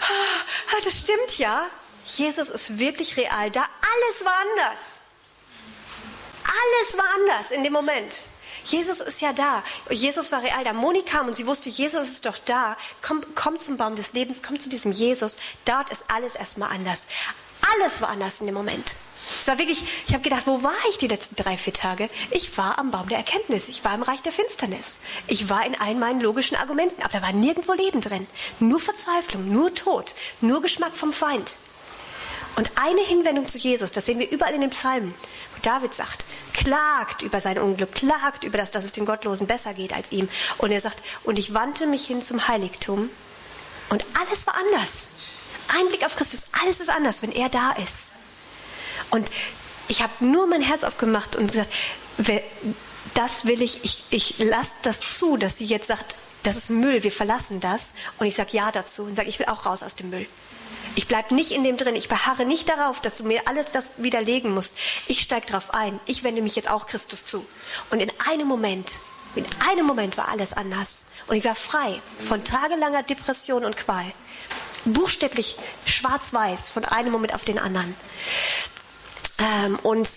ah, 0.01 0.81
das 0.83 0.99
stimmt 0.99 1.37
ja. 1.37 1.67
Jesus 2.05 2.49
ist 2.49 2.79
wirklich 2.79 3.17
real 3.17 3.51
da. 3.51 3.61
Alles 3.61 4.25
war 4.25 4.33
anders. 4.51 5.01
Alles 6.43 6.97
war 6.97 7.05
anders 7.15 7.51
in 7.51 7.63
dem 7.63 7.73
Moment. 7.73 8.23
Jesus 8.65 8.99
ist 8.99 9.21
ja 9.21 9.33
da. 9.33 9.63
Jesus 9.89 10.31
war 10.31 10.41
real 10.41 10.63
da. 10.63 10.73
Moni 10.73 11.03
kam 11.03 11.27
und 11.27 11.35
sie 11.35 11.47
wusste, 11.47 11.69
Jesus 11.69 12.07
ist 12.07 12.25
doch 12.25 12.37
da. 12.37 12.77
Komm, 13.01 13.23
komm 13.35 13.59
zum 13.59 13.77
Baum 13.77 13.95
des 13.95 14.13
Lebens, 14.13 14.41
komm 14.41 14.59
zu 14.59 14.69
diesem 14.69 14.91
Jesus. 14.91 15.37
Dort 15.65 15.89
ist 15.91 16.05
alles 16.07 16.35
erstmal 16.35 16.71
anders. 16.71 17.03
Alles 17.75 18.01
war 18.01 18.09
anders 18.09 18.39
in 18.39 18.47
dem 18.47 18.55
Moment. 18.55 18.95
Es 19.39 19.47
war 19.47 19.57
wirklich, 19.57 19.83
ich 20.07 20.13
habe 20.13 20.23
gedacht, 20.23 20.43
wo 20.45 20.63
war 20.63 20.71
ich 20.89 20.97
die 20.97 21.07
letzten 21.07 21.35
drei, 21.35 21.57
vier 21.57 21.73
Tage? 21.73 22.09
Ich 22.31 22.57
war 22.57 22.79
am 22.79 22.91
Baum 22.91 23.09
der 23.09 23.17
Erkenntnis, 23.17 23.69
ich 23.69 23.83
war 23.83 23.93
im 23.93 24.03
Reich 24.03 24.21
der 24.21 24.31
Finsternis. 24.31 24.99
Ich 25.27 25.49
war 25.49 25.65
in 25.65 25.79
allen 25.79 25.99
meinen 25.99 26.21
logischen 26.21 26.57
Argumenten, 26.57 27.01
aber 27.03 27.19
da 27.19 27.21
war 27.21 27.33
nirgendwo 27.33 27.73
Leben 27.73 28.01
drin. 28.01 28.27
Nur 28.59 28.79
Verzweiflung, 28.79 29.51
nur 29.51 29.73
Tod, 29.75 30.15
nur 30.41 30.61
Geschmack 30.61 30.95
vom 30.95 31.13
Feind. 31.13 31.57
Und 32.55 32.71
eine 32.75 33.01
Hinwendung 33.01 33.47
zu 33.47 33.57
Jesus, 33.57 33.91
das 33.91 34.05
sehen 34.05 34.19
wir 34.19 34.29
überall 34.31 34.53
in 34.53 34.61
den 34.61 34.69
Psalmen, 34.71 35.13
wo 35.55 35.61
David 35.61 35.93
sagt, 35.93 36.25
klagt 36.53 37.21
über 37.21 37.39
sein 37.39 37.57
Unglück, 37.57 37.93
klagt 37.93 38.43
über 38.43 38.57
das, 38.57 38.71
dass 38.71 38.83
es 38.83 38.91
den 38.91 39.05
Gottlosen 39.05 39.47
besser 39.47 39.73
geht 39.73 39.93
als 39.93 40.11
ihm. 40.11 40.27
Und 40.57 40.71
er 40.71 40.81
sagt, 40.81 41.01
und 41.23 41.39
ich 41.39 41.53
wandte 41.53 41.87
mich 41.87 42.05
hin 42.05 42.21
zum 42.21 42.47
Heiligtum 42.47 43.09
und 43.89 44.05
alles 44.19 44.45
war 44.47 44.55
anders. 44.55 45.09
Ein 45.69 45.87
Blick 45.87 46.05
auf 46.05 46.15
Christus, 46.15 46.47
alles 46.61 46.79
ist 46.79 46.89
anders, 46.89 47.21
wenn 47.21 47.31
er 47.31 47.49
da 47.49 47.71
ist. 47.73 48.09
Und 49.09 49.29
ich 49.87 50.01
habe 50.01 50.13
nur 50.19 50.47
mein 50.47 50.61
Herz 50.61 50.83
aufgemacht 50.83 51.35
und 51.35 51.47
gesagt, 51.47 51.69
das 53.13 53.45
will 53.45 53.61
ich, 53.61 53.83
ich, 53.83 54.03
ich 54.09 54.39
lasse 54.39 54.75
das 54.83 54.99
zu, 54.99 55.37
dass 55.37 55.57
sie 55.57 55.65
jetzt 55.65 55.87
sagt, 55.87 56.15
das 56.43 56.55
ist 56.55 56.69
Müll, 56.69 57.03
wir 57.03 57.11
verlassen 57.11 57.59
das. 57.59 57.91
Und 58.17 58.27
ich 58.27 58.35
sage 58.35 58.51
ja 58.53 58.71
dazu 58.71 59.03
und 59.03 59.15
sage, 59.15 59.29
ich 59.29 59.39
will 59.39 59.47
auch 59.47 59.65
raus 59.65 59.83
aus 59.83 59.95
dem 59.95 60.09
Müll. 60.09 60.27
Ich 60.95 61.07
bleibe 61.07 61.35
nicht 61.35 61.51
in 61.51 61.63
dem 61.63 61.77
drin. 61.77 61.95
Ich 61.95 62.09
beharre 62.09 62.45
nicht 62.45 62.67
darauf, 62.67 62.99
dass 62.99 63.15
du 63.15 63.23
mir 63.23 63.47
alles 63.47 63.71
das 63.71 63.93
widerlegen 63.97 64.53
musst. 64.53 64.75
Ich 65.07 65.21
steige 65.21 65.47
darauf 65.47 65.73
ein. 65.73 65.99
Ich 66.05 66.23
wende 66.23 66.41
mich 66.41 66.55
jetzt 66.55 66.69
auch 66.69 66.87
Christus 66.87 67.25
zu. 67.25 67.45
Und 67.89 67.99
in 68.01 68.11
einem 68.27 68.47
Moment, 68.47 68.91
in 69.35 69.45
einem 69.69 69.85
Moment 69.85 70.17
war 70.17 70.29
alles 70.29 70.53
anders. 70.53 71.05
Und 71.27 71.35
ich 71.35 71.45
war 71.45 71.55
frei 71.55 72.01
von 72.19 72.43
tagelanger 72.43 73.03
Depression 73.03 73.65
und 73.65 73.77
Qual. 73.77 74.05
Buchstäblich 74.85 75.57
schwarz-weiß 75.85 76.71
von 76.71 76.85
einem 76.85 77.11
Moment 77.11 77.35
auf 77.35 77.45
den 77.45 77.59
anderen. 77.59 77.95
Ähm, 79.39 79.79
und 79.83 80.07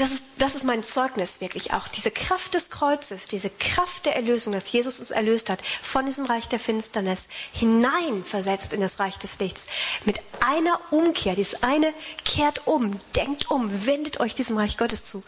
das 0.00 0.12
ist, 0.12 0.24
das 0.38 0.54
ist 0.54 0.64
mein 0.64 0.82
Zeugnis 0.82 1.40
wirklich 1.40 1.72
auch. 1.74 1.86
Diese 1.88 2.10
Kraft 2.10 2.54
des 2.54 2.70
Kreuzes, 2.70 3.28
diese 3.28 3.50
Kraft 3.50 4.06
der 4.06 4.16
Erlösung, 4.16 4.52
dass 4.52 4.72
Jesus 4.72 4.98
uns 4.98 5.10
erlöst 5.10 5.50
hat, 5.50 5.60
von 5.82 6.06
diesem 6.06 6.24
Reich 6.24 6.48
der 6.48 6.58
Finsternis 6.58 7.28
hineinversetzt 7.52 8.72
in 8.72 8.80
das 8.80 8.98
Reich 8.98 9.18
des 9.18 9.38
Lichts. 9.40 9.66
Mit 10.04 10.20
einer 10.40 10.80
Umkehr, 10.90 11.34
dieses 11.34 11.62
eine 11.62 11.92
kehrt 12.24 12.66
um, 12.66 12.98
denkt 13.14 13.50
um, 13.50 13.86
wendet 13.86 14.20
euch 14.20 14.34
diesem 14.34 14.56
Reich 14.56 14.78
Gottes 14.78 15.04
zu. 15.04 15.22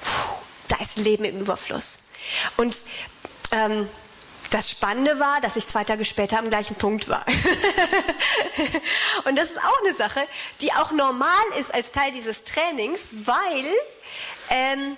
Puh, 0.00 0.34
da 0.68 0.76
ist 0.76 0.96
Leben 0.96 1.24
im 1.24 1.40
Überfluss. 1.40 2.00
Und 2.56 2.76
ähm, 3.52 3.88
das 4.50 4.70
Spannende 4.70 5.18
war, 5.18 5.40
dass 5.40 5.56
ich 5.56 5.66
zwei 5.66 5.84
Tage 5.84 6.04
später 6.04 6.38
am 6.38 6.48
gleichen 6.48 6.76
Punkt 6.76 7.08
war. 7.08 7.24
und 9.24 9.36
das 9.36 9.50
ist 9.50 9.58
auch 9.58 9.80
eine 9.84 9.94
Sache, 9.94 10.26
die 10.60 10.72
auch 10.72 10.92
normal 10.92 11.30
ist 11.58 11.72
als 11.74 11.92
Teil 11.92 12.12
dieses 12.12 12.44
Trainings, 12.44 13.14
weil 13.24 13.66
ähm, 14.50 14.96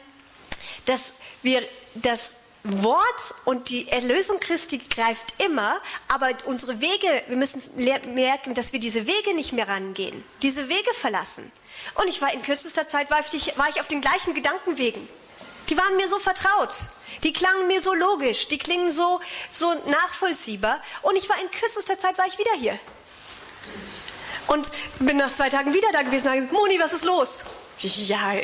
dass 0.84 1.14
wir, 1.42 1.62
dass 1.94 2.34
Wort 2.64 3.34
und 3.44 3.70
die 3.70 3.88
Erlösung 3.88 4.40
Christi 4.40 4.78
greift 4.78 5.42
immer, 5.42 5.80
aber 6.08 6.30
unsere 6.44 6.80
Wege, 6.80 7.22
wir 7.28 7.36
müssen 7.36 7.62
merken, 8.14 8.54
dass 8.54 8.72
wir 8.72 8.80
diese 8.80 9.06
Wege 9.06 9.34
nicht 9.34 9.52
mehr 9.52 9.68
rangehen, 9.68 10.24
diese 10.42 10.68
Wege 10.68 10.92
verlassen. 10.94 11.50
Und 11.94 12.08
ich 12.08 12.20
war 12.20 12.32
in 12.32 12.42
kürzester 12.42 12.88
Zeit, 12.88 13.10
war 13.10 13.20
ich, 13.20 13.56
war 13.56 13.68
ich 13.68 13.80
auf 13.80 13.86
den 13.86 14.00
gleichen 14.00 14.34
Gedankenwegen. 14.34 15.08
Die 15.70 15.78
waren 15.78 15.96
mir 15.96 16.08
so 16.08 16.18
vertraut. 16.18 16.74
Die 17.22 17.32
klangen 17.32 17.66
mir 17.66 17.80
so 17.80 17.94
logisch. 17.94 18.48
Die 18.48 18.58
klingen 18.58 18.92
so, 18.92 19.20
so 19.50 19.74
nachvollziehbar. 19.86 20.82
Und 21.02 21.16
ich 21.16 21.28
war 21.28 21.40
in 21.40 21.50
kürzester 21.50 21.98
Zeit, 21.98 22.18
war 22.18 22.26
ich 22.26 22.38
wieder 22.38 22.52
hier. 22.58 22.78
Und 24.46 24.70
bin 24.98 25.18
nach 25.18 25.32
zwei 25.32 25.48
Tagen 25.48 25.74
wieder 25.74 25.88
da 25.92 26.02
gewesen 26.02 26.26
und 26.26 26.30
habe 26.30 26.40
gesagt, 26.40 26.52
Moni, 26.52 26.78
was 26.80 26.92
ist 26.92 27.04
los? 27.04 27.40
Ja, 27.80 28.34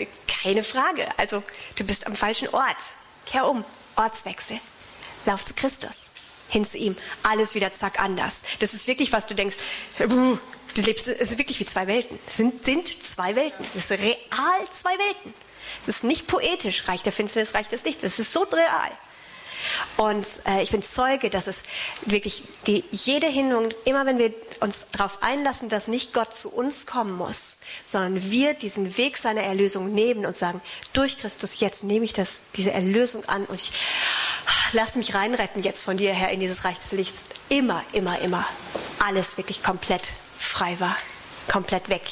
keine 0.42 0.62
Frage. 0.62 1.08
Also, 1.16 1.42
du 1.76 1.84
bist 1.84 2.06
am 2.06 2.14
falschen 2.14 2.48
Ort. 2.48 2.76
Kehr 3.26 3.46
um. 3.46 3.64
Ortswechsel. 3.96 4.60
Lauf 5.24 5.44
zu 5.44 5.54
Christus. 5.54 6.14
Hin 6.48 6.64
zu 6.64 6.78
ihm. 6.78 6.96
Alles 7.22 7.54
wieder 7.54 7.72
zack 7.72 8.00
anders. 8.00 8.42
Das 8.60 8.74
ist 8.74 8.86
wirklich, 8.86 9.12
was 9.12 9.26
du 9.26 9.34
denkst. 9.34 9.56
Du 9.98 10.82
lebst, 10.82 11.08
es 11.08 11.30
ist 11.30 11.38
wirklich 11.38 11.58
wie 11.60 11.64
zwei 11.64 11.86
Welten. 11.86 12.18
Es 12.26 12.36
sind, 12.36 12.64
sind 12.64 13.02
zwei 13.02 13.34
Welten. 13.34 13.64
Es 13.74 13.90
ist 13.90 13.98
real 13.98 14.70
zwei 14.70 14.96
Welten. 14.98 15.34
Es 15.86 15.96
ist 15.96 16.04
nicht 16.04 16.26
poetisch, 16.26 16.88
Reich 16.88 17.02
der 17.02 17.12
Finsternis, 17.12 17.54
Reich 17.54 17.68
des 17.68 17.84
Lichts. 17.84 18.04
Es 18.04 18.18
ist 18.18 18.32
so 18.32 18.42
real. 18.42 18.90
Und 19.96 20.26
äh, 20.46 20.62
ich 20.62 20.70
bin 20.70 20.82
Zeuge, 20.82 21.30
dass 21.30 21.46
es 21.46 21.62
wirklich 22.04 22.42
die, 22.66 22.84
jede 22.90 23.26
Hinderung, 23.26 23.68
immer 23.84 24.06
wenn 24.06 24.18
wir 24.18 24.32
uns 24.60 24.86
darauf 24.92 25.22
einlassen, 25.22 25.68
dass 25.68 25.88
nicht 25.88 26.12
Gott 26.12 26.34
zu 26.34 26.50
uns 26.52 26.86
kommen 26.86 27.12
muss, 27.12 27.58
sondern 27.84 28.30
wir 28.30 28.54
diesen 28.54 28.96
Weg 28.96 29.16
seiner 29.16 29.42
Erlösung 29.42 29.92
nehmen 29.92 30.26
und 30.26 30.36
sagen, 30.36 30.60
durch 30.92 31.18
Christus 31.18 31.60
jetzt 31.60 31.84
nehme 31.84 32.04
ich 32.04 32.12
das, 32.12 32.40
diese 32.56 32.72
Erlösung 32.72 33.24
an 33.28 33.44
und 33.46 33.56
ich 33.56 33.72
lass 34.72 34.96
mich 34.96 35.14
reinretten 35.14 35.62
jetzt 35.62 35.84
von 35.84 35.96
dir 35.96 36.12
her 36.12 36.30
in 36.30 36.40
dieses 36.40 36.64
Reich 36.64 36.78
des 36.78 36.92
Lichts. 36.92 37.26
Immer, 37.48 37.82
immer, 37.92 38.20
immer. 38.20 38.46
Alles 38.98 39.36
wirklich 39.36 39.62
komplett 39.62 40.12
frei 40.38 40.78
war 40.78 40.96
komplett 41.48 41.88
weg. 41.88 42.02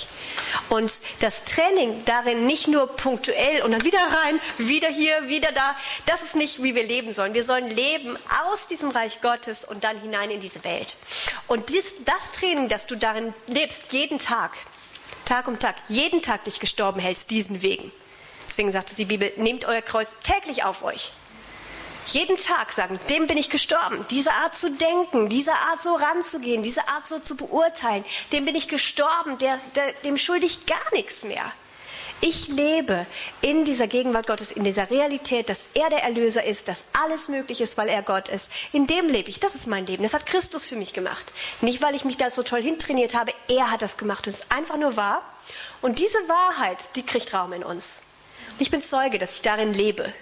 Und 0.69 0.93
das 1.21 1.45
Training 1.45 2.05
darin 2.05 2.47
nicht 2.47 2.69
nur 2.69 2.87
punktuell 2.89 3.63
und 3.63 3.73
dann 3.73 3.85
wieder 3.85 3.99
rein, 3.99 4.41
wieder 4.59 4.89
hier, 4.89 5.29
wieder 5.29 5.53
da, 5.53 5.77
das 6.07 6.23
ist 6.23 6.37
nicht, 6.37 6.63
wie 6.63 6.75
wir 6.75 6.85
leben 6.85 7.13
sollen. 7.13 7.35
Wir 7.35 7.43
sollen 7.43 7.69
leben 7.69 8.19
aus 8.45 8.67
diesem 8.67 8.91
Reich 8.91 9.21
Gottes 9.21 9.65
und 9.65 9.85
dann 9.85 10.01
hinein 10.01 10.31
in 10.31 10.41
diese 10.41 10.65
Welt. 10.65 10.97
Und 11.47 11.69
dies, 11.69 11.95
das 12.05 12.33
Training, 12.33 12.69
das 12.69 12.87
du 12.87 12.97
darin 12.97 13.35
lebst, 13.47 13.93
jeden 13.93 14.19
Tag, 14.19 14.57
Tag 15.25 15.49
um 15.49 15.59
Tag, 15.59 15.77
jeden 15.89 16.23
Tag 16.23 16.45
dich 16.45 16.61
gestorben 16.61 17.01
hältst, 17.01 17.31
diesen 17.31 17.63
Wegen. 17.63 17.93
Deswegen 18.49 18.73
sagt 18.73 18.97
die 18.99 19.05
Bibel, 19.07 19.33
nehmt 19.37 19.65
euer 19.65 19.83
Kreuz 19.83 20.17
täglich 20.23 20.65
auf 20.65 20.83
euch. 20.83 21.13
Jeden 22.07 22.37
Tag 22.37 22.73
sagen, 22.73 22.99
dem 23.09 23.27
bin 23.27 23.39
ich 23.39 23.49
gestorben. 23.49 24.05
Diese 24.11 24.33
Art 24.33 24.57
zu 24.57 24.71
denken, 24.71 25.29
diese 25.29 25.53
Art 25.53 25.81
so 25.83 25.95
ranzugehen, 25.95 26.63
diese 26.63 26.89
Art 26.89 27.07
so 27.07 27.19
zu 27.21 27.37
beurteilen, 27.37 28.05
dem 28.33 28.45
bin 28.45 28.57
ich 28.57 28.69
gestorben, 28.69 29.39
der, 29.39 29.61
der, 29.77 29.93
dem 30.05 30.19
schulde 30.19 30.47
ich 30.47 30.67
gar 30.67 30.93
nichts 30.93 31.25
mehr. 31.25 31.53
Ich 32.25 32.47
lebe 32.47 33.05
in 33.41 33.65
dieser 33.65 33.89
Gegenwart 33.89 34.29
Gottes, 34.29 34.53
in 34.53 34.63
dieser 34.63 34.91
Realität, 34.91 35.49
dass 35.49 35.67
er 35.75 35.91
der 35.91 36.05
Erlöser 36.05 36.45
ist, 36.45 36.69
dass 36.69 36.85
alles 36.93 37.29
möglich 37.29 37.61
ist, 37.61 37.77
weil 37.77 37.89
er 37.89 38.03
Gott 38.03 38.29
ist. 38.29 38.53
In 38.73 38.87
dem 38.87 39.09
lebe 39.09 39.29
ich. 39.29 39.41
Das 39.41 39.57
ist 39.57 39.67
mein 39.67 39.87
Leben. 39.87 40.05
Das 40.05 40.15
hat 40.15 40.27
Christus 40.27 40.69
für 40.69 40.77
mich 40.77 40.93
gemacht. 40.93 41.33
Nicht, 41.63 41.83
weil 41.83 41.97
ich 41.97 42.05
mich 42.05 42.19
da 42.19 42.31
so 42.31 42.45
toll 42.45 42.63
hintrainiert 42.63 43.17
habe. 43.17 43.33
Er 43.49 43.73
hat 43.73 43.83
das 43.83 43.97
gemacht. 43.97 44.25
Und 44.25 44.33
es 44.33 44.43
ist 44.43 44.53
einfach 44.53 44.77
nur 44.77 44.97
wahr. 44.97 45.23
Und 45.81 45.99
diese 45.99 46.19
Wahrheit, 46.29 46.95
die 46.95 47.05
kriegt 47.05 47.35
Raum 47.35 47.55
in 47.55 47.65
uns. 47.65 48.03
Und 48.53 48.61
ich 48.61 48.71
bin 48.71 48.83
Zeuge, 48.83 49.19
dass 49.19 49.35
ich 49.35 49.43
darin 49.43 49.75
lebe. 49.75 50.13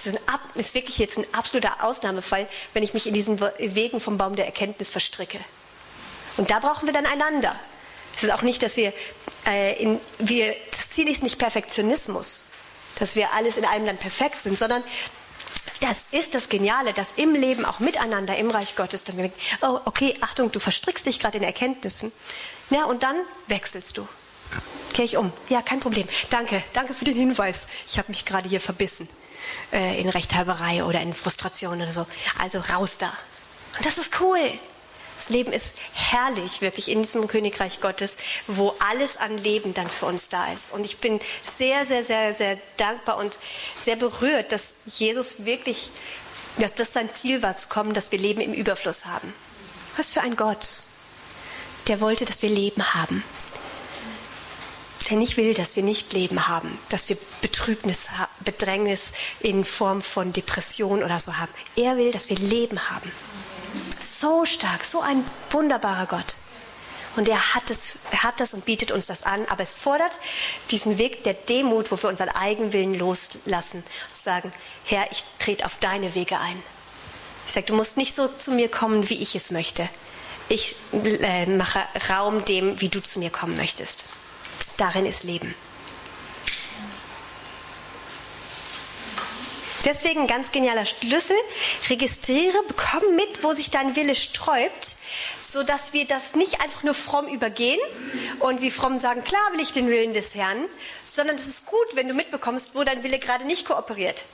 Es 0.00 0.06
ist, 0.06 0.16
ein, 0.16 0.38
ist 0.54 0.74
wirklich 0.74 0.96
jetzt 0.96 1.18
ein 1.18 1.26
absoluter 1.32 1.84
Ausnahmefall, 1.84 2.48
wenn 2.72 2.82
ich 2.82 2.94
mich 2.94 3.06
in 3.06 3.12
diesen 3.12 3.38
Wegen 3.58 4.00
vom 4.00 4.16
Baum 4.16 4.34
der 4.34 4.46
Erkenntnis 4.46 4.88
verstricke. 4.88 5.38
Und 6.38 6.50
da 6.50 6.58
brauchen 6.58 6.86
wir 6.86 6.94
dann 6.94 7.04
einander. 7.04 7.54
Es 8.16 8.22
ist 8.22 8.30
auch 8.30 8.40
nicht, 8.40 8.62
dass 8.62 8.78
wir, 8.78 8.94
äh, 9.46 9.82
in, 9.82 10.00
wir, 10.18 10.56
das 10.70 10.88
Ziel 10.88 11.06
ist 11.08 11.22
nicht 11.22 11.38
Perfektionismus, 11.38 12.46
dass 12.98 13.14
wir 13.14 13.34
alles 13.34 13.58
in 13.58 13.66
einem 13.66 13.84
dann 13.84 13.98
perfekt 13.98 14.40
sind, 14.40 14.58
sondern 14.58 14.82
das 15.80 16.08
ist 16.12 16.34
das 16.34 16.48
Geniale, 16.48 16.94
dass 16.94 17.12
im 17.16 17.34
Leben 17.34 17.66
auch 17.66 17.78
miteinander 17.78 18.38
im 18.38 18.50
Reich 18.50 18.76
Gottes 18.76 19.04
dann 19.04 19.18
wir 19.18 19.24
denken, 19.24 19.40
oh, 19.60 19.80
okay, 19.84 20.14
Achtung, 20.22 20.50
du 20.50 20.60
verstrickst 20.60 21.04
dich 21.04 21.20
gerade 21.20 21.36
in 21.36 21.44
Erkenntnissen. 21.44 22.10
Ja, 22.70 22.84
und 22.84 23.02
dann 23.02 23.16
wechselst 23.48 23.98
du. 23.98 24.08
Kehr 24.94 25.04
ich 25.04 25.18
um. 25.18 25.30
Ja, 25.50 25.60
kein 25.60 25.80
Problem. 25.80 26.08
Danke, 26.30 26.62
danke 26.72 26.94
für 26.94 27.04
den 27.04 27.16
Hinweis. 27.16 27.68
Ich 27.86 27.98
habe 27.98 28.08
mich 28.10 28.24
gerade 28.24 28.48
hier 28.48 28.62
verbissen 28.62 29.08
äh, 29.72 30.00
in 30.00 30.08
Rechthaberei 30.08 30.84
oder 30.84 31.00
in 31.00 31.14
Frustration 31.14 31.80
oder 31.80 31.92
so. 31.92 32.06
Also 32.38 32.60
raus 32.60 32.98
da. 32.98 33.12
Und 33.76 33.86
das 33.86 33.98
ist 33.98 34.20
cool. 34.20 34.52
Das 35.16 35.28
Leben 35.28 35.52
ist 35.52 35.74
herrlich, 35.92 36.62
wirklich 36.62 36.90
in 36.90 37.02
diesem 37.02 37.26
Königreich 37.28 37.80
Gottes, 37.80 38.16
wo 38.46 38.74
alles 38.78 39.18
an 39.18 39.36
Leben 39.36 39.74
dann 39.74 39.90
für 39.90 40.06
uns 40.06 40.30
da 40.30 40.50
ist. 40.50 40.72
Und 40.72 40.86
ich 40.86 40.98
bin 40.98 41.20
sehr, 41.42 41.84
sehr, 41.84 42.02
sehr, 42.02 42.34
sehr 42.34 42.56
dankbar 42.78 43.18
und 43.18 43.38
sehr 43.76 43.96
berührt, 43.96 44.50
dass 44.50 44.76
Jesus 44.86 45.44
wirklich, 45.44 45.90
dass 46.56 46.74
das 46.74 46.94
sein 46.94 47.12
Ziel 47.12 47.42
war, 47.42 47.54
zu 47.56 47.68
kommen, 47.68 47.92
dass 47.92 48.12
wir 48.12 48.18
Leben 48.18 48.40
im 48.40 48.54
Überfluss 48.54 49.04
haben. 49.04 49.34
Was 49.98 50.10
für 50.10 50.22
ein 50.22 50.36
Gott, 50.36 50.66
der 51.86 52.00
wollte, 52.00 52.24
dass 52.24 52.40
wir 52.40 52.48
Leben 52.48 52.94
haben 52.94 53.22
der 55.10 55.18
nicht 55.18 55.36
will, 55.36 55.54
dass 55.54 55.76
wir 55.76 55.82
nicht 55.82 56.12
Leben 56.12 56.46
haben, 56.48 56.78
dass 56.88 57.08
wir 57.08 57.18
Betrübnis, 57.42 58.08
Bedrängnis 58.44 59.12
in 59.40 59.64
Form 59.64 60.02
von 60.02 60.32
Depression 60.32 61.02
oder 61.02 61.18
so 61.18 61.36
haben. 61.36 61.52
Er 61.76 61.96
will, 61.96 62.12
dass 62.12 62.30
wir 62.30 62.36
Leben 62.38 62.90
haben. 62.90 63.10
So 63.98 64.44
stark, 64.44 64.84
so 64.84 65.00
ein 65.00 65.24
wunderbarer 65.50 66.06
Gott. 66.06 66.36
Und 67.16 67.28
er 67.28 67.54
hat 67.54 67.64
er 68.12 68.22
hat 68.22 68.38
das 68.38 68.54
und 68.54 68.64
bietet 68.64 68.92
uns 68.92 69.06
das 69.06 69.24
an, 69.24 69.44
aber 69.48 69.64
es 69.64 69.74
fordert 69.74 70.12
diesen 70.70 70.96
Weg 70.96 71.24
der 71.24 71.34
Demut, 71.34 71.90
wo 71.90 72.00
wir 72.00 72.08
unseren 72.08 72.28
Eigenwillen 72.28 72.94
loslassen 72.94 73.78
und 73.78 74.16
sagen, 74.16 74.52
Herr, 74.84 75.10
ich 75.10 75.24
trete 75.40 75.66
auf 75.66 75.76
deine 75.80 76.14
Wege 76.14 76.38
ein. 76.38 76.62
Ich 77.46 77.52
sage, 77.52 77.66
du 77.66 77.74
musst 77.74 77.96
nicht 77.96 78.14
so 78.14 78.28
zu 78.28 78.52
mir 78.52 78.70
kommen, 78.70 79.10
wie 79.10 79.20
ich 79.20 79.34
es 79.34 79.50
möchte. 79.50 79.88
Ich 80.48 80.76
äh, 80.92 81.46
mache 81.46 81.80
Raum 82.08 82.44
dem, 82.44 82.80
wie 82.80 82.88
du 82.88 83.02
zu 83.02 83.18
mir 83.18 83.30
kommen 83.30 83.56
möchtest. 83.56 84.04
Darin 84.76 85.06
ist 85.06 85.24
Leben. 85.24 85.54
Deswegen 89.84 90.20
ein 90.20 90.26
ganz 90.26 90.52
genialer 90.52 90.84
Schlüssel. 90.84 91.36
Registriere, 91.88 92.62
bekomme 92.68 93.12
mit, 93.16 93.42
wo 93.42 93.52
sich 93.52 93.70
dein 93.70 93.96
Wille 93.96 94.14
sträubt, 94.14 94.96
sodass 95.40 95.92
wir 95.92 96.06
das 96.06 96.34
nicht 96.34 96.60
einfach 96.60 96.82
nur 96.82 96.94
fromm 96.94 97.26
übergehen 97.26 97.80
und 98.40 98.60
wie 98.60 98.70
fromm 98.70 98.98
sagen, 98.98 99.24
klar 99.24 99.40
will 99.52 99.60
ich 99.60 99.72
den 99.72 99.88
Willen 99.88 100.12
des 100.12 100.34
Herrn, 100.34 100.66
sondern 101.02 101.36
es 101.36 101.46
ist 101.46 101.66
gut, 101.66 101.86
wenn 101.94 102.08
du 102.08 102.14
mitbekommst, 102.14 102.74
wo 102.74 102.84
dein 102.84 103.02
Wille 103.02 103.18
gerade 103.18 103.44
nicht 103.44 103.66
kooperiert. 103.66 104.24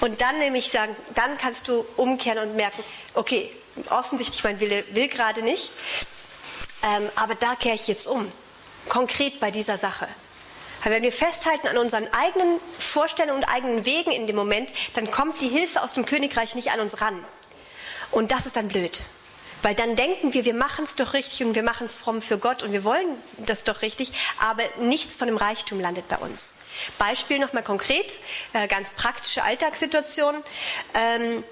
Und 0.00 0.20
dann 0.20 0.38
nämlich 0.38 0.70
sagen, 0.70 0.94
dann 1.14 1.38
kannst 1.38 1.68
du 1.68 1.84
umkehren 1.96 2.38
und 2.38 2.56
merken, 2.56 2.82
okay, 3.14 3.50
offensichtlich 3.90 4.42
mein 4.44 4.60
Wille 4.60 4.84
will 4.90 5.08
gerade 5.08 5.42
nicht, 5.42 5.70
ähm, 6.82 7.08
aber 7.16 7.34
da 7.36 7.54
kehre 7.54 7.76
ich 7.76 7.86
jetzt 7.88 8.06
um 8.06 8.30
konkret 8.88 9.40
bei 9.40 9.50
dieser 9.50 9.76
Sache. 9.76 10.08
Weil 10.82 10.92
wenn 10.92 11.02
wir 11.02 11.12
festhalten 11.12 11.68
an 11.68 11.78
unseren 11.78 12.12
eigenen 12.12 12.60
Vorstellungen 12.78 13.42
und 13.42 13.48
eigenen 13.48 13.84
Wegen 13.84 14.10
in 14.10 14.26
dem 14.26 14.36
Moment, 14.36 14.72
dann 14.94 15.10
kommt 15.10 15.40
die 15.40 15.48
Hilfe 15.48 15.82
aus 15.82 15.94
dem 15.94 16.06
Königreich 16.06 16.54
nicht 16.54 16.72
an 16.72 16.80
uns 16.80 17.00
ran. 17.00 17.24
Und 18.10 18.32
das 18.32 18.46
ist 18.46 18.56
dann 18.56 18.68
blöd. 18.68 19.02
Weil 19.62 19.76
dann 19.76 19.94
denken 19.94 20.34
wir, 20.34 20.44
wir 20.44 20.54
machen 20.54 20.84
es 20.84 20.96
doch 20.96 21.14
richtig 21.14 21.44
und 21.44 21.54
wir 21.54 21.62
machen 21.62 21.84
es 21.84 21.94
fromm 21.94 22.20
für 22.20 22.36
Gott 22.36 22.64
und 22.64 22.72
wir 22.72 22.82
wollen 22.82 23.06
das 23.38 23.62
doch 23.62 23.82
richtig, 23.82 24.12
aber 24.38 24.64
nichts 24.80 25.16
von 25.16 25.28
dem 25.28 25.36
Reichtum 25.36 25.78
landet 25.78 26.08
bei 26.08 26.16
uns. 26.16 26.56
Beispiel 26.98 27.38
nochmal 27.38 27.62
konkret, 27.62 28.18
äh, 28.54 28.66
ganz 28.66 28.90
praktische 28.90 29.44
Alltagssituation, 29.44 30.34
ähm, 30.94 31.44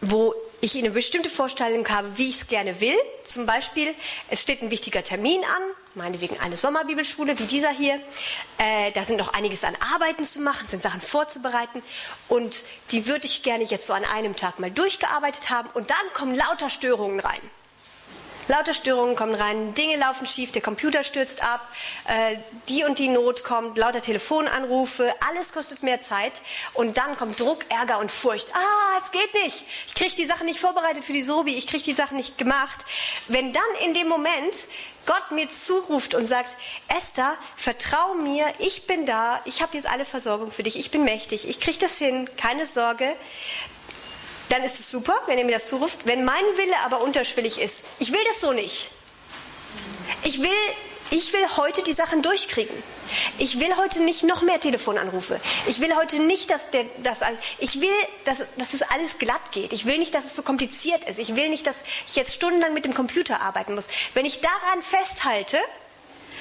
wo 0.00 0.34
ich 0.60 0.76
eine 0.76 0.90
bestimmte 0.90 1.28
Vorstellung 1.28 1.88
habe, 1.88 2.18
wie 2.18 2.28
ich 2.28 2.42
es 2.42 2.46
gerne 2.46 2.80
will. 2.80 2.96
Zum 3.24 3.46
Beispiel, 3.46 3.94
es 4.28 4.42
steht 4.42 4.62
ein 4.62 4.70
wichtiger 4.70 5.02
Termin 5.02 5.40
an, 5.44 5.62
meinetwegen 5.94 6.38
eine 6.40 6.56
Sommerbibelschule 6.56 7.38
wie 7.38 7.44
dieser 7.44 7.70
hier. 7.70 8.00
Äh, 8.58 8.92
da 8.92 9.04
sind 9.04 9.16
noch 9.16 9.34
einiges 9.34 9.64
an 9.64 9.76
Arbeiten 9.94 10.24
zu 10.24 10.40
machen, 10.40 10.68
sind 10.68 10.82
Sachen 10.82 11.00
vorzubereiten 11.00 11.82
und 12.28 12.62
die 12.90 13.06
würde 13.06 13.26
ich 13.26 13.42
gerne 13.42 13.64
jetzt 13.64 13.86
so 13.86 13.92
an 13.92 14.04
einem 14.04 14.36
Tag 14.36 14.58
mal 14.58 14.70
durchgearbeitet 14.70 15.50
haben 15.50 15.68
und 15.74 15.90
dann 15.90 16.12
kommen 16.14 16.34
lauter 16.34 16.70
Störungen 16.70 17.20
rein. 17.20 17.40
Lauter 18.50 18.74
Störungen 18.74 19.14
kommen 19.14 19.36
rein, 19.36 19.74
Dinge 19.74 19.94
laufen 19.94 20.26
schief, 20.26 20.50
der 20.50 20.60
Computer 20.60 21.04
stürzt 21.04 21.40
ab, 21.40 21.60
äh, 22.08 22.36
die 22.68 22.82
und 22.82 22.98
die 22.98 23.06
Not 23.06 23.44
kommt, 23.44 23.78
lauter 23.78 24.00
Telefonanrufe, 24.00 25.08
alles 25.28 25.52
kostet 25.52 25.84
mehr 25.84 26.00
Zeit 26.00 26.42
und 26.74 26.98
dann 26.98 27.16
kommt 27.16 27.38
Druck, 27.38 27.64
Ärger 27.68 28.00
und 28.00 28.10
Furcht. 28.10 28.48
Ah, 28.52 29.00
es 29.04 29.12
geht 29.12 29.44
nicht. 29.44 29.64
Ich 29.86 29.94
kriege 29.94 30.16
die 30.16 30.26
Sachen 30.26 30.46
nicht 30.46 30.58
vorbereitet 30.58 31.04
für 31.04 31.12
die 31.12 31.22
Sobi, 31.22 31.54
ich 31.54 31.68
kriege 31.68 31.84
die 31.84 31.94
Sachen 31.94 32.16
nicht 32.16 32.38
gemacht. 32.38 32.84
Wenn 33.28 33.52
dann 33.52 33.62
in 33.84 33.94
dem 33.94 34.08
Moment 34.08 34.66
Gott 35.06 35.30
mir 35.30 35.48
zuruft 35.48 36.14
und 36.14 36.26
sagt, 36.26 36.56
Esther, 36.88 37.36
vertrau 37.56 38.14
mir, 38.14 38.46
ich 38.58 38.86
bin 38.86 39.06
da, 39.06 39.40
ich 39.44 39.62
habe 39.62 39.76
jetzt 39.76 39.88
alle 39.88 40.04
Versorgung 40.04 40.50
für 40.50 40.62
dich, 40.62 40.78
ich 40.78 40.90
bin 40.90 41.04
mächtig, 41.04 41.48
ich 41.48 41.60
kriege 41.60 41.78
das 41.78 41.98
hin, 41.98 42.28
keine 42.36 42.66
Sorge, 42.66 43.16
dann 44.50 44.62
ist 44.64 44.78
es 44.80 44.90
super, 44.90 45.14
wenn 45.26 45.38
er 45.38 45.44
mir 45.44 45.52
das 45.52 45.68
zuruft. 45.68 46.00
Wenn 46.04 46.24
mein 46.24 46.44
Wille 46.56 46.76
aber 46.84 47.00
unterschwellig 47.00 47.60
ist, 47.60 47.82
ich 47.98 48.12
will 48.12 48.20
das 48.28 48.40
so 48.40 48.52
nicht. 48.52 48.90
Ich 50.24 50.42
will, 50.42 50.50
ich 51.10 51.32
will 51.32 51.46
heute 51.56 51.82
die 51.82 51.92
Sachen 51.92 52.22
durchkriegen. 52.22 52.74
Ich 53.38 53.58
will 53.58 53.76
heute 53.76 54.02
nicht 54.02 54.22
noch 54.24 54.42
mehr 54.42 54.60
Telefonanrufe. 54.60 55.40
Ich 55.66 55.80
will 55.80 55.94
heute 55.96 56.20
nicht, 56.20 56.50
dass, 56.50 56.70
der, 56.70 56.84
dass 57.02 57.20
ich 57.58 57.80
will, 57.80 57.88
dass, 58.24 58.38
dass 58.56 58.74
es 58.74 58.82
alles 58.82 59.18
glatt 59.18 59.52
geht. 59.52 59.72
Ich 59.72 59.86
will 59.86 59.98
nicht, 59.98 60.14
dass 60.14 60.24
es 60.24 60.36
so 60.36 60.42
kompliziert 60.42 61.04
ist. 61.04 61.18
Ich 61.18 61.34
will 61.36 61.48
nicht, 61.48 61.66
dass 61.66 61.82
ich 62.06 62.16
jetzt 62.16 62.34
stundenlang 62.34 62.74
mit 62.74 62.84
dem 62.84 62.94
Computer 62.94 63.40
arbeiten 63.40 63.74
muss. 63.74 63.88
Wenn 64.14 64.26
ich 64.26 64.40
daran 64.40 64.82
festhalte, 64.82 65.58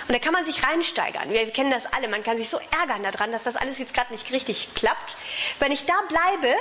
und 0.08 0.16
da 0.16 0.20
kann 0.20 0.34
man 0.34 0.46
sich 0.46 0.64
reinsteigern. 0.66 1.30
Wir 1.30 1.52
kennen 1.52 1.70
das 1.70 1.86
alle. 1.86 2.08
Man 2.08 2.24
kann 2.24 2.38
sich 2.38 2.50
so 2.50 2.60
ärgern 2.80 3.04
daran, 3.04 3.32
dass 3.32 3.44
das 3.44 3.56
alles 3.56 3.78
jetzt 3.78 3.94
gerade 3.94 4.12
nicht 4.12 4.32
richtig 4.32 4.70
klappt. 4.74 5.18
Wenn 5.60 5.72
ich 5.72 5.86
da 5.86 5.94
bleibe, 6.08 6.56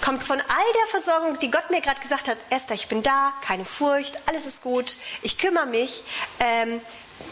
kommt 0.00 0.24
von 0.24 0.38
all 0.38 0.72
der 0.74 0.86
Versorgung, 0.88 1.38
die 1.38 1.50
Gott 1.50 1.70
mir 1.70 1.80
gerade 1.80 2.00
gesagt 2.00 2.28
hat, 2.28 2.38
Esther, 2.50 2.74
ich 2.74 2.88
bin 2.88 3.02
da, 3.02 3.32
keine 3.42 3.64
Furcht, 3.64 4.18
alles 4.26 4.46
ist 4.46 4.62
gut, 4.62 4.96
ich 5.22 5.38
kümmere 5.38 5.66
mich, 5.66 6.02
ähm, 6.40 6.80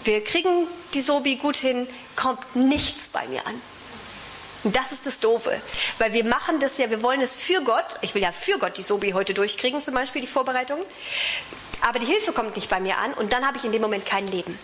wir 0.05 0.23
kriegen 0.25 0.67
die 0.93 1.03
Sobi 1.03 1.37
gut 1.37 1.57
hin, 1.57 1.87
kommt 2.17 2.57
nichts 2.57 3.09
bei 3.09 3.27
mir 3.29 3.47
an. 3.47 3.61
Und 4.65 4.75
das 4.75 4.93
ist 4.93 5.07
das 5.07 5.21
Doofe, 5.21 5.61
weil 5.99 6.15
wir 6.15 6.25
machen 6.25 6.59
das 6.59 6.79
ja, 6.79 6.89
wir 6.89 7.03
wollen 7.03 7.21
es 7.21 7.37
für 7.37 7.61
Gott, 7.63 7.99
ich 8.01 8.15
will 8.15 8.23
ja 8.23 8.33
für 8.33 8.59
Gott 8.59 8.79
die 8.79 8.83
Sobi 8.83 9.13
heute 9.13 9.35
durchkriegen, 9.35 9.83
zum 9.83 9.95
Beispiel 9.95 10.23
die 10.23 10.27
Vorbereitung, 10.27 10.81
aber 11.83 11.99
die 11.99 12.07
Hilfe 12.07 12.33
kommt 12.33 12.57
nicht 12.57 12.71
bei 12.71 12.81
mir 12.81 12.97
an 12.97 13.13
und 13.13 13.35
dann 13.35 13.47
habe 13.47 13.59
ich 13.59 13.65
in 13.65 13.73
dem 13.73 13.83
Moment 13.83 14.07
kein 14.07 14.27
Leben 14.27 14.59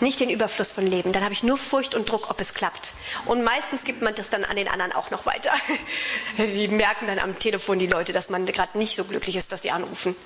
nicht 0.00 0.20
den 0.20 0.30
Überfluss 0.30 0.72
von 0.72 0.86
Leben. 0.86 1.12
Dann 1.12 1.22
habe 1.24 1.32
ich 1.32 1.42
nur 1.42 1.56
Furcht 1.56 1.94
und 1.94 2.08
Druck, 2.08 2.30
ob 2.30 2.40
es 2.40 2.54
klappt. 2.54 2.92
Und 3.26 3.42
meistens 3.44 3.84
gibt 3.84 4.02
man 4.02 4.14
das 4.14 4.30
dann 4.30 4.44
an 4.44 4.56
den 4.56 4.68
anderen 4.68 4.92
auch 4.92 5.10
noch 5.10 5.26
weiter. 5.26 5.52
Die 6.38 6.68
merken 6.68 7.06
dann 7.06 7.18
am 7.18 7.38
Telefon 7.38 7.78
die 7.78 7.86
Leute, 7.86 8.12
dass 8.12 8.30
man 8.30 8.46
gerade 8.46 8.78
nicht 8.78 8.96
so 8.96 9.04
glücklich 9.04 9.36
ist, 9.36 9.52
dass 9.52 9.62
sie 9.62 9.70
anrufen. 9.70 10.16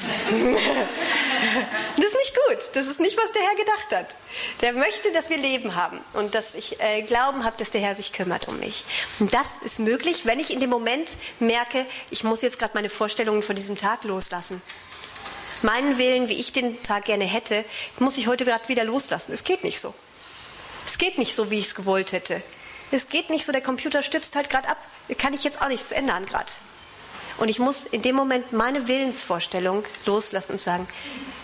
das 1.96 2.04
ist 2.04 2.16
nicht 2.16 2.34
gut. 2.46 2.58
Das 2.74 2.86
ist 2.86 3.00
nicht, 3.00 3.16
was 3.16 3.32
der 3.32 3.42
Herr 3.42 3.56
gedacht 3.56 3.92
hat. 3.92 4.16
Der 4.60 4.72
möchte, 4.72 5.12
dass 5.12 5.30
wir 5.30 5.38
Leben 5.38 5.74
haben 5.74 6.00
und 6.12 6.34
dass 6.34 6.54
ich 6.54 6.80
äh, 6.80 7.02
Glauben 7.02 7.44
habe, 7.44 7.56
dass 7.58 7.70
der 7.70 7.80
Herr 7.80 7.94
sich 7.94 8.12
kümmert 8.12 8.48
um 8.48 8.58
mich. 8.58 8.84
Und 9.18 9.32
das 9.32 9.58
ist 9.62 9.78
möglich, 9.78 10.26
wenn 10.26 10.40
ich 10.40 10.52
in 10.52 10.60
dem 10.60 10.70
Moment 10.70 11.16
merke, 11.38 11.86
ich 12.10 12.24
muss 12.24 12.42
jetzt 12.42 12.58
gerade 12.58 12.74
meine 12.74 12.90
Vorstellungen 12.90 13.42
von 13.42 13.56
diesem 13.56 13.76
Tag 13.76 14.04
loslassen 14.04 14.60
meinen 15.62 15.98
Willen, 15.98 16.28
wie 16.28 16.38
ich 16.38 16.52
den 16.52 16.82
Tag 16.82 17.04
gerne 17.04 17.24
hätte, 17.24 17.64
muss 17.98 18.16
ich 18.16 18.26
heute 18.26 18.44
gerade 18.44 18.68
wieder 18.68 18.84
loslassen. 18.84 19.32
Es 19.32 19.44
geht 19.44 19.64
nicht 19.64 19.80
so. 19.80 19.94
Es 20.86 20.98
geht 20.98 21.18
nicht 21.18 21.34
so, 21.34 21.50
wie 21.50 21.58
ich 21.58 21.66
es 21.66 21.74
gewollt 21.74 22.12
hätte. 22.12 22.42
Es 22.90 23.08
geht 23.08 23.30
nicht 23.30 23.44
so, 23.44 23.52
der 23.52 23.60
Computer 23.60 24.02
stützt 24.02 24.34
halt 24.34 24.50
gerade 24.50 24.68
ab. 24.68 24.78
Kann 25.18 25.34
ich 25.34 25.44
jetzt 25.44 25.62
auch 25.62 25.68
nichts 25.68 25.92
ändern 25.92 26.26
gerade. 26.26 26.50
Und 27.38 27.48
ich 27.48 27.58
muss 27.58 27.86
in 27.86 28.02
dem 28.02 28.16
Moment 28.16 28.52
meine 28.52 28.86
Willensvorstellung 28.86 29.84
loslassen 30.04 30.52
und 30.52 30.60
sagen, 30.60 30.86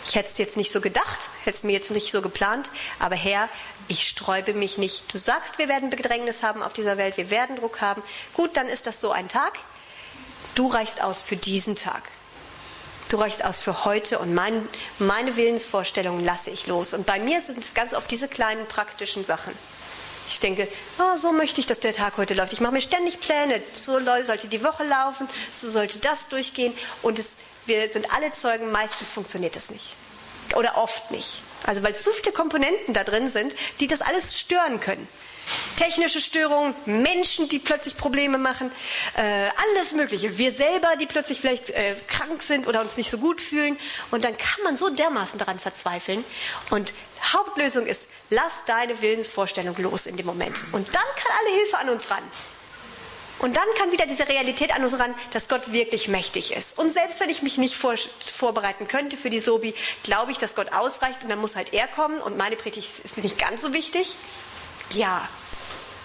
ich 0.04 0.14
hätte 0.14 0.30
es 0.30 0.38
jetzt 0.38 0.56
nicht 0.56 0.70
so 0.70 0.80
gedacht, 0.80 1.30
hätte 1.44 1.56
es 1.56 1.64
mir 1.64 1.72
jetzt 1.72 1.90
nicht 1.90 2.12
so 2.12 2.20
geplant, 2.20 2.70
aber 2.98 3.16
Herr, 3.16 3.48
ich 3.88 4.06
sträube 4.06 4.52
mich 4.52 4.78
nicht. 4.78 5.12
Du 5.12 5.18
sagst, 5.18 5.58
wir 5.58 5.68
werden 5.68 5.90
Bedrängnis 5.90 6.42
haben 6.42 6.62
auf 6.62 6.72
dieser 6.72 6.98
Welt, 6.98 7.16
wir 7.16 7.30
werden 7.30 7.56
Druck 7.56 7.80
haben. 7.80 8.02
Gut, 8.34 8.56
dann 8.56 8.68
ist 8.68 8.86
das 8.86 9.00
so 9.00 9.10
ein 9.10 9.28
Tag. 9.28 9.58
Du 10.54 10.66
reichst 10.66 11.02
aus 11.02 11.22
für 11.22 11.36
diesen 11.36 11.76
Tag. 11.76 12.02
Du 13.08 13.18
reichst 13.18 13.44
aus 13.44 13.60
für 13.60 13.84
heute 13.84 14.18
und 14.18 14.34
mein, 14.34 14.68
meine 14.98 15.36
Willensvorstellungen 15.36 16.24
lasse 16.24 16.50
ich 16.50 16.66
los. 16.66 16.92
Und 16.92 17.06
bei 17.06 17.20
mir 17.20 17.40
sind 17.40 17.62
es 17.62 17.74
ganz 17.74 17.94
oft 17.94 18.10
diese 18.10 18.26
kleinen 18.26 18.66
praktischen 18.66 19.24
Sachen. 19.24 19.52
Ich 20.28 20.40
denke, 20.40 20.66
oh, 20.98 21.16
so 21.16 21.30
möchte 21.30 21.60
ich, 21.60 21.66
dass 21.66 21.78
der 21.78 21.92
Tag 21.92 22.16
heute 22.16 22.34
läuft. 22.34 22.52
Ich 22.52 22.60
mache 22.60 22.72
mir 22.72 22.80
ständig 22.80 23.20
Pläne. 23.20 23.62
So 23.72 24.00
sollte 24.24 24.48
die 24.48 24.64
Woche 24.64 24.82
laufen, 24.82 25.28
so 25.52 25.70
sollte 25.70 25.98
das 26.00 26.28
durchgehen. 26.28 26.72
Und 27.02 27.20
es, 27.20 27.36
wir 27.66 27.92
sind 27.92 28.12
alle 28.12 28.32
Zeugen, 28.32 28.72
meistens 28.72 29.12
funktioniert 29.12 29.54
es 29.54 29.70
nicht. 29.70 29.94
Oder 30.56 30.76
oft 30.76 31.12
nicht. 31.12 31.42
Also 31.64 31.84
weil 31.84 31.94
zu 31.94 32.10
viele 32.10 32.32
Komponenten 32.32 32.92
da 32.92 33.04
drin 33.04 33.28
sind, 33.28 33.54
die 33.78 33.86
das 33.86 34.02
alles 34.02 34.38
stören 34.38 34.80
können 34.80 35.06
technische 35.76 36.20
Störungen, 36.20 36.74
Menschen, 36.86 37.48
die 37.48 37.58
plötzlich 37.58 37.96
Probleme 37.96 38.38
machen, 38.38 38.70
äh, 39.16 39.48
alles 39.74 39.92
Mögliche. 39.92 40.38
Wir 40.38 40.52
selber, 40.52 40.96
die 41.00 41.06
plötzlich 41.06 41.40
vielleicht 41.40 41.70
äh, 41.70 41.96
krank 42.06 42.42
sind 42.42 42.66
oder 42.66 42.80
uns 42.80 42.96
nicht 42.96 43.10
so 43.10 43.18
gut 43.18 43.40
fühlen. 43.40 43.78
Und 44.10 44.24
dann 44.24 44.36
kann 44.36 44.64
man 44.64 44.76
so 44.76 44.90
dermaßen 44.90 45.38
daran 45.38 45.58
verzweifeln. 45.58 46.24
Und 46.70 46.92
Hauptlösung 47.32 47.86
ist, 47.86 48.08
lass 48.30 48.64
deine 48.66 49.00
Willensvorstellung 49.00 49.76
los 49.78 50.06
in 50.06 50.16
dem 50.16 50.26
Moment. 50.26 50.64
Und 50.72 50.86
dann 50.94 51.04
kann 51.16 51.32
alle 51.40 51.56
Hilfe 51.56 51.78
an 51.78 51.88
uns 51.90 52.10
ran. 52.10 52.22
Und 53.38 53.56
dann 53.56 53.66
kann 53.76 53.92
wieder 53.92 54.06
diese 54.06 54.26
Realität 54.28 54.74
an 54.74 54.82
uns 54.82 54.98
ran, 54.98 55.14
dass 55.32 55.48
Gott 55.48 55.72
wirklich 55.72 56.08
mächtig 56.08 56.52
ist. 56.52 56.78
Und 56.78 56.90
selbst 56.90 57.20
wenn 57.20 57.28
ich 57.28 57.42
mich 57.42 57.58
nicht 57.58 57.74
vor, 57.74 57.94
vorbereiten 58.34 58.88
könnte 58.88 59.16
für 59.16 59.28
die 59.28 59.40
Sobi, 59.40 59.74
glaube 60.02 60.32
ich, 60.32 60.38
dass 60.38 60.54
Gott 60.54 60.72
ausreicht 60.72 61.22
und 61.22 61.28
dann 61.28 61.38
muss 61.38 61.54
halt 61.54 61.74
er 61.74 61.86
kommen 61.86 62.20
und 62.22 62.38
meine 62.38 62.56
Predigt 62.56 62.88
ist 63.04 63.18
nicht 63.18 63.38
ganz 63.38 63.60
so 63.60 63.74
wichtig. 63.74 64.16
Ja, 64.90 65.28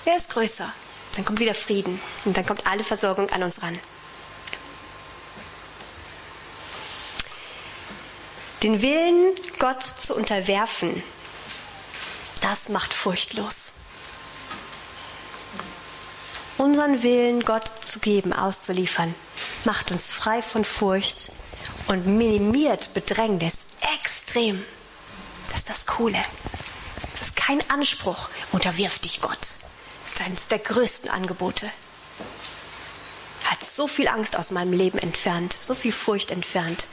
er 0.06 0.18
ist 0.18 0.32
größer. 0.32 0.72
Dann 1.16 1.26
kommt 1.26 1.40
wieder 1.40 1.54
Frieden 1.54 2.02
und 2.26 2.38
dann 2.38 2.46
kommt 2.46 2.66
alle 2.66 2.84
Versorgung 2.84 3.30
an 3.32 3.44
uns 3.44 3.62
ran. 3.62 3.78
Den 8.64 8.82
Willen, 8.82 9.34
Gott 9.60 9.84
zu 9.84 10.16
unterwerfen, 10.16 11.04
das 12.42 12.70
macht 12.70 12.94
furchtlos. 12.94 13.74
Unseren 16.58 17.02
Willen 17.02 17.44
Gott 17.44 17.70
zu 17.82 18.00
geben, 18.00 18.34
auszuliefern, 18.34 19.16
macht 19.64 19.92
uns 19.92 20.12
frei 20.12 20.44
von 20.44 20.64
Furcht 20.64 21.32
und 21.88 22.06
minimiert 22.06 22.94
Bedrängnis 22.94 23.66
extrem. 23.96 24.64
Das 25.48 25.60
ist 25.60 25.70
das 25.70 25.86
Coole 25.88 26.24
kein 27.36 27.70
Anspruch, 27.70 28.30
unterwirf 28.52 29.00
dich 29.00 29.22
Gott. 29.22 29.40
Das 30.04 30.14
ist 30.14 30.22
eines 30.22 30.48
der 30.48 30.60
größten 30.60 31.10
Angebote. 31.10 31.70
Hat 33.46 33.64
so 33.64 33.88
viel 33.88 34.08
Angst 34.08 34.38
aus 34.38 34.52
meinem 34.52 34.74
Leben 34.74 34.98
entfernt, 34.98 35.54
so 35.54 35.74
viel 35.74 35.92
Furcht 35.92 36.32
entfernt. 36.32 36.88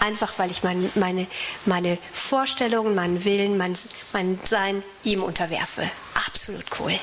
Einfach 0.00 0.38
weil 0.38 0.50
ich 0.50 0.62
mein, 0.62 0.90
meine, 0.94 1.26
meine 1.64 1.98
Vorstellungen, 2.12 2.94
meinen 2.94 3.24
Willen, 3.24 3.56
mein, 3.56 3.76
mein 4.12 4.38
Sein 4.44 4.82
ihm 5.04 5.22
unterwerfe. 5.22 5.88
Absolut 6.26 6.64
cool. 6.78 6.98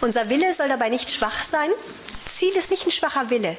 Unser 0.00 0.28
Wille 0.28 0.52
soll 0.54 0.68
dabei 0.68 0.88
nicht 0.88 1.10
schwach 1.10 1.42
sein. 1.42 1.70
Ziel 2.24 2.54
ist 2.54 2.70
nicht 2.70 2.86
ein 2.86 2.92
schwacher 2.92 3.30
Wille. 3.30 3.56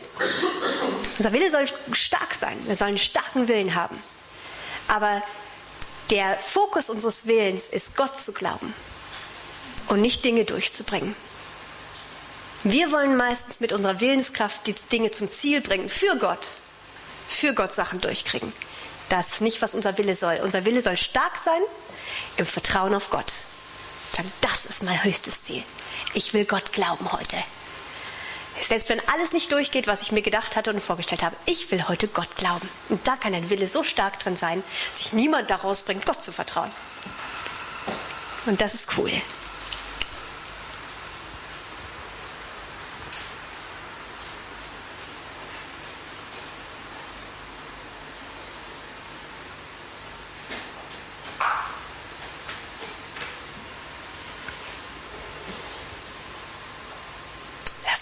Unser 1.18 1.34
Wille 1.34 1.50
soll 1.50 1.66
stark 1.92 2.34
sein. 2.34 2.58
Wir 2.68 2.76
sollen 2.76 2.90
einen 2.90 2.98
starken 3.00 3.48
Willen 3.48 3.76
haben. 3.76 4.02
Aber 4.88 5.22
der 6.10 6.38
Fokus 6.40 6.90
unseres 6.90 7.28
Willens 7.28 7.68
ist, 7.68 7.96
Gott 7.96 8.20
zu 8.20 8.34
glauben 8.34 8.74
und 9.88 10.02
nicht 10.02 10.24
Dinge 10.26 10.46
durchzubringen. 10.46 11.16
Wir 12.64 12.92
wollen 12.92 13.16
meistens 13.16 13.60
mit 13.60 13.72
unserer 13.72 14.00
Willenskraft 14.00 14.68
die 14.68 14.74
Dinge 14.92 15.12
zum 15.12 15.30
Ziel 15.32 15.62
bringen, 15.62 15.90
für 15.90 16.18
Gott, 16.18 16.54
für 17.28 17.54
Gott 17.54 17.74
Sachen 17.74 18.02
durchkriegen. 18.02 18.52
Das 19.10 19.34
ist 19.34 19.42
nicht, 19.42 19.62
was 19.62 19.76
unser 19.76 19.98
Wille 19.98 20.16
soll. 20.16 20.40
Unser 20.44 20.66
Wille 20.66 20.82
soll 20.82 20.98
stark 20.98 21.38
sein 21.44 21.62
im 22.36 22.46
Vertrauen 22.46 22.94
auf 22.94 23.10
Gott. 23.10 23.34
Sagen, 24.16 24.32
das 24.42 24.66
ist 24.66 24.84
mein 24.84 25.02
höchstes 25.04 25.44
Ziel. 25.44 25.64
Ich 26.14 26.34
will 26.34 26.46
Gott 26.46 26.74
glauben 26.74 27.12
heute. 27.12 27.38
Selbst 28.62 28.90
wenn 28.90 29.02
alles 29.08 29.32
nicht 29.32 29.52
durchgeht, 29.52 29.88
was 29.88 30.02
ich 30.02 30.12
mir 30.12 30.22
gedacht 30.22 30.56
hatte 30.56 30.72
und 30.72 30.82
vorgestellt 30.82 31.24
habe, 31.24 31.36
ich 31.46 31.72
will 31.72 31.88
heute 31.88 32.08
Gott 32.08 32.36
glauben. 32.36 32.70
Und 32.90 33.08
da 33.08 33.16
kann 33.16 33.34
ein 33.34 33.50
Wille 33.50 33.68
so 33.68 33.84
stark 33.84 34.20
drin 34.20 34.36
sein, 34.36 34.64
sich 34.92 35.14
niemand 35.14 35.50
daraus 35.50 35.82
bringt, 35.82 36.06
Gott 36.06 36.24
zu 36.24 36.32
vertrauen. 36.32 36.72
Und 38.46 38.62
das 38.62 38.74
ist 38.74 38.98
cool. 38.98 39.12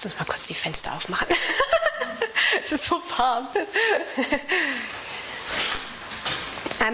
uns 0.06 0.20
mal 0.20 0.26
kurz 0.26 0.46
die 0.46 0.54
Fenster 0.54 0.94
aufmachen. 0.94 1.28
es 2.64 2.72
ist 2.72 2.86
so 2.86 3.02
warm. 3.18 3.48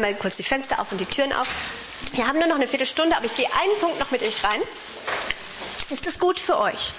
Einmal 0.02 0.16
kurz 0.16 0.38
die 0.38 0.44
Fenster 0.44 0.80
auf 0.80 0.92
und 0.92 1.00
die 1.00 1.06
Türen 1.06 1.32
auf. 1.32 1.48
Wir 2.14 2.28
haben 2.28 2.40
nur 2.40 2.48
noch 2.48 2.56
eine 2.56 2.68
Viertelstunde, 2.68 3.16
aber 3.16 3.28
ich 3.28 3.36
gehe 3.36 3.46
einen 3.46 3.78
Punkt 3.80 4.00
noch 4.00 4.10
mit 4.10 4.24
euch 4.24 4.44
rein. 4.44 4.60
Ist 5.92 6.08
das 6.08 6.18
gut 6.18 6.40
für 6.40 6.58
euch? 6.58 6.94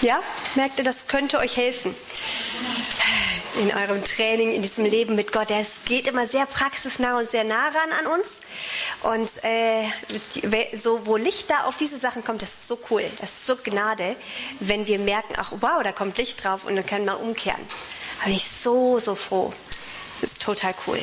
Ja. 0.00 0.08
Ja? 0.08 0.22
Merkt 0.54 0.78
ihr, 0.78 0.84
das 0.84 1.08
könnte 1.08 1.40
euch 1.40 1.58
helfen? 1.58 1.94
in 3.60 3.74
eurem 3.74 4.02
Training, 4.04 4.52
in 4.52 4.62
diesem 4.62 4.84
Leben 4.84 5.14
mit 5.14 5.32
Gott. 5.32 5.50
Es 5.50 5.80
geht 5.84 6.06
immer 6.06 6.26
sehr 6.26 6.46
praxisnah 6.46 7.18
und 7.18 7.28
sehr 7.28 7.44
nah 7.44 7.66
ran 7.66 7.92
an 7.98 8.18
uns. 8.18 8.40
Und 9.02 9.44
äh, 9.44 10.76
so, 10.76 11.06
wo 11.06 11.16
Licht 11.16 11.50
da 11.50 11.64
auf 11.64 11.76
diese 11.76 11.98
Sachen 11.98 12.24
kommt, 12.24 12.40
das 12.40 12.54
ist 12.54 12.68
so 12.68 12.78
cool. 12.90 13.04
Das 13.20 13.32
ist 13.32 13.46
so 13.46 13.56
Gnade, 13.56 14.16
wenn 14.60 14.86
wir 14.86 14.98
merken, 14.98 15.34
ach 15.36 15.52
wow, 15.60 15.82
da 15.82 15.92
kommt 15.92 16.16
Licht 16.16 16.44
drauf 16.44 16.64
und 16.64 16.76
dann 16.76 16.86
kann 16.86 17.04
man 17.04 17.16
umkehren. 17.16 17.60
Da 18.20 18.26
bin 18.26 18.36
ich 18.36 18.48
so, 18.48 18.98
so 19.00 19.16
froh. 19.16 19.52
Das 20.20 20.32
ist 20.32 20.42
total 20.42 20.74
cool. 20.86 21.00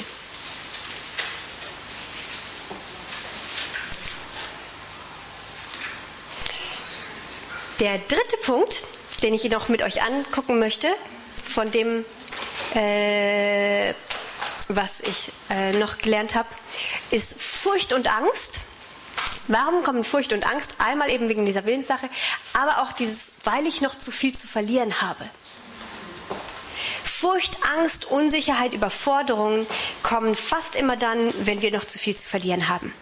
Der 7.80 7.97
dritte 7.97 8.38
Punkt, 8.45 8.84
den 9.22 9.34
ich 9.34 9.49
noch 9.49 9.68
mit 9.68 9.81
euch 9.81 10.02
angucken 10.02 10.60
möchte, 10.60 10.88
von 11.43 11.72
dem, 11.72 12.06
äh, 12.73 13.93
was 14.69 15.02
ich 15.02 15.34
äh, 15.49 15.73
noch 15.73 15.97
gelernt 15.97 16.35
habe, 16.35 16.47
ist 17.11 17.34
Furcht 17.38 17.91
und 17.91 18.07
Angst. 18.07 18.60
Warum 19.49 19.84
kommen 19.84 20.06
Furcht 20.06 20.31
und 20.31 20.49
Angst? 20.49 20.76
Einmal 20.77 21.10
eben 21.10 21.27
wegen 21.27 21.45
dieser 21.45 21.65
Willenssache, 21.65 22.10
aber 22.53 22.81
auch 22.81 22.93
dieses, 22.93 23.34
weil 23.43 23.68
ich 23.68 23.81
noch 23.81 23.95
zu 23.95 24.10
viel 24.10 24.34
zu 24.34 24.47
verlieren 24.47 25.02
habe. 25.02 25.30
Furcht, 27.03 27.57
Angst, 27.77 28.06
Unsicherheit, 28.06 28.73
Überforderungen 28.73 29.68
kommen 30.02 30.35
fast 30.35 30.77
immer 30.77 30.95
dann, 30.95 31.34
wenn 31.45 31.61
wir 31.61 31.72
noch 31.72 31.85
zu 31.85 31.99
viel 31.99 32.15
zu 32.15 32.27
verlieren 32.27 32.69
haben. 32.69 32.93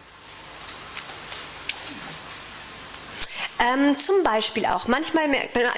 Ähm, 3.74 3.98
zum 3.98 4.24
Beispiel 4.24 4.66
auch, 4.66 4.88
manchmal 4.88 5.30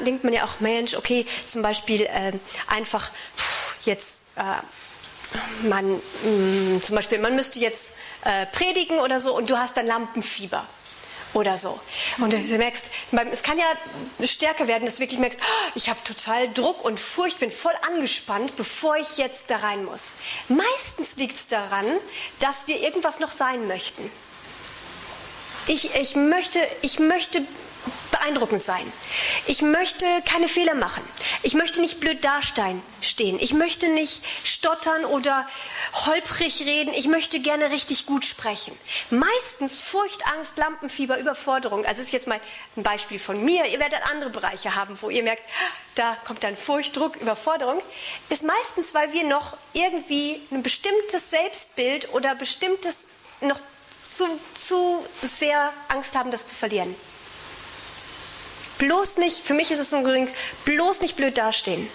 denkt 0.06 0.24
man 0.24 0.34
ja 0.34 0.44
auch, 0.46 0.60
Mensch, 0.60 0.96
okay, 0.96 1.26
zum 1.46 1.62
Beispiel 1.62 2.02
äh, 2.02 2.34
einfach 2.68 3.12
pff, 3.38 3.76
jetzt, 3.86 4.22
äh, 4.36 5.68
man, 5.68 5.90
mh, 5.92 6.00
mm, 6.30 6.82
zum 6.82 6.96
Beispiel, 6.96 7.20
man 7.20 7.36
müsste 7.36 7.60
jetzt 7.60 7.94
äh, 8.24 8.46
predigen 8.48 9.00
oder 9.00 9.20
so 9.20 9.36
und 9.36 9.50
du 9.50 9.58
hast 9.58 9.78
dann 9.78 9.86
Lampenfieber 9.86 10.66
oder 11.36 11.58
so. 11.58 11.78
Und 12.18 12.32
du 12.32 12.38
merkst, 12.58 12.90
es 13.32 13.44
kann 13.44 13.58
ja 13.58 13.66
stärker 14.26 14.68
werden, 14.68 14.86
dass 14.86 14.96
du 14.96 15.02
wirklich 15.02 15.20
merkst, 15.20 15.40
oh, 15.42 15.72
ich 15.76 15.90
habe 15.90 16.00
total 16.04 16.52
Druck 16.54 16.84
und 16.84 16.98
Furcht, 16.98 17.40
bin 17.40 17.52
voll 17.52 17.74
angespannt, 17.94 18.56
bevor 18.56 18.96
ich 18.96 19.18
jetzt 19.18 19.52
da 19.52 19.58
rein 19.58 19.84
muss. 19.84 20.16
Meistens 20.48 21.18
liegt 21.18 21.36
es 21.36 21.48
daran, 21.48 21.86
dass 22.40 22.68
wir 22.68 22.80
irgendwas 22.80 23.20
noch 23.20 23.34
sein 23.34 23.68
möchten. 23.68 24.10
Ich, 25.68 25.94
ich, 25.96 26.16
möchte, 26.16 26.60
ich 26.82 27.00
möchte 27.00 27.46
beeindruckend 28.12 28.64
sein. 28.64 28.92
Ich 29.46 29.62
möchte 29.62 30.06
keine 30.26 30.48
Fehler 30.48 30.76
machen. 30.76 31.04
Ich 31.44 31.54
möchte 31.54 31.82
nicht 31.82 32.00
blöd 32.00 32.24
dastehen. 32.24 32.82
Ich 33.40 33.54
möchte 33.54 33.88
nicht 33.90 34.24
stottern 34.44 35.06
oder 35.06 35.48
holprig 36.06 36.62
reden. 36.66 36.94
Ich 36.94 37.08
möchte 37.08 37.40
gerne 37.40 37.72
richtig 37.72 38.06
gut 38.06 38.26
sprechen. 38.26 38.78
Meistens 39.10 39.78
Furcht, 39.78 40.26
Angst, 40.28 40.58
Lampenfieber, 40.58 41.20
Überforderung. 41.20 41.86
Also 41.86 42.02
ist 42.02 42.14
jetzt 42.14 42.28
mal 42.28 42.40
ein 42.76 42.84
Beispiel 42.84 43.20
von 43.20 43.44
mir. 43.44 43.66
Ihr 43.68 43.80
werdet 43.80 44.00
andere 44.12 44.30
Bereiche 44.30 44.76
haben, 44.76 44.98
wo 45.02 45.10
ihr 45.10 45.24
merkt, 45.24 45.44
da 45.96 46.18
kommt 46.26 46.44
dann 46.44 46.58
Furcht, 46.58 46.98
Druck, 46.98 47.16
Überforderung. 47.18 47.82
Ist 48.30 48.44
meistens, 48.44 48.94
weil 48.94 49.14
wir 49.14 49.24
noch 49.26 49.58
irgendwie 49.74 50.42
ein 50.52 50.64
bestimmtes 50.64 51.30
Selbstbild 51.30 52.14
oder 52.14 52.36
bestimmtes 52.36 53.06
noch 53.42 53.60
zu, 54.02 54.26
zu 54.54 55.06
sehr 55.22 55.74
Angst 55.90 56.16
haben, 56.16 56.32
das 56.32 56.46
zu 56.46 56.56
verlieren. 56.56 56.96
Bloß 58.78 59.18
nicht, 59.18 59.46
für 59.46 59.54
mich 59.54 59.72
ist 59.72 59.80
es 59.80 59.92
Ding, 59.92 60.30
bloß 60.66 61.02
nicht 61.02 61.16
blöd 61.16 61.38
dastehen. 61.38 61.88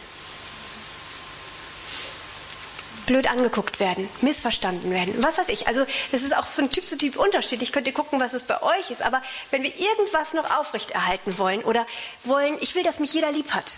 Blöd 3.06 3.28
angeguckt 3.28 3.80
werden, 3.80 4.08
missverstanden 4.20 4.92
werden, 4.92 5.14
was 5.18 5.36
weiß 5.36 5.48
ich. 5.48 5.66
Also 5.66 5.84
das 6.12 6.22
ist 6.22 6.36
auch 6.36 6.46
von 6.46 6.70
Typ 6.70 6.86
zu 6.86 6.96
Typ 6.96 7.16
unterschiedlich. 7.16 7.72
Könnt 7.72 7.88
ihr 7.88 7.92
gucken, 7.92 8.20
was 8.20 8.34
es 8.34 8.44
bei 8.44 8.62
euch 8.62 8.90
ist. 8.90 9.02
Aber 9.02 9.20
wenn 9.50 9.64
wir 9.64 9.74
irgendwas 9.76 10.32
noch 10.32 10.58
aufrechterhalten 10.58 11.36
wollen 11.36 11.62
oder 11.64 11.86
wollen, 12.22 12.56
ich 12.60 12.76
will, 12.76 12.84
dass 12.84 13.00
mich 13.00 13.12
jeder 13.12 13.32
lieb 13.32 13.50
hat. 13.50 13.72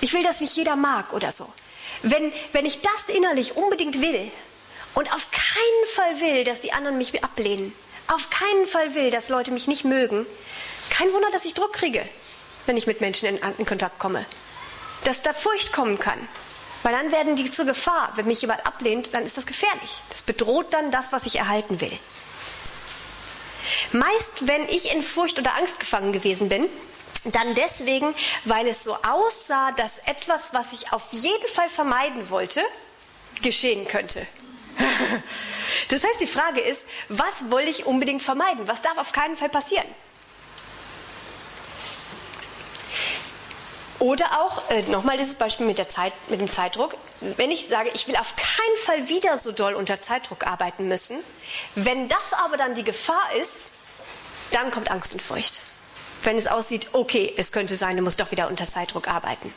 Ich 0.00 0.14
will, 0.14 0.22
dass 0.22 0.40
mich 0.40 0.56
jeder 0.56 0.76
mag 0.76 1.12
oder 1.12 1.30
so. 1.30 1.46
Wenn, 2.02 2.32
wenn 2.52 2.64
ich 2.64 2.80
das 2.80 3.14
innerlich 3.14 3.56
unbedingt 3.56 4.00
will 4.00 4.30
und 4.94 5.12
auf 5.14 5.28
keinen 5.30 5.86
Fall 5.94 6.20
will, 6.20 6.44
dass 6.44 6.60
die 6.60 6.72
anderen 6.72 6.96
mich 6.98 7.22
ablehnen, 7.22 7.74
auf 8.08 8.30
keinen 8.30 8.66
Fall 8.66 8.94
will, 8.94 9.10
dass 9.10 9.28
Leute 9.28 9.50
mich 9.52 9.68
nicht 9.68 9.84
mögen, 9.84 10.26
kein 10.92 11.12
Wunder, 11.12 11.30
dass 11.30 11.46
ich 11.46 11.54
Druck 11.54 11.72
kriege, 11.72 12.06
wenn 12.66 12.76
ich 12.76 12.86
mit 12.86 13.00
Menschen 13.00 13.26
in, 13.28 13.38
in 13.58 13.66
Kontakt 13.66 13.98
komme. 13.98 14.24
Dass 15.04 15.22
da 15.22 15.32
Furcht 15.32 15.72
kommen 15.72 15.98
kann. 15.98 16.18
Weil 16.82 16.92
dann 16.92 17.10
werden 17.10 17.34
die 17.34 17.50
zur 17.50 17.64
Gefahr. 17.64 18.12
Wenn 18.16 18.26
mich 18.26 18.42
jemand 18.42 18.66
ablehnt, 18.66 19.14
dann 19.14 19.24
ist 19.24 19.36
das 19.36 19.46
gefährlich. 19.46 20.00
Das 20.10 20.22
bedroht 20.22 20.72
dann 20.72 20.90
das, 20.90 21.12
was 21.12 21.26
ich 21.26 21.36
erhalten 21.36 21.80
will. 21.80 21.98
Meist, 23.92 24.46
wenn 24.46 24.68
ich 24.68 24.92
in 24.92 25.02
Furcht 25.02 25.38
oder 25.38 25.56
Angst 25.56 25.80
gefangen 25.80 26.12
gewesen 26.12 26.48
bin, 26.48 26.68
dann 27.24 27.54
deswegen, 27.54 28.14
weil 28.44 28.66
es 28.66 28.84
so 28.84 28.96
aussah, 28.96 29.72
dass 29.72 29.98
etwas, 29.98 30.52
was 30.52 30.72
ich 30.72 30.92
auf 30.92 31.12
jeden 31.12 31.48
Fall 31.48 31.68
vermeiden 31.68 32.28
wollte, 32.30 32.60
geschehen 33.42 33.88
könnte. 33.88 34.26
Das 35.88 36.04
heißt, 36.04 36.20
die 36.20 36.26
Frage 36.26 36.60
ist, 36.60 36.86
was 37.08 37.50
wollte 37.50 37.70
ich 37.70 37.86
unbedingt 37.86 38.22
vermeiden? 38.22 38.68
Was 38.68 38.82
darf 38.82 38.98
auf 38.98 39.12
keinen 39.12 39.36
Fall 39.36 39.48
passieren? 39.48 39.86
Oder 44.02 44.26
auch, 44.40 44.68
äh, 44.68 44.82
nochmal 44.90 45.16
dieses 45.16 45.36
Beispiel 45.36 45.64
mit, 45.64 45.78
der 45.78 45.88
Zeit, 45.88 46.12
mit 46.28 46.40
dem 46.40 46.50
Zeitdruck. 46.50 46.96
Wenn 47.20 47.52
ich 47.52 47.68
sage, 47.68 47.88
ich 47.94 48.08
will 48.08 48.16
auf 48.16 48.34
keinen 48.34 48.76
Fall 48.78 49.08
wieder 49.08 49.38
so 49.38 49.52
doll 49.52 49.74
unter 49.74 50.00
Zeitdruck 50.00 50.44
arbeiten 50.44 50.88
müssen, 50.88 51.18
wenn 51.76 52.08
das 52.08 52.32
aber 52.44 52.56
dann 52.56 52.74
die 52.74 52.82
Gefahr 52.82 53.32
ist, 53.40 53.70
dann 54.50 54.72
kommt 54.72 54.90
Angst 54.90 55.12
und 55.12 55.22
Furcht. 55.22 55.60
Wenn 56.24 56.36
es 56.36 56.48
aussieht, 56.48 56.88
okay, 56.94 57.32
es 57.36 57.52
könnte 57.52 57.76
sein, 57.76 57.96
du 57.96 58.02
musst 58.02 58.20
doch 58.20 58.32
wieder 58.32 58.48
unter 58.48 58.66
Zeitdruck 58.66 59.06
arbeiten. 59.06 59.54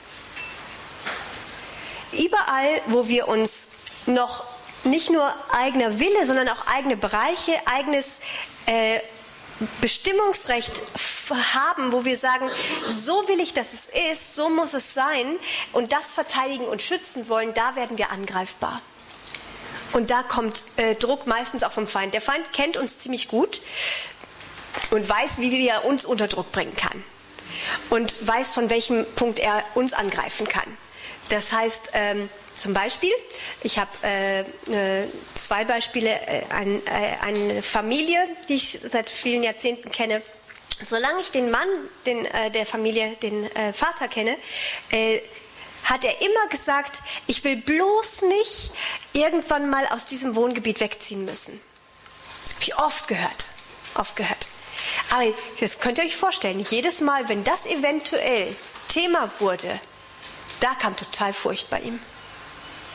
Überall, 2.12 2.82
wo 2.86 3.08
wir 3.08 3.28
uns 3.28 3.78
noch 4.06 4.44
nicht 4.84 5.10
nur 5.10 5.28
eigener 5.54 6.00
Wille, 6.00 6.24
sondern 6.24 6.50
auch 6.50 6.68
eigene 6.68 6.98
Bereiche, 6.98 7.54
eigenes 7.66 8.20
äh, 8.68 9.00
Bestimmungsrecht 9.82 10.82
haben, 11.54 11.92
wo 11.92 12.04
wir 12.04 12.16
sagen, 12.16 12.50
so 12.90 13.28
will 13.28 13.40
ich, 13.40 13.54
dass 13.54 13.74
es 13.74 13.90
ist, 14.12 14.36
so 14.36 14.50
muss 14.50 14.74
es 14.74 14.94
sein 14.94 15.38
und 15.72 15.92
das 15.92 16.12
verteidigen 16.12 16.66
und 16.66 16.82
schützen 16.82 17.30
wollen, 17.30 17.54
da 17.54 17.76
werden 17.76 17.98
wir 17.98 18.12
angreifbar. 18.12 18.82
Und 19.94 20.12
da 20.12 20.24
kommt 20.24 20.66
äh, 20.76 20.96
Druck 20.96 21.26
meistens 21.26 21.64
auch 21.64 21.72
vom 21.72 21.88
Feind. 21.88 22.14
Der 22.14 22.22
Feind 22.22 22.52
kennt 22.52 22.76
uns 22.76 23.00
ziemlich 23.00 23.30
gut 23.30 23.62
und 24.92 25.08
weiß, 25.08 25.40
wie 25.40 25.68
er 25.68 25.86
uns 25.86 26.06
unter 26.06 26.28
Druck 26.28 26.52
bringen 26.52 26.76
kann. 26.76 27.04
Und 27.90 28.28
weiß, 28.28 28.54
von 28.54 28.70
welchem 28.70 29.06
Punkt 29.16 29.40
er 29.40 29.64
uns 29.74 29.94
angreifen 29.94 30.48
kann. 30.48 30.78
Das 31.30 31.54
heißt, 31.54 31.92
ähm, 31.94 32.30
zum 32.56 32.74
Beispiel, 32.74 33.12
ich 33.64 33.78
habe 33.78 33.92
äh, 34.02 34.40
äh, 35.02 35.08
zwei 35.34 35.66
Beispiele, 35.66 36.10
äh, 36.10 36.40
äh, 36.40 36.82
eine 37.22 37.62
Familie, 37.62 38.18
die 38.48 38.56
ich 38.56 38.80
seit 38.82 39.12
vielen 39.12 39.44
Jahrzehnten 39.44 39.92
kenne. 39.92 40.22
Solange 40.84 41.22
ich 41.22 41.32
den 41.32 41.52
Mann 41.52 41.68
den, 42.06 42.26
äh, 42.26 42.50
der 42.52 42.66
Familie, 42.66 43.16
den 43.22 43.50
Vater 43.74 44.08
kenne, 44.08 44.38
hat 45.84 46.04
er 46.04 46.22
immer 46.22 46.48
gesagt, 46.50 47.02
ich 47.28 47.44
will 47.44 47.58
bloß 47.58 48.24
nicht 48.24 48.72
irgendwann 49.14 49.70
mal 49.70 49.86
aus 49.88 50.06
diesem 50.06 50.36
Wohngebiet 50.36 50.80
wegziehen 50.80 51.26
müssen. 51.26 51.60
Habe 52.54 52.64
ich 52.64 52.78
oft 52.78 53.08
gehört, 53.08 53.50
oft 53.96 54.16
gehört. 54.16 54.48
Aber 55.12 55.24
das 55.60 55.80
könnt 55.80 55.98
ihr 55.98 56.06
euch 56.06 56.16
vorstellen, 56.16 56.60
jedes 56.60 57.02
Mal, 57.02 57.30
wenn 57.30 57.44
das 57.44 57.66
eventuell 57.66 58.54
Thema 58.88 59.30
wurde, 59.40 59.80
da 60.62 60.74
kam 60.76 60.96
total 60.96 61.34
Furcht 61.34 61.70
bei 61.70 61.82
ihm 61.82 62.00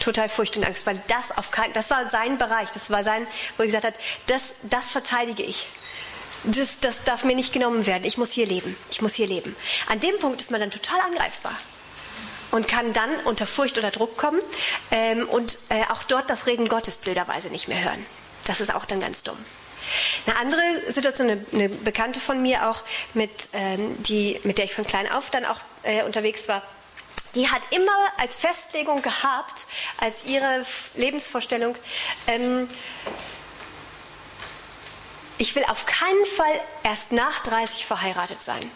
total 0.01 0.29
Furcht 0.29 0.57
und 0.57 0.65
Angst, 0.65 0.87
weil 0.87 1.01
das 1.09 1.37
auf 1.37 1.51
keinen, 1.51 1.73
das 1.73 1.91
war 1.91 2.11
sein 2.11 2.39
Bereich, 2.39 2.71
das 2.71 2.91
war 2.91 3.05
sein, 3.05 3.27
wo 3.57 3.63
er 3.63 3.67
gesagt 3.67 3.85
hat, 3.85 3.95
das, 4.27 4.55
das 4.63 4.89
verteidige 4.89 5.43
ich. 5.43 5.67
Das, 6.45 6.81
das 6.81 7.05
darf 7.05 7.25
mir 7.25 7.37
nicht 7.37 7.53
genommen 7.53 7.85
werden. 7.87 8.05
Ich 8.05 8.17
muss 8.17 8.33
hier 8.33 8.47
leben. 8.47 8.75
Ich 8.91 9.03
muss 9.03 9.15
hier 9.15 9.27
leben. 9.27 9.55
An 9.89 10.01
dem 10.01 10.19
Punkt 10.19 10.41
ist 10.41 10.51
man 10.51 10.59
dann 10.59 10.71
total 10.71 10.99
angreifbar 11.01 11.55
und 12.51 12.67
kann 12.67 12.93
dann 12.93 13.11
unter 13.25 13.47
Furcht 13.47 13.79
oder 13.79 13.91
Druck 13.91 14.17
kommen 14.17 14.41
ähm, 14.91 15.29
und 15.29 15.59
äh, 15.69 15.83
auch 15.91 16.03
dort 16.05 16.31
das 16.31 16.47
Reden 16.47 16.69
Gottes 16.69 16.97
blöderweise 16.97 17.51
nicht 17.51 17.69
mehr 17.69 17.83
hören. 17.85 18.05
Das 18.47 18.61
ist 18.61 18.75
auch 18.75 18.87
dann 18.87 19.01
ganz 19.01 19.23
dumm. 19.23 19.37
Eine 20.27 20.37
andere 20.37 20.93
Situation, 20.93 21.31
eine, 21.31 21.45
eine 21.53 21.69
Bekannte 21.69 22.21
von 22.21 22.41
mir 22.41 22.71
auch, 22.71 22.83
mit, 23.15 23.49
ähm, 23.53 24.03
die, 24.03 24.41
mit 24.45 24.59
der 24.59 24.65
ich 24.65 24.75
von 24.75 24.87
klein 24.87 25.11
auf 25.11 25.31
dann 25.31 25.45
auch 25.45 25.59
äh, 25.83 26.05
unterwegs 26.05 26.49
war, 26.49 26.63
die 27.35 27.49
hat 27.49 27.63
immer 27.71 28.13
als 28.19 28.37
Festlegung 28.37 29.03
gehabt, 29.03 29.67
als 29.99 30.25
ihre 30.25 30.65
Lebensvorstellung, 30.95 31.77
ähm, 32.27 32.69
ich 35.39 35.55
will 35.55 35.65
auf 35.69 35.87
keinen 35.87 36.27
Fall 36.27 36.61
erst 36.83 37.13
nach 37.13 37.41
30 37.41 37.87
verheiratet 37.87 38.43
sein. 38.43 38.71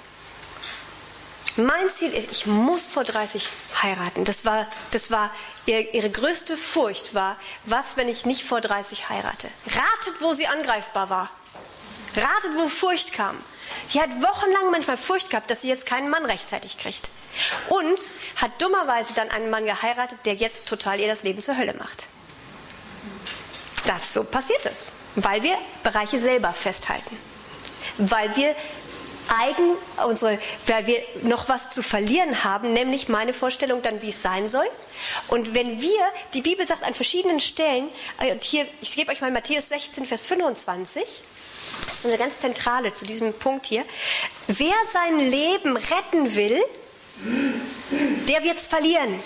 Mein 1.56 1.88
Ziel 1.88 2.12
ist, 2.12 2.30
ich 2.32 2.46
muss 2.46 2.86
vor 2.86 3.04
30 3.04 3.48
heiraten. 3.82 4.24
Das 4.24 4.44
war, 4.44 4.66
das 4.90 5.10
war 5.10 5.30
ihr, 5.66 5.94
ihre 5.94 6.10
größte 6.10 6.56
Furcht 6.56 7.14
war, 7.14 7.36
was, 7.64 7.96
wenn 7.96 8.08
ich 8.08 8.24
nicht 8.24 8.44
vor 8.44 8.60
30 8.60 9.08
heirate? 9.08 9.48
Ratet, 9.66 10.20
wo 10.20 10.32
sie 10.32 10.48
angreifbar 10.48 11.10
war. 11.10 11.30
Ratet, 12.16 12.56
wo 12.56 12.66
Furcht 12.68 13.12
kam. 13.12 13.36
Sie 13.86 14.00
hat 14.00 14.10
wochenlang 14.22 14.70
manchmal 14.70 14.96
Furcht 14.96 15.30
gehabt, 15.30 15.50
dass 15.50 15.62
sie 15.62 15.68
jetzt 15.68 15.86
keinen 15.86 16.10
Mann 16.10 16.24
rechtzeitig 16.24 16.78
kriegt. 16.78 17.10
Und 17.68 17.98
hat 18.36 18.60
dummerweise 18.60 19.12
dann 19.14 19.30
einen 19.30 19.50
Mann 19.50 19.64
geheiratet, 19.64 20.18
der 20.24 20.34
jetzt 20.34 20.66
total 20.66 21.00
ihr 21.00 21.08
das 21.08 21.22
Leben 21.22 21.42
zur 21.42 21.56
Hölle 21.56 21.74
macht. 21.74 22.06
Das 23.86 24.14
so 24.14 24.24
passiert 24.24 24.64
ist, 24.66 24.92
weil 25.16 25.42
wir 25.42 25.58
Bereiche 25.82 26.20
selber 26.20 26.52
festhalten. 26.52 27.18
Weil 27.98 28.34
wir 28.36 28.54
eigen, 29.28 29.76
unsere, 30.06 30.38
weil 30.66 30.86
wir 30.86 31.02
noch 31.22 31.48
was 31.48 31.70
zu 31.70 31.82
verlieren 31.82 32.44
haben, 32.44 32.72
nämlich 32.72 33.08
meine 33.08 33.32
Vorstellung 33.32 33.82
dann, 33.82 34.02
wie 34.02 34.10
es 34.10 34.22
sein 34.22 34.48
soll. 34.48 34.66
Und 35.28 35.54
wenn 35.54 35.80
wir, 35.80 36.00
die 36.34 36.42
Bibel 36.42 36.66
sagt 36.66 36.84
an 36.84 36.94
verschiedenen 36.94 37.40
Stellen, 37.40 37.88
äh, 38.20 38.32
und 38.32 38.44
hier, 38.44 38.66
ich 38.80 38.94
gebe 38.96 39.12
euch 39.12 39.20
mal 39.20 39.30
Matthäus 39.30 39.68
16, 39.68 40.06
Vers 40.06 40.26
25, 40.26 41.22
das 41.84 41.94
ist 41.94 42.02
so 42.02 42.08
eine 42.08 42.18
ganz 42.18 42.38
zentrale 42.38 42.92
zu 42.92 43.06
diesem 43.06 43.32
Punkt 43.32 43.66
hier. 43.66 43.84
Wer 44.46 44.74
sein 44.92 45.18
Leben 45.18 45.76
retten 45.76 46.34
will, 46.34 46.62
der 48.28 48.42
wird 48.42 48.58
es 48.58 48.66
verlieren. 48.66 49.20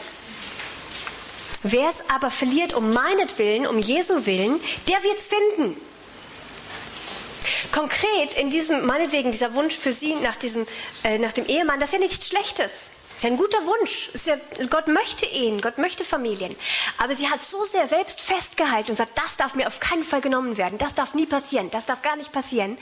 Wer 1.63 1.89
es 1.89 2.09
aber 2.15 2.31
verliert 2.31 2.73
um 2.73 2.93
meinetwillen, 2.93 3.67
um 3.67 3.79
Jesu 3.79 4.27
Willen, 4.27 4.61
der 4.87 5.03
wird 5.03 5.19
es 5.19 5.27
finden. 5.27 5.81
Konkret 7.73 8.35
in 8.35 8.51
diesem, 8.51 8.87
meinetwegen, 8.87 9.33
dieser 9.33 9.55
Wunsch 9.55 9.77
für 9.77 9.93
sie 9.93 10.15
nach, 10.17 10.37
diesem, 10.37 10.67
äh, 11.05 11.19
nach 11.19 11.33
dem 11.33 11.47
Ehemann, 11.47 11.81
das 11.81 11.91
ist 11.91 11.95
ja 11.95 11.99
nichts 11.99 12.29
Schlechtes. 12.29 12.91
Ist 13.19 13.25
ja 13.25 13.31
ein 13.31 13.37
guter 13.37 13.67
Wunsch. 13.67 14.11
Ja, 14.27 14.37
Gott 14.71 14.87
möchte 14.87 15.27
Ehen, 15.27 15.61
Gott 15.61 15.77
möchte 15.77 16.05
Familien. 16.05 16.55
Aber 16.99 17.15
sie 17.15 17.29
hat 17.29 17.43
so 17.43 17.65
sehr 17.65 17.89
selbst 17.89 18.21
festgehalten 18.21 18.91
und 18.91 18.95
sagt, 18.95 19.19
das 19.19 19.37
darf 19.37 19.57
mir 19.57 19.67
auf 19.67 19.81
keinen 19.81 20.05
Fall 20.05 20.21
genommen 20.21 20.57
werden, 20.57 20.79
das 20.79 20.95
darf 20.95 21.15
nie 21.15 21.27
passieren, 21.27 21.69
das 21.73 21.85
darf 21.85 22.01
gar 22.03 22.15
nicht 22.15 22.31
passieren, 22.31 22.79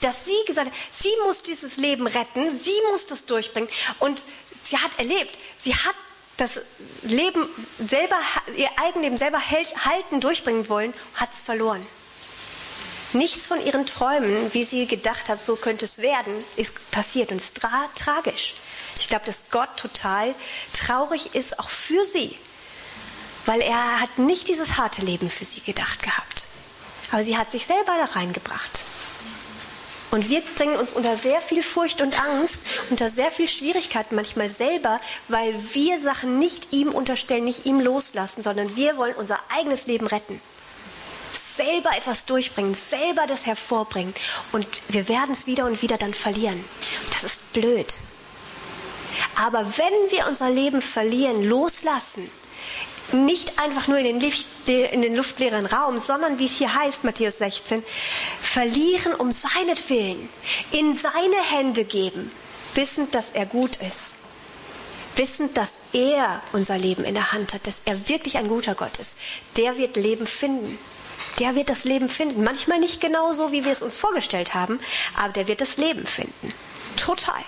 dass 0.00 0.24
sie 0.24 0.32
gesagt 0.46 0.68
hat, 0.68 0.74
sie 0.90 1.12
muss 1.26 1.42
dieses 1.42 1.76
Leben 1.76 2.06
retten, 2.06 2.58
sie 2.58 2.80
muss 2.90 3.04
das 3.04 3.26
durchbringen. 3.26 3.68
Und 3.98 4.24
sie 4.62 4.78
hat 4.78 4.90
erlebt, 4.96 5.38
sie 5.58 5.74
hat 5.74 5.94
das 6.38 6.62
Leben 7.02 7.46
selber, 7.78 8.18
ihr 8.56 8.70
Eigenleben 8.82 9.18
selber 9.18 9.50
halten, 9.50 10.18
durchbringen 10.18 10.66
wollen, 10.70 10.94
hat 11.16 11.34
es 11.34 11.42
verloren. 11.42 11.86
Nichts 13.12 13.46
von 13.46 13.62
ihren 13.62 13.84
Träumen, 13.84 14.54
wie 14.54 14.64
sie 14.64 14.86
gedacht 14.86 15.28
hat, 15.28 15.42
so 15.42 15.56
könnte 15.56 15.84
es 15.84 15.98
werden, 15.98 16.42
ist 16.56 16.90
passiert 16.90 17.32
und 17.32 17.36
ist 17.36 17.60
tra 17.60 17.90
tragisch. 17.94 18.54
Ich 18.98 19.08
glaube, 19.08 19.26
dass 19.26 19.50
Gott 19.50 19.76
total 19.76 20.34
traurig 20.72 21.34
ist, 21.34 21.58
auch 21.58 21.68
für 21.68 22.04
sie, 22.04 22.36
weil 23.46 23.60
er 23.60 24.00
hat 24.00 24.18
nicht 24.18 24.48
dieses 24.48 24.76
harte 24.76 25.02
Leben 25.02 25.30
für 25.30 25.44
sie 25.44 25.60
gedacht 25.60 26.02
gehabt. 26.02 26.48
Aber 27.10 27.22
sie 27.22 27.36
hat 27.36 27.50
sich 27.50 27.66
selber 27.66 27.92
da 27.98 28.18
reingebracht. 28.18 28.80
Und 30.10 30.28
wir 30.28 30.42
bringen 30.54 30.76
uns 30.76 30.92
unter 30.92 31.16
sehr 31.16 31.40
viel 31.40 31.62
Furcht 31.62 32.00
und 32.00 32.20
Angst, 32.20 32.62
unter 32.88 33.08
sehr 33.08 33.32
viel 33.32 33.48
Schwierigkeiten 33.48 34.14
manchmal 34.14 34.48
selber, 34.48 35.00
weil 35.28 35.54
wir 35.74 36.00
Sachen 36.00 36.38
nicht 36.38 36.72
ihm 36.72 36.90
unterstellen, 36.90 37.44
nicht 37.44 37.66
ihm 37.66 37.80
loslassen, 37.80 38.42
sondern 38.42 38.76
wir 38.76 38.96
wollen 38.96 39.16
unser 39.16 39.40
eigenes 39.48 39.86
Leben 39.86 40.06
retten 40.06 40.40
selber 41.56 41.96
etwas 41.96 42.26
durchbringen, 42.26 42.74
selber 42.74 43.26
das 43.26 43.46
hervorbringen. 43.46 44.14
Und 44.52 44.66
wir 44.88 45.08
werden 45.08 45.32
es 45.32 45.46
wieder 45.46 45.66
und 45.66 45.82
wieder 45.82 45.98
dann 45.98 46.14
verlieren. 46.14 46.64
Das 47.12 47.24
ist 47.24 47.52
blöd. 47.52 47.94
Aber 49.36 49.64
wenn 49.76 50.10
wir 50.10 50.26
unser 50.28 50.50
Leben 50.50 50.82
verlieren, 50.82 51.44
loslassen, 51.44 52.30
nicht 53.12 53.58
einfach 53.58 53.86
nur 53.86 53.98
in 53.98 54.04
den, 54.04 54.20
Licht, 54.20 54.46
in 54.66 55.02
den 55.02 55.14
luftleeren 55.14 55.66
Raum, 55.66 55.98
sondern 55.98 56.38
wie 56.38 56.46
es 56.46 56.56
hier 56.56 56.74
heißt, 56.74 57.04
Matthäus 57.04 57.38
16, 57.38 57.84
verlieren 58.40 59.14
um 59.14 59.30
seinetwillen, 59.30 60.28
in 60.72 60.96
seine 60.96 61.42
Hände 61.50 61.84
geben, 61.84 62.30
wissend, 62.74 63.14
dass 63.14 63.30
er 63.32 63.46
gut 63.46 63.76
ist. 63.76 64.20
Wissend, 65.16 65.56
dass 65.56 65.80
er 65.92 66.42
unser 66.52 66.76
Leben 66.76 67.04
in 67.04 67.14
der 67.14 67.30
Hand 67.30 67.54
hat, 67.54 67.66
dass 67.68 67.82
er 67.84 68.08
wirklich 68.08 68.36
ein 68.38 68.48
guter 68.48 68.74
Gott 68.74 68.98
ist. 68.98 69.18
Der 69.56 69.76
wird 69.76 69.96
Leben 69.96 70.26
finden 70.26 70.78
der 71.38 71.54
wird 71.54 71.68
das 71.68 71.84
Leben 71.84 72.08
finden. 72.08 72.44
Manchmal 72.44 72.78
nicht 72.78 73.00
genau 73.00 73.32
so, 73.32 73.52
wie 73.52 73.64
wir 73.64 73.72
es 73.72 73.82
uns 73.82 73.96
vorgestellt 73.96 74.54
haben, 74.54 74.80
aber 75.16 75.32
der 75.32 75.48
wird 75.48 75.60
das 75.60 75.76
Leben 75.76 76.06
finden. 76.06 76.52
Total. 76.96 77.42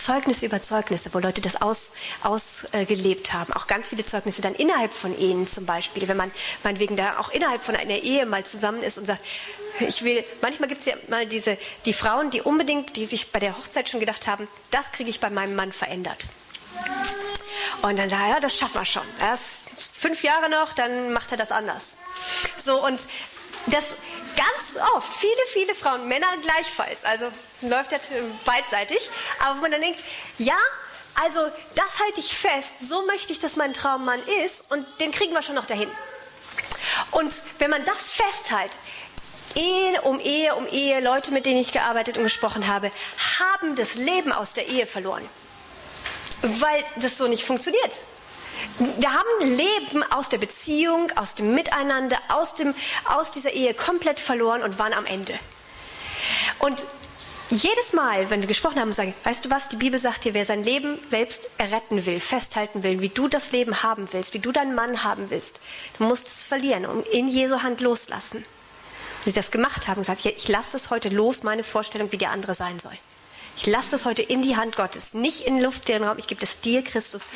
Zeugnisse 0.00 0.46
über 0.46 0.60
Zeugnisse, 0.60 1.12
wo 1.12 1.18
Leute 1.18 1.40
das 1.40 1.60
ausgelebt 1.60 2.20
aus, 2.22 2.64
äh, 2.72 3.32
haben. 3.32 3.52
Auch 3.52 3.66
ganz 3.66 3.90
viele 3.90 4.04
Zeugnisse 4.04 4.42
dann 4.42 4.54
innerhalb 4.54 4.94
von 4.94 5.16
Ehen 5.18 5.46
zum 5.46 5.66
Beispiel, 5.66 6.08
wenn 6.08 6.16
man 6.16 6.30
meinetwegen 6.62 6.96
da 6.96 7.18
auch 7.18 7.30
innerhalb 7.30 7.62
von 7.62 7.76
einer 7.76 7.96
Ehe 7.96 8.26
mal 8.26 8.44
zusammen 8.44 8.82
ist 8.82 8.98
und 8.98 9.04
sagt, 9.04 9.20
ich 9.80 10.02
will, 10.02 10.24
manchmal 10.42 10.68
gibt 10.68 10.80
es 10.80 10.86
ja 10.86 10.94
mal 11.08 11.26
diese, 11.26 11.56
die 11.84 11.92
Frauen, 11.92 12.30
die 12.30 12.42
unbedingt, 12.42 12.96
die 12.96 13.04
sich 13.04 13.32
bei 13.32 13.38
der 13.38 13.56
Hochzeit 13.56 13.88
schon 13.88 14.00
gedacht 14.00 14.26
haben, 14.26 14.48
das 14.70 14.92
kriege 14.92 15.10
ich 15.10 15.20
bei 15.20 15.30
meinem 15.30 15.54
Mann 15.56 15.72
verändert. 15.72 16.26
Und 17.82 17.98
dann 17.98 18.08
da, 18.08 18.28
ja, 18.28 18.40
das 18.40 18.56
schaffen 18.56 18.80
wir 18.80 18.84
schon. 18.84 19.02
Erst 19.20 19.70
fünf 19.78 20.22
Jahre 20.22 20.50
noch, 20.50 20.72
dann 20.74 21.12
macht 21.12 21.30
er 21.32 21.38
das 21.38 21.50
anders. 21.50 21.98
So, 22.56 22.84
und 22.84 23.00
das 23.66 23.94
ganz 24.40 24.78
oft, 24.94 25.12
viele, 25.12 25.32
viele 25.52 25.74
Frauen, 25.74 26.08
Männer 26.08 26.28
gleichfalls, 26.42 27.04
also 27.04 27.26
läuft 27.62 27.92
jetzt 27.92 28.10
beidseitig, 28.44 29.10
aber 29.40 29.56
wo 29.56 29.62
man 29.62 29.70
dann 29.70 29.80
denkt, 29.80 30.02
ja, 30.38 30.58
also 31.22 31.40
das 31.74 31.98
halte 32.02 32.20
ich 32.20 32.36
fest, 32.36 32.80
so 32.80 33.04
möchte 33.06 33.32
ich, 33.32 33.38
dass 33.38 33.56
mein 33.56 33.72
Traummann 33.72 34.22
ist 34.44 34.70
und 34.70 34.86
den 35.00 35.12
kriegen 35.12 35.34
wir 35.34 35.42
schon 35.42 35.54
noch 35.54 35.66
dahin. 35.66 35.90
Und 37.10 37.32
wenn 37.58 37.70
man 37.70 37.84
das 37.84 38.10
festhält, 38.10 38.72
Ehe 39.56 40.00
um 40.02 40.20
Ehe 40.20 40.54
um 40.54 40.66
Ehe, 40.68 41.00
Leute, 41.00 41.32
mit 41.32 41.44
denen 41.44 41.60
ich 41.60 41.72
gearbeitet 41.72 42.16
und 42.16 42.22
gesprochen 42.22 42.68
habe, 42.68 42.90
haben 43.40 43.74
das 43.74 43.94
Leben 43.94 44.32
aus 44.32 44.54
der 44.54 44.68
Ehe 44.68 44.86
verloren 44.86 45.28
weil 46.42 46.84
das 46.96 47.18
so 47.18 47.28
nicht 47.28 47.44
funktioniert. 47.44 47.92
Wir 48.78 49.12
haben 49.12 49.56
Leben 49.56 50.02
aus 50.10 50.28
der 50.28 50.38
Beziehung, 50.38 51.10
aus 51.16 51.34
dem 51.34 51.54
Miteinander, 51.54 52.18
aus, 52.28 52.54
dem, 52.54 52.74
aus 53.04 53.30
dieser 53.30 53.52
Ehe 53.52 53.74
komplett 53.74 54.20
verloren 54.20 54.62
und 54.62 54.78
waren 54.78 54.92
am 54.92 55.06
Ende. 55.06 55.38
Und 56.58 56.84
jedes 57.50 57.92
Mal, 57.92 58.30
wenn 58.30 58.40
wir 58.40 58.46
gesprochen 58.46 58.78
haben, 58.78 58.92
sagen, 58.92 59.12
weißt 59.24 59.44
du 59.44 59.50
was, 59.50 59.68
die 59.68 59.76
Bibel 59.76 59.98
sagt 59.98 60.24
dir, 60.24 60.34
wer 60.34 60.44
sein 60.44 60.62
Leben 60.62 60.98
selbst 61.08 61.50
erretten 61.58 62.06
will, 62.06 62.20
festhalten 62.20 62.84
will, 62.84 63.00
wie 63.00 63.08
du 63.08 63.26
das 63.26 63.50
Leben 63.50 63.82
haben 63.82 64.08
willst, 64.12 64.34
wie 64.34 64.38
du 64.38 64.52
deinen 64.52 64.74
Mann 64.74 65.02
haben 65.02 65.30
willst, 65.30 65.60
du 65.98 66.04
musst 66.04 66.28
es 66.28 66.42
verlieren 66.42 66.86
und 66.86 67.06
in 67.08 67.28
Jesu 67.28 67.62
Hand 67.62 67.80
loslassen. 67.80 68.38
Und 68.38 69.24
sie 69.24 69.32
das 69.32 69.50
gemacht 69.50 69.88
haben, 69.88 70.00
gesagt, 70.00 70.24
ich 70.24 70.48
lasse 70.48 70.76
es 70.76 70.90
heute 70.90 71.08
los, 71.08 71.42
meine 71.42 71.64
Vorstellung, 71.64 72.12
wie 72.12 72.18
der 72.18 72.30
andere 72.30 72.54
sein 72.54 72.78
soll. 72.78 72.96
Ich 73.56 73.66
lasse 73.66 73.90
das 73.90 74.04
heute 74.04 74.22
in 74.22 74.42
die 74.42 74.56
Hand 74.56 74.76
Gottes, 74.76 75.12
nicht 75.12 75.40
in 75.40 75.60
luftleeren 75.60 76.04
Raum. 76.04 76.18
Ich 76.18 76.26
gebe 76.28 76.40
das 76.40 76.60
dir, 76.60 76.82
Christus. 76.82 77.28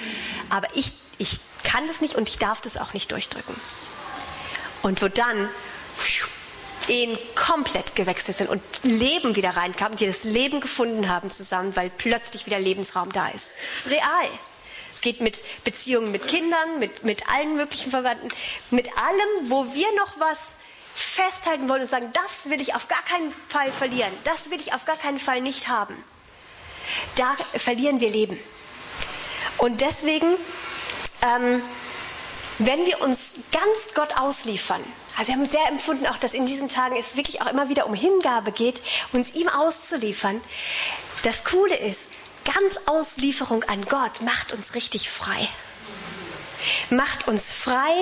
Aber 0.49 0.69
ich, 0.75 0.93
ich 1.19 1.39
kann 1.62 1.86
das 1.86 2.01
nicht 2.01 2.15
und 2.15 2.28
ich 2.28 2.39
darf 2.39 2.61
das 2.61 2.77
auch 2.77 2.95
nicht 2.95 3.11
durchdrücken. 3.11 3.55
Und 4.82 5.03
wo 5.03 5.09
dann 5.09 5.49
Ehen 6.86 7.19
komplett 7.35 7.97
gewechselt 7.97 8.36
sind 8.36 8.51
und 8.51 8.62
Leben 8.82 9.36
wieder 9.36 9.57
reinkamen, 9.57 9.97
die 9.97 10.07
das 10.07 10.24
Leben 10.24 10.61
gefunden 10.61 11.09
haben 11.09 11.31
zusammen, 11.31 11.74
weil 11.77 11.89
plötzlich 11.89 12.45
wieder 12.45 12.61
Lebensraum 12.61 13.11
da 13.11 13.28
ist. 13.28 13.53
Das 13.77 13.86
ist 13.86 13.93
real. 13.93 14.28
Es 14.93 15.01
geht 15.01 15.20
mit 15.20 15.43
Beziehungen 15.65 16.12
mit 16.12 16.28
Kindern, 16.28 16.78
mit, 16.78 17.03
mit 17.05 17.28
allen 17.28 17.57
möglichen 17.57 17.91
Verwandten, 17.91 18.28
mit 18.70 18.86
allem, 18.99 19.51
wo 19.51 19.65
wir 19.73 19.86
noch 19.97 20.20
was 20.20 20.55
festhalten 20.95 21.69
wollen 21.69 21.82
und 21.82 21.91
sagen, 21.91 22.12
das 22.12 22.51
will 22.51 22.61
ich 22.61 22.74
auf 22.74 22.86
gar 22.86 23.03
keinen 23.05 23.35
Fall 23.49 23.73
verlieren, 23.73 24.12
das 24.24 24.51
will 24.51 24.61
ich 24.61 24.74
auf 24.74 24.85
gar 24.85 24.97
keinen 24.97 25.19
Fall 25.19 25.41
nicht 25.41 25.69
haben 25.69 25.97
da 27.16 27.35
verlieren 27.57 28.01
wir 28.01 28.11
Leben. 28.11 28.39
Und 29.59 29.81
deswegen, 29.81 30.27
ähm, 31.23 31.62
wenn 32.59 32.86
wir 32.86 33.01
uns 33.01 33.36
ganz 33.53 33.95
Gott 33.95 34.16
ausliefern, 34.16 34.82
also 35.16 35.32
wir 35.32 35.41
haben 35.41 35.51
sehr 35.51 35.69
empfunden 35.69 36.07
auch, 36.07 36.19
dass 36.19 36.35
in 36.35 36.47
diesen 36.47 36.69
Tagen 36.69 36.97
es 36.97 37.16
wirklich 37.16 37.43
auch 37.43 37.47
immer 37.47 37.69
wieder 37.69 37.86
um 37.86 37.95
Hingabe 37.95 38.53
geht, 38.53 38.81
uns 39.12 39.35
ihm 39.35 39.49
auszuliefern. 39.49 40.41
Das 41.23 41.45
Coole 41.45 41.77
ist, 41.77 42.07
ganz 42.45 42.78
Auslieferung 42.86 43.65
an 43.65 43.85
Gott 43.86 44.20
macht 44.23 44.53
uns 44.53 44.74
richtig 44.74 45.11
frei. 45.11 45.49
Macht 46.91 47.28
uns 47.28 47.53
frei, 47.53 47.93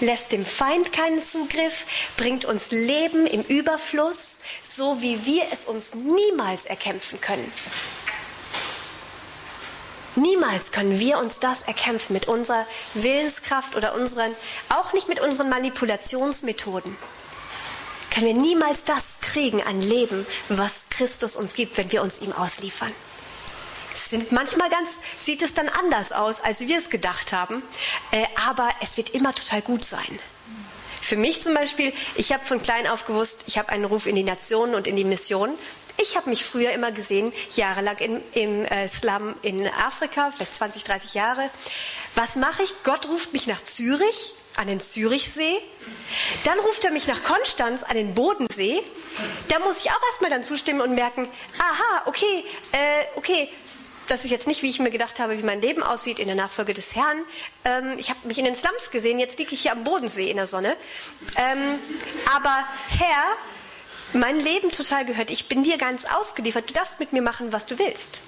lässt 0.00 0.32
dem 0.32 0.46
Feind 0.46 0.92
keinen 0.92 1.20
Zugriff, 1.20 1.84
bringt 2.16 2.44
uns 2.46 2.70
Leben 2.70 3.26
im 3.26 3.42
Überfluss, 3.42 4.40
so 4.62 5.02
wie 5.02 5.26
wir 5.26 5.44
es 5.52 5.66
uns 5.66 5.94
niemals 5.94 6.64
erkämpfen 6.64 7.20
können. 7.20 7.52
Niemals 10.16 10.72
können 10.72 10.98
wir 10.98 11.18
uns 11.18 11.38
das 11.40 11.62
erkämpfen 11.62 12.14
mit 12.14 12.26
unserer 12.26 12.66
Willenskraft 12.94 13.76
oder 13.76 13.94
unseren, 13.94 14.34
auch 14.70 14.92
nicht 14.92 15.08
mit 15.08 15.20
unseren 15.20 15.48
Manipulationsmethoden. 15.50 16.96
Können 18.10 18.26
wir 18.26 18.34
niemals 18.34 18.84
das 18.84 19.18
kriegen 19.20 19.62
an 19.62 19.80
Leben, 19.80 20.26
was 20.48 20.84
Christus 20.88 21.36
uns 21.36 21.52
gibt, 21.52 21.76
wenn 21.76 21.92
wir 21.92 22.00
uns 22.00 22.22
ihm 22.22 22.32
ausliefern. 22.32 22.92
sind 23.92 24.32
manchmal 24.32 24.70
ganz, 24.70 25.00
sieht 25.18 25.42
es 25.42 25.52
dann 25.52 25.68
anders 25.68 26.12
aus, 26.12 26.40
als 26.40 26.60
wir 26.60 26.78
es 26.78 26.88
gedacht 26.88 27.34
haben. 27.34 27.62
Äh, 28.12 28.24
aber 28.48 28.70
es 28.80 28.96
wird 28.96 29.10
immer 29.10 29.34
total 29.34 29.60
gut 29.60 29.84
sein. 29.84 30.18
Für 31.02 31.16
mich 31.16 31.42
zum 31.42 31.52
Beispiel, 31.54 31.92
ich 32.14 32.32
habe 32.32 32.44
von 32.44 32.60
klein 32.62 32.86
auf 32.86 33.04
gewusst, 33.04 33.44
ich 33.48 33.58
habe 33.58 33.68
einen 33.68 33.84
Ruf 33.84 34.06
in 34.06 34.16
die 34.16 34.24
Nationen 34.24 34.74
und 34.74 34.86
in 34.86 34.96
die 34.96 35.04
Mission. 35.04 35.50
Ich 35.98 36.16
habe 36.16 36.28
mich 36.28 36.44
früher 36.44 36.72
immer 36.72 36.92
gesehen, 36.92 37.32
jahrelang 37.54 37.96
in, 37.98 38.20
im 38.32 38.64
äh, 38.66 38.86
Slum 38.86 39.34
in 39.42 39.66
Afrika, 39.66 40.30
vielleicht 40.30 40.54
20, 40.54 40.84
30 40.84 41.14
Jahre. 41.14 41.50
Was 42.14 42.36
mache 42.36 42.62
ich? 42.62 42.74
Gott 42.84 43.08
ruft 43.08 43.32
mich 43.32 43.46
nach 43.46 43.62
Zürich, 43.62 44.34
an 44.56 44.66
den 44.66 44.80
Zürichsee. 44.80 45.58
Dann 46.44 46.58
ruft 46.60 46.84
er 46.84 46.90
mich 46.90 47.06
nach 47.06 47.22
Konstanz, 47.22 47.82
an 47.82 47.96
den 47.96 48.14
Bodensee. 48.14 48.82
Da 49.48 49.58
muss 49.60 49.80
ich 49.80 49.90
auch 49.90 50.02
erstmal 50.10 50.30
dann 50.30 50.44
zustimmen 50.44 50.80
und 50.80 50.94
merken, 50.94 51.28
aha, 51.58 52.02
okay, 52.06 52.44
äh, 52.72 53.04
okay, 53.16 53.48
das 54.08 54.24
ist 54.24 54.30
jetzt 54.30 54.46
nicht, 54.46 54.62
wie 54.62 54.70
ich 54.70 54.78
mir 54.78 54.90
gedacht 54.90 55.18
habe, 55.18 55.38
wie 55.38 55.42
mein 55.42 55.60
Leben 55.60 55.82
aussieht 55.82 56.18
in 56.18 56.26
der 56.26 56.36
Nachfolge 56.36 56.74
des 56.74 56.94
Herrn. 56.94 57.24
Ähm, 57.64 57.94
ich 57.98 58.10
habe 58.10 58.20
mich 58.24 58.38
in 58.38 58.44
den 58.44 58.54
Slums 58.54 58.90
gesehen, 58.90 59.18
jetzt 59.18 59.38
liege 59.38 59.52
ich 59.54 59.62
hier 59.62 59.72
am 59.72 59.84
Bodensee 59.84 60.30
in 60.30 60.36
der 60.36 60.46
Sonne. 60.46 60.76
Ähm, 61.36 61.78
aber 62.34 62.64
Herr, 62.88 63.36
mein 64.12 64.38
Leben 64.38 64.70
total 64.70 65.04
gehört. 65.04 65.30
Ich 65.30 65.48
bin 65.48 65.62
dir 65.62 65.78
ganz 65.78 66.04
ausgeliefert. 66.04 66.68
Du 66.68 66.74
darfst 66.74 67.00
mit 67.00 67.12
mir 67.12 67.22
machen, 67.22 67.52
was 67.52 67.66
du 67.66 67.78
willst. 67.78 68.22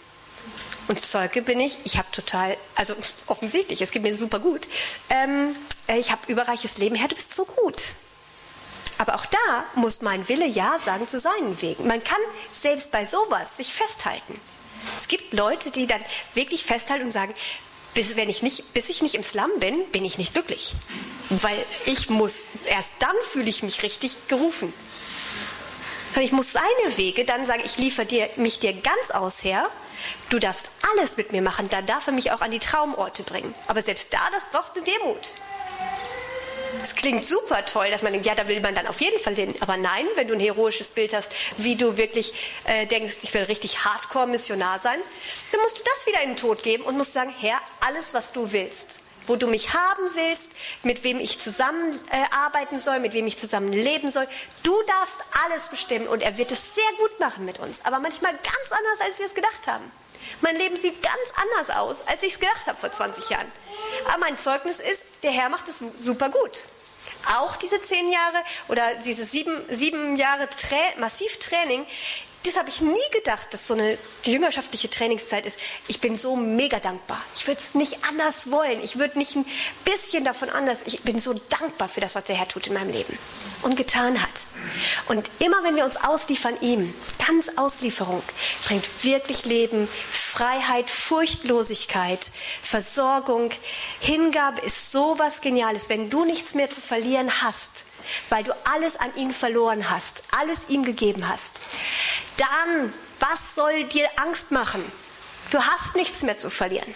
Und 0.88 1.00
Zeuge 1.00 1.42
bin 1.42 1.60
ich. 1.60 1.78
Ich 1.84 1.98
habe 1.98 2.08
total, 2.12 2.56
also 2.74 2.94
offensichtlich, 3.26 3.82
es 3.82 3.90
geht 3.90 4.02
mir 4.02 4.16
super 4.16 4.38
gut. 4.38 4.66
Ähm, 5.10 5.54
äh, 5.86 5.98
ich 5.98 6.10
habe 6.10 6.20
überreiches 6.28 6.78
Leben. 6.78 6.94
Herr, 6.96 7.08
du 7.08 7.14
bist 7.14 7.34
so 7.34 7.44
gut. 7.44 7.76
Aber 8.96 9.14
auch 9.14 9.26
da 9.26 9.64
muss 9.76 10.02
mein 10.02 10.28
Wille 10.28 10.46
Ja 10.46 10.78
sagen 10.84 11.06
zu 11.06 11.18
seinen 11.18 11.60
Wegen. 11.62 11.86
Man 11.86 12.02
kann 12.02 12.20
selbst 12.52 12.90
bei 12.90 13.06
sowas 13.06 13.56
sich 13.56 13.72
festhalten. 13.72 14.40
Es 14.98 15.06
gibt 15.08 15.32
Leute, 15.34 15.70
die 15.70 15.86
dann 15.86 16.04
wirklich 16.34 16.64
festhalten 16.64 17.04
und 17.04 17.10
sagen, 17.12 17.34
bis, 17.94 18.16
wenn 18.16 18.28
ich 18.28 18.42
nicht, 18.42 18.74
bis 18.74 18.88
ich 18.88 19.02
nicht 19.02 19.14
im 19.14 19.22
Slum 19.22 19.50
bin, 19.58 19.84
bin 19.90 20.04
ich 20.04 20.18
nicht 20.18 20.32
glücklich. 20.32 20.74
Weil 21.30 21.64
ich 21.86 22.10
muss, 22.10 22.44
erst 22.66 22.92
dann 22.98 23.14
fühle 23.22 23.48
ich 23.48 23.62
mich 23.62 23.82
richtig 23.82 24.28
gerufen. 24.28 24.72
Ich 26.20 26.32
muss 26.32 26.52
seine 26.52 26.96
Wege 26.96 27.24
dann 27.24 27.46
sagen, 27.46 27.62
ich 27.64 27.78
liefere 27.78 28.06
dir, 28.06 28.28
mich 28.36 28.58
dir 28.58 28.72
ganz 28.72 29.10
aus 29.12 29.44
her. 29.44 29.68
Du 30.30 30.38
darfst 30.38 30.70
alles 30.92 31.16
mit 31.16 31.32
mir 31.32 31.42
machen. 31.42 31.68
Da 31.70 31.82
darf 31.82 32.06
er 32.06 32.12
mich 32.12 32.32
auch 32.32 32.40
an 32.40 32.50
die 32.50 32.58
Traumorte 32.58 33.22
bringen. 33.22 33.54
Aber 33.66 33.82
selbst 33.82 34.12
da, 34.12 34.20
das 34.32 34.46
braucht 34.46 34.76
eine 34.76 34.84
Demut. 34.84 35.30
Es 36.82 36.94
klingt 36.94 37.24
super 37.24 37.64
toll, 37.64 37.90
dass 37.90 38.02
man 38.02 38.12
denkt, 38.12 38.26
ja, 38.26 38.34
da 38.34 38.46
will 38.46 38.60
man 38.60 38.74
dann 38.74 38.86
auf 38.86 39.00
jeden 39.00 39.18
Fall 39.18 39.34
hin. 39.34 39.54
Aber 39.60 39.76
nein, 39.76 40.06
wenn 40.14 40.28
du 40.28 40.34
ein 40.34 40.40
heroisches 40.40 40.90
Bild 40.90 41.14
hast, 41.14 41.32
wie 41.56 41.76
du 41.76 41.96
wirklich 41.96 42.32
äh, 42.64 42.86
denkst, 42.86 43.18
ich 43.22 43.34
will 43.34 43.42
richtig 43.44 43.84
Hardcore-Missionar 43.84 44.78
sein, 44.78 44.98
dann 45.52 45.60
musst 45.60 45.78
du 45.78 45.82
das 45.84 46.06
wieder 46.06 46.22
in 46.22 46.30
den 46.30 46.36
Tod 46.36 46.62
geben 46.62 46.84
und 46.84 46.96
musst 46.96 47.12
sagen, 47.12 47.34
Herr, 47.40 47.60
alles, 47.80 48.14
was 48.14 48.32
du 48.32 48.52
willst, 48.52 49.00
wo 49.28 49.36
du 49.36 49.46
mich 49.46 49.72
haben 49.72 50.02
willst, 50.14 50.50
mit 50.82 51.04
wem 51.04 51.20
ich 51.20 51.38
zusammen 51.38 51.98
äh, 52.10 52.78
soll, 52.78 53.00
mit 53.00 53.12
wem 53.12 53.26
ich 53.26 53.38
zusammen 53.38 53.72
leben 53.72 54.10
soll. 54.10 54.26
Du 54.62 54.74
darfst 54.86 55.18
alles 55.44 55.68
bestimmen 55.68 56.08
und 56.08 56.22
er 56.22 56.36
wird 56.36 56.52
es 56.52 56.74
sehr 56.74 56.92
gut 56.98 57.20
machen 57.20 57.44
mit 57.44 57.58
uns. 57.58 57.84
Aber 57.84 57.98
manchmal 57.98 58.32
ganz 58.32 58.72
anders, 58.72 59.00
als 59.00 59.18
wir 59.18 59.26
es 59.26 59.34
gedacht 59.34 59.66
haben. 59.66 59.90
Mein 60.40 60.56
Leben 60.56 60.76
sieht 60.76 61.02
ganz 61.02 61.32
anders 61.36 61.76
aus, 61.76 62.06
als 62.06 62.22
ich 62.22 62.34
es 62.34 62.40
gedacht 62.40 62.66
habe 62.66 62.78
vor 62.78 62.92
20 62.92 63.30
Jahren. 63.30 63.50
Aber 64.06 64.18
mein 64.18 64.36
Zeugnis 64.36 64.80
ist, 64.80 65.02
der 65.22 65.30
Herr 65.30 65.48
macht 65.48 65.68
es 65.68 65.82
super 65.96 66.28
gut. 66.28 66.62
Auch 67.36 67.56
diese 67.56 67.80
zehn 67.80 68.10
Jahre 68.10 68.36
oder 68.68 68.94
diese 69.04 69.24
sieben, 69.24 69.54
sieben 69.68 70.16
Jahre 70.16 70.48
Tra 70.48 70.76
Massivtraining, 70.98 71.86
das 72.48 72.56
habe 72.56 72.70
ich 72.70 72.80
nie 72.80 72.96
gedacht, 73.12 73.52
dass 73.52 73.66
so 73.66 73.74
eine 73.74 73.98
jüngerschaftliche 74.24 74.88
Trainingszeit 74.88 75.44
ist. 75.44 75.58
Ich 75.86 76.00
bin 76.00 76.16
so 76.16 76.34
mega 76.34 76.80
dankbar. 76.80 77.22
Ich 77.34 77.46
würde 77.46 77.60
es 77.60 77.74
nicht 77.74 77.98
anders 78.08 78.50
wollen. 78.50 78.82
Ich 78.82 78.98
würde 78.98 79.18
nicht 79.18 79.36
ein 79.36 79.44
bisschen 79.84 80.24
davon 80.24 80.48
anders. 80.48 80.80
Ich 80.86 81.02
bin 81.02 81.20
so 81.20 81.34
dankbar 81.34 81.90
für 81.90 82.00
das, 82.00 82.14
was 82.14 82.24
der 82.24 82.36
Herr 82.36 82.48
tut 82.48 82.66
in 82.66 82.72
meinem 82.72 82.90
Leben 82.90 83.18
und 83.62 83.76
getan 83.76 84.22
hat. 84.22 84.30
Und 85.08 85.28
immer 85.40 85.62
wenn 85.62 85.76
wir 85.76 85.84
uns 85.84 85.96
ausliefern 85.96 86.58
ihm, 86.62 86.94
ganz 87.26 87.50
Auslieferung, 87.56 88.22
bringt 88.66 88.86
wirklich 89.04 89.44
Leben, 89.44 89.86
Freiheit, 90.10 90.90
Furchtlosigkeit, 90.90 92.30
Versorgung, 92.62 93.50
Hingabe 94.00 94.62
ist 94.62 94.90
so 94.90 95.18
was 95.18 95.42
Geniales. 95.42 95.90
Wenn 95.90 96.08
du 96.08 96.24
nichts 96.24 96.54
mehr 96.54 96.70
zu 96.70 96.80
verlieren 96.80 97.42
hast, 97.42 97.84
weil 98.28 98.44
du 98.44 98.52
alles 98.64 98.96
an 98.96 99.14
ihn 99.16 99.32
verloren 99.32 99.90
hast, 99.90 100.24
alles 100.38 100.68
ihm 100.68 100.84
gegeben 100.84 101.28
hast, 101.28 101.60
dann, 102.36 102.92
was 103.20 103.54
soll 103.54 103.84
dir 103.84 104.08
Angst 104.16 104.50
machen? 104.50 104.82
Du 105.50 105.62
hast 105.62 105.94
nichts 105.94 106.22
mehr 106.22 106.38
zu 106.38 106.50
verlieren. 106.50 106.94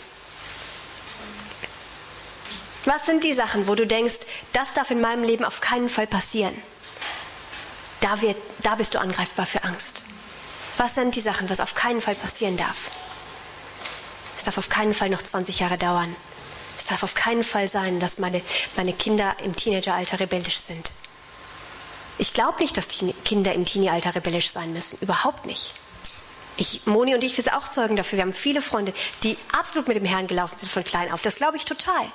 Was 2.84 3.06
sind 3.06 3.22
die 3.22 3.32
Sachen, 3.32 3.68
wo 3.68 3.74
du 3.74 3.86
denkst, 3.86 4.20
das 4.52 4.72
darf 4.72 4.90
in 4.90 5.00
meinem 5.00 5.22
Leben 5.22 5.44
auf 5.44 5.60
keinen 5.60 5.88
Fall 5.88 6.06
passieren? 6.06 6.54
Da, 8.00 8.20
wird, 8.20 8.36
da 8.60 8.74
bist 8.74 8.94
du 8.94 9.00
angreifbar 9.00 9.46
für 9.46 9.62
Angst. 9.62 10.02
Was 10.78 10.94
sind 10.96 11.14
die 11.14 11.20
Sachen, 11.20 11.48
was 11.48 11.60
auf 11.60 11.74
keinen 11.74 12.00
Fall 12.00 12.16
passieren 12.16 12.56
darf? 12.56 12.90
Es 14.36 14.44
darf 14.44 14.58
auf 14.58 14.68
keinen 14.68 14.94
Fall 14.94 15.10
noch 15.10 15.22
20 15.22 15.60
Jahre 15.60 15.78
dauern. 15.78 16.16
Es 16.76 16.86
darf 16.86 17.04
auf 17.04 17.14
keinen 17.14 17.44
Fall 17.44 17.68
sein, 17.68 18.00
dass 18.00 18.18
meine, 18.18 18.42
meine 18.76 18.92
Kinder 18.92 19.36
im 19.44 19.54
Teenageralter 19.54 20.18
rebellisch 20.18 20.58
sind. 20.58 20.92
Ich 22.18 22.34
glaube 22.34 22.60
nicht, 22.60 22.76
dass 22.76 22.88
die 22.88 23.12
Kinder 23.24 23.52
im 23.52 23.64
Teenie-Alter 23.64 24.14
rebellisch 24.14 24.50
sein 24.50 24.72
müssen. 24.72 24.98
Überhaupt 25.00 25.46
nicht. 25.46 25.74
Ich, 26.56 26.86
Moni 26.86 27.14
und 27.14 27.24
ich, 27.24 27.36
wir 27.36 27.44
sind 27.44 27.54
auch 27.54 27.68
Zeugen 27.68 27.96
dafür. 27.96 28.18
Wir 28.18 28.24
haben 28.24 28.32
viele 28.32 28.60
Freunde, 28.60 28.92
die 29.22 29.36
absolut 29.58 29.88
mit 29.88 29.96
dem 29.96 30.04
Herrn 30.04 30.26
gelaufen 30.26 30.58
sind 30.58 30.70
von 30.70 30.84
klein 30.84 31.10
auf. 31.10 31.22
Das 31.22 31.36
glaube 31.36 31.56
ich 31.56 31.64
total. 31.64 32.06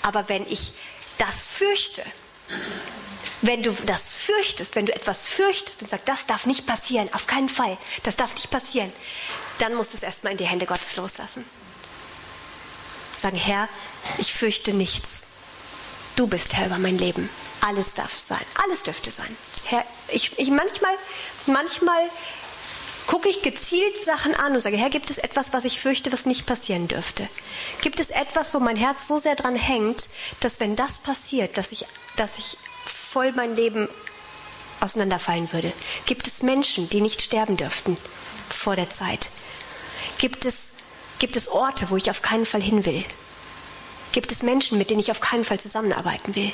Aber 0.00 0.28
wenn 0.28 0.46
ich 0.50 0.72
das 1.18 1.46
fürchte, 1.46 2.02
wenn 3.42 3.62
du 3.62 3.72
das 3.86 4.14
fürchtest, 4.14 4.76
wenn 4.76 4.86
du 4.86 4.94
etwas 4.94 5.26
fürchtest 5.26 5.82
und 5.82 5.88
sagst, 5.88 6.08
das 6.08 6.26
darf 6.26 6.46
nicht 6.46 6.66
passieren, 6.66 7.12
auf 7.12 7.26
keinen 7.26 7.48
Fall, 7.48 7.76
das 8.04 8.16
darf 8.16 8.34
nicht 8.34 8.50
passieren, 8.50 8.92
dann 9.58 9.74
musst 9.74 9.92
du 9.92 9.96
es 9.96 10.02
erstmal 10.02 10.32
in 10.32 10.38
die 10.38 10.46
Hände 10.46 10.66
Gottes 10.66 10.96
loslassen. 10.96 11.44
Sagen, 13.16 13.36
Herr, 13.36 13.68
ich 14.18 14.32
fürchte 14.32 14.72
nichts. 14.72 15.24
Du 16.16 16.26
bist 16.26 16.54
Herr 16.54 16.66
über 16.66 16.78
mein 16.78 16.98
Leben. 16.98 17.28
Alles 17.60 17.94
darf 17.94 18.12
sein. 18.12 18.44
Alles 18.62 18.82
dürfte 18.82 19.10
sein. 19.10 19.34
Herr, 19.64 19.84
ich, 20.08 20.38
ich 20.38 20.50
manchmal, 20.50 20.94
manchmal 21.46 22.10
gucke 23.06 23.28
ich 23.28 23.42
gezielt 23.42 24.04
Sachen 24.04 24.34
an 24.34 24.52
und 24.52 24.60
sage, 24.60 24.76
Herr, 24.76 24.90
gibt 24.90 25.10
es 25.10 25.18
etwas, 25.18 25.52
was 25.52 25.64
ich 25.64 25.80
fürchte, 25.80 26.12
was 26.12 26.26
nicht 26.26 26.46
passieren 26.46 26.88
dürfte? 26.88 27.28
Gibt 27.80 28.00
es 28.00 28.10
etwas, 28.10 28.54
wo 28.54 28.60
mein 28.60 28.76
Herz 28.76 29.06
so 29.06 29.18
sehr 29.18 29.36
dran 29.36 29.56
hängt, 29.56 30.08
dass 30.40 30.60
wenn 30.60 30.76
das 30.76 30.98
passiert, 30.98 31.56
dass 31.56 31.72
ich, 31.72 31.86
dass 32.16 32.38
ich 32.38 32.58
voll 32.84 33.32
mein 33.32 33.56
Leben 33.56 33.88
auseinanderfallen 34.80 35.52
würde? 35.52 35.72
Gibt 36.06 36.26
es 36.26 36.42
Menschen, 36.42 36.88
die 36.90 37.00
nicht 37.00 37.22
sterben 37.22 37.56
dürften 37.56 37.96
vor 38.50 38.76
der 38.76 38.90
Zeit? 38.90 39.30
Gibt 40.18 40.44
es, 40.44 40.72
gibt 41.18 41.36
es 41.36 41.48
Orte, 41.48 41.90
wo 41.90 41.96
ich 41.96 42.10
auf 42.10 42.22
keinen 42.22 42.46
Fall 42.46 42.62
hin 42.62 42.84
will? 42.84 43.04
Gibt 44.12 44.30
es 44.30 44.42
Menschen, 44.42 44.78
mit 44.78 44.90
denen 44.90 45.00
ich 45.00 45.10
auf 45.10 45.20
keinen 45.20 45.44
Fall 45.44 45.58
zusammenarbeiten 45.58 46.34
will? 46.34 46.52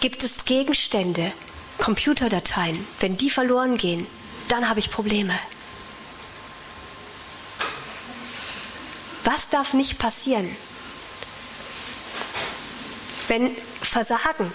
Gibt 0.00 0.22
es 0.22 0.44
Gegenstände, 0.44 1.32
Computerdateien, 1.78 2.78
wenn 3.00 3.16
die 3.16 3.30
verloren 3.30 3.76
gehen, 3.76 4.06
dann 4.48 4.68
habe 4.68 4.80
ich 4.80 4.90
Probleme. 4.90 5.38
Was 9.24 9.48
darf 9.48 9.74
nicht 9.74 9.98
passieren? 9.98 10.54
Wenn 13.28 13.56
Versagen, 13.80 14.52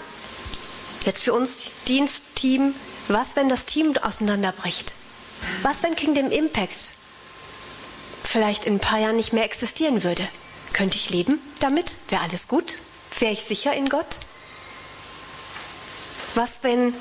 jetzt 1.04 1.22
für 1.22 1.32
uns 1.32 1.70
Dienstteam, 1.88 2.74
was 3.08 3.36
wenn 3.36 3.48
das 3.48 3.64
Team 3.64 3.96
auseinanderbricht? 3.98 4.94
Was 5.62 5.82
wenn 5.82 5.96
Kingdom 5.96 6.30
Impact 6.30 6.94
vielleicht 8.22 8.64
in 8.64 8.74
ein 8.74 8.80
paar 8.80 8.98
Jahren 8.98 9.16
nicht 9.16 9.32
mehr 9.32 9.44
existieren 9.44 10.02
würde? 10.02 10.28
Könnte 10.76 10.98
ich 10.98 11.08
leben 11.08 11.40
damit? 11.58 11.94
Wäre 12.10 12.20
alles 12.20 12.48
gut? 12.48 12.80
Wäre 13.18 13.32
ich 13.32 13.44
sicher 13.44 13.72
in 13.72 13.88
Gott? 13.88 14.18
Was, 16.34 16.64
wenn 16.64 16.92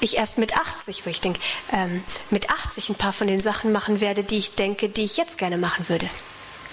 ich 0.00 0.16
erst 0.16 0.38
mit 0.38 0.56
80, 0.56 1.04
wo 1.04 1.10
ich 1.10 1.20
denke, 1.20 1.38
ähm, 1.70 2.02
mit 2.30 2.48
80 2.48 2.88
ein 2.88 2.94
paar 2.94 3.12
von 3.12 3.26
den 3.26 3.38
Sachen 3.38 3.70
machen 3.70 4.00
werde, 4.00 4.24
die 4.24 4.38
ich 4.38 4.54
denke, 4.54 4.88
die 4.88 5.04
ich 5.04 5.18
jetzt 5.18 5.36
gerne 5.36 5.58
machen 5.58 5.90
würde? 5.90 6.08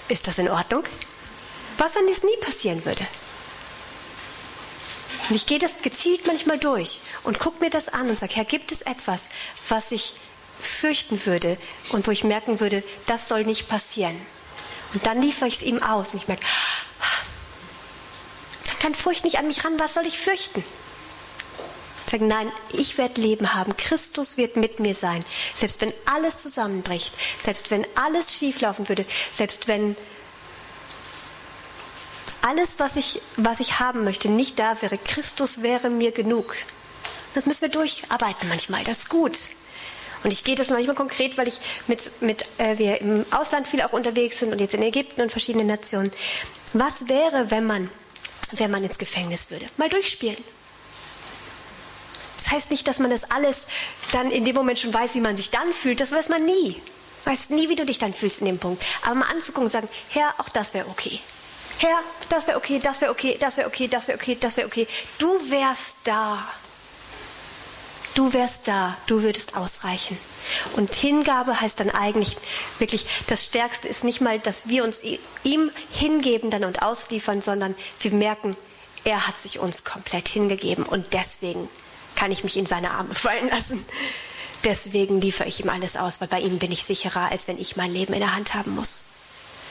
Ist 0.07 0.29
das 0.29 0.37
in 0.37 0.49
Ordnung? 0.49 0.83
Was, 1.77 1.95
wenn 1.95 2.07
dies 2.07 2.23
nie 2.23 2.37
passieren 2.39 2.85
würde? 2.85 3.05
Und 5.27 5.35
ich 5.35 5.47
gehe 5.47 5.59
das 5.59 5.81
gezielt 5.81 6.25
manchmal 6.25 6.57
durch 6.57 7.01
und 7.23 7.37
gucke 7.37 7.61
mir 7.61 7.69
das 7.69 7.89
an 7.89 8.09
und 8.09 8.17
sage, 8.17 8.35
Herr, 8.35 8.45
gibt 8.45 8.71
es 8.71 8.81
etwas, 8.81 9.27
was 9.67 9.91
ich 9.91 10.13
fürchten 10.61 11.25
würde 11.25 11.57
und 11.89 12.07
wo 12.07 12.11
ich 12.11 12.23
merken 12.23 12.61
würde, 12.61 12.81
das 13.07 13.27
soll 13.27 13.43
nicht 13.43 13.67
passieren? 13.67 14.15
Und 14.93 15.05
dann 15.05 15.21
liefere 15.21 15.47
ich 15.47 15.57
es 15.57 15.63
ihm 15.63 15.81
aus 15.81 16.13
und 16.13 16.21
ich 16.21 16.27
merke, 16.27 16.45
dann 18.67 18.79
kann 18.79 18.95
Furcht 18.95 19.23
nicht 19.23 19.37
an 19.37 19.47
mich 19.47 19.63
ran, 19.65 19.79
was 19.79 19.93
soll 19.93 20.05
ich 20.05 20.19
fürchten? 20.19 20.63
Sagen, 22.09 22.27
nein, 22.27 22.51
ich 22.71 22.97
werde 22.97 23.19
Leben 23.19 23.55
haben. 23.55 23.75
Christus 23.77 24.37
wird 24.37 24.57
mit 24.57 24.79
mir 24.79 24.93
sein. 24.93 25.25
Selbst 25.55 25.81
wenn 25.81 25.93
alles 26.05 26.37
zusammenbricht, 26.37 27.13
selbst 27.41 27.71
wenn 27.71 27.85
alles 27.95 28.35
schieflaufen 28.35 28.87
würde, 28.87 29.05
selbst 29.33 29.67
wenn 29.67 29.97
alles, 32.41 32.77
was 32.77 32.95
ich, 32.95 33.21
was 33.37 33.59
ich 33.59 33.79
haben 33.79 34.03
möchte, 34.03 34.29
nicht 34.29 34.59
da 34.59 34.81
wäre, 34.81 34.99
Christus 34.99 35.63
wäre 35.63 35.89
mir 35.89 36.11
genug. 36.11 36.55
Das 37.33 37.47
müssen 37.47 37.63
wir 37.63 37.69
durcharbeiten 37.69 38.47
manchmal. 38.47 38.83
Das 38.83 38.99
ist 38.99 39.09
gut. 39.09 39.37
Und 40.25 40.33
ich 40.33 40.43
gehe 40.43 40.55
das 40.55 40.71
manchmal 40.71 40.95
konkret, 40.95 41.37
weil 41.37 41.47
ich 41.47 41.59
mit, 41.85 42.19
mit 42.19 42.45
äh, 42.57 42.79
wir 42.79 42.99
im 42.99 43.27
Ausland 43.29 43.67
viel 43.67 43.83
auch 43.83 43.93
unterwegs 43.93 44.39
sind 44.39 44.51
und 44.51 44.59
jetzt 44.59 44.73
in 44.73 44.81
Ägypten 44.81 45.21
und 45.21 45.29
verschiedenen 45.29 45.67
Nationen. 45.67 46.11
Was 46.73 47.07
wäre, 47.07 47.51
wenn 47.51 47.67
man, 47.67 47.91
wenn 48.53 48.71
man 48.71 48.83
ins 48.83 48.97
Gefängnis 48.97 49.51
würde? 49.51 49.67
Mal 49.77 49.87
durchspielen. 49.87 50.43
Das 52.37 52.51
heißt 52.51 52.71
nicht, 52.71 52.87
dass 52.87 52.97
man 52.97 53.11
das 53.11 53.29
alles 53.29 53.67
dann 54.13 54.31
in 54.31 54.45
dem 54.45 54.55
Moment 54.55 54.79
schon 54.79 54.91
weiß, 54.91 55.13
wie 55.13 55.21
man 55.21 55.37
sich 55.37 55.51
dann 55.51 55.71
fühlt. 55.73 55.99
Das 55.99 56.11
weiß 56.11 56.29
man 56.29 56.43
nie. 56.43 56.81
Weiß 57.25 57.51
nie, 57.51 57.69
wie 57.69 57.75
du 57.75 57.85
dich 57.85 57.99
dann 57.99 58.15
fühlst 58.15 58.39
in 58.39 58.47
dem 58.47 58.57
Punkt. 58.57 58.83
Aber 59.03 59.13
mal 59.13 59.29
anzugucken 59.29 59.65
und 59.65 59.71
sagen, 59.71 59.89
Herr, 60.09 60.33
auch 60.39 60.49
das 60.49 60.73
wäre 60.73 60.87
okay. 60.87 61.19
Herr, 61.77 61.99
das 62.29 62.47
wäre 62.47 62.57
okay, 62.57 62.79
das 62.81 62.99
wäre 62.99 63.11
okay, 63.11 63.37
das 63.39 63.57
wäre 63.57 63.67
okay, 63.67 63.87
das 63.87 64.07
wäre 64.07 64.17
okay, 64.17 64.37
das 64.41 64.57
wäre 64.57 64.65
okay. 64.65 64.87
Du 65.19 65.27
wärst 65.51 65.97
da. 66.05 66.47
Du 68.15 68.33
wärst 68.33 68.67
da, 68.69 68.97
du 69.07 69.21
würdest 69.23 69.57
ausreichen. 69.57 70.17
Und 70.75 70.93
Hingabe 70.95 71.59
heißt 71.59 71.79
dann 71.79 71.89
eigentlich 71.89 72.37
wirklich, 72.79 73.05
das 73.27 73.45
Stärkste 73.45 73.89
ist 73.89 74.05
nicht 74.05 74.21
mal, 74.21 74.39
dass 74.39 74.69
wir 74.69 74.83
uns 74.83 75.01
ihm 75.43 75.69
hingeben 75.91 76.49
dann 76.49 76.63
und 76.63 76.81
ausliefern, 76.81 77.41
sondern 77.41 77.75
wir 77.99 78.11
merken, 78.11 78.55
er 79.03 79.27
hat 79.27 79.37
sich 79.37 79.59
uns 79.59 79.83
komplett 79.83 80.29
hingegeben 80.29 80.85
und 80.85 81.13
deswegen 81.13 81.69
kann 82.15 82.31
ich 82.31 82.43
mich 82.43 82.57
in 82.57 82.65
seine 82.65 82.91
Arme 82.91 83.13
fallen 83.15 83.49
lassen. 83.49 83.85
Deswegen 84.63 85.19
liefere 85.19 85.47
ich 85.47 85.59
ihm 85.59 85.69
alles 85.69 85.97
aus, 85.97 86.21
weil 86.21 86.27
bei 86.29 86.39
ihm 86.39 86.57
bin 86.57 86.71
ich 86.71 86.83
sicherer, 86.83 87.31
als 87.31 87.47
wenn 87.47 87.59
ich 87.59 87.75
mein 87.75 87.91
Leben 87.91 88.13
in 88.13 88.21
der 88.21 88.35
Hand 88.35 88.53
haben 88.53 88.73
muss. 88.73 89.05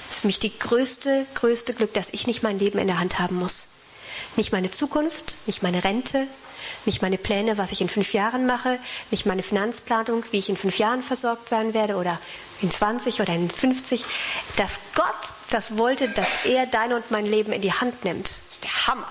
Das 0.07 0.17
ist 0.17 0.21
für 0.21 0.27
mich 0.29 0.39
die 0.39 0.57
größte, 0.57 1.27
größte 1.35 1.73
Glück, 1.75 1.95
dass 1.95 2.11
ich 2.11 2.27
nicht 2.27 2.43
mein 2.43 2.59
Leben 2.59 2.79
in 2.79 2.87
der 2.87 3.01
Hand 3.01 3.19
haben 3.19 3.37
muss. 3.37 3.69
Nicht 4.37 4.53
meine 4.53 4.71
Zukunft, 4.71 5.39
nicht 5.47 5.63
meine 5.63 5.83
Rente, 5.83 6.29
nicht 6.85 7.03
meine 7.03 7.19
Pläne, 7.19 7.59
was 7.59 7.73
ich 7.73 7.81
in 7.81 7.89
fünf 7.89 8.13
Jahren 8.13 8.47
mache, 8.47 8.79
nicht 9.11 9.27
meine 9.27 9.43
Finanzplanung, 9.43 10.25
wie 10.31 10.39
ich 10.39 10.49
in 10.49 10.57
fünf 10.57 10.79
Jahren 10.79 11.03
versorgt 11.03 11.49
sein 11.49 11.75
werde 11.75 11.97
oder 11.97 12.21
in 12.61 12.71
20 12.71 13.21
oder 13.21 13.35
in 13.35 13.51
50. 13.51 14.05
Dass 14.57 14.81
Gott 14.95 15.35
das 15.51 15.77
wollte, 15.77 16.09
dass 16.09 16.29
er 16.45 16.67
dein 16.67 16.93
und 16.93 17.11
mein 17.11 17.27
Leben 17.27 17.53
in 17.53 17.61
die 17.61 17.73
Hand 17.73 18.05
nimmt, 18.05 18.29
ist 18.29 18.65
der 18.65 18.87
Hammer. 18.87 19.09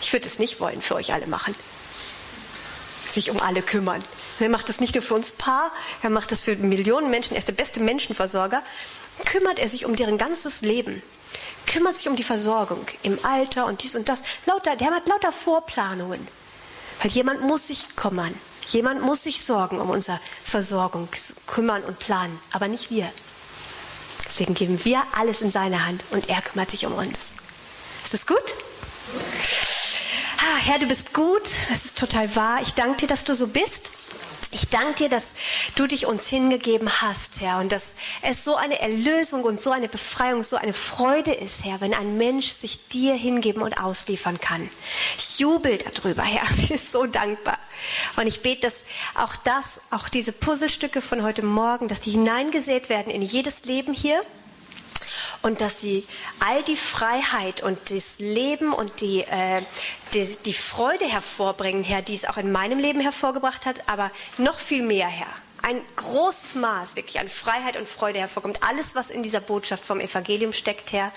Ich 0.00 0.12
würde 0.12 0.26
es 0.26 0.38
nicht 0.38 0.60
wollen 0.60 0.82
für 0.82 0.96
euch 0.96 1.12
alle 1.12 1.26
machen 1.26 1.54
sich 3.14 3.30
um 3.30 3.40
alle 3.40 3.62
kümmern. 3.62 4.02
Er 4.40 4.48
macht 4.48 4.68
das 4.68 4.80
nicht 4.80 4.94
nur 4.94 5.02
für 5.02 5.14
uns 5.14 5.32
Paar, 5.32 5.70
er 6.02 6.10
macht 6.10 6.32
das 6.32 6.40
für 6.40 6.56
Millionen 6.56 7.10
Menschen, 7.10 7.34
er 7.34 7.38
ist 7.38 7.48
der 7.48 7.54
beste 7.54 7.80
Menschenversorger. 7.80 8.62
Kümmert 9.24 9.58
er 9.58 9.68
sich 9.68 9.86
um 9.86 9.94
deren 9.94 10.18
ganzes 10.18 10.60
Leben, 10.60 11.02
kümmert 11.66 11.94
sich 11.94 12.08
um 12.08 12.16
die 12.16 12.24
Versorgung 12.24 12.84
im 13.02 13.24
Alter 13.24 13.66
und 13.66 13.82
dies 13.82 13.94
und 13.94 14.08
das. 14.08 14.22
Lauter, 14.44 14.76
der 14.76 14.90
hat 14.90 15.08
lauter 15.08 15.32
Vorplanungen. 15.32 16.26
Weil 17.04 17.10
jemand 17.10 17.42
muss 17.42 17.66
sich 17.66 17.96
kümmern, 17.96 18.34
jemand 18.66 19.02
muss 19.02 19.24
sich 19.24 19.44
sorgen 19.44 19.78
um 19.78 19.90
unsere 19.90 20.18
Versorgung, 20.42 21.06
kümmern 21.46 21.84
und 21.84 21.98
planen, 21.98 22.40
aber 22.50 22.66
nicht 22.66 22.90
wir. 22.90 23.12
Deswegen 24.26 24.54
geben 24.54 24.82
wir 24.86 25.02
alles 25.12 25.42
in 25.42 25.50
seine 25.50 25.84
Hand 25.84 26.06
und 26.12 26.30
er 26.30 26.40
kümmert 26.40 26.70
sich 26.70 26.86
um 26.86 26.94
uns. 26.94 27.36
Ist 28.02 28.14
das 28.14 28.26
gut? 28.26 28.54
Ah, 30.38 30.56
Herr, 30.62 30.78
du 30.78 30.86
bist 30.86 31.12
gut, 31.12 31.42
das 31.68 31.84
ist 31.84 31.98
total 31.98 32.34
wahr. 32.36 32.62
Ich 32.62 32.72
danke 32.72 33.00
dir, 33.00 33.06
dass 33.06 33.24
du 33.24 33.34
so 33.34 33.48
bist. 33.48 33.90
Ich 34.54 34.68
danke 34.68 34.94
dir, 34.94 35.08
dass 35.08 35.34
du 35.74 35.88
dich 35.88 36.06
uns 36.06 36.28
hingegeben 36.28 36.88
hast, 37.00 37.40
Herr, 37.40 37.58
und 37.58 37.72
dass 37.72 37.96
es 38.22 38.44
so 38.44 38.54
eine 38.54 38.80
Erlösung 38.80 39.42
und 39.42 39.60
so 39.60 39.72
eine 39.72 39.88
Befreiung, 39.88 40.44
so 40.44 40.54
eine 40.54 40.72
Freude 40.72 41.32
ist, 41.32 41.64
Herr, 41.64 41.80
wenn 41.80 41.92
ein 41.92 42.16
Mensch 42.18 42.46
sich 42.46 42.86
dir 42.86 43.14
hingeben 43.14 43.62
und 43.62 43.80
ausliefern 43.82 44.40
kann. 44.40 44.70
Ich 45.18 45.40
jubel 45.40 45.78
darüber, 45.78 46.22
Herr, 46.22 46.46
ich 46.56 46.68
bin 46.68 46.78
so 46.78 47.04
dankbar. 47.04 47.58
Und 48.16 48.28
ich 48.28 48.42
bete, 48.42 48.60
dass 48.60 48.84
auch 49.16 49.34
das, 49.34 49.80
auch 49.90 50.08
diese 50.08 50.30
Puzzlestücke 50.30 51.02
von 51.02 51.24
heute 51.24 51.42
Morgen, 51.42 51.88
dass 51.88 52.00
die 52.00 52.12
hineingesät 52.12 52.88
werden 52.88 53.12
in 53.12 53.22
jedes 53.22 53.64
Leben 53.64 53.92
hier 53.92 54.20
und 55.44 55.60
dass 55.60 55.78
sie 55.78 56.06
all 56.40 56.62
die 56.62 56.74
Freiheit 56.74 57.62
und 57.62 57.90
das 57.90 58.18
Leben 58.18 58.72
und 58.72 59.02
die, 59.02 59.20
äh, 59.20 59.60
die, 60.14 60.26
die 60.46 60.54
Freude 60.54 61.04
hervorbringen, 61.04 61.84
Herr, 61.84 62.00
die 62.00 62.14
es 62.14 62.24
auch 62.24 62.38
in 62.38 62.50
meinem 62.50 62.78
Leben 62.78 63.00
hervorgebracht 63.00 63.66
hat, 63.66 63.88
aber 63.90 64.10
noch 64.38 64.58
viel 64.58 64.82
mehr, 64.82 65.06
Herr 65.06 65.28
ein 65.60 65.80
großes 65.96 66.56
Maß 66.56 66.94
wirklich 66.96 67.18
an 67.20 67.28
Freiheit 67.28 67.78
und 67.78 67.88
Freude 67.88 68.18
hervorkommt. 68.18 68.62
Alles, 68.62 68.96
was 68.96 69.10
in 69.10 69.22
dieser 69.22 69.40
Botschaft 69.40 69.82
vom 69.86 69.98
Evangelium 69.98 70.52
steckt, 70.52 70.92
Herr, 70.92 71.10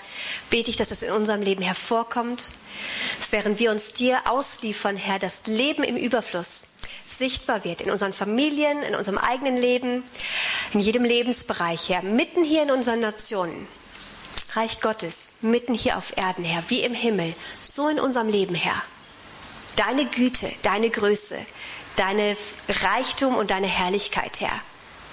bete 0.48 0.70
ich, 0.70 0.76
dass 0.76 0.88
das 0.88 1.02
in 1.02 1.12
unserem 1.12 1.42
Leben 1.42 1.60
hervorkommt. 1.60 2.52
Dass 3.18 3.30
während 3.30 3.60
wir 3.60 3.70
uns 3.70 3.92
dir 3.92 4.22
ausliefern, 4.26 4.96
Herr, 4.96 5.18
das 5.18 5.42
Leben 5.44 5.82
im 5.82 5.98
Überfluss 5.98 6.68
sichtbar 7.06 7.64
wird 7.64 7.82
in 7.82 7.90
unseren 7.90 8.14
Familien, 8.14 8.82
in 8.84 8.94
unserem 8.94 9.18
eigenen 9.18 9.58
Leben, 9.58 10.02
in 10.72 10.80
jedem 10.80 11.04
Lebensbereich, 11.04 11.90
Herr, 11.90 12.00
mitten 12.00 12.42
hier 12.42 12.62
in 12.62 12.70
unseren 12.70 13.00
Nationen. 13.00 13.68
Reich 14.58 14.80
Gottes 14.80 15.38
mitten 15.42 15.72
hier 15.72 15.96
auf 15.96 16.16
Erden, 16.16 16.44
Herr, 16.44 16.64
wie 16.66 16.82
im 16.82 16.92
Himmel, 16.92 17.32
so 17.60 17.88
in 17.88 18.00
unserem 18.00 18.28
Leben, 18.28 18.56
Herr. 18.56 18.82
Deine 19.76 20.04
Güte, 20.06 20.50
deine 20.62 20.90
Größe, 20.90 21.38
deine 21.94 22.36
Reichtum 22.68 23.36
und 23.36 23.52
deine 23.52 23.68
Herrlichkeit, 23.68 24.40
Herr, 24.40 24.60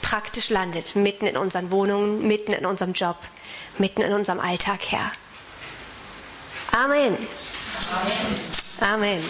praktisch 0.02 0.50
landet 0.50 0.96
mitten 0.96 1.28
in 1.28 1.38
unseren 1.38 1.70
Wohnungen, 1.70 2.28
mitten 2.28 2.54
in 2.54 2.66
unserem 2.66 2.94
Job, 2.94 3.18
mitten 3.78 4.02
in 4.02 4.14
unserem 4.14 4.40
Alltag, 4.40 4.80
Herr. 4.90 5.12
Amen. 6.72 7.16
Amen. 8.82 9.20
Amen. 9.20 9.24